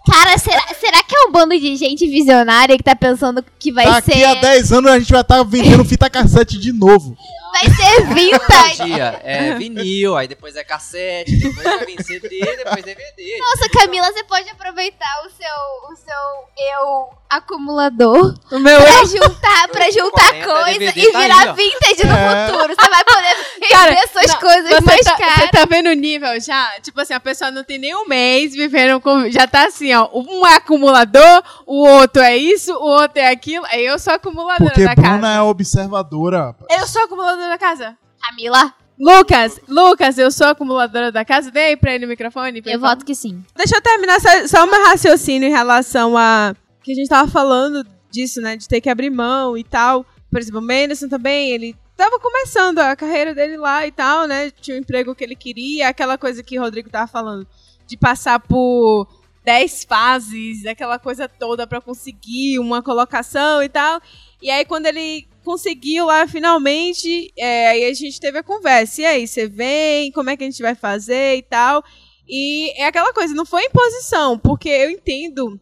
Cara, 0.06 0.38
será, 0.38 0.64
será 0.80 1.04
que 1.04 1.16
é 1.16 1.28
um 1.28 1.32
bando 1.32 1.58
de 1.60 1.76
gente 1.76 2.08
visionária 2.08 2.78
que 2.78 2.84
tá 2.84 2.96
pensando 2.96 3.44
que 3.60 3.72
vai 3.72 3.86
Daqui 3.86 4.14
ser. 4.14 4.26
a 4.26 4.36
10 4.36 4.72
anos 4.74 4.92
a 4.92 5.00
gente 5.00 5.12
vai 5.12 5.22
estar 5.22 5.44
vendendo 5.44 5.84
fita 5.86 6.10
cassete 6.10 6.58
de 6.58 6.72
novo. 6.72 7.16
Vai 7.52 7.66
ser 7.76 8.06
vintage. 8.14 8.84
Dia 8.86 9.20
é 9.24 9.54
vinil, 9.56 10.16
aí 10.16 10.28
depois 10.28 10.56
é 10.56 10.64
cassete, 10.64 11.36
depois 11.38 11.64
vai 11.64 11.86
vir 11.86 12.04
CD, 12.04 12.40
depois 12.58 12.84
DVD. 12.84 13.38
Nossa, 13.40 13.70
Camila, 13.70 14.08
você 14.12 14.24
pode 14.24 14.50
aproveitar 14.50 15.22
o 15.26 15.30
seu, 15.30 15.92
o 15.92 15.96
seu 15.96 16.66
eu 16.76 17.10
acumulador 17.30 18.34
O 18.52 18.58
meu 18.60 18.82
pra 18.82 19.06
juntar, 19.06 19.68
pra 19.70 19.92
juntar 19.92 20.34
40 20.34 20.46
coisa 20.46 20.80
DVD 20.80 21.02
e 21.02 21.12
tá 21.12 21.20
aí, 21.20 21.24
virar 21.28 21.50
ó. 21.50 21.54
vintage 21.54 22.08
no 22.08 22.16
É. 22.16 22.48
futuro. 22.48 22.76
Você 22.76 22.90
vai 22.90 23.04
poder 23.04 23.36
vender 23.54 23.68
Cara, 23.70 24.08
suas 24.08 24.28
não, 24.34 24.40
coisas 24.40 24.70
Você 24.72 24.82
mais 24.82 25.02
tá, 25.02 25.16
caras. 25.18 25.36
você 25.36 25.48
tá 25.50 25.66
vendo 25.66 25.90
o 25.90 25.94
nível 25.94 26.40
já? 26.42 26.68
Tipo 26.82 27.02
assim, 27.02 27.14
a 27.14 27.20
pessoa 27.20 27.52
não 27.52 27.64
tem 27.64 27.78
nem 27.78 27.96
um 27.96 28.08
mês 28.08 28.54
vivendo 28.54 29.00
com. 29.00 29.30
Já 29.30 29.46
tá 29.48 29.68
assim, 29.68 29.94
ó. 29.94 30.10
Um 30.14 30.46
é 30.48 30.56
acumulador, 30.56 31.44
o 31.68 31.88
outro 31.88 32.22
é 32.22 32.36
isso, 32.36 32.74
o 32.74 32.84
outro 32.88 33.20
é 33.20 33.28
aquilo. 33.30 33.64
Aí 33.72 33.86
eu 33.86 34.00
sou 34.00 34.14
acumuladora 34.14 34.66
Porque 34.72 34.84
da 34.84 34.96
Bruna 34.96 35.10
casa. 35.22 35.28
é 35.36 35.42
observadora. 35.42 36.56
Eu 36.70 36.88
sou 36.88 37.04
acumuladora 37.04 37.39
da 37.48 37.58
casa. 37.58 37.98
Camila, 38.22 38.76
Lucas, 39.00 39.62
Lucas, 39.66 40.18
eu 40.18 40.30
sou 40.30 40.48
acumuladora 40.48 41.10
da 41.10 41.24
casa. 41.24 41.50
Vem 41.50 41.64
aí 41.64 41.78
pra 41.78 41.96
ele 41.96 42.06
o 42.06 42.10
microfone. 42.10 42.62
eu 42.66 42.80
voto 42.80 43.06
que 43.06 43.16
sim. 43.16 43.42
Deixa 43.56 43.78
eu 43.78 43.82
terminar 43.82 44.20
só, 44.20 44.48
só 44.48 44.66
o 44.66 44.70
meu 44.70 44.86
raciocínio 44.88 45.48
em 45.48 45.52
relação 45.52 46.18
a. 46.18 46.54
Que 46.84 46.92
a 46.92 46.96
gente 46.96 47.08
tava 47.08 47.32
falando 47.32 47.88
disso, 48.12 48.42
né? 48.42 48.58
De 48.58 48.68
ter 48.68 48.82
que 48.82 48.90
abrir 48.90 49.10
mão 49.10 49.58
e 49.58 49.64
tal. 49.64 50.06
Por 50.30 50.40
exemplo, 50.40 50.60
o 50.60 50.64
Menderson 50.64 51.08
também, 51.08 51.52
ele 51.52 51.76
tava 51.96 52.20
começando 52.20 52.80
a 52.80 52.96
carreira 52.96 53.34
dele 53.34 53.56
lá 53.56 53.88
e 53.88 53.92
tal, 53.92 54.28
né? 54.28 54.52
Tinha 54.52 54.76
um 54.76 54.82
emprego 54.82 55.16
que 55.16 55.24
ele 55.24 55.36
queria, 55.36 55.88
aquela 55.88 56.18
coisa 56.18 56.44
que 56.44 56.60
o 56.60 56.62
Rodrigo 56.62 56.90
tava 56.90 57.08
falando, 57.08 57.48
de 57.88 57.98
passar 57.98 58.40
por 58.40 59.08
10 59.46 59.86
fases, 59.86 60.66
aquela 60.66 61.00
coisa 61.00 61.28
toda 61.28 61.66
pra 61.66 61.80
conseguir 61.80 62.60
uma 62.60 62.84
colocação 62.84 63.64
e 63.64 63.70
tal. 63.70 64.02
E 64.42 64.52
aí, 64.52 64.66
quando 64.66 64.88
ele 64.88 65.26
conseguiu 65.44 66.06
lá 66.06 66.28
finalmente, 66.28 67.32
é, 67.38 67.70
aí 67.70 67.86
a 67.86 67.94
gente 67.94 68.20
teve 68.20 68.38
a 68.38 68.44
conversa. 68.44 69.02
E 69.02 69.06
aí, 69.06 69.28
você 69.28 69.48
vem? 69.48 70.12
Como 70.12 70.30
é 70.30 70.38
que 70.38 70.44
a 70.44 70.48
gente 70.50 70.62
vai 70.62 70.76
fazer 70.76 71.38
e 71.38 71.42
tal? 71.42 71.84
E 72.28 72.72
é 72.80 72.86
aquela 72.86 73.14
coisa, 73.14 73.34
não 73.34 73.46
foi 73.46 73.64
imposição, 73.64 74.38
porque 74.38 74.70
eu 74.70 74.90
entendo 74.90 75.60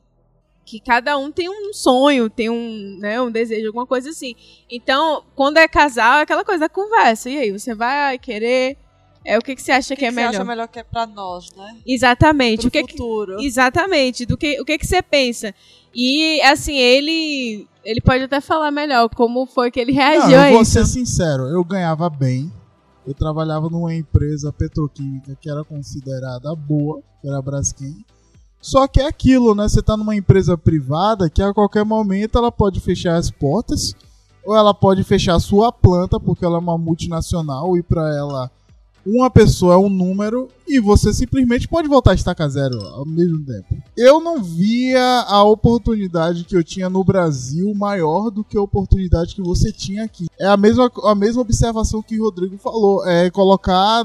que 0.65 0.82
cada 0.82 1.17
um 1.17 1.32
tem 1.32 1.47
um 1.49 1.71
sonho, 1.71 2.30
tem 2.30 2.49
um, 2.49 2.97
né, 2.99 3.21
um 3.21 3.32
desejo, 3.32 3.67
alguma 3.67 3.86
coisa 3.88 4.09
assim. 4.09 4.36
Então, 4.69 5.23
quando 5.34 5.57
é 5.57 5.67
casal, 5.67 6.19
é 6.19 6.21
aquela 6.23 6.43
coisa 6.43 6.61
da 6.61 6.69
conversa. 6.69 7.30
E 7.30 7.38
aí, 7.38 7.51
você 7.51 7.73
vai 7.73 8.17
querer. 8.19 8.75
É 9.23 9.38
o 9.38 9.41
que, 9.41 9.55
que 9.55 9.61
você 9.61 9.71
acha 9.73 9.93
O 9.93 9.97
que, 9.97 10.05
é 10.05 10.09
você 10.09 10.15
melhor? 10.15 10.30
acha 10.30 10.43
melhor 10.43 10.67
que 10.69 10.80
é 10.80 10.84
pra 10.84 11.05
nós, 11.05 11.51
né? 11.55 11.78
Exatamente. 11.86 12.61
Pro 12.61 12.67
o 12.67 12.71
que 12.71 12.84
que- 12.84 12.91
futuro. 12.91 13.41
Exatamente. 13.41 14.25
Do 14.25 14.38
que, 14.38 14.59
o 14.59 14.65
que, 14.65 14.78
que 14.78 14.88
você 14.88 15.01
pensa? 15.01 15.53
E, 15.98 16.39
assim, 16.43 16.76
ele. 16.78 17.68
Ele 17.84 18.02
pode 18.02 18.26
até 18.26 18.39
falar 18.39 18.70
melhor 18.70 19.10
como 19.10 19.48
foi 19.48 19.72
que 19.72 19.80
ele 19.80 19.93
Não, 19.93 19.98
reagiu 19.98 20.38
a 20.38 20.50
eu 20.50 20.56
vou 20.56 20.66
ser 20.66 20.86
sincero, 20.86 21.43
eu 21.43 21.64
ganhava 21.64 22.10
bem. 22.10 22.52
Eu 23.08 23.14
trabalhava 23.14 23.70
numa 23.70 23.95
empresa 23.95 24.52
petroquímica 24.52 25.36
que 25.39 25.50
era 25.50 25.64
considerada 25.64 26.54
boa, 26.54 27.02
que 27.22 27.28
era 27.28 27.38
a 27.38 27.41
Braskem. 27.41 28.06
Só 28.62 28.86
que 28.88 29.00
é 29.00 29.08
aquilo, 29.08 29.56
né? 29.56 29.70
Você 29.70 29.82
tá 29.82 29.95
numa 29.95 30.16
empresa 30.16 30.58
privada 30.58 31.30
que 31.30 31.41
a 31.41 31.54
qualquer 31.54 31.86
momento 31.86 32.38
ela 32.38 32.52
pode 32.52 32.82
fechar 32.82 33.16
as 33.16 33.32
portas, 33.32 33.95
ou 34.45 34.54
ela 34.54 34.74
pode 34.74 35.04
fechar 35.06 35.36
a 35.36 35.39
sua 35.39 35.72
planta, 35.72 36.20
porque 36.20 36.43
ela 36.43 36.58
é 36.58 36.60
uma 36.60 36.78
multinacional 36.78 37.78
e 37.78 37.82
pra 37.82 38.14
ela 38.14 38.52
uma 39.10 39.30
pessoa 39.30 39.76
é 39.76 39.78
um 39.78 39.89
número 39.89 40.49
e 40.68 40.82
você 40.82 41.14
simplesmente 41.14 41.66
pode 41.66 41.88
voltar 41.88 42.12
a 42.12 42.16
estaca 42.16 42.47
zero 42.49 42.78
ao 42.88 43.05
mesmo 43.05 43.45
tempo. 43.45 43.82
Eu 43.95 44.20
não 44.20 44.43
via 44.43 45.22
a 45.22 45.43
oportunidade 45.45 46.43
que 46.43 46.58
eu 46.58 46.64
tinha 46.64 46.89
no 46.89 47.05
Brasil 47.05 47.74
maior 47.74 48.30
do 48.30 48.43
que 48.43 48.58
a 48.58 48.62
oportunidade 48.62 49.34
que 49.34 49.41
você 49.41 49.72
tinha 49.72 50.03
aqui. 50.03 50.26
É 50.38 50.45
a 50.45 50.58
mesma, 50.58 50.91
a 51.05 51.16
mesma 51.16 51.41
observação 51.41 52.03
que 52.03 52.20
o 52.20 52.26
Rodrigo 52.26 52.58
falou, 52.58 53.08
é 53.08 53.30
colocar 53.30 54.03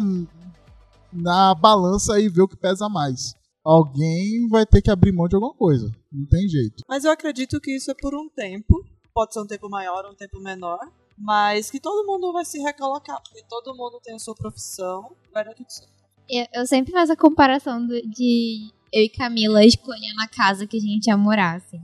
na 1.12 1.53
balança 1.53 2.20
e 2.20 2.28
ver 2.28 2.42
o 2.42 2.48
que 2.48 2.57
pesa 2.57 2.88
mais. 2.88 3.34
Alguém 3.64 4.48
vai 4.48 4.64
ter 4.64 4.80
que 4.80 4.90
abrir 4.90 5.12
mão 5.12 5.26
de 5.26 5.34
alguma 5.34 5.55
coisa, 5.55 5.90
não 6.12 6.26
tem 6.26 6.48
jeito. 6.48 6.84
Mas 6.88 7.05
eu 7.05 7.11
acredito 7.11 7.61
que 7.61 7.74
isso 7.74 7.90
é 7.90 7.94
por 7.94 8.14
um 8.14 8.28
tempo. 8.28 8.84
Pode 9.12 9.34
ser 9.34 9.40
um 9.40 9.46
tempo 9.46 9.68
maior, 9.68 10.09
um 10.11 10.14
tempo 10.14 10.40
menor. 10.40 10.78
Mas 11.16 11.70
que 11.70 11.78
todo 11.80 12.06
mundo 12.06 12.32
vai 12.32 12.44
se 12.44 12.58
recolocar, 12.60 13.20
porque 13.22 13.42
todo 13.48 13.74
mundo 13.76 14.00
tem 14.02 14.14
a 14.14 14.18
sua 14.18 14.34
profissão. 14.34 15.12
Vai 15.32 15.44
dar 15.44 15.54
tudo 15.54 15.70
certo. 15.70 15.92
Eu, 16.28 16.46
eu 16.54 16.66
sempre 16.66 16.92
faço 16.92 17.12
a 17.12 17.16
comparação 17.16 17.84
do- 17.86 18.02
de 18.08 18.70
eu 18.92 19.02
e 19.04 19.08
Camila 19.08 19.64
escolhendo 19.64 20.20
a 20.20 20.28
casa 20.28 20.66
que 20.66 20.76
a 20.76 20.80
gente 20.80 21.06
ia 21.06 21.16
morar, 21.16 21.56
assim. 21.56 21.80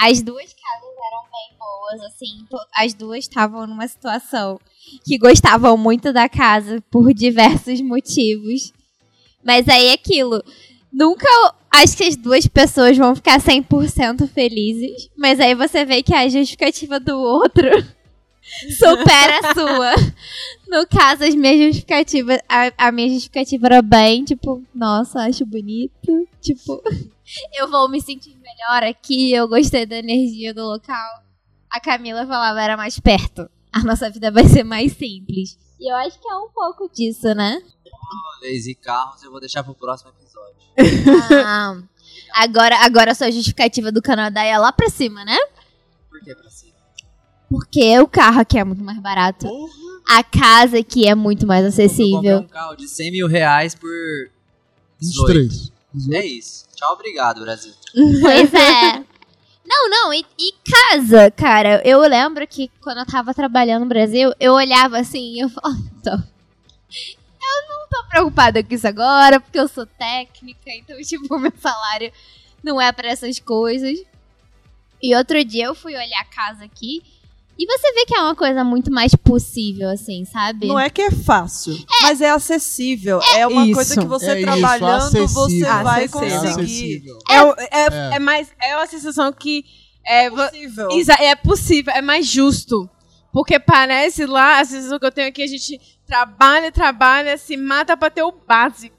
As 0.00 0.22
duas 0.22 0.44
casas 0.54 0.94
eram 1.06 1.22
bem 1.24 1.58
boas, 1.58 2.00
assim. 2.12 2.46
As 2.76 2.94
duas 2.94 3.18
estavam 3.20 3.66
numa 3.66 3.86
situação 3.88 4.58
que 5.04 5.18
gostavam 5.18 5.76
muito 5.76 6.12
da 6.12 6.28
casa 6.28 6.80
por 6.90 7.12
diversos 7.12 7.80
motivos. 7.80 8.72
Mas 9.42 9.68
aí 9.68 9.86
é 9.88 9.92
aquilo. 9.94 10.42
Nunca. 10.92 11.26
acho 11.70 11.96
que 11.96 12.04
as 12.04 12.16
duas 12.16 12.46
pessoas 12.46 12.96
vão 12.96 13.14
ficar 13.14 13.40
100% 13.40 14.26
felizes. 14.28 15.08
Mas 15.16 15.38
aí 15.40 15.54
você 15.54 15.84
vê 15.84 16.02
que 16.02 16.14
a 16.14 16.28
justificativa 16.28 16.98
do 17.00 17.18
outro 17.18 17.68
supera 18.78 19.40
a 19.40 19.54
sua. 19.54 19.94
No 20.68 20.86
caso, 20.86 21.24
as 21.24 21.34
minhas 21.34 21.58
justificativas. 21.58 22.40
A, 22.48 22.88
a 22.88 22.92
minha 22.92 23.08
justificativa 23.08 23.66
era 23.66 23.82
bem, 23.82 24.24
tipo, 24.24 24.62
nossa, 24.74 25.20
acho 25.20 25.46
bonito. 25.46 26.28
Tipo, 26.40 26.82
eu 27.54 27.70
vou 27.70 27.88
me 27.88 28.00
sentir 28.00 28.36
melhor 28.36 28.88
aqui, 28.88 29.32
eu 29.32 29.48
gostei 29.48 29.86
da 29.86 29.96
energia 29.96 30.52
do 30.54 30.64
local. 30.64 31.22
A 31.70 31.80
Camila 31.80 32.26
falava, 32.26 32.62
era 32.62 32.76
mais 32.76 32.98
perto. 32.98 33.48
A 33.72 33.80
nossa 33.80 34.10
vida 34.10 34.30
vai 34.30 34.44
ser 34.44 34.64
mais 34.64 34.92
simples. 34.92 35.58
E 35.78 35.90
eu 35.90 35.96
acho 35.96 36.18
que 36.18 36.28
é 36.28 36.36
um 36.36 36.48
pouco 36.48 36.88
disso, 36.92 37.34
né? 37.34 37.60
Leis 38.42 38.66
e 38.66 38.74
carros 38.74 39.22
eu 39.22 39.30
vou 39.30 39.40
deixar 39.40 39.62
pro 39.62 39.74
próximo 39.74 40.10
episódio. 40.10 40.56
Ah, 41.44 41.76
agora, 42.34 42.76
agora 42.78 43.12
a 43.12 43.14
sua 43.14 43.30
justificativa 43.30 43.92
do 43.92 44.00
Canadá 44.00 44.42
é 44.42 44.56
lá 44.56 44.72
pra 44.72 44.88
cima, 44.88 45.24
né? 45.24 45.36
Por 46.08 46.20
que 46.20 46.34
pra 46.34 46.50
cima? 46.50 46.67
Porque 47.50 47.98
o 47.98 48.06
carro 48.06 48.40
aqui 48.40 48.58
é 48.58 48.64
muito 48.64 48.82
mais 48.82 48.98
barato. 49.00 49.48
A 50.10 50.22
casa 50.22 50.78
aqui 50.78 51.06
é 51.08 51.14
muito 51.14 51.46
mais 51.46 51.64
acessível. 51.64 52.38
um 52.40 52.48
carro 52.48 52.74
de 52.76 52.86
100 52.88 53.10
mil 53.12 53.26
reais 53.28 53.74
por 53.74 53.90
18. 55.00 55.48
23. 55.94 56.22
É 56.22 56.26
isso. 56.26 56.66
Tchau, 56.74 56.92
obrigado, 56.92 57.40
Brasil. 57.40 57.72
Pois 58.22 58.52
é. 58.54 59.04
Não, 59.66 59.90
não, 59.90 60.14
e, 60.14 60.24
e 60.38 60.52
casa, 60.90 61.30
cara. 61.30 61.82
Eu 61.84 62.00
lembro 62.00 62.46
que 62.46 62.70
quando 62.80 62.98
eu 62.98 63.06
tava 63.06 63.34
trabalhando 63.34 63.82
no 63.82 63.88
Brasil, 63.88 64.32
eu 64.40 64.54
olhava 64.54 64.98
assim 64.98 65.34
e 65.34 65.40
eu 65.40 65.48
falava, 65.50 65.76
"Tô- 66.02 66.10
eu 66.10 67.68
não 67.68 67.88
tô 67.90 68.08
preocupada 68.08 68.62
com 68.62 68.74
isso 68.74 68.86
agora, 68.88 69.38
porque 69.40 69.58
eu 69.58 69.68
sou 69.68 69.84
técnica, 69.86 70.70
então, 70.70 70.96
tipo, 71.02 71.38
meu 71.38 71.52
salário 71.58 72.10
não 72.62 72.80
é 72.80 72.90
pra 72.92 73.08
essas 73.08 73.38
coisas. 73.38 73.98
E 75.02 75.14
outro 75.14 75.42
dia 75.44 75.66
eu 75.66 75.74
fui 75.74 75.94
olhar 75.94 76.20
a 76.20 76.24
casa 76.24 76.64
aqui 76.64 77.02
e 77.58 77.66
você 77.66 77.92
vê 77.92 78.06
que 78.06 78.14
é 78.14 78.20
uma 78.20 78.36
coisa 78.36 78.62
muito 78.62 78.90
mais 78.92 79.14
possível, 79.16 79.88
assim, 79.90 80.24
sabe? 80.24 80.66
Não 80.68 80.78
é 80.78 80.88
que 80.88 81.02
é 81.02 81.10
fácil, 81.10 81.76
mas 82.02 82.20
é 82.20 82.30
acessível. 82.30 83.20
É, 83.34 83.46
uma 83.46 83.64
Isso. 83.64 83.74
coisa 83.74 84.00
que 84.00 84.06
você 84.06 84.30
É 84.30 84.34
isso, 84.36 84.42
trabalhando, 84.42 85.10
você 85.10 85.18
acessível. 85.18 85.82
vai. 85.82 86.04
É 86.04 86.08
conseguir. 86.08 87.02
É, 87.28 87.36
é, 87.36 87.86
É. 87.86 88.16
é 88.16 88.18
mais. 88.18 88.52
É 88.62 88.76
uma 88.76 88.86
sensação 88.86 89.32
que. 89.32 89.64
É, 90.06 90.30
Possível. 90.30 90.88
É 91.18 91.34
possível, 91.36 91.92
é 91.94 92.00
mais 92.00 92.26
justo. 92.26 92.88
Porque 93.32 93.58
parece 93.58 94.24
lá, 94.24 94.60
a 94.60 94.64
sensação 94.64 94.98
que 94.98 95.04
eu 95.04 95.12
tenho 95.12 95.28
aqui, 95.28 95.42
a 95.42 95.46
gente 95.46 95.78
trabalha, 96.06 96.72
trabalha, 96.72 97.36
se 97.36 97.56
mata 97.56 97.96
pra 97.96 98.08
ter 98.08 98.22
o 98.22 98.32
básico. 98.32 98.96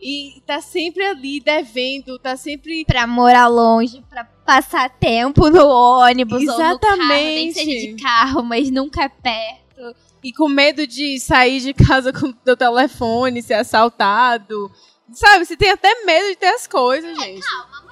E 0.00 0.40
tá 0.46 0.60
sempre 0.60 1.04
ali 1.04 1.40
devendo, 1.40 2.18
tá 2.18 2.36
sempre. 2.36 2.84
Pra 2.84 3.06
morar 3.06 3.48
longe, 3.48 4.02
pra 4.08 4.24
passar 4.48 4.88
tempo 4.88 5.50
no 5.50 5.66
ônibus 5.68 6.40
ou 6.48 6.58
no 6.58 6.78
carro, 6.78 6.96
nem 7.06 7.48
Exatamente. 7.48 7.52
seja 7.52 7.86
de 7.92 8.02
carro, 8.02 8.42
mas 8.42 8.70
nunca 8.70 9.02
é 9.02 9.08
perto. 9.10 9.94
E 10.24 10.32
com 10.32 10.48
medo 10.48 10.86
de 10.86 11.20
sair 11.20 11.60
de 11.60 11.74
casa 11.74 12.14
com 12.14 12.28
o 12.28 12.32
teu 12.32 12.56
telefone, 12.56 13.42
ser 13.42 13.54
assaltado. 13.54 14.72
Sabe, 15.12 15.44
você 15.44 15.54
tem 15.54 15.70
até 15.70 16.02
medo 16.02 16.28
de 16.28 16.36
ter 16.36 16.46
as 16.46 16.66
coisas, 16.66 17.14
gente. 17.18 17.44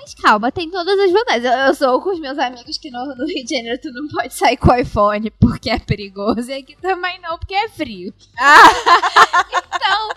Mas 0.07 0.14
calma, 0.14 0.52
tem 0.52 0.70
todas 0.70 0.96
as 1.00 1.11
vantagens. 1.11 1.44
Eu, 1.44 1.52
eu 1.66 1.74
sou 1.74 2.00
com 2.00 2.11
os 2.12 2.20
meus 2.20 2.38
amigos 2.38 2.78
que 2.78 2.90
no, 2.92 3.07
no 3.16 3.26
Rio 3.26 3.44
de 3.44 3.57
Janeiro 3.57 3.80
tu 3.82 3.90
não 3.92 4.07
pode 4.07 4.32
sair 4.34 4.57
com 4.57 4.70
o 4.70 4.74
iPhone 4.76 5.30
porque 5.32 5.68
é 5.68 5.80
perigoso. 5.80 6.48
E 6.48 6.54
aqui 6.54 6.76
também 6.80 7.20
não, 7.20 7.36
porque 7.36 7.54
é 7.54 7.68
frio. 7.68 8.14
então, 9.74 10.09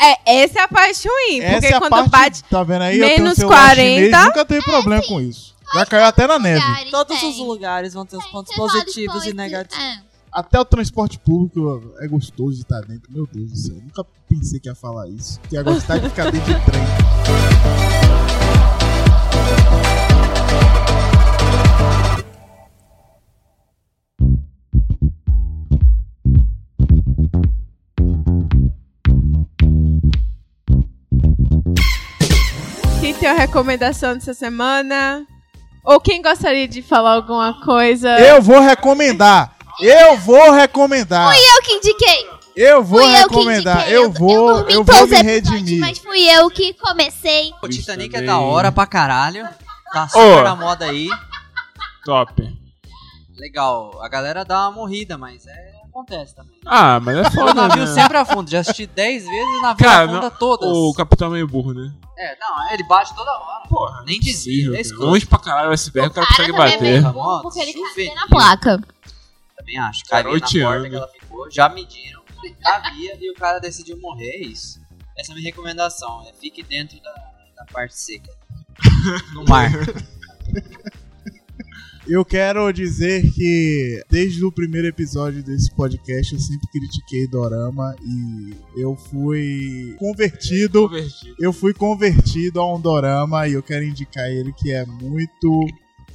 É, 0.00 0.42
essa 0.42 0.58
é 0.58 0.62
a 0.62 0.68
parte 0.68 1.06
ruim. 1.08 1.40
Essa 1.40 1.52
porque 1.60 1.66
é 1.66 1.76
a 1.76 1.78
quando 1.80 1.90
parte, 1.90 2.10
bate. 2.10 2.44
tá 2.44 2.62
vendo 2.64 2.82
aí? 2.82 2.98
Eu 2.98 3.06
menos 3.06 3.34
celular 3.36 3.74
40, 3.76 3.84
chinês, 3.84 4.24
nunca 4.26 4.44
teve 4.44 4.64
problema 4.64 5.02
com 5.06 5.20
isso. 5.20 5.54
Já 5.72 5.86
caiu 5.86 6.04
até 6.06 6.26
na 6.26 6.38
neve. 6.38 6.60
lugares 6.64 6.90
Todos 6.90 7.20
tem. 7.20 7.30
os 7.30 7.38
lugares 7.38 7.94
vão 7.94 8.04
ter 8.06 8.16
os 8.16 8.26
pontos 8.26 8.54
Tem 8.54 8.66
vários 8.66 8.82
positivos 8.84 9.16
e 9.22 9.26
pontos. 9.26 9.34
negativos. 9.34 9.84
É. 9.84 9.98
Até 10.32 10.60
o 10.60 10.64
transporte 10.64 11.18
público 11.18 11.94
é 12.00 12.08
gostoso 12.08 12.56
de 12.56 12.62
estar 12.62 12.80
dentro. 12.82 13.10
Meu 13.10 13.26
Deus 13.32 13.50
do 13.52 13.56
céu. 13.56 13.76
Nunca 13.76 14.04
pensei 14.28 14.58
que 14.60 14.68
ia 14.68 14.74
falar 14.74 15.08
isso. 15.08 15.40
Que 15.48 15.54
ia 15.54 15.62
gostar 15.62 15.98
de 15.98 16.08
ficar 16.10 16.30
dentro 16.30 16.52
de 16.52 16.60
trem. 16.66 16.82
Quem 33.00 33.14
tem 33.14 33.28
a 33.28 33.34
recomendação 33.34 34.14
dessa 34.14 34.34
semana? 34.34 35.24
Ou 35.84 36.00
quem 36.00 36.20
gostaria 36.20 36.66
de 36.66 36.82
falar 36.82 37.12
alguma 37.12 37.60
coisa? 37.64 38.18
Eu 38.18 38.42
vou 38.42 38.60
recomendar. 38.60 39.54
Eu 39.80 40.16
vou 40.18 40.50
recomendar. 40.52 41.32
Eu 41.32 41.62
que 41.62 41.72
indiquei. 41.74 42.35
Eu 42.56 42.82
vou 42.82 43.00
fui 43.00 43.08
eu 43.10 43.16
recomendar. 43.18 43.76
indiquei. 43.78 43.96
Eu 43.96 44.10
vou, 44.10 44.60
eu 44.60 44.80
em 44.80 44.84
vou 44.84 45.06
me 45.06 45.22
redimir. 45.22 45.78
Mas 45.80 45.98
fui 45.98 46.22
eu 46.28 46.48
que 46.50 46.72
comecei. 46.74 47.52
O 47.62 47.68
Titanic 47.68 48.16
é 48.16 48.22
da 48.22 48.38
hora 48.38 48.72
pra 48.72 48.86
caralho. 48.86 49.46
Tá 49.92 50.08
super 50.08 50.38
Ô. 50.40 50.42
na 50.42 50.56
moda 50.56 50.86
aí. 50.86 51.08
Top. 52.04 52.32
Legal. 53.36 54.00
A 54.02 54.08
galera 54.08 54.44
dá 54.44 54.62
uma 54.62 54.70
morrida, 54.72 55.18
mas 55.18 55.46
é... 55.46 55.72
acontece 55.88 56.34
também. 56.34 56.58
Ah, 56.64 56.98
mas 57.00 57.16
é 57.18 57.20
O 57.22 57.30
foda, 57.30 57.54
navio 57.54 57.84
né? 57.86 57.92
sempre 57.94 58.16
afunda. 58.16 58.50
Já 58.50 58.60
assisti 58.60 58.86
10 58.86 59.24
vezes 59.24 59.36
e 59.36 59.58
o 59.58 59.62
navio 59.62 59.84
Cara, 59.84 60.04
afunda 60.04 60.20
não- 60.22 60.30
todas. 60.30 60.68
O 60.70 60.94
capitão 60.94 61.28
é 61.28 61.32
meio 61.32 61.46
burro, 61.46 61.74
né? 61.74 61.92
É, 62.18 62.36
não, 62.40 62.72
ele 62.72 62.82
bate 62.84 63.14
toda 63.14 63.30
hora. 63.30 63.68
Porra, 63.68 64.02
Nem 64.06 64.18
desvia, 64.18 64.68
é 64.68 64.70
cara. 64.70 64.80
escroto. 64.80 65.04
Longe 65.06 65.26
pra 65.26 65.38
caralho 65.38 65.68
o 65.68 65.72
iceberg, 65.72 66.08
o 66.08 66.14
cara 66.14 66.26
Cara, 66.26 66.36
consegue 66.38 66.54
é 66.54 66.56
bater. 66.56 67.02
porque 67.42 67.60
ele 67.60 67.72
caiu 67.74 68.14
na 68.14 68.26
placa. 68.26 68.80
Também 69.58 69.78
acho. 69.78 70.04
Caiu 70.06 70.24
na 70.32 70.40
porta 70.40 70.88
que 70.88 70.96
ela 70.96 71.08
ficou. 71.08 71.50
Já 71.50 71.68
mediram. 71.68 72.15
Havia 72.64 73.16
e 73.20 73.30
o 73.30 73.34
cara 73.34 73.58
decidiu 73.58 73.98
morrer. 74.00 74.28
É 74.30 74.42
isso. 74.42 74.80
Essa 75.18 75.30
é 75.30 75.34
a 75.34 75.36
minha 75.36 75.48
recomendação. 75.48 76.26
É 76.28 76.32
fique 76.32 76.62
dentro 76.62 77.00
da, 77.02 77.12
da 77.56 77.64
parte 77.72 77.98
seca. 77.98 78.30
No 79.34 79.44
mar. 79.44 79.70
Eu 82.08 82.24
quero 82.24 82.70
dizer 82.70 83.32
que 83.32 84.00
desde 84.08 84.44
o 84.44 84.52
primeiro 84.52 84.86
episódio 84.86 85.42
desse 85.42 85.74
podcast 85.74 86.34
eu 86.34 86.38
sempre 86.38 86.68
critiquei 86.70 87.26
Dorama 87.26 87.96
e 88.00 88.54
eu 88.80 88.94
fui 88.94 89.96
convertido. 89.98 90.82
Convertido. 90.88 91.34
Eu 91.40 91.52
fui 91.52 91.74
convertido 91.74 92.60
a 92.60 92.74
um 92.76 92.80
Dorama 92.80 93.48
e 93.48 93.54
eu 93.54 93.62
quero 93.62 93.84
indicar 93.84 94.30
ele 94.30 94.52
que 94.52 94.70
é 94.70 94.86
muito 94.86 95.66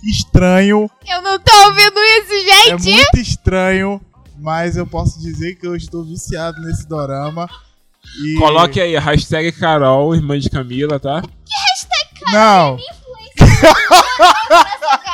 estranho. 0.02 0.90
Eu 1.06 1.22
não 1.22 1.38
tô 1.38 1.52
ouvindo 1.66 2.00
isso, 2.00 2.34
É 2.68 2.70
gente. 2.78 2.94
muito 2.94 3.18
estranho, 3.18 4.02
mas 4.42 4.76
eu 4.76 4.88
posso 4.88 5.20
dizer 5.20 5.56
que 5.56 5.68
eu 5.68 5.76
estou 5.76 6.04
viciado 6.04 6.60
nesse 6.62 6.88
Dorama. 6.88 7.48
E... 8.26 8.36
Coloque 8.40 8.82
aí 8.82 8.98
a 8.98 9.00
hashtag 9.00 9.52
Carol, 9.52 10.16
irmã 10.16 10.38
de 10.40 10.50
Camila, 10.50 11.00
tá? 11.00 11.22
Não, 12.32 12.78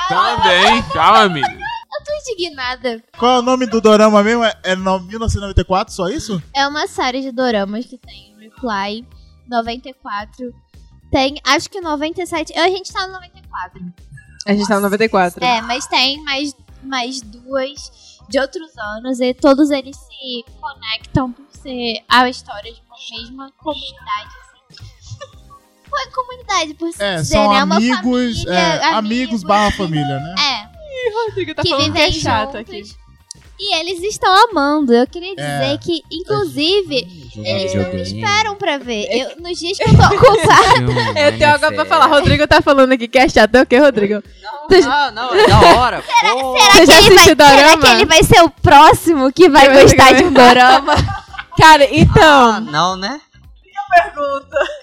Também, 0.08 0.82
calma, 0.94 1.28
menino. 1.30 1.68
Tô 2.06 2.32
indignada. 2.32 3.04
qual 3.18 3.38
é 3.38 3.40
o 3.40 3.42
nome 3.42 3.66
do 3.66 3.82
Dorama 3.82 4.24
mesmo? 4.24 4.44
É, 4.44 4.54
é 4.64 4.76
no- 4.76 5.00
1994, 5.02 5.94
só 5.94 6.08
isso? 6.08 6.42
É 6.56 6.66
uma 6.66 6.88
série 6.88 7.22
de 7.22 7.32
doramas 7.34 7.86
que 7.86 7.98
tem 7.98 8.34
Reply 8.40 9.06
94. 9.50 10.54
Tem, 11.12 11.36
acho 11.46 11.70
que 11.70 11.82
97. 11.82 12.58
A 12.58 12.70
gente 12.70 12.94
tá 12.94 13.08
no 13.08 13.14
94. 13.14 13.82
A 14.46 14.54
gente 14.54 14.68
tá 14.68 14.76
no 14.76 14.82
94. 14.82 15.44
É, 15.44 15.62
mas 15.62 15.86
tem 15.88 16.24
mais, 16.24 16.56
mais 16.82 17.22
duas 17.22 17.92
de 18.28 18.40
outros 18.40 18.78
anos 18.78 19.20
e 19.20 19.34
todos 19.34 19.70
eles 19.72 19.96
se 19.96 20.46
conectam 20.60 21.32
por 21.32 21.46
ser 21.52 22.04
a 22.08 22.30
história 22.30 22.72
de 22.74 22.82
uma 22.82 23.20
mesma 23.20 23.52
comunidade. 23.58 24.30
Assim. 24.70 24.86
Foi 25.90 26.12
comunidade, 26.12 26.74
por 26.74 26.92
se 26.92 27.04
É, 27.04 27.16
dizer, 27.18 27.34
são 27.34 27.54
né? 27.54 27.64
Uma 27.64 27.76
amigos, 27.78 28.44
família, 28.44 28.54
é, 28.54 28.84
amigos 28.94 29.44
barra 29.44 29.72
família, 29.72 30.20
né? 30.20 30.36
É, 30.40 30.78
Rodrigo 31.10 31.56
tá 31.56 31.62
que 31.62 31.70
falando 31.70 31.94
que 31.94 32.00
é 32.00 32.12
chato 32.12 32.58
aqui. 32.58 32.84
E 33.60 33.76
eles 33.78 34.04
estão 34.04 34.32
amando. 34.50 34.94
Eu 34.94 35.08
queria 35.08 35.36
dizer 35.36 35.74
É. 35.74 35.78
que, 35.80 36.04
inclusive, 36.12 37.32
eles 37.38 37.74
não 37.74 37.86
bem. 37.86 38.02
esperam 38.04 38.56
pra 38.56 38.78
ver. 38.78 39.08
Eu, 39.12 39.42
nos 39.42 39.58
dias 39.58 39.78
que 39.78 39.84
eu 39.90 39.98
tô 39.98 40.04
ocupada. 40.16 41.20
Eu 41.20 41.38
tenho 41.38 41.52
algo 41.54 41.74
pra 41.74 41.86
falar. 41.86 42.06
Rodrigo 42.06 42.46
tá 42.48 42.62
falando 42.62 42.92
aqui 42.92 43.08
que 43.08 43.18
é 43.18 43.28
chato. 43.28 43.56
É 43.56 43.62
o 43.64 43.66
que, 43.66 43.78
Rodrigo? 43.78 44.22
Não, 44.70 45.12
não, 45.12 45.34
é 45.34 45.48
da 45.48 45.80
hora. 45.80 46.04
Pô. 46.04 46.54
Você 46.74 46.86
já 46.86 46.98
ele 47.02 47.16
vai, 47.16 47.24
será 47.26 47.78
que 47.80 47.88
ele 47.88 48.06
vai 48.06 48.24
ser 48.24 48.42
o 48.44 48.50
próximo 48.50 49.32
que 49.34 49.50
vai 49.50 49.64
Que 49.68 49.74
vai 49.74 49.84
gostar 49.84 50.12
de 50.14 50.24
um 50.26 50.32
dorama? 50.34 50.94
Cara, 51.58 51.86
Ah, 51.86 51.90
então. 51.92 52.62
não, 52.62 52.96
né? 52.96 53.20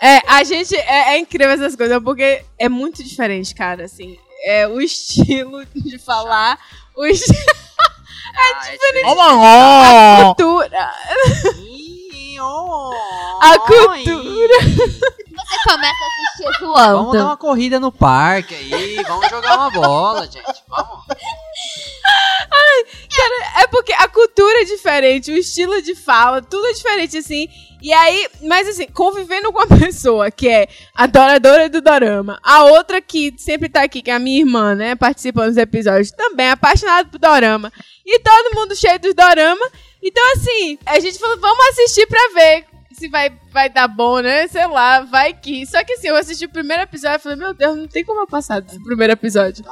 É, 0.02 0.20
a 0.26 0.42
gente. 0.42 0.74
É, 0.74 1.14
é 1.14 1.18
incrível 1.18 1.54
essas 1.54 1.76
coisas, 1.76 2.02
porque 2.02 2.42
é 2.58 2.68
muito 2.68 3.02
diferente, 3.04 3.54
cara, 3.54 3.84
assim. 3.84 4.16
É 4.44 4.66
o 4.66 4.80
estilo 4.80 5.64
de 5.74 5.98
falar, 5.98 6.58
o 6.96 7.06
estilo, 7.06 7.38
Ah, 7.80 7.93
é 8.36 8.70
diferente. 8.70 9.06
Oh, 9.06 9.14
mano! 9.14 10.34
cultura. 10.34 10.90
Ih, 11.58 12.40
oh, 12.40 12.92
A 13.40 13.58
cultura. 13.58 14.54
Você 15.44 15.70
começa 15.70 16.04
a 16.04 16.06
assistir 16.06 16.60
Vamos 16.60 16.76
dar 16.76 16.92
zoando. 16.92 17.24
uma 17.24 17.36
corrida 17.36 17.80
no 17.80 17.92
parque 17.92 18.54
aí, 18.54 19.02
vamos 19.02 19.28
jogar 19.28 19.56
uma 19.56 19.70
bola, 19.70 20.26
gente. 20.26 20.62
Vamos. 20.68 21.04
É 23.56 23.66
porque 23.68 23.92
a 23.92 24.08
cultura 24.08 24.62
é 24.62 24.64
diferente, 24.64 25.30
o 25.30 25.36
estilo 25.36 25.80
de 25.80 25.94
fala, 25.94 26.42
tudo 26.42 26.66
é 26.66 26.72
diferente, 26.72 27.16
assim. 27.18 27.48
E 27.80 27.92
aí, 27.92 28.28
mas 28.42 28.66
assim, 28.68 28.86
convivendo 28.88 29.52
com 29.52 29.58
uma 29.62 29.66
pessoa 29.78 30.30
que 30.30 30.48
é 30.48 30.66
adoradora 30.94 31.68
do 31.68 31.80
dorama, 31.80 32.40
a 32.42 32.64
outra 32.64 33.00
que 33.00 33.34
sempre 33.38 33.68
tá 33.68 33.82
aqui, 33.82 34.02
que 34.02 34.10
é 34.10 34.14
a 34.14 34.18
minha 34.18 34.40
irmã, 34.40 34.74
né, 34.74 34.94
participando 34.94 35.48
dos 35.48 35.56
episódios, 35.56 36.10
também 36.10 36.46
é 36.46 36.50
apaixonada 36.52 37.08
por 37.08 37.18
dorama. 37.18 37.72
E 38.04 38.18
todo 38.18 38.54
mundo 38.54 38.74
cheio 38.76 38.98
dos 38.98 39.14
dorama. 39.14 39.66
Então, 40.02 40.22
assim, 40.32 40.78
a 40.84 41.00
gente 41.00 41.18
falou, 41.18 41.38
vamos 41.38 41.66
assistir 41.68 42.06
pra 42.06 42.20
ver 42.34 42.66
se 42.94 43.08
vai, 43.08 43.30
vai 43.52 43.68
dar 43.68 43.88
bom, 43.88 44.20
né? 44.20 44.46
Sei 44.48 44.66
lá, 44.66 45.00
vai 45.00 45.32
que. 45.34 45.66
Só 45.66 45.82
que 45.84 45.92
assim, 45.94 46.08
eu 46.08 46.16
assisti 46.16 46.44
o 46.46 46.48
primeiro 46.50 46.82
episódio 46.82 47.16
e 47.16 47.22
falei, 47.22 47.38
meu 47.38 47.52
Deus, 47.54 47.76
não 47.76 47.86
tem 47.88 48.04
como 48.04 48.20
eu 48.20 48.26
passar 48.26 48.60
desse 48.60 48.82
primeiro 48.82 49.12
episódio. 49.12 49.64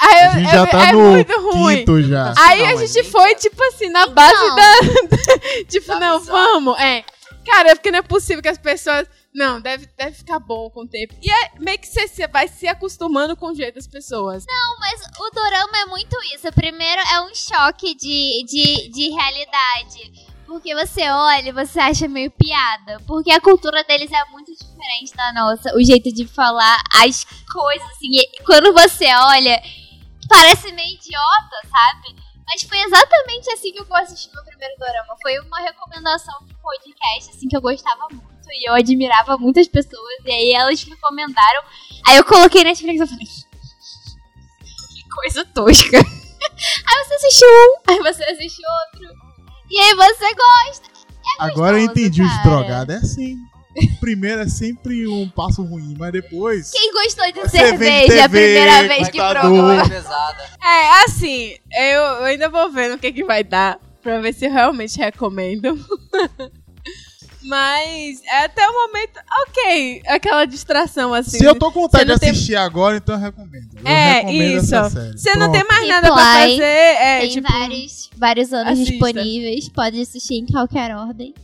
Aí, 0.00 0.14
A 0.20 0.26
eu- 0.26 0.32
gente 0.34 0.48
é, 0.48 0.52
já 0.52 0.66
tá 0.66 0.88
é 0.88 0.92
no 0.92 1.00
muito 1.10 1.40
ruim. 1.40 1.76
quinto 1.78 2.02
já. 2.02 2.32
Aí 2.38 2.62
a 2.64 2.70
Não, 2.72 2.78
gente 2.86 2.98
mas 3.02 3.08
foi, 3.08 3.34
tipo 3.34 3.62
assim, 3.64 3.88
na 3.88 4.06
base 4.06 4.32
Não. 4.34 4.54
da. 4.54 4.72
tipo, 5.68 5.86
Da 5.88 5.98
não, 6.00 6.16
amizade. 6.16 6.30
vamos. 6.30 6.78
É. 6.80 7.04
Cara, 7.44 7.70
é 7.70 7.74
porque 7.74 7.90
não 7.90 7.98
é 7.98 8.02
possível 8.02 8.42
que 8.42 8.48
as 8.48 8.58
pessoas. 8.58 9.08
Não, 9.34 9.60
deve, 9.60 9.86
deve 9.96 10.12
ficar 10.16 10.38
bom 10.38 10.68
com 10.70 10.82
o 10.82 10.88
tempo. 10.88 11.14
E 11.22 11.30
é 11.30 11.50
meio 11.60 11.78
que 11.78 11.86
você, 11.86 12.26
vai 12.28 12.48
se 12.48 12.66
acostumando 12.66 13.36
com 13.36 13.46
o 13.46 13.54
jeito 13.54 13.74
das 13.76 13.86
pessoas. 13.86 14.44
Mas 14.80 15.00
o 15.18 15.30
dorama 15.30 15.78
é 15.78 15.84
muito 15.86 16.16
isso. 16.34 16.50
Primeiro 16.52 17.00
é 17.12 17.20
um 17.22 17.34
choque 17.34 17.94
de, 17.94 18.44
de, 18.46 18.88
de 18.90 19.10
realidade. 19.10 20.27
Porque 20.48 20.74
você 20.74 21.02
olha 21.10 21.50
e 21.50 21.52
você 21.52 21.78
acha 21.78 22.08
meio 22.08 22.30
piada. 22.30 22.98
Porque 23.06 23.30
a 23.30 23.38
cultura 23.38 23.84
deles 23.84 24.10
é 24.10 24.24
muito 24.30 24.50
diferente 24.50 25.14
da 25.14 25.30
nossa. 25.34 25.76
O 25.76 25.84
jeito 25.84 26.10
de 26.10 26.26
falar, 26.26 26.82
as 26.94 27.26
coisas, 27.52 27.86
assim. 27.90 28.12
Quando 28.46 28.72
você 28.72 29.04
olha, 29.14 29.62
parece 30.26 30.72
meio 30.72 30.94
idiota, 30.94 31.68
sabe? 31.70 32.16
Mas 32.46 32.62
foi 32.62 32.78
exatamente 32.78 33.52
assim 33.52 33.72
que 33.72 33.80
eu 33.80 33.94
assisti 33.96 34.30
meu 34.34 34.42
primeiro 34.42 34.74
dorama. 34.78 35.14
Foi 35.20 35.38
uma 35.40 35.60
recomendação 35.60 36.34
de 36.46 36.54
podcast, 36.54 37.30
assim, 37.30 37.46
que 37.46 37.54
eu 37.54 37.60
gostava 37.60 38.08
muito. 38.10 38.26
E 38.50 38.70
eu 38.70 38.74
admirava 38.74 39.36
muitas 39.36 39.68
pessoas. 39.68 40.24
E 40.24 40.30
aí 40.30 40.52
elas 40.54 40.82
me 40.82 40.92
recomendaram. 40.92 41.62
Aí 42.06 42.16
eu 42.16 42.24
coloquei 42.24 42.64
na 42.64 42.70
Netflix 42.70 43.02
e 43.02 43.06
falei. 43.06 43.26
Que 44.94 45.08
coisa 45.10 45.44
tosca. 45.44 45.98
Aí 46.88 47.04
você 47.04 47.14
assistiu 47.14 47.48
um, 47.48 47.90
aí 47.90 47.98
você 47.98 48.24
assistiu 48.24 48.64
outro. 48.68 49.27
E 49.70 49.78
aí 49.78 49.94
você 49.94 50.34
gosta. 50.34 50.88
Agora 51.38 51.78
eu 51.78 51.84
entendi 51.84 52.22
os 52.22 52.28
cara. 52.28 52.42
drogados. 52.42 52.94
É 52.94 52.98
assim. 52.98 53.36
Primeiro 54.00 54.40
é 54.42 54.48
sempre 54.48 55.06
um 55.06 55.28
passo 55.28 55.62
ruim, 55.62 55.94
mas 55.96 56.10
depois. 56.10 56.70
Quem 56.72 56.92
gostou 56.92 57.30
de 57.30 57.48
cerveja 57.48 58.06
TV, 58.06 58.20
a 58.20 58.28
primeira 58.28 58.88
vez 58.88 59.08
que 59.08 59.18
provou? 59.18 59.88
Pesada. 59.88 60.42
É, 60.60 61.04
assim, 61.04 61.54
eu, 61.72 62.24
ainda 62.24 62.48
vou 62.48 62.72
ver 62.72 62.88
no 62.90 62.98
que, 62.98 63.12
que 63.12 63.22
vai 63.24 63.44
dar. 63.44 63.78
Pra 64.02 64.20
ver 64.20 64.32
se 64.32 64.46
eu 64.46 64.52
realmente 64.52 64.98
recomendo. 64.98 65.78
Mas 67.44 68.20
é 68.24 68.44
até 68.44 68.68
o 68.68 68.72
momento, 68.72 69.20
ok. 69.48 70.02
Aquela 70.06 70.44
distração 70.44 71.14
assim. 71.14 71.38
Se 71.38 71.44
eu 71.44 71.54
tô 71.54 71.70
com 71.70 71.82
vontade 71.82 72.04
de 72.04 72.10
não 72.10 72.18
tem- 72.18 72.30
assistir 72.30 72.56
agora, 72.56 72.96
então 72.96 73.14
eu 73.14 73.20
recomendo. 73.20 73.67
Eu 73.84 73.86
É, 73.90 74.32
isso. 74.32 74.74
Você 75.16 75.34
não 75.36 75.50
tem 75.52 75.64
mais 75.64 75.88
nada 75.88 76.12
pra 76.12 76.16
fazer. 76.24 76.62
É, 76.62 77.20
Tem 77.20 77.30
tipo. 77.30 77.50
vários, 77.52 78.10
vários 78.16 78.52
anos 78.52 78.72
assista. 78.72 78.90
disponíveis. 78.92 79.68
Pode 79.68 80.00
assistir 80.00 80.34
em 80.34 80.46
qualquer 80.46 80.94
ordem. 80.96 81.34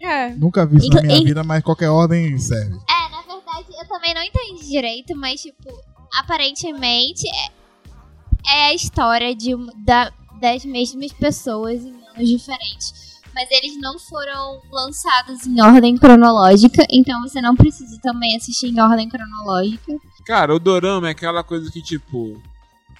É. 0.00 0.30
Nunca 0.30 0.66
vi 0.66 0.78
isso 0.78 0.88
na 0.88 0.94
Inclu- 0.96 1.06
minha 1.06 1.18
in- 1.20 1.24
vida, 1.24 1.44
mas 1.44 1.62
qualquer 1.62 1.88
ordem 1.88 2.36
serve. 2.38 2.74
É, 2.74 3.10
na 3.10 3.22
verdade, 3.22 3.66
eu 3.80 3.86
também 3.88 4.12
não 4.14 4.22
entendi 4.22 4.68
direito, 4.68 5.14
mas, 5.16 5.40
tipo, 5.40 5.70
aparentemente 6.18 7.26
é, 7.28 8.52
é 8.52 8.64
a 8.70 8.74
história 8.74 9.34
de, 9.34 9.52
da, 9.84 10.10
das 10.40 10.64
mesmas 10.64 11.12
pessoas 11.12 11.84
em 11.84 11.94
anos 12.16 12.28
diferentes. 12.28 13.11
Mas 13.34 13.50
eles 13.50 13.80
não 13.80 13.98
foram 13.98 14.60
lançados 14.70 15.46
em 15.46 15.60
ordem 15.60 15.96
cronológica, 15.96 16.86
então 16.90 17.22
você 17.22 17.40
não 17.40 17.54
precisa 17.54 17.98
também 18.02 18.36
assistir 18.36 18.68
em 18.68 18.80
ordem 18.80 19.08
cronológica. 19.08 19.96
Cara, 20.26 20.54
o 20.54 20.58
dorama 20.58 21.08
é 21.08 21.12
aquela 21.12 21.42
coisa 21.42 21.70
que, 21.70 21.82
tipo, 21.82 22.40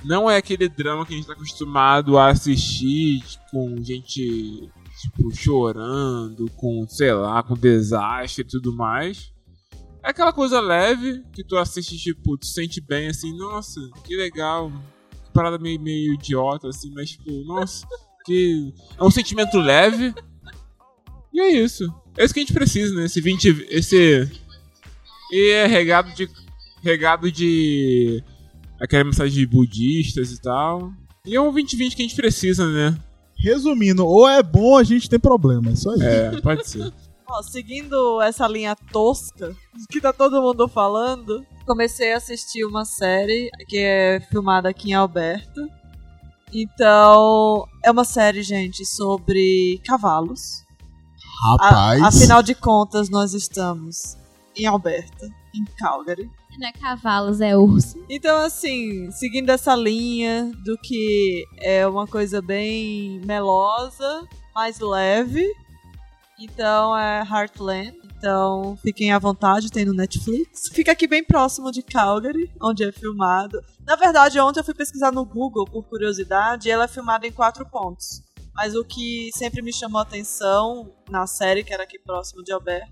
não 0.04 0.30
é 0.30 0.36
aquele 0.36 0.68
drama 0.68 1.06
que 1.06 1.12
a 1.12 1.16
gente 1.16 1.26
tá 1.26 1.34
acostumado 1.34 2.18
a 2.18 2.28
assistir 2.28 3.22
com 3.50 3.76
gente, 3.82 4.70
tipo, 5.00 5.34
chorando, 5.34 6.50
com, 6.56 6.86
sei 6.88 7.12
lá, 7.12 7.42
com 7.42 7.54
desastre 7.54 8.42
e 8.42 8.46
tudo 8.46 8.74
mais. 8.74 9.32
É 10.04 10.10
aquela 10.10 10.32
coisa 10.32 10.60
leve 10.60 11.22
que 11.32 11.44
tu 11.44 11.56
assiste, 11.56 11.96
tipo, 11.96 12.36
tu 12.36 12.46
sente 12.46 12.80
bem, 12.80 13.08
assim, 13.08 13.36
nossa, 13.36 13.80
que 14.02 14.16
legal. 14.16 14.72
Que 15.24 15.30
parada 15.32 15.58
meio, 15.58 15.80
meio 15.80 16.14
idiota, 16.14 16.68
assim, 16.68 16.92
mas, 16.92 17.10
tipo, 17.10 17.30
nossa, 17.44 17.86
que. 18.24 18.72
É 18.98 19.04
um 19.04 19.10
sentimento 19.10 19.58
leve. 19.58 20.14
E 21.32 21.40
é 21.40 21.50
isso. 21.50 21.92
É 22.16 22.24
isso 22.24 22.34
que 22.34 22.40
a 22.40 22.42
gente 22.42 22.52
precisa, 22.52 22.94
né? 22.94 23.04
Esse 23.06 23.20
20. 23.20 23.66
Esse. 23.70 24.30
E 25.30 25.50
é 25.50 25.66
regado 25.66 26.12
de 26.14 26.28
regado 26.82 27.30
de 27.30 28.22
aquela 28.80 29.04
mensagem 29.04 29.32
de 29.32 29.46
budistas 29.46 30.32
e 30.32 30.40
tal. 30.40 30.92
E 31.24 31.36
é 31.36 31.40
um 31.40 31.52
2020 31.52 31.94
que 31.94 32.02
a 32.02 32.06
gente 32.06 32.16
precisa, 32.16 32.68
né? 32.68 32.98
Resumindo, 33.38 34.04
ou 34.04 34.28
é 34.28 34.42
bom 34.42 34.72
ou 34.72 34.76
a 34.76 34.84
gente 34.84 35.08
tem 35.08 35.18
problema. 35.18 35.70
É 35.70 35.76
só 35.76 35.94
isso. 35.94 36.02
É, 36.02 36.40
pode 36.40 36.68
ser. 36.68 36.92
Ó, 37.28 37.42
seguindo 37.42 38.20
essa 38.20 38.46
linha 38.46 38.76
tosca 38.92 39.56
que 39.90 40.00
tá 40.00 40.12
todo 40.12 40.42
mundo 40.42 40.68
falando, 40.68 41.46
comecei 41.64 42.12
a 42.12 42.18
assistir 42.18 42.64
uma 42.64 42.84
série 42.84 43.48
que 43.68 43.78
é 43.78 44.20
filmada 44.30 44.68
aqui 44.68 44.90
em 44.90 44.94
Alberta. 44.94 45.66
Então, 46.52 47.66
é 47.82 47.90
uma 47.90 48.04
série, 48.04 48.42
gente, 48.42 48.84
sobre 48.84 49.80
cavalos. 49.84 50.64
A- 51.44 51.64
Rapaz. 51.64 52.02
afinal 52.02 52.42
de 52.42 52.54
contas, 52.54 53.08
nós 53.10 53.34
estamos 53.34 54.16
em 54.56 54.66
Alberta, 54.66 55.28
em 55.54 55.64
Calgary. 55.78 56.30
Não 56.58 56.68
é 56.68 56.72
cavalos, 56.72 57.40
é 57.40 57.56
urso. 57.56 58.04
Então, 58.08 58.36
assim, 58.44 59.10
seguindo 59.10 59.48
essa 59.50 59.74
linha 59.74 60.52
do 60.64 60.76
que 60.78 61.44
é 61.58 61.86
uma 61.86 62.06
coisa 62.06 62.42
bem 62.42 63.20
melosa, 63.24 64.28
mais 64.54 64.78
leve. 64.78 65.46
Então 66.38 66.96
é 66.96 67.20
Heartland. 67.22 67.96
Então 68.22 68.78
fiquem 68.80 69.10
à 69.10 69.18
vontade, 69.18 69.68
tem 69.68 69.84
no 69.84 69.92
Netflix. 69.92 70.68
Fica 70.72 70.92
aqui 70.92 71.08
bem 71.08 71.24
próximo 71.24 71.72
de 71.72 71.82
Calgary, 71.82 72.48
onde 72.62 72.84
é 72.84 72.92
filmado. 72.92 73.60
Na 73.84 73.96
verdade, 73.96 74.38
ontem 74.38 74.60
eu 74.60 74.64
fui 74.64 74.74
pesquisar 74.74 75.10
no 75.10 75.24
Google 75.24 75.64
por 75.64 75.82
curiosidade 75.88 76.68
e 76.68 76.70
ela 76.70 76.84
é 76.84 76.88
filmada 76.88 77.26
em 77.26 77.32
quatro 77.32 77.66
pontos. 77.68 78.22
Mas 78.54 78.76
o 78.76 78.84
que 78.84 79.30
sempre 79.36 79.60
me 79.60 79.72
chamou 79.72 79.98
a 79.98 80.02
atenção 80.02 80.92
na 81.10 81.26
série, 81.26 81.64
que 81.64 81.74
era 81.74 81.82
aqui 81.82 81.98
próximo 81.98 82.44
de 82.44 82.52
Alberta, 82.52 82.86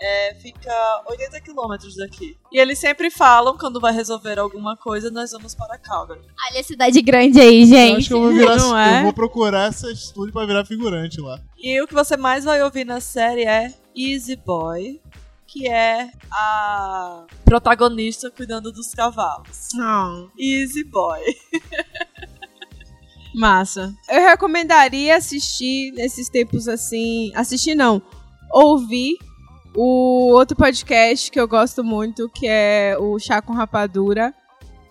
é, 0.00 0.34
fica 0.36 0.70
80 1.08 1.40
quilômetros 1.40 1.96
daqui. 1.96 2.36
E 2.52 2.60
eles 2.60 2.78
sempre 2.78 3.10
falam, 3.10 3.58
quando 3.58 3.80
vai 3.80 3.92
resolver 3.92 4.38
alguma 4.38 4.76
coisa, 4.76 5.10
nós 5.10 5.32
vamos 5.32 5.56
para 5.56 5.76
Calgary. 5.76 6.20
Olha 6.50 6.60
a 6.60 6.62
cidade 6.62 7.02
grande 7.02 7.40
aí, 7.40 7.62
Eu 7.62 7.64
acho 7.64 7.74
gente. 7.74 8.08
que 8.08 8.14
eu 8.14 8.20
vou, 8.20 8.30
virar, 8.32 8.56
Não 8.58 8.78
é? 8.78 8.98
eu 9.00 9.02
vou 9.04 9.12
procurar 9.12 9.70
essa 9.70 9.90
estúdio 9.90 10.32
pra 10.32 10.46
virar 10.46 10.64
figurante 10.64 11.20
lá. 11.20 11.40
E 11.58 11.80
o 11.82 11.86
que 11.88 11.94
você 11.94 12.16
mais 12.16 12.44
vai 12.44 12.62
ouvir 12.62 12.84
na 12.84 13.00
série 13.00 13.44
é 13.44 13.74
Easy 13.96 14.36
Boy, 14.36 15.00
que 15.46 15.66
é 15.66 16.10
a 16.30 17.24
protagonista 17.44 18.30
cuidando 18.30 18.70
dos 18.70 18.92
cavalos. 18.92 19.68
Não. 19.74 20.30
Easy 20.38 20.84
Boy. 20.84 21.22
Massa. 23.34 23.94
Eu 24.08 24.22
recomendaria 24.22 25.16
assistir 25.16 25.92
nesses 25.92 26.28
tempos 26.28 26.68
assim. 26.68 27.32
Assistir 27.34 27.74
não. 27.74 28.02
Ouvir 28.52 29.16
o 29.74 30.32
outro 30.32 30.56
podcast 30.56 31.30
que 31.30 31.38
eu 31.38 31.46
gosto 31.46 31.84
muito, 31.84 32.28
que 32.30 32.46
é 32.46 32.96
o 32.98 33.18
Chá 33.18 33.40
com 33.40 33.52
Rapadura. 33.52 34.34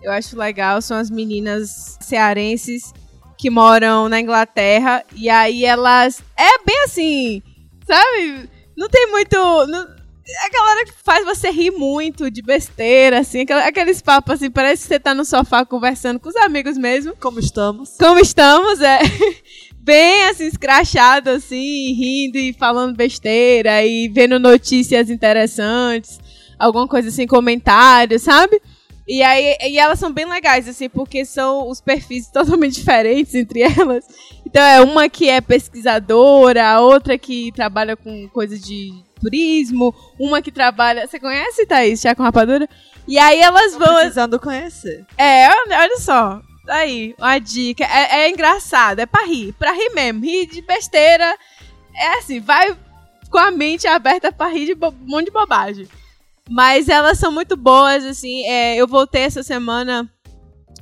Eu 0.02 0.12
acho 0.12 0.36
legal. 0.36 0.80
São 0.80 0.96
as 0.96 1.10
meninas 1.10 1.96
cearenses 2.00 2.92
que 3.36 3.50
moram 3.50 4.08
na 4.08 4.20
Inglaterra. 4.20 5.04
E 5.14 5.28
aí 5.28 5.64
elas. 5.64 6.22
É 6.36 6.64
bem 6.64 6.84
assim. 6.84 7.42
Sabe? 7.84 8.48
Não 8.76 8.88
tem 8.88 9.10
muito. 9.10 9.36
não- 9.66 9.96
a 10.44 10.48
galera 10.50 10.84
que 10.84 10.92
faz 11.04 11.24
você 11.24 11.50
rir 11.50 11.70
muito 11.70 12.28
de 12.30 12.42
besteira, 12.42 13.20
assim, 13.20 13.46
aqueles 13.64 14.02
papos 14.02 14.34
assim, 14.34 14.50
parece 14.50 14.82
que 14.82 14.88
você 14.88 14.98
tá 14.98 15.14
no 15.14 15.24
sofá 15.24 15.64
conversando 15.64 16.18
com 16.18 16.28
os 16.28 16.34
amigos 16.36 16.76
mesmo. 16.76 17.14
Como 17.20 17.38
estamos? 17.38 17.96
Como 17.96 18.18
estamos, 18.18 18.80
é 18.80 18.98
bem 19.78 20.24
assim, 20.24 20.46
escrachado, 20.46 21.30
assim, 21.30 21.92
rindo 21.94 22.38
e 22.38 22.52
falando 22.52 22.96
besteira 22.96 23.84
e 23.84 24.08
vendo 24.08 24.40
notícias 24.40 25.10
interessantes, 25.10 26.18
alguma 26.58 26.88
coisa 26.88 27.08
assim, 27.08 27.24
comentários, 27.26 28.22
sabe? 28.22 28.60
E 29.08 29.22
aí, 29.22 29.56
e 29.62 29.78
elas 29.78 29.98
são 29.98 30.12
bem 30.12 30.24
legais, 30.26 30.68
assim, 30.68 30.88
porque 30.88 31.24
são 31.24 31.68
os 31.68 31.80
perfis 31.80 32.28
totalmente 32.32 32.74
diferentes 32.74 33.34
entre 33.34 33.62
elas. 33.62 34.04
Então 34.44 34.62
é 34.62 34.80
uma 34.80 35.08
que 35.08 35.28
é 35.28 35.40
pesquisadora, 35.40 36.66
a 36.68 36.80
outra 36.80 37.16
que 37.16 37.52
trabalha 37.52 37.96
com 37.96 38.28
coisa 38.28 38.58
de 38.58 38.90
turismo, 39.20 39.94
uma 40.18 40.42
que 40.42 40.50
trabalha. 40.50 41.06
Você 41.06 41.20
conhece, 41.20 41.66
Thaís, 41.66 42.00
chá 42.00 42.14
com 42.14 42.22
rapadura? 42.22 42.68
E 43.06 43.18
aí 43.18 43.38
elas 43.40 43.72
Tô 43.72 43.78
vão. 43.78 43.94
precisando 43.94 44.40
conhecer. 44.40 45.04
É, 45.16 45.48
olha, 45.48 45.78
olha 45.80 45.96
só. 45.98 46.40
Tá 46.66 46.74
Aí, 46.78 47.14
uma 47.16 47.38
dica. 47.38 47.84
É, 47.84 48.22
é 48.24 48.30
engraçado, 48.30 48.98
é 48.98 49.06
pra 49.06 49.24
rir. 49.24 49.52
Pra 49.52 49.70
rir 49.72 49.90
mesmo. 49.94 50.24
Rir 50.24 50.46
de 50.46 50.60
besteira. 50.62 51.36
É 51.94 52.18
assim, 52.18 52.40
vai 52.40 52.76
com 53.30 53.38
a 53.38 53.52
mente 53.52 53.86
aberta 53.86 54.32
pra 54.32 54.48
rir 54.48 54.66
de 54.66 54.72
um 54.74 54.92
monte 55.06 55.26
de 55.26 55.30
bobagem. 55.30 55.86
Mas 56.48 56.88
elas 56.88 57.18
são 57.18 57.32
muito 57.32 57.56
boas, 57.56 58.04
assim. 58.04 58.44
é, 58.46 58.76
eu 58.76 58.86
voltei 58.86 59.22
essa 59.22 59.42
semana 59.42 60.08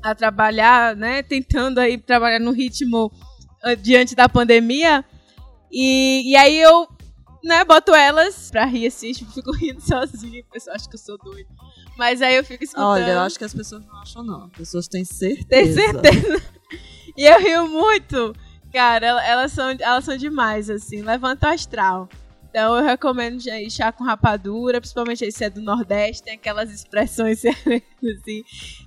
a 0.02 0.14
trabalhar, 0.14 0.94
né? 0.94 1.22
Tentando 1.22 1.78
aí 1.78 1.96
trabalhar 1.98 2.38
no 2.38 2.50
ritmo 2.52 3.10
ah, 3.62 3.74
diante 3.74 4.14
da 4.14 4.28
pandemia. 4.28 5.04
E, 5.72 6.30
e 6.30 6.36
aí 6.36 6.58
eu, 6.60 6.86
né, 7.42 7.64
boto 7.64 7.94
elas 7.94 8.50
pra 8.50 8.64
rir 8.66 8.86
assim, 8.88 9.12
tipo, 9.14 9.32
fico 9.32 9.52
rindo 9.52 9.80
sozinha. 9.80 10.42
O 10.42 10.52
pessoal 10.52 10.76
acha 10.76 10.88
que 10.88 10.94
eu 10.94 11.00
sou 11.00 11.16
doida. 11.18 11.48
Mas 11.96 12.20
aí 12.20 12.34
eu 12.36 12.44
fico 12.44 12.62
escutando. 12.64 12.86
Olha, 12.86 13.12
eu 13.12 13.20
acho 13.20 13.38
que 13.38 13.44
as 13.44 13.54
pessoas 13.54 13.84
não 13.86 13.96
acham, 14.00 14.22
não. 14.22 14.44
As 14.44 14.50
pessoas 14.52 14.88
têm 14.88 15.04
certeza. 15.04 15.46
Tem 15.48 15.72
certeza. 15.72 16.42
E 17.16 17.24
eu 17.24 17.38
rio 17.38 17.68
muito. 17.68 18.34
Cara, 18.72 19.06
el- 19.06 19.18
elas 19.20 19.52
são, 19.52 19.68
elas 19.78 20.04
são 20.04 20.16
demais, 20.16 20.68
assim. 20.68 21.00
Levanta 21.00 21.48
o 21.48 21.52
astral. 21.52 22.08
Então 22.54 22.76
eu 22.76 22.84
recomendo 22.84 23.40
já 23.40 23.60
ir 23.60 23.68
chá 23.68 23.90
com 23.90 24.04
rapadura, 24.04 24.80
principalmente 24.80 25.24
aí 25.24 25.32
se 25.32 25.42
é 25.42 25.50
do 25.50 25.60
Nordeste, 25.60 26.22
tem 26.22 26.34
aquelas 26.34 26.70
expressões 26.70 27.42
assim, 27.44 28.44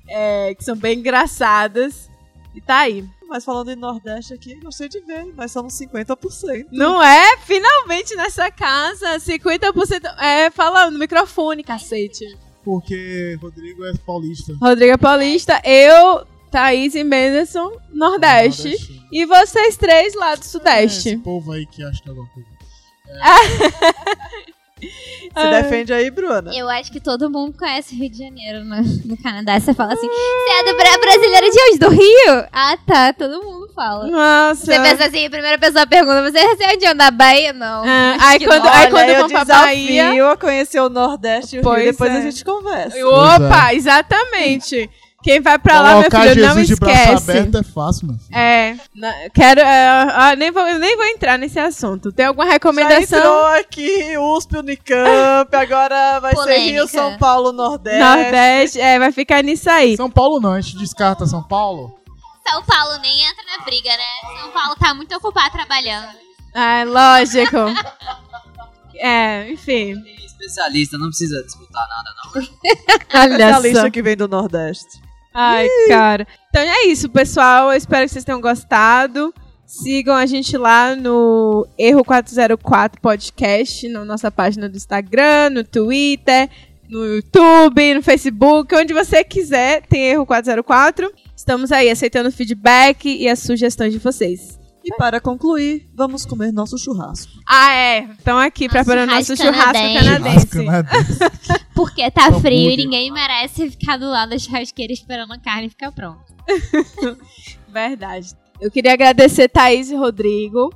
é, 0.08 0.56
que 0.56 0.64
são 0.64 0.74
bem 0.74 1.00
engraçadas. 1.00 2.10
E 2.56 2.62
tá 2.62 2.78
aí. 2.78 3.04
Mas 3.28 3.44
falando 3.44 3.70
em 3.70 3.76
Nordeste 3.76 4.34
aqui, 4.34 4.56
gostei 4.62 4.88
de 4.88 5.02
ver. 5.02 5.26
Nós 5.36 5.52
somos 5.52 5.74
50%. 5.74 6.68
Não 6.72 7.04
é? 7.04 7.36
Finalmente 7.40 8.16
nessa 8.16 8.50
casa, 8.50 9.18
50% 9.18 10.16
é 10.18 10.50
fala 10.50 10.90
no 10.90 10.98
microfone, 10.98 11.62
cacete. 11.62 12.38
Porque 12.64 13.38
Rodrigo 13.42 13.86
é 13.86 13.92
paulista. 13.98 14.54
Rodrigo 14.62 14.98
Paulista, 14.98 15.62
eu, 15.66 16.26
Thaís 16.50 16.96
e 16.96 17.04
Menderson, 17.04 17.78
Nordeste. 17.92 18.70
Nordestino. 18.70 19.08
E 19.12 19.26
vocês 19.26 19.76
três 19.76 20.16
lá 20.16 20.36
do 20.36 20.42
É, 20.42 20.44
Sudeste. 20.44 21.10
esse 21.10 21.18
povo 21.18 21.52
aí 21.52 21.66
que 21.66 21.84
acha 21.84 22.02
que 22.02 22.08
é 22.08 22.12
alguma 22.12 22.30
coisa. 22.30 22.57
Se 24.80 25.50
defende 25.50 25.94
aí, 25.94 26.10
Bruna. 26.10 26.52
Eu 26.54 26.70
acho 26.70 26.92
que 26.92 27.00
todo 27.00 27.30
mundo 27.30 27.56
conhece 27.58 27.94
o 27.96 27.98
Rio 27.98 28.10
de 28.10 28.18
Janeiro 28.18 28.64
no, 28.64 28.76
no 29.06 29.18
Canadá. 29.22 29.60
Você 29.60 29.74
fala 29.74 29.94
assim, 29.94 30.08
você 30.08 30.50
é 30.52 30.64
do 30.72 30.78
Bra 30.78 30.98
brasileira 31.00 31.50
de 31.50 31.60
onde? 31.62 31.78
Do 31.80 31.90
Rio? 31.90 32.48
Ah, 32.52 32.78
tá. 32.86 33.14
Todo 33.14 33.44
mundo 33.44 33.70
fala. 33.76 34.08
Nossa. 34.08 34.66
Você 34.66 34.80
pensa 34.80 35.06
assim, 35.06 35.26
a 35.26 35.30
primeira 35.30 35.58
pessoa 35.58 35.86
pergunta, 35.86 36.24
você 36.24 36.40
é 36.40 36.76
de 36.76 36.86
onde? 36.88 36.94
Da 36.96 37.12
Bahia? 37.12 37.54
Não. 37.54 37.84
Ah, 37.86 38.16
Acho 38.16 38.26
aí 38.26 38.46
quando, 38.46 38.64
não. 38.64 38.72
aí 38.74 38.82
Olha, 38.82 38.92
quando 38.92 39.10
eu 39.10 39.22
for 39.22 39.30
pra 39.30 39.46
Bahia. 39.46 40.32
a 40.32 40.38
conhecer 40.38 40.80
o 40.80 40.90
Nordeste 40.90 41.58
e 41.58 41.60
o 41.60 41.64
Pois 41.64 41.84
Rio. 41.84 41.92
Depois 41.92 42.12
é. 42.12 42.18
a 42.18 42.22
gente 42.22 42.46
conversa. 42.46 43.08
Opa, 43.08 43.74
exatamente. 43.74 44.90
Quem 45.24 45.42
vai 45.42 45.58
pra 45.58 45.82
lá, 45.82 46.00
meu 46.00 46.04
filho, 46.12 46.42
não 46.46 46.54
Jesus 46.56 46.68
de 46.68 46.76
braço 46.76 46.96
esquece. 47.02 47.32
aberto 47.32 47.58
é 47.58 47.64
fácil, 47.64 48.08
meu 48.08 48.18
filho. 48.18 48.38
É, 48.38 48.78
na- 48.96 49.30
quero. 49.34 49.62
é, 49.62 50.36
nem, 50.36 50.52
vou, 50.52 50.64
nem 50.76 50.96
vou 50.96 51.06
entrar 51.06 51.38
nesse 51.40 51.60
assunto. 51.60 52.12
Tem 52.12 52.28
alguma 52.28 52.46
Já 52.46 52.52
recomendação? 52.54 53.18
entrou 53.20 53.46
aqui, 53.48 54.18
USP, 54.18 54.58
Unicamp, 54.58 55.56
agora 55.56 56.20
vai 56.20 56.32
ser 56.36 56.42
Polêmica. 56.42 56.72
Rio, 56.72 56.88
São 56.88 57.18
Paulo, 57.18 57.52
Nordeste. 57.52 58.00
Nordeste, 58.00 58.80
é, 58.80 59.00
vai 59.00 59.12
ficar 59.12 59.44
nisso 59.44 59.70
aí. 59.70 59.98
São 59.98 60.10
Paulo 60.10 60.40
não, 60.40 60.54
a 60.54 60.62
gente 60.62 60.78
descarta 60.78 61.26
São 61.26 61.42
Paulo. 61.44 62.00
São 62.48 62.64
Paulo 62.64 62.98
nem 63.02 63.26
entra 63.26 63.44
na 63.58 63.66
briga, 63.66 63.90
né? 63.90 64.40
São 64.42 64.52
Paulo 64.52 64.76
tá 64.76 64.94
muito 64.94 65.14
ocupado 65.16 65.52
trabalhando. 65.52 66.10
Ah, 66.56 66.84
lógico. 66.86 67.58
É, 69.00 69.52
enfim. 69.52 69.94
Tem 70.02 70.26
especialista, 70.26 70.98
não 70.98 71.10
precisa 71.10 71.44
disputar 71.44 71.88
nada, 71.88 72.10
não. 72.18 72.42
Olha 73.22 73.38
só. 73.38 73.58
Especialista 73.58 73.92
que 73.92 74.02
vem 74.02 74.18
do 74.18 74.28
Nordeste. 74.28 75.00
Ai, 75.40 75.68
cara. 75.88 76.28
Então 76.50 76.62
é 76.64 76.88
isso, 76.88 77.08
pessoal. 77.10 77.72
Eu 77.72 77.78
espero 77.78 78.06
que 78.06 78.12
vocês 78.12 78.26
tenham 78.26 78.42
gostado. 78.42 79.32
Sigam 79.68 80.16
a 80.16 80.26
gente 80.26 80.58
lá 80.58 80.96
no 80.96 81.68
Erro 81.78 82.04
404 82.04 83.00
Podcast, 83.00 83.88
na 83.90 84.04
nossa 84.04 84.32
página 84.32 84.68
do 84.68 84.78
Instagram, 84.78 85.52
no 85.52 85.64
Twitter, 85.64 86.50
no 86.90 87.06
YouTube, 87.06 87.94
no 87.94 88.02
Facebook, 88.02 88.74
onde 88.74 88.94
você 88.94 89.24
quiser, 89.24 89.84
tem 89.84 90.10
Erro 90.10 90.26
404. 90.26 91.14
Estamos 91.36 91.72
aí 91.72 91.90
aceitando 91.90 92.30
o 92.30 92.32
feedback 92.32 93.06
e 93.08 93.28
as 93.30 93.40
sugestões 93.40 93.94
de 93.94 94.00
vocês. 94.00 94.58
E 94.88 94.96
para 94.96 95.20
concluir, 95.20 95.90
vamos 95.94 96.26
comer 96.26 96.54
nosso 96.54 96.78
churrasco. 96.78 97.30
Ah, 97.46 97.74
é. 97.74 98.04
Estão 98.04 98.38
aqui 98.38 98.70
preparando 98.70 99.12
nosso 99.12 99.36
churrasco 99.36 99.74
canadense. 99.74 100.48
canadense. 100.48 100.48
Canadense. 100.48 101.20
Porque 101.76 102.10
tá 102.10 102.28
Hambúrguer. 102.28 102.42
frio 102.42 102.72
e 102.72 102.78
ninguém 102.78 103.12
merece 103.12 103.70
ficar 103.70 103.98
do 103.98 104.10
lado 104.10 104.30
da 104.30 104.40
churrasqueira 104.40 104.94
esperando 104.94 105.34
a 105.34 105.38
carne 105.38 105.68
ficar 105.68 105.92
pronta. 105.92 106.34
Verdade. 107.68 108.30
Eu 108.62 108.72
queria 108.72 108.94
agradecer 108.94 109.50
Thaís 109.50 109.92
e 109.92 109.96
Rodrigo 109.96 110.70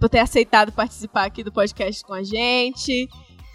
por 0.00 0.08
ter 0.08 0.18
aceitado 0.18 0.72
participar 0.72 1.26
aqui 1.26 1.44
do 1.44 1.52
podcast 1.52 2.04
com 2.04 2.14
a 2.14 2.24
gente, 2.24 3.08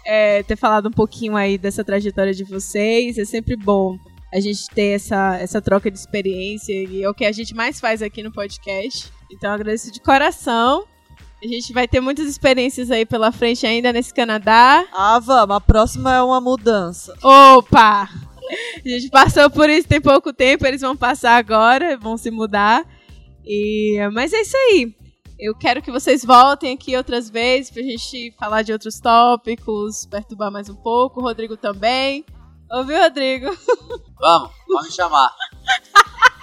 é, 0.06 0.42
ter 0.44 0.56
falado 0.56 0.88
um 0.88 0.92
pouquinho 0.92 1.36
aí 1.36 1.58
dessa 1.58 1.84
trajetória 1.84 2.32
de 2.32 2.42
vocês. 2.42 3.18
É 3.18 3.26
sempre 3.26 3.54
bom 3.54 3.98
a 4.32 4.40
gente 4.40 4.66
ter 4.70 4.94
essa, 4.94 5.36
essa 5.36 5.60
troca 5.60 5.90
de 5.90 5.98
experiência 5.98 6.72
e 6.72 7.02
é 7.02 7.08
o 7.10 7.12
que 7.12 7.26
a 7.26 7.32
gente 7.32 7.54
mais 7.54 7.78
faz 7.78 8.00
aqui 8.00 8.22
no 8.22 8.32
podcast. 8.32 9.17
Então 9.30 9.50
eu 9.50 9.54
agradeço 9.54 9.90
de 9.90 10.00
coração. 10.00 10.84
A 11.42 11.46
gente 11.46 11.72
vai 11.72 11.86
ter 11.86 12.00
muitas 12.00 12.26
experiências 12.26 12.90
aí 12.90 13.06
pela 13.06 13.30
frente 13.30 13.64
ainda 13.64 13.92
nesse 13.92 14.12
Canadá. 14.12 14.84
Ah, 14.92 15.20
vamos. 15.20 15.56
A 15.56 15.60
próxima 15.60 16.14
é 16.14 16.22
uma 16.22 16.40
mudança. 16.40 17.14
Opa! 17.22 18.08
A 18.84 18.88
gente 18.88 19.08
passou 19.10 19.48
por 19.50 19.68
isso 19.68 19.86
tem 19.86 20.00
pouco 20.00 20.32
tempo, 20.32 20.66
eles 20.66 20.80
vão 20.80 20.96
passar 20.96 21.36
agora, 21.36 21.96
vão 21.98 22.16
se 22.16 22.30
mudar. 22.30 22.84
E, 23.44 23.98
mas 24.12 24.32
é 24.32 24.40
isso 24.40 24.56
aí. 24.56 24.94
Eu 25.38 25.54
quero 25.54 25.80
que 25.80 25.92
vocês 25.92 26.24
voltem 26.24 26.74
aqui 26.74 26.96
outras 26.96 27.30
vezes 27.30 27.70
pra 27.70 27.82
gente 27.82 28.34
falar 28.38 28.62
de 28.62 28.72
outros 28.72 28.98
tópicos, 28.98 30.06
perturbar 30.06 30.50
mais 30.50 30.68
um 30.68 30.74
pouco. 30.74 31.20
O 31.20 31.22
Rodrigo 31.22 31.56
também. 31.56 32.24
Ouviu, 32.70 32.98
Rodrigo? 33.00 33.46
Vamos, 34.18 34.50
pode 34.66 34.88
me 34.88 34.92
chamar. 34.92 35.30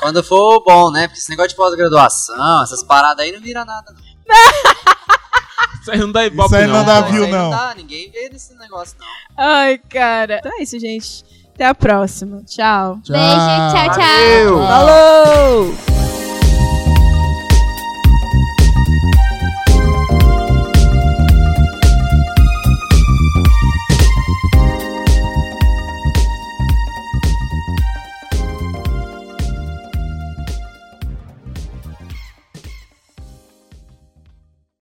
Quando 0.00 0.22
for 0.22 0.62
bom, 0.64 0.90
né? 0.90 1.06
Porque 1.06 1.18
esse 1.20 1.30
negócio 1.30 1.50
de 1.50 1.56
pós-graduação, 1.56 2.62
essas 2.62 2.82
paradas 2.82 3.24
aí 3.24 3.32
não 3.32 3.40
vira 3.40 3.64
nada, 3.64 3.92
não. 3.92 4.04
Isso 5.80 5.90
aí 5.90 5.98
não 5.98 6.10
dá 6.12 6.24
ibope, 6.24 6.46
Isso 6.46 6.56
aí 6.56 6.66
não 6.66 6.84
dá 6.84 7.00
Isso 7.00 7.12
viu, 7.12 7.24
aí 7.24 7.30
não. 7.30 7.50
dá, 7.50 7.74
ninguém 7.74 8.10
vê 8.10 8.30
nesse 8.30 8.54
negócio, 8.54 8.96
não. 8.98 9.06
Ai, 9.36 9.76
cara. 9.78 10.38
Então 10.38 10.52
é 10.58 10.62
isso, 10.62 10.78
gente. 10.80 11.24
Até 11.54 11.66
a 11.66 11.74
próxima. 11.74 12.42
Tchau. 12.44 12.98
Tchau. 13.02 13.14
Beijo, 13.16 13.74
tchau, 13.74 13.90
tchau. 13.94 14.58
Valeu! 14.58 15.76
Falou! 15.76 16.03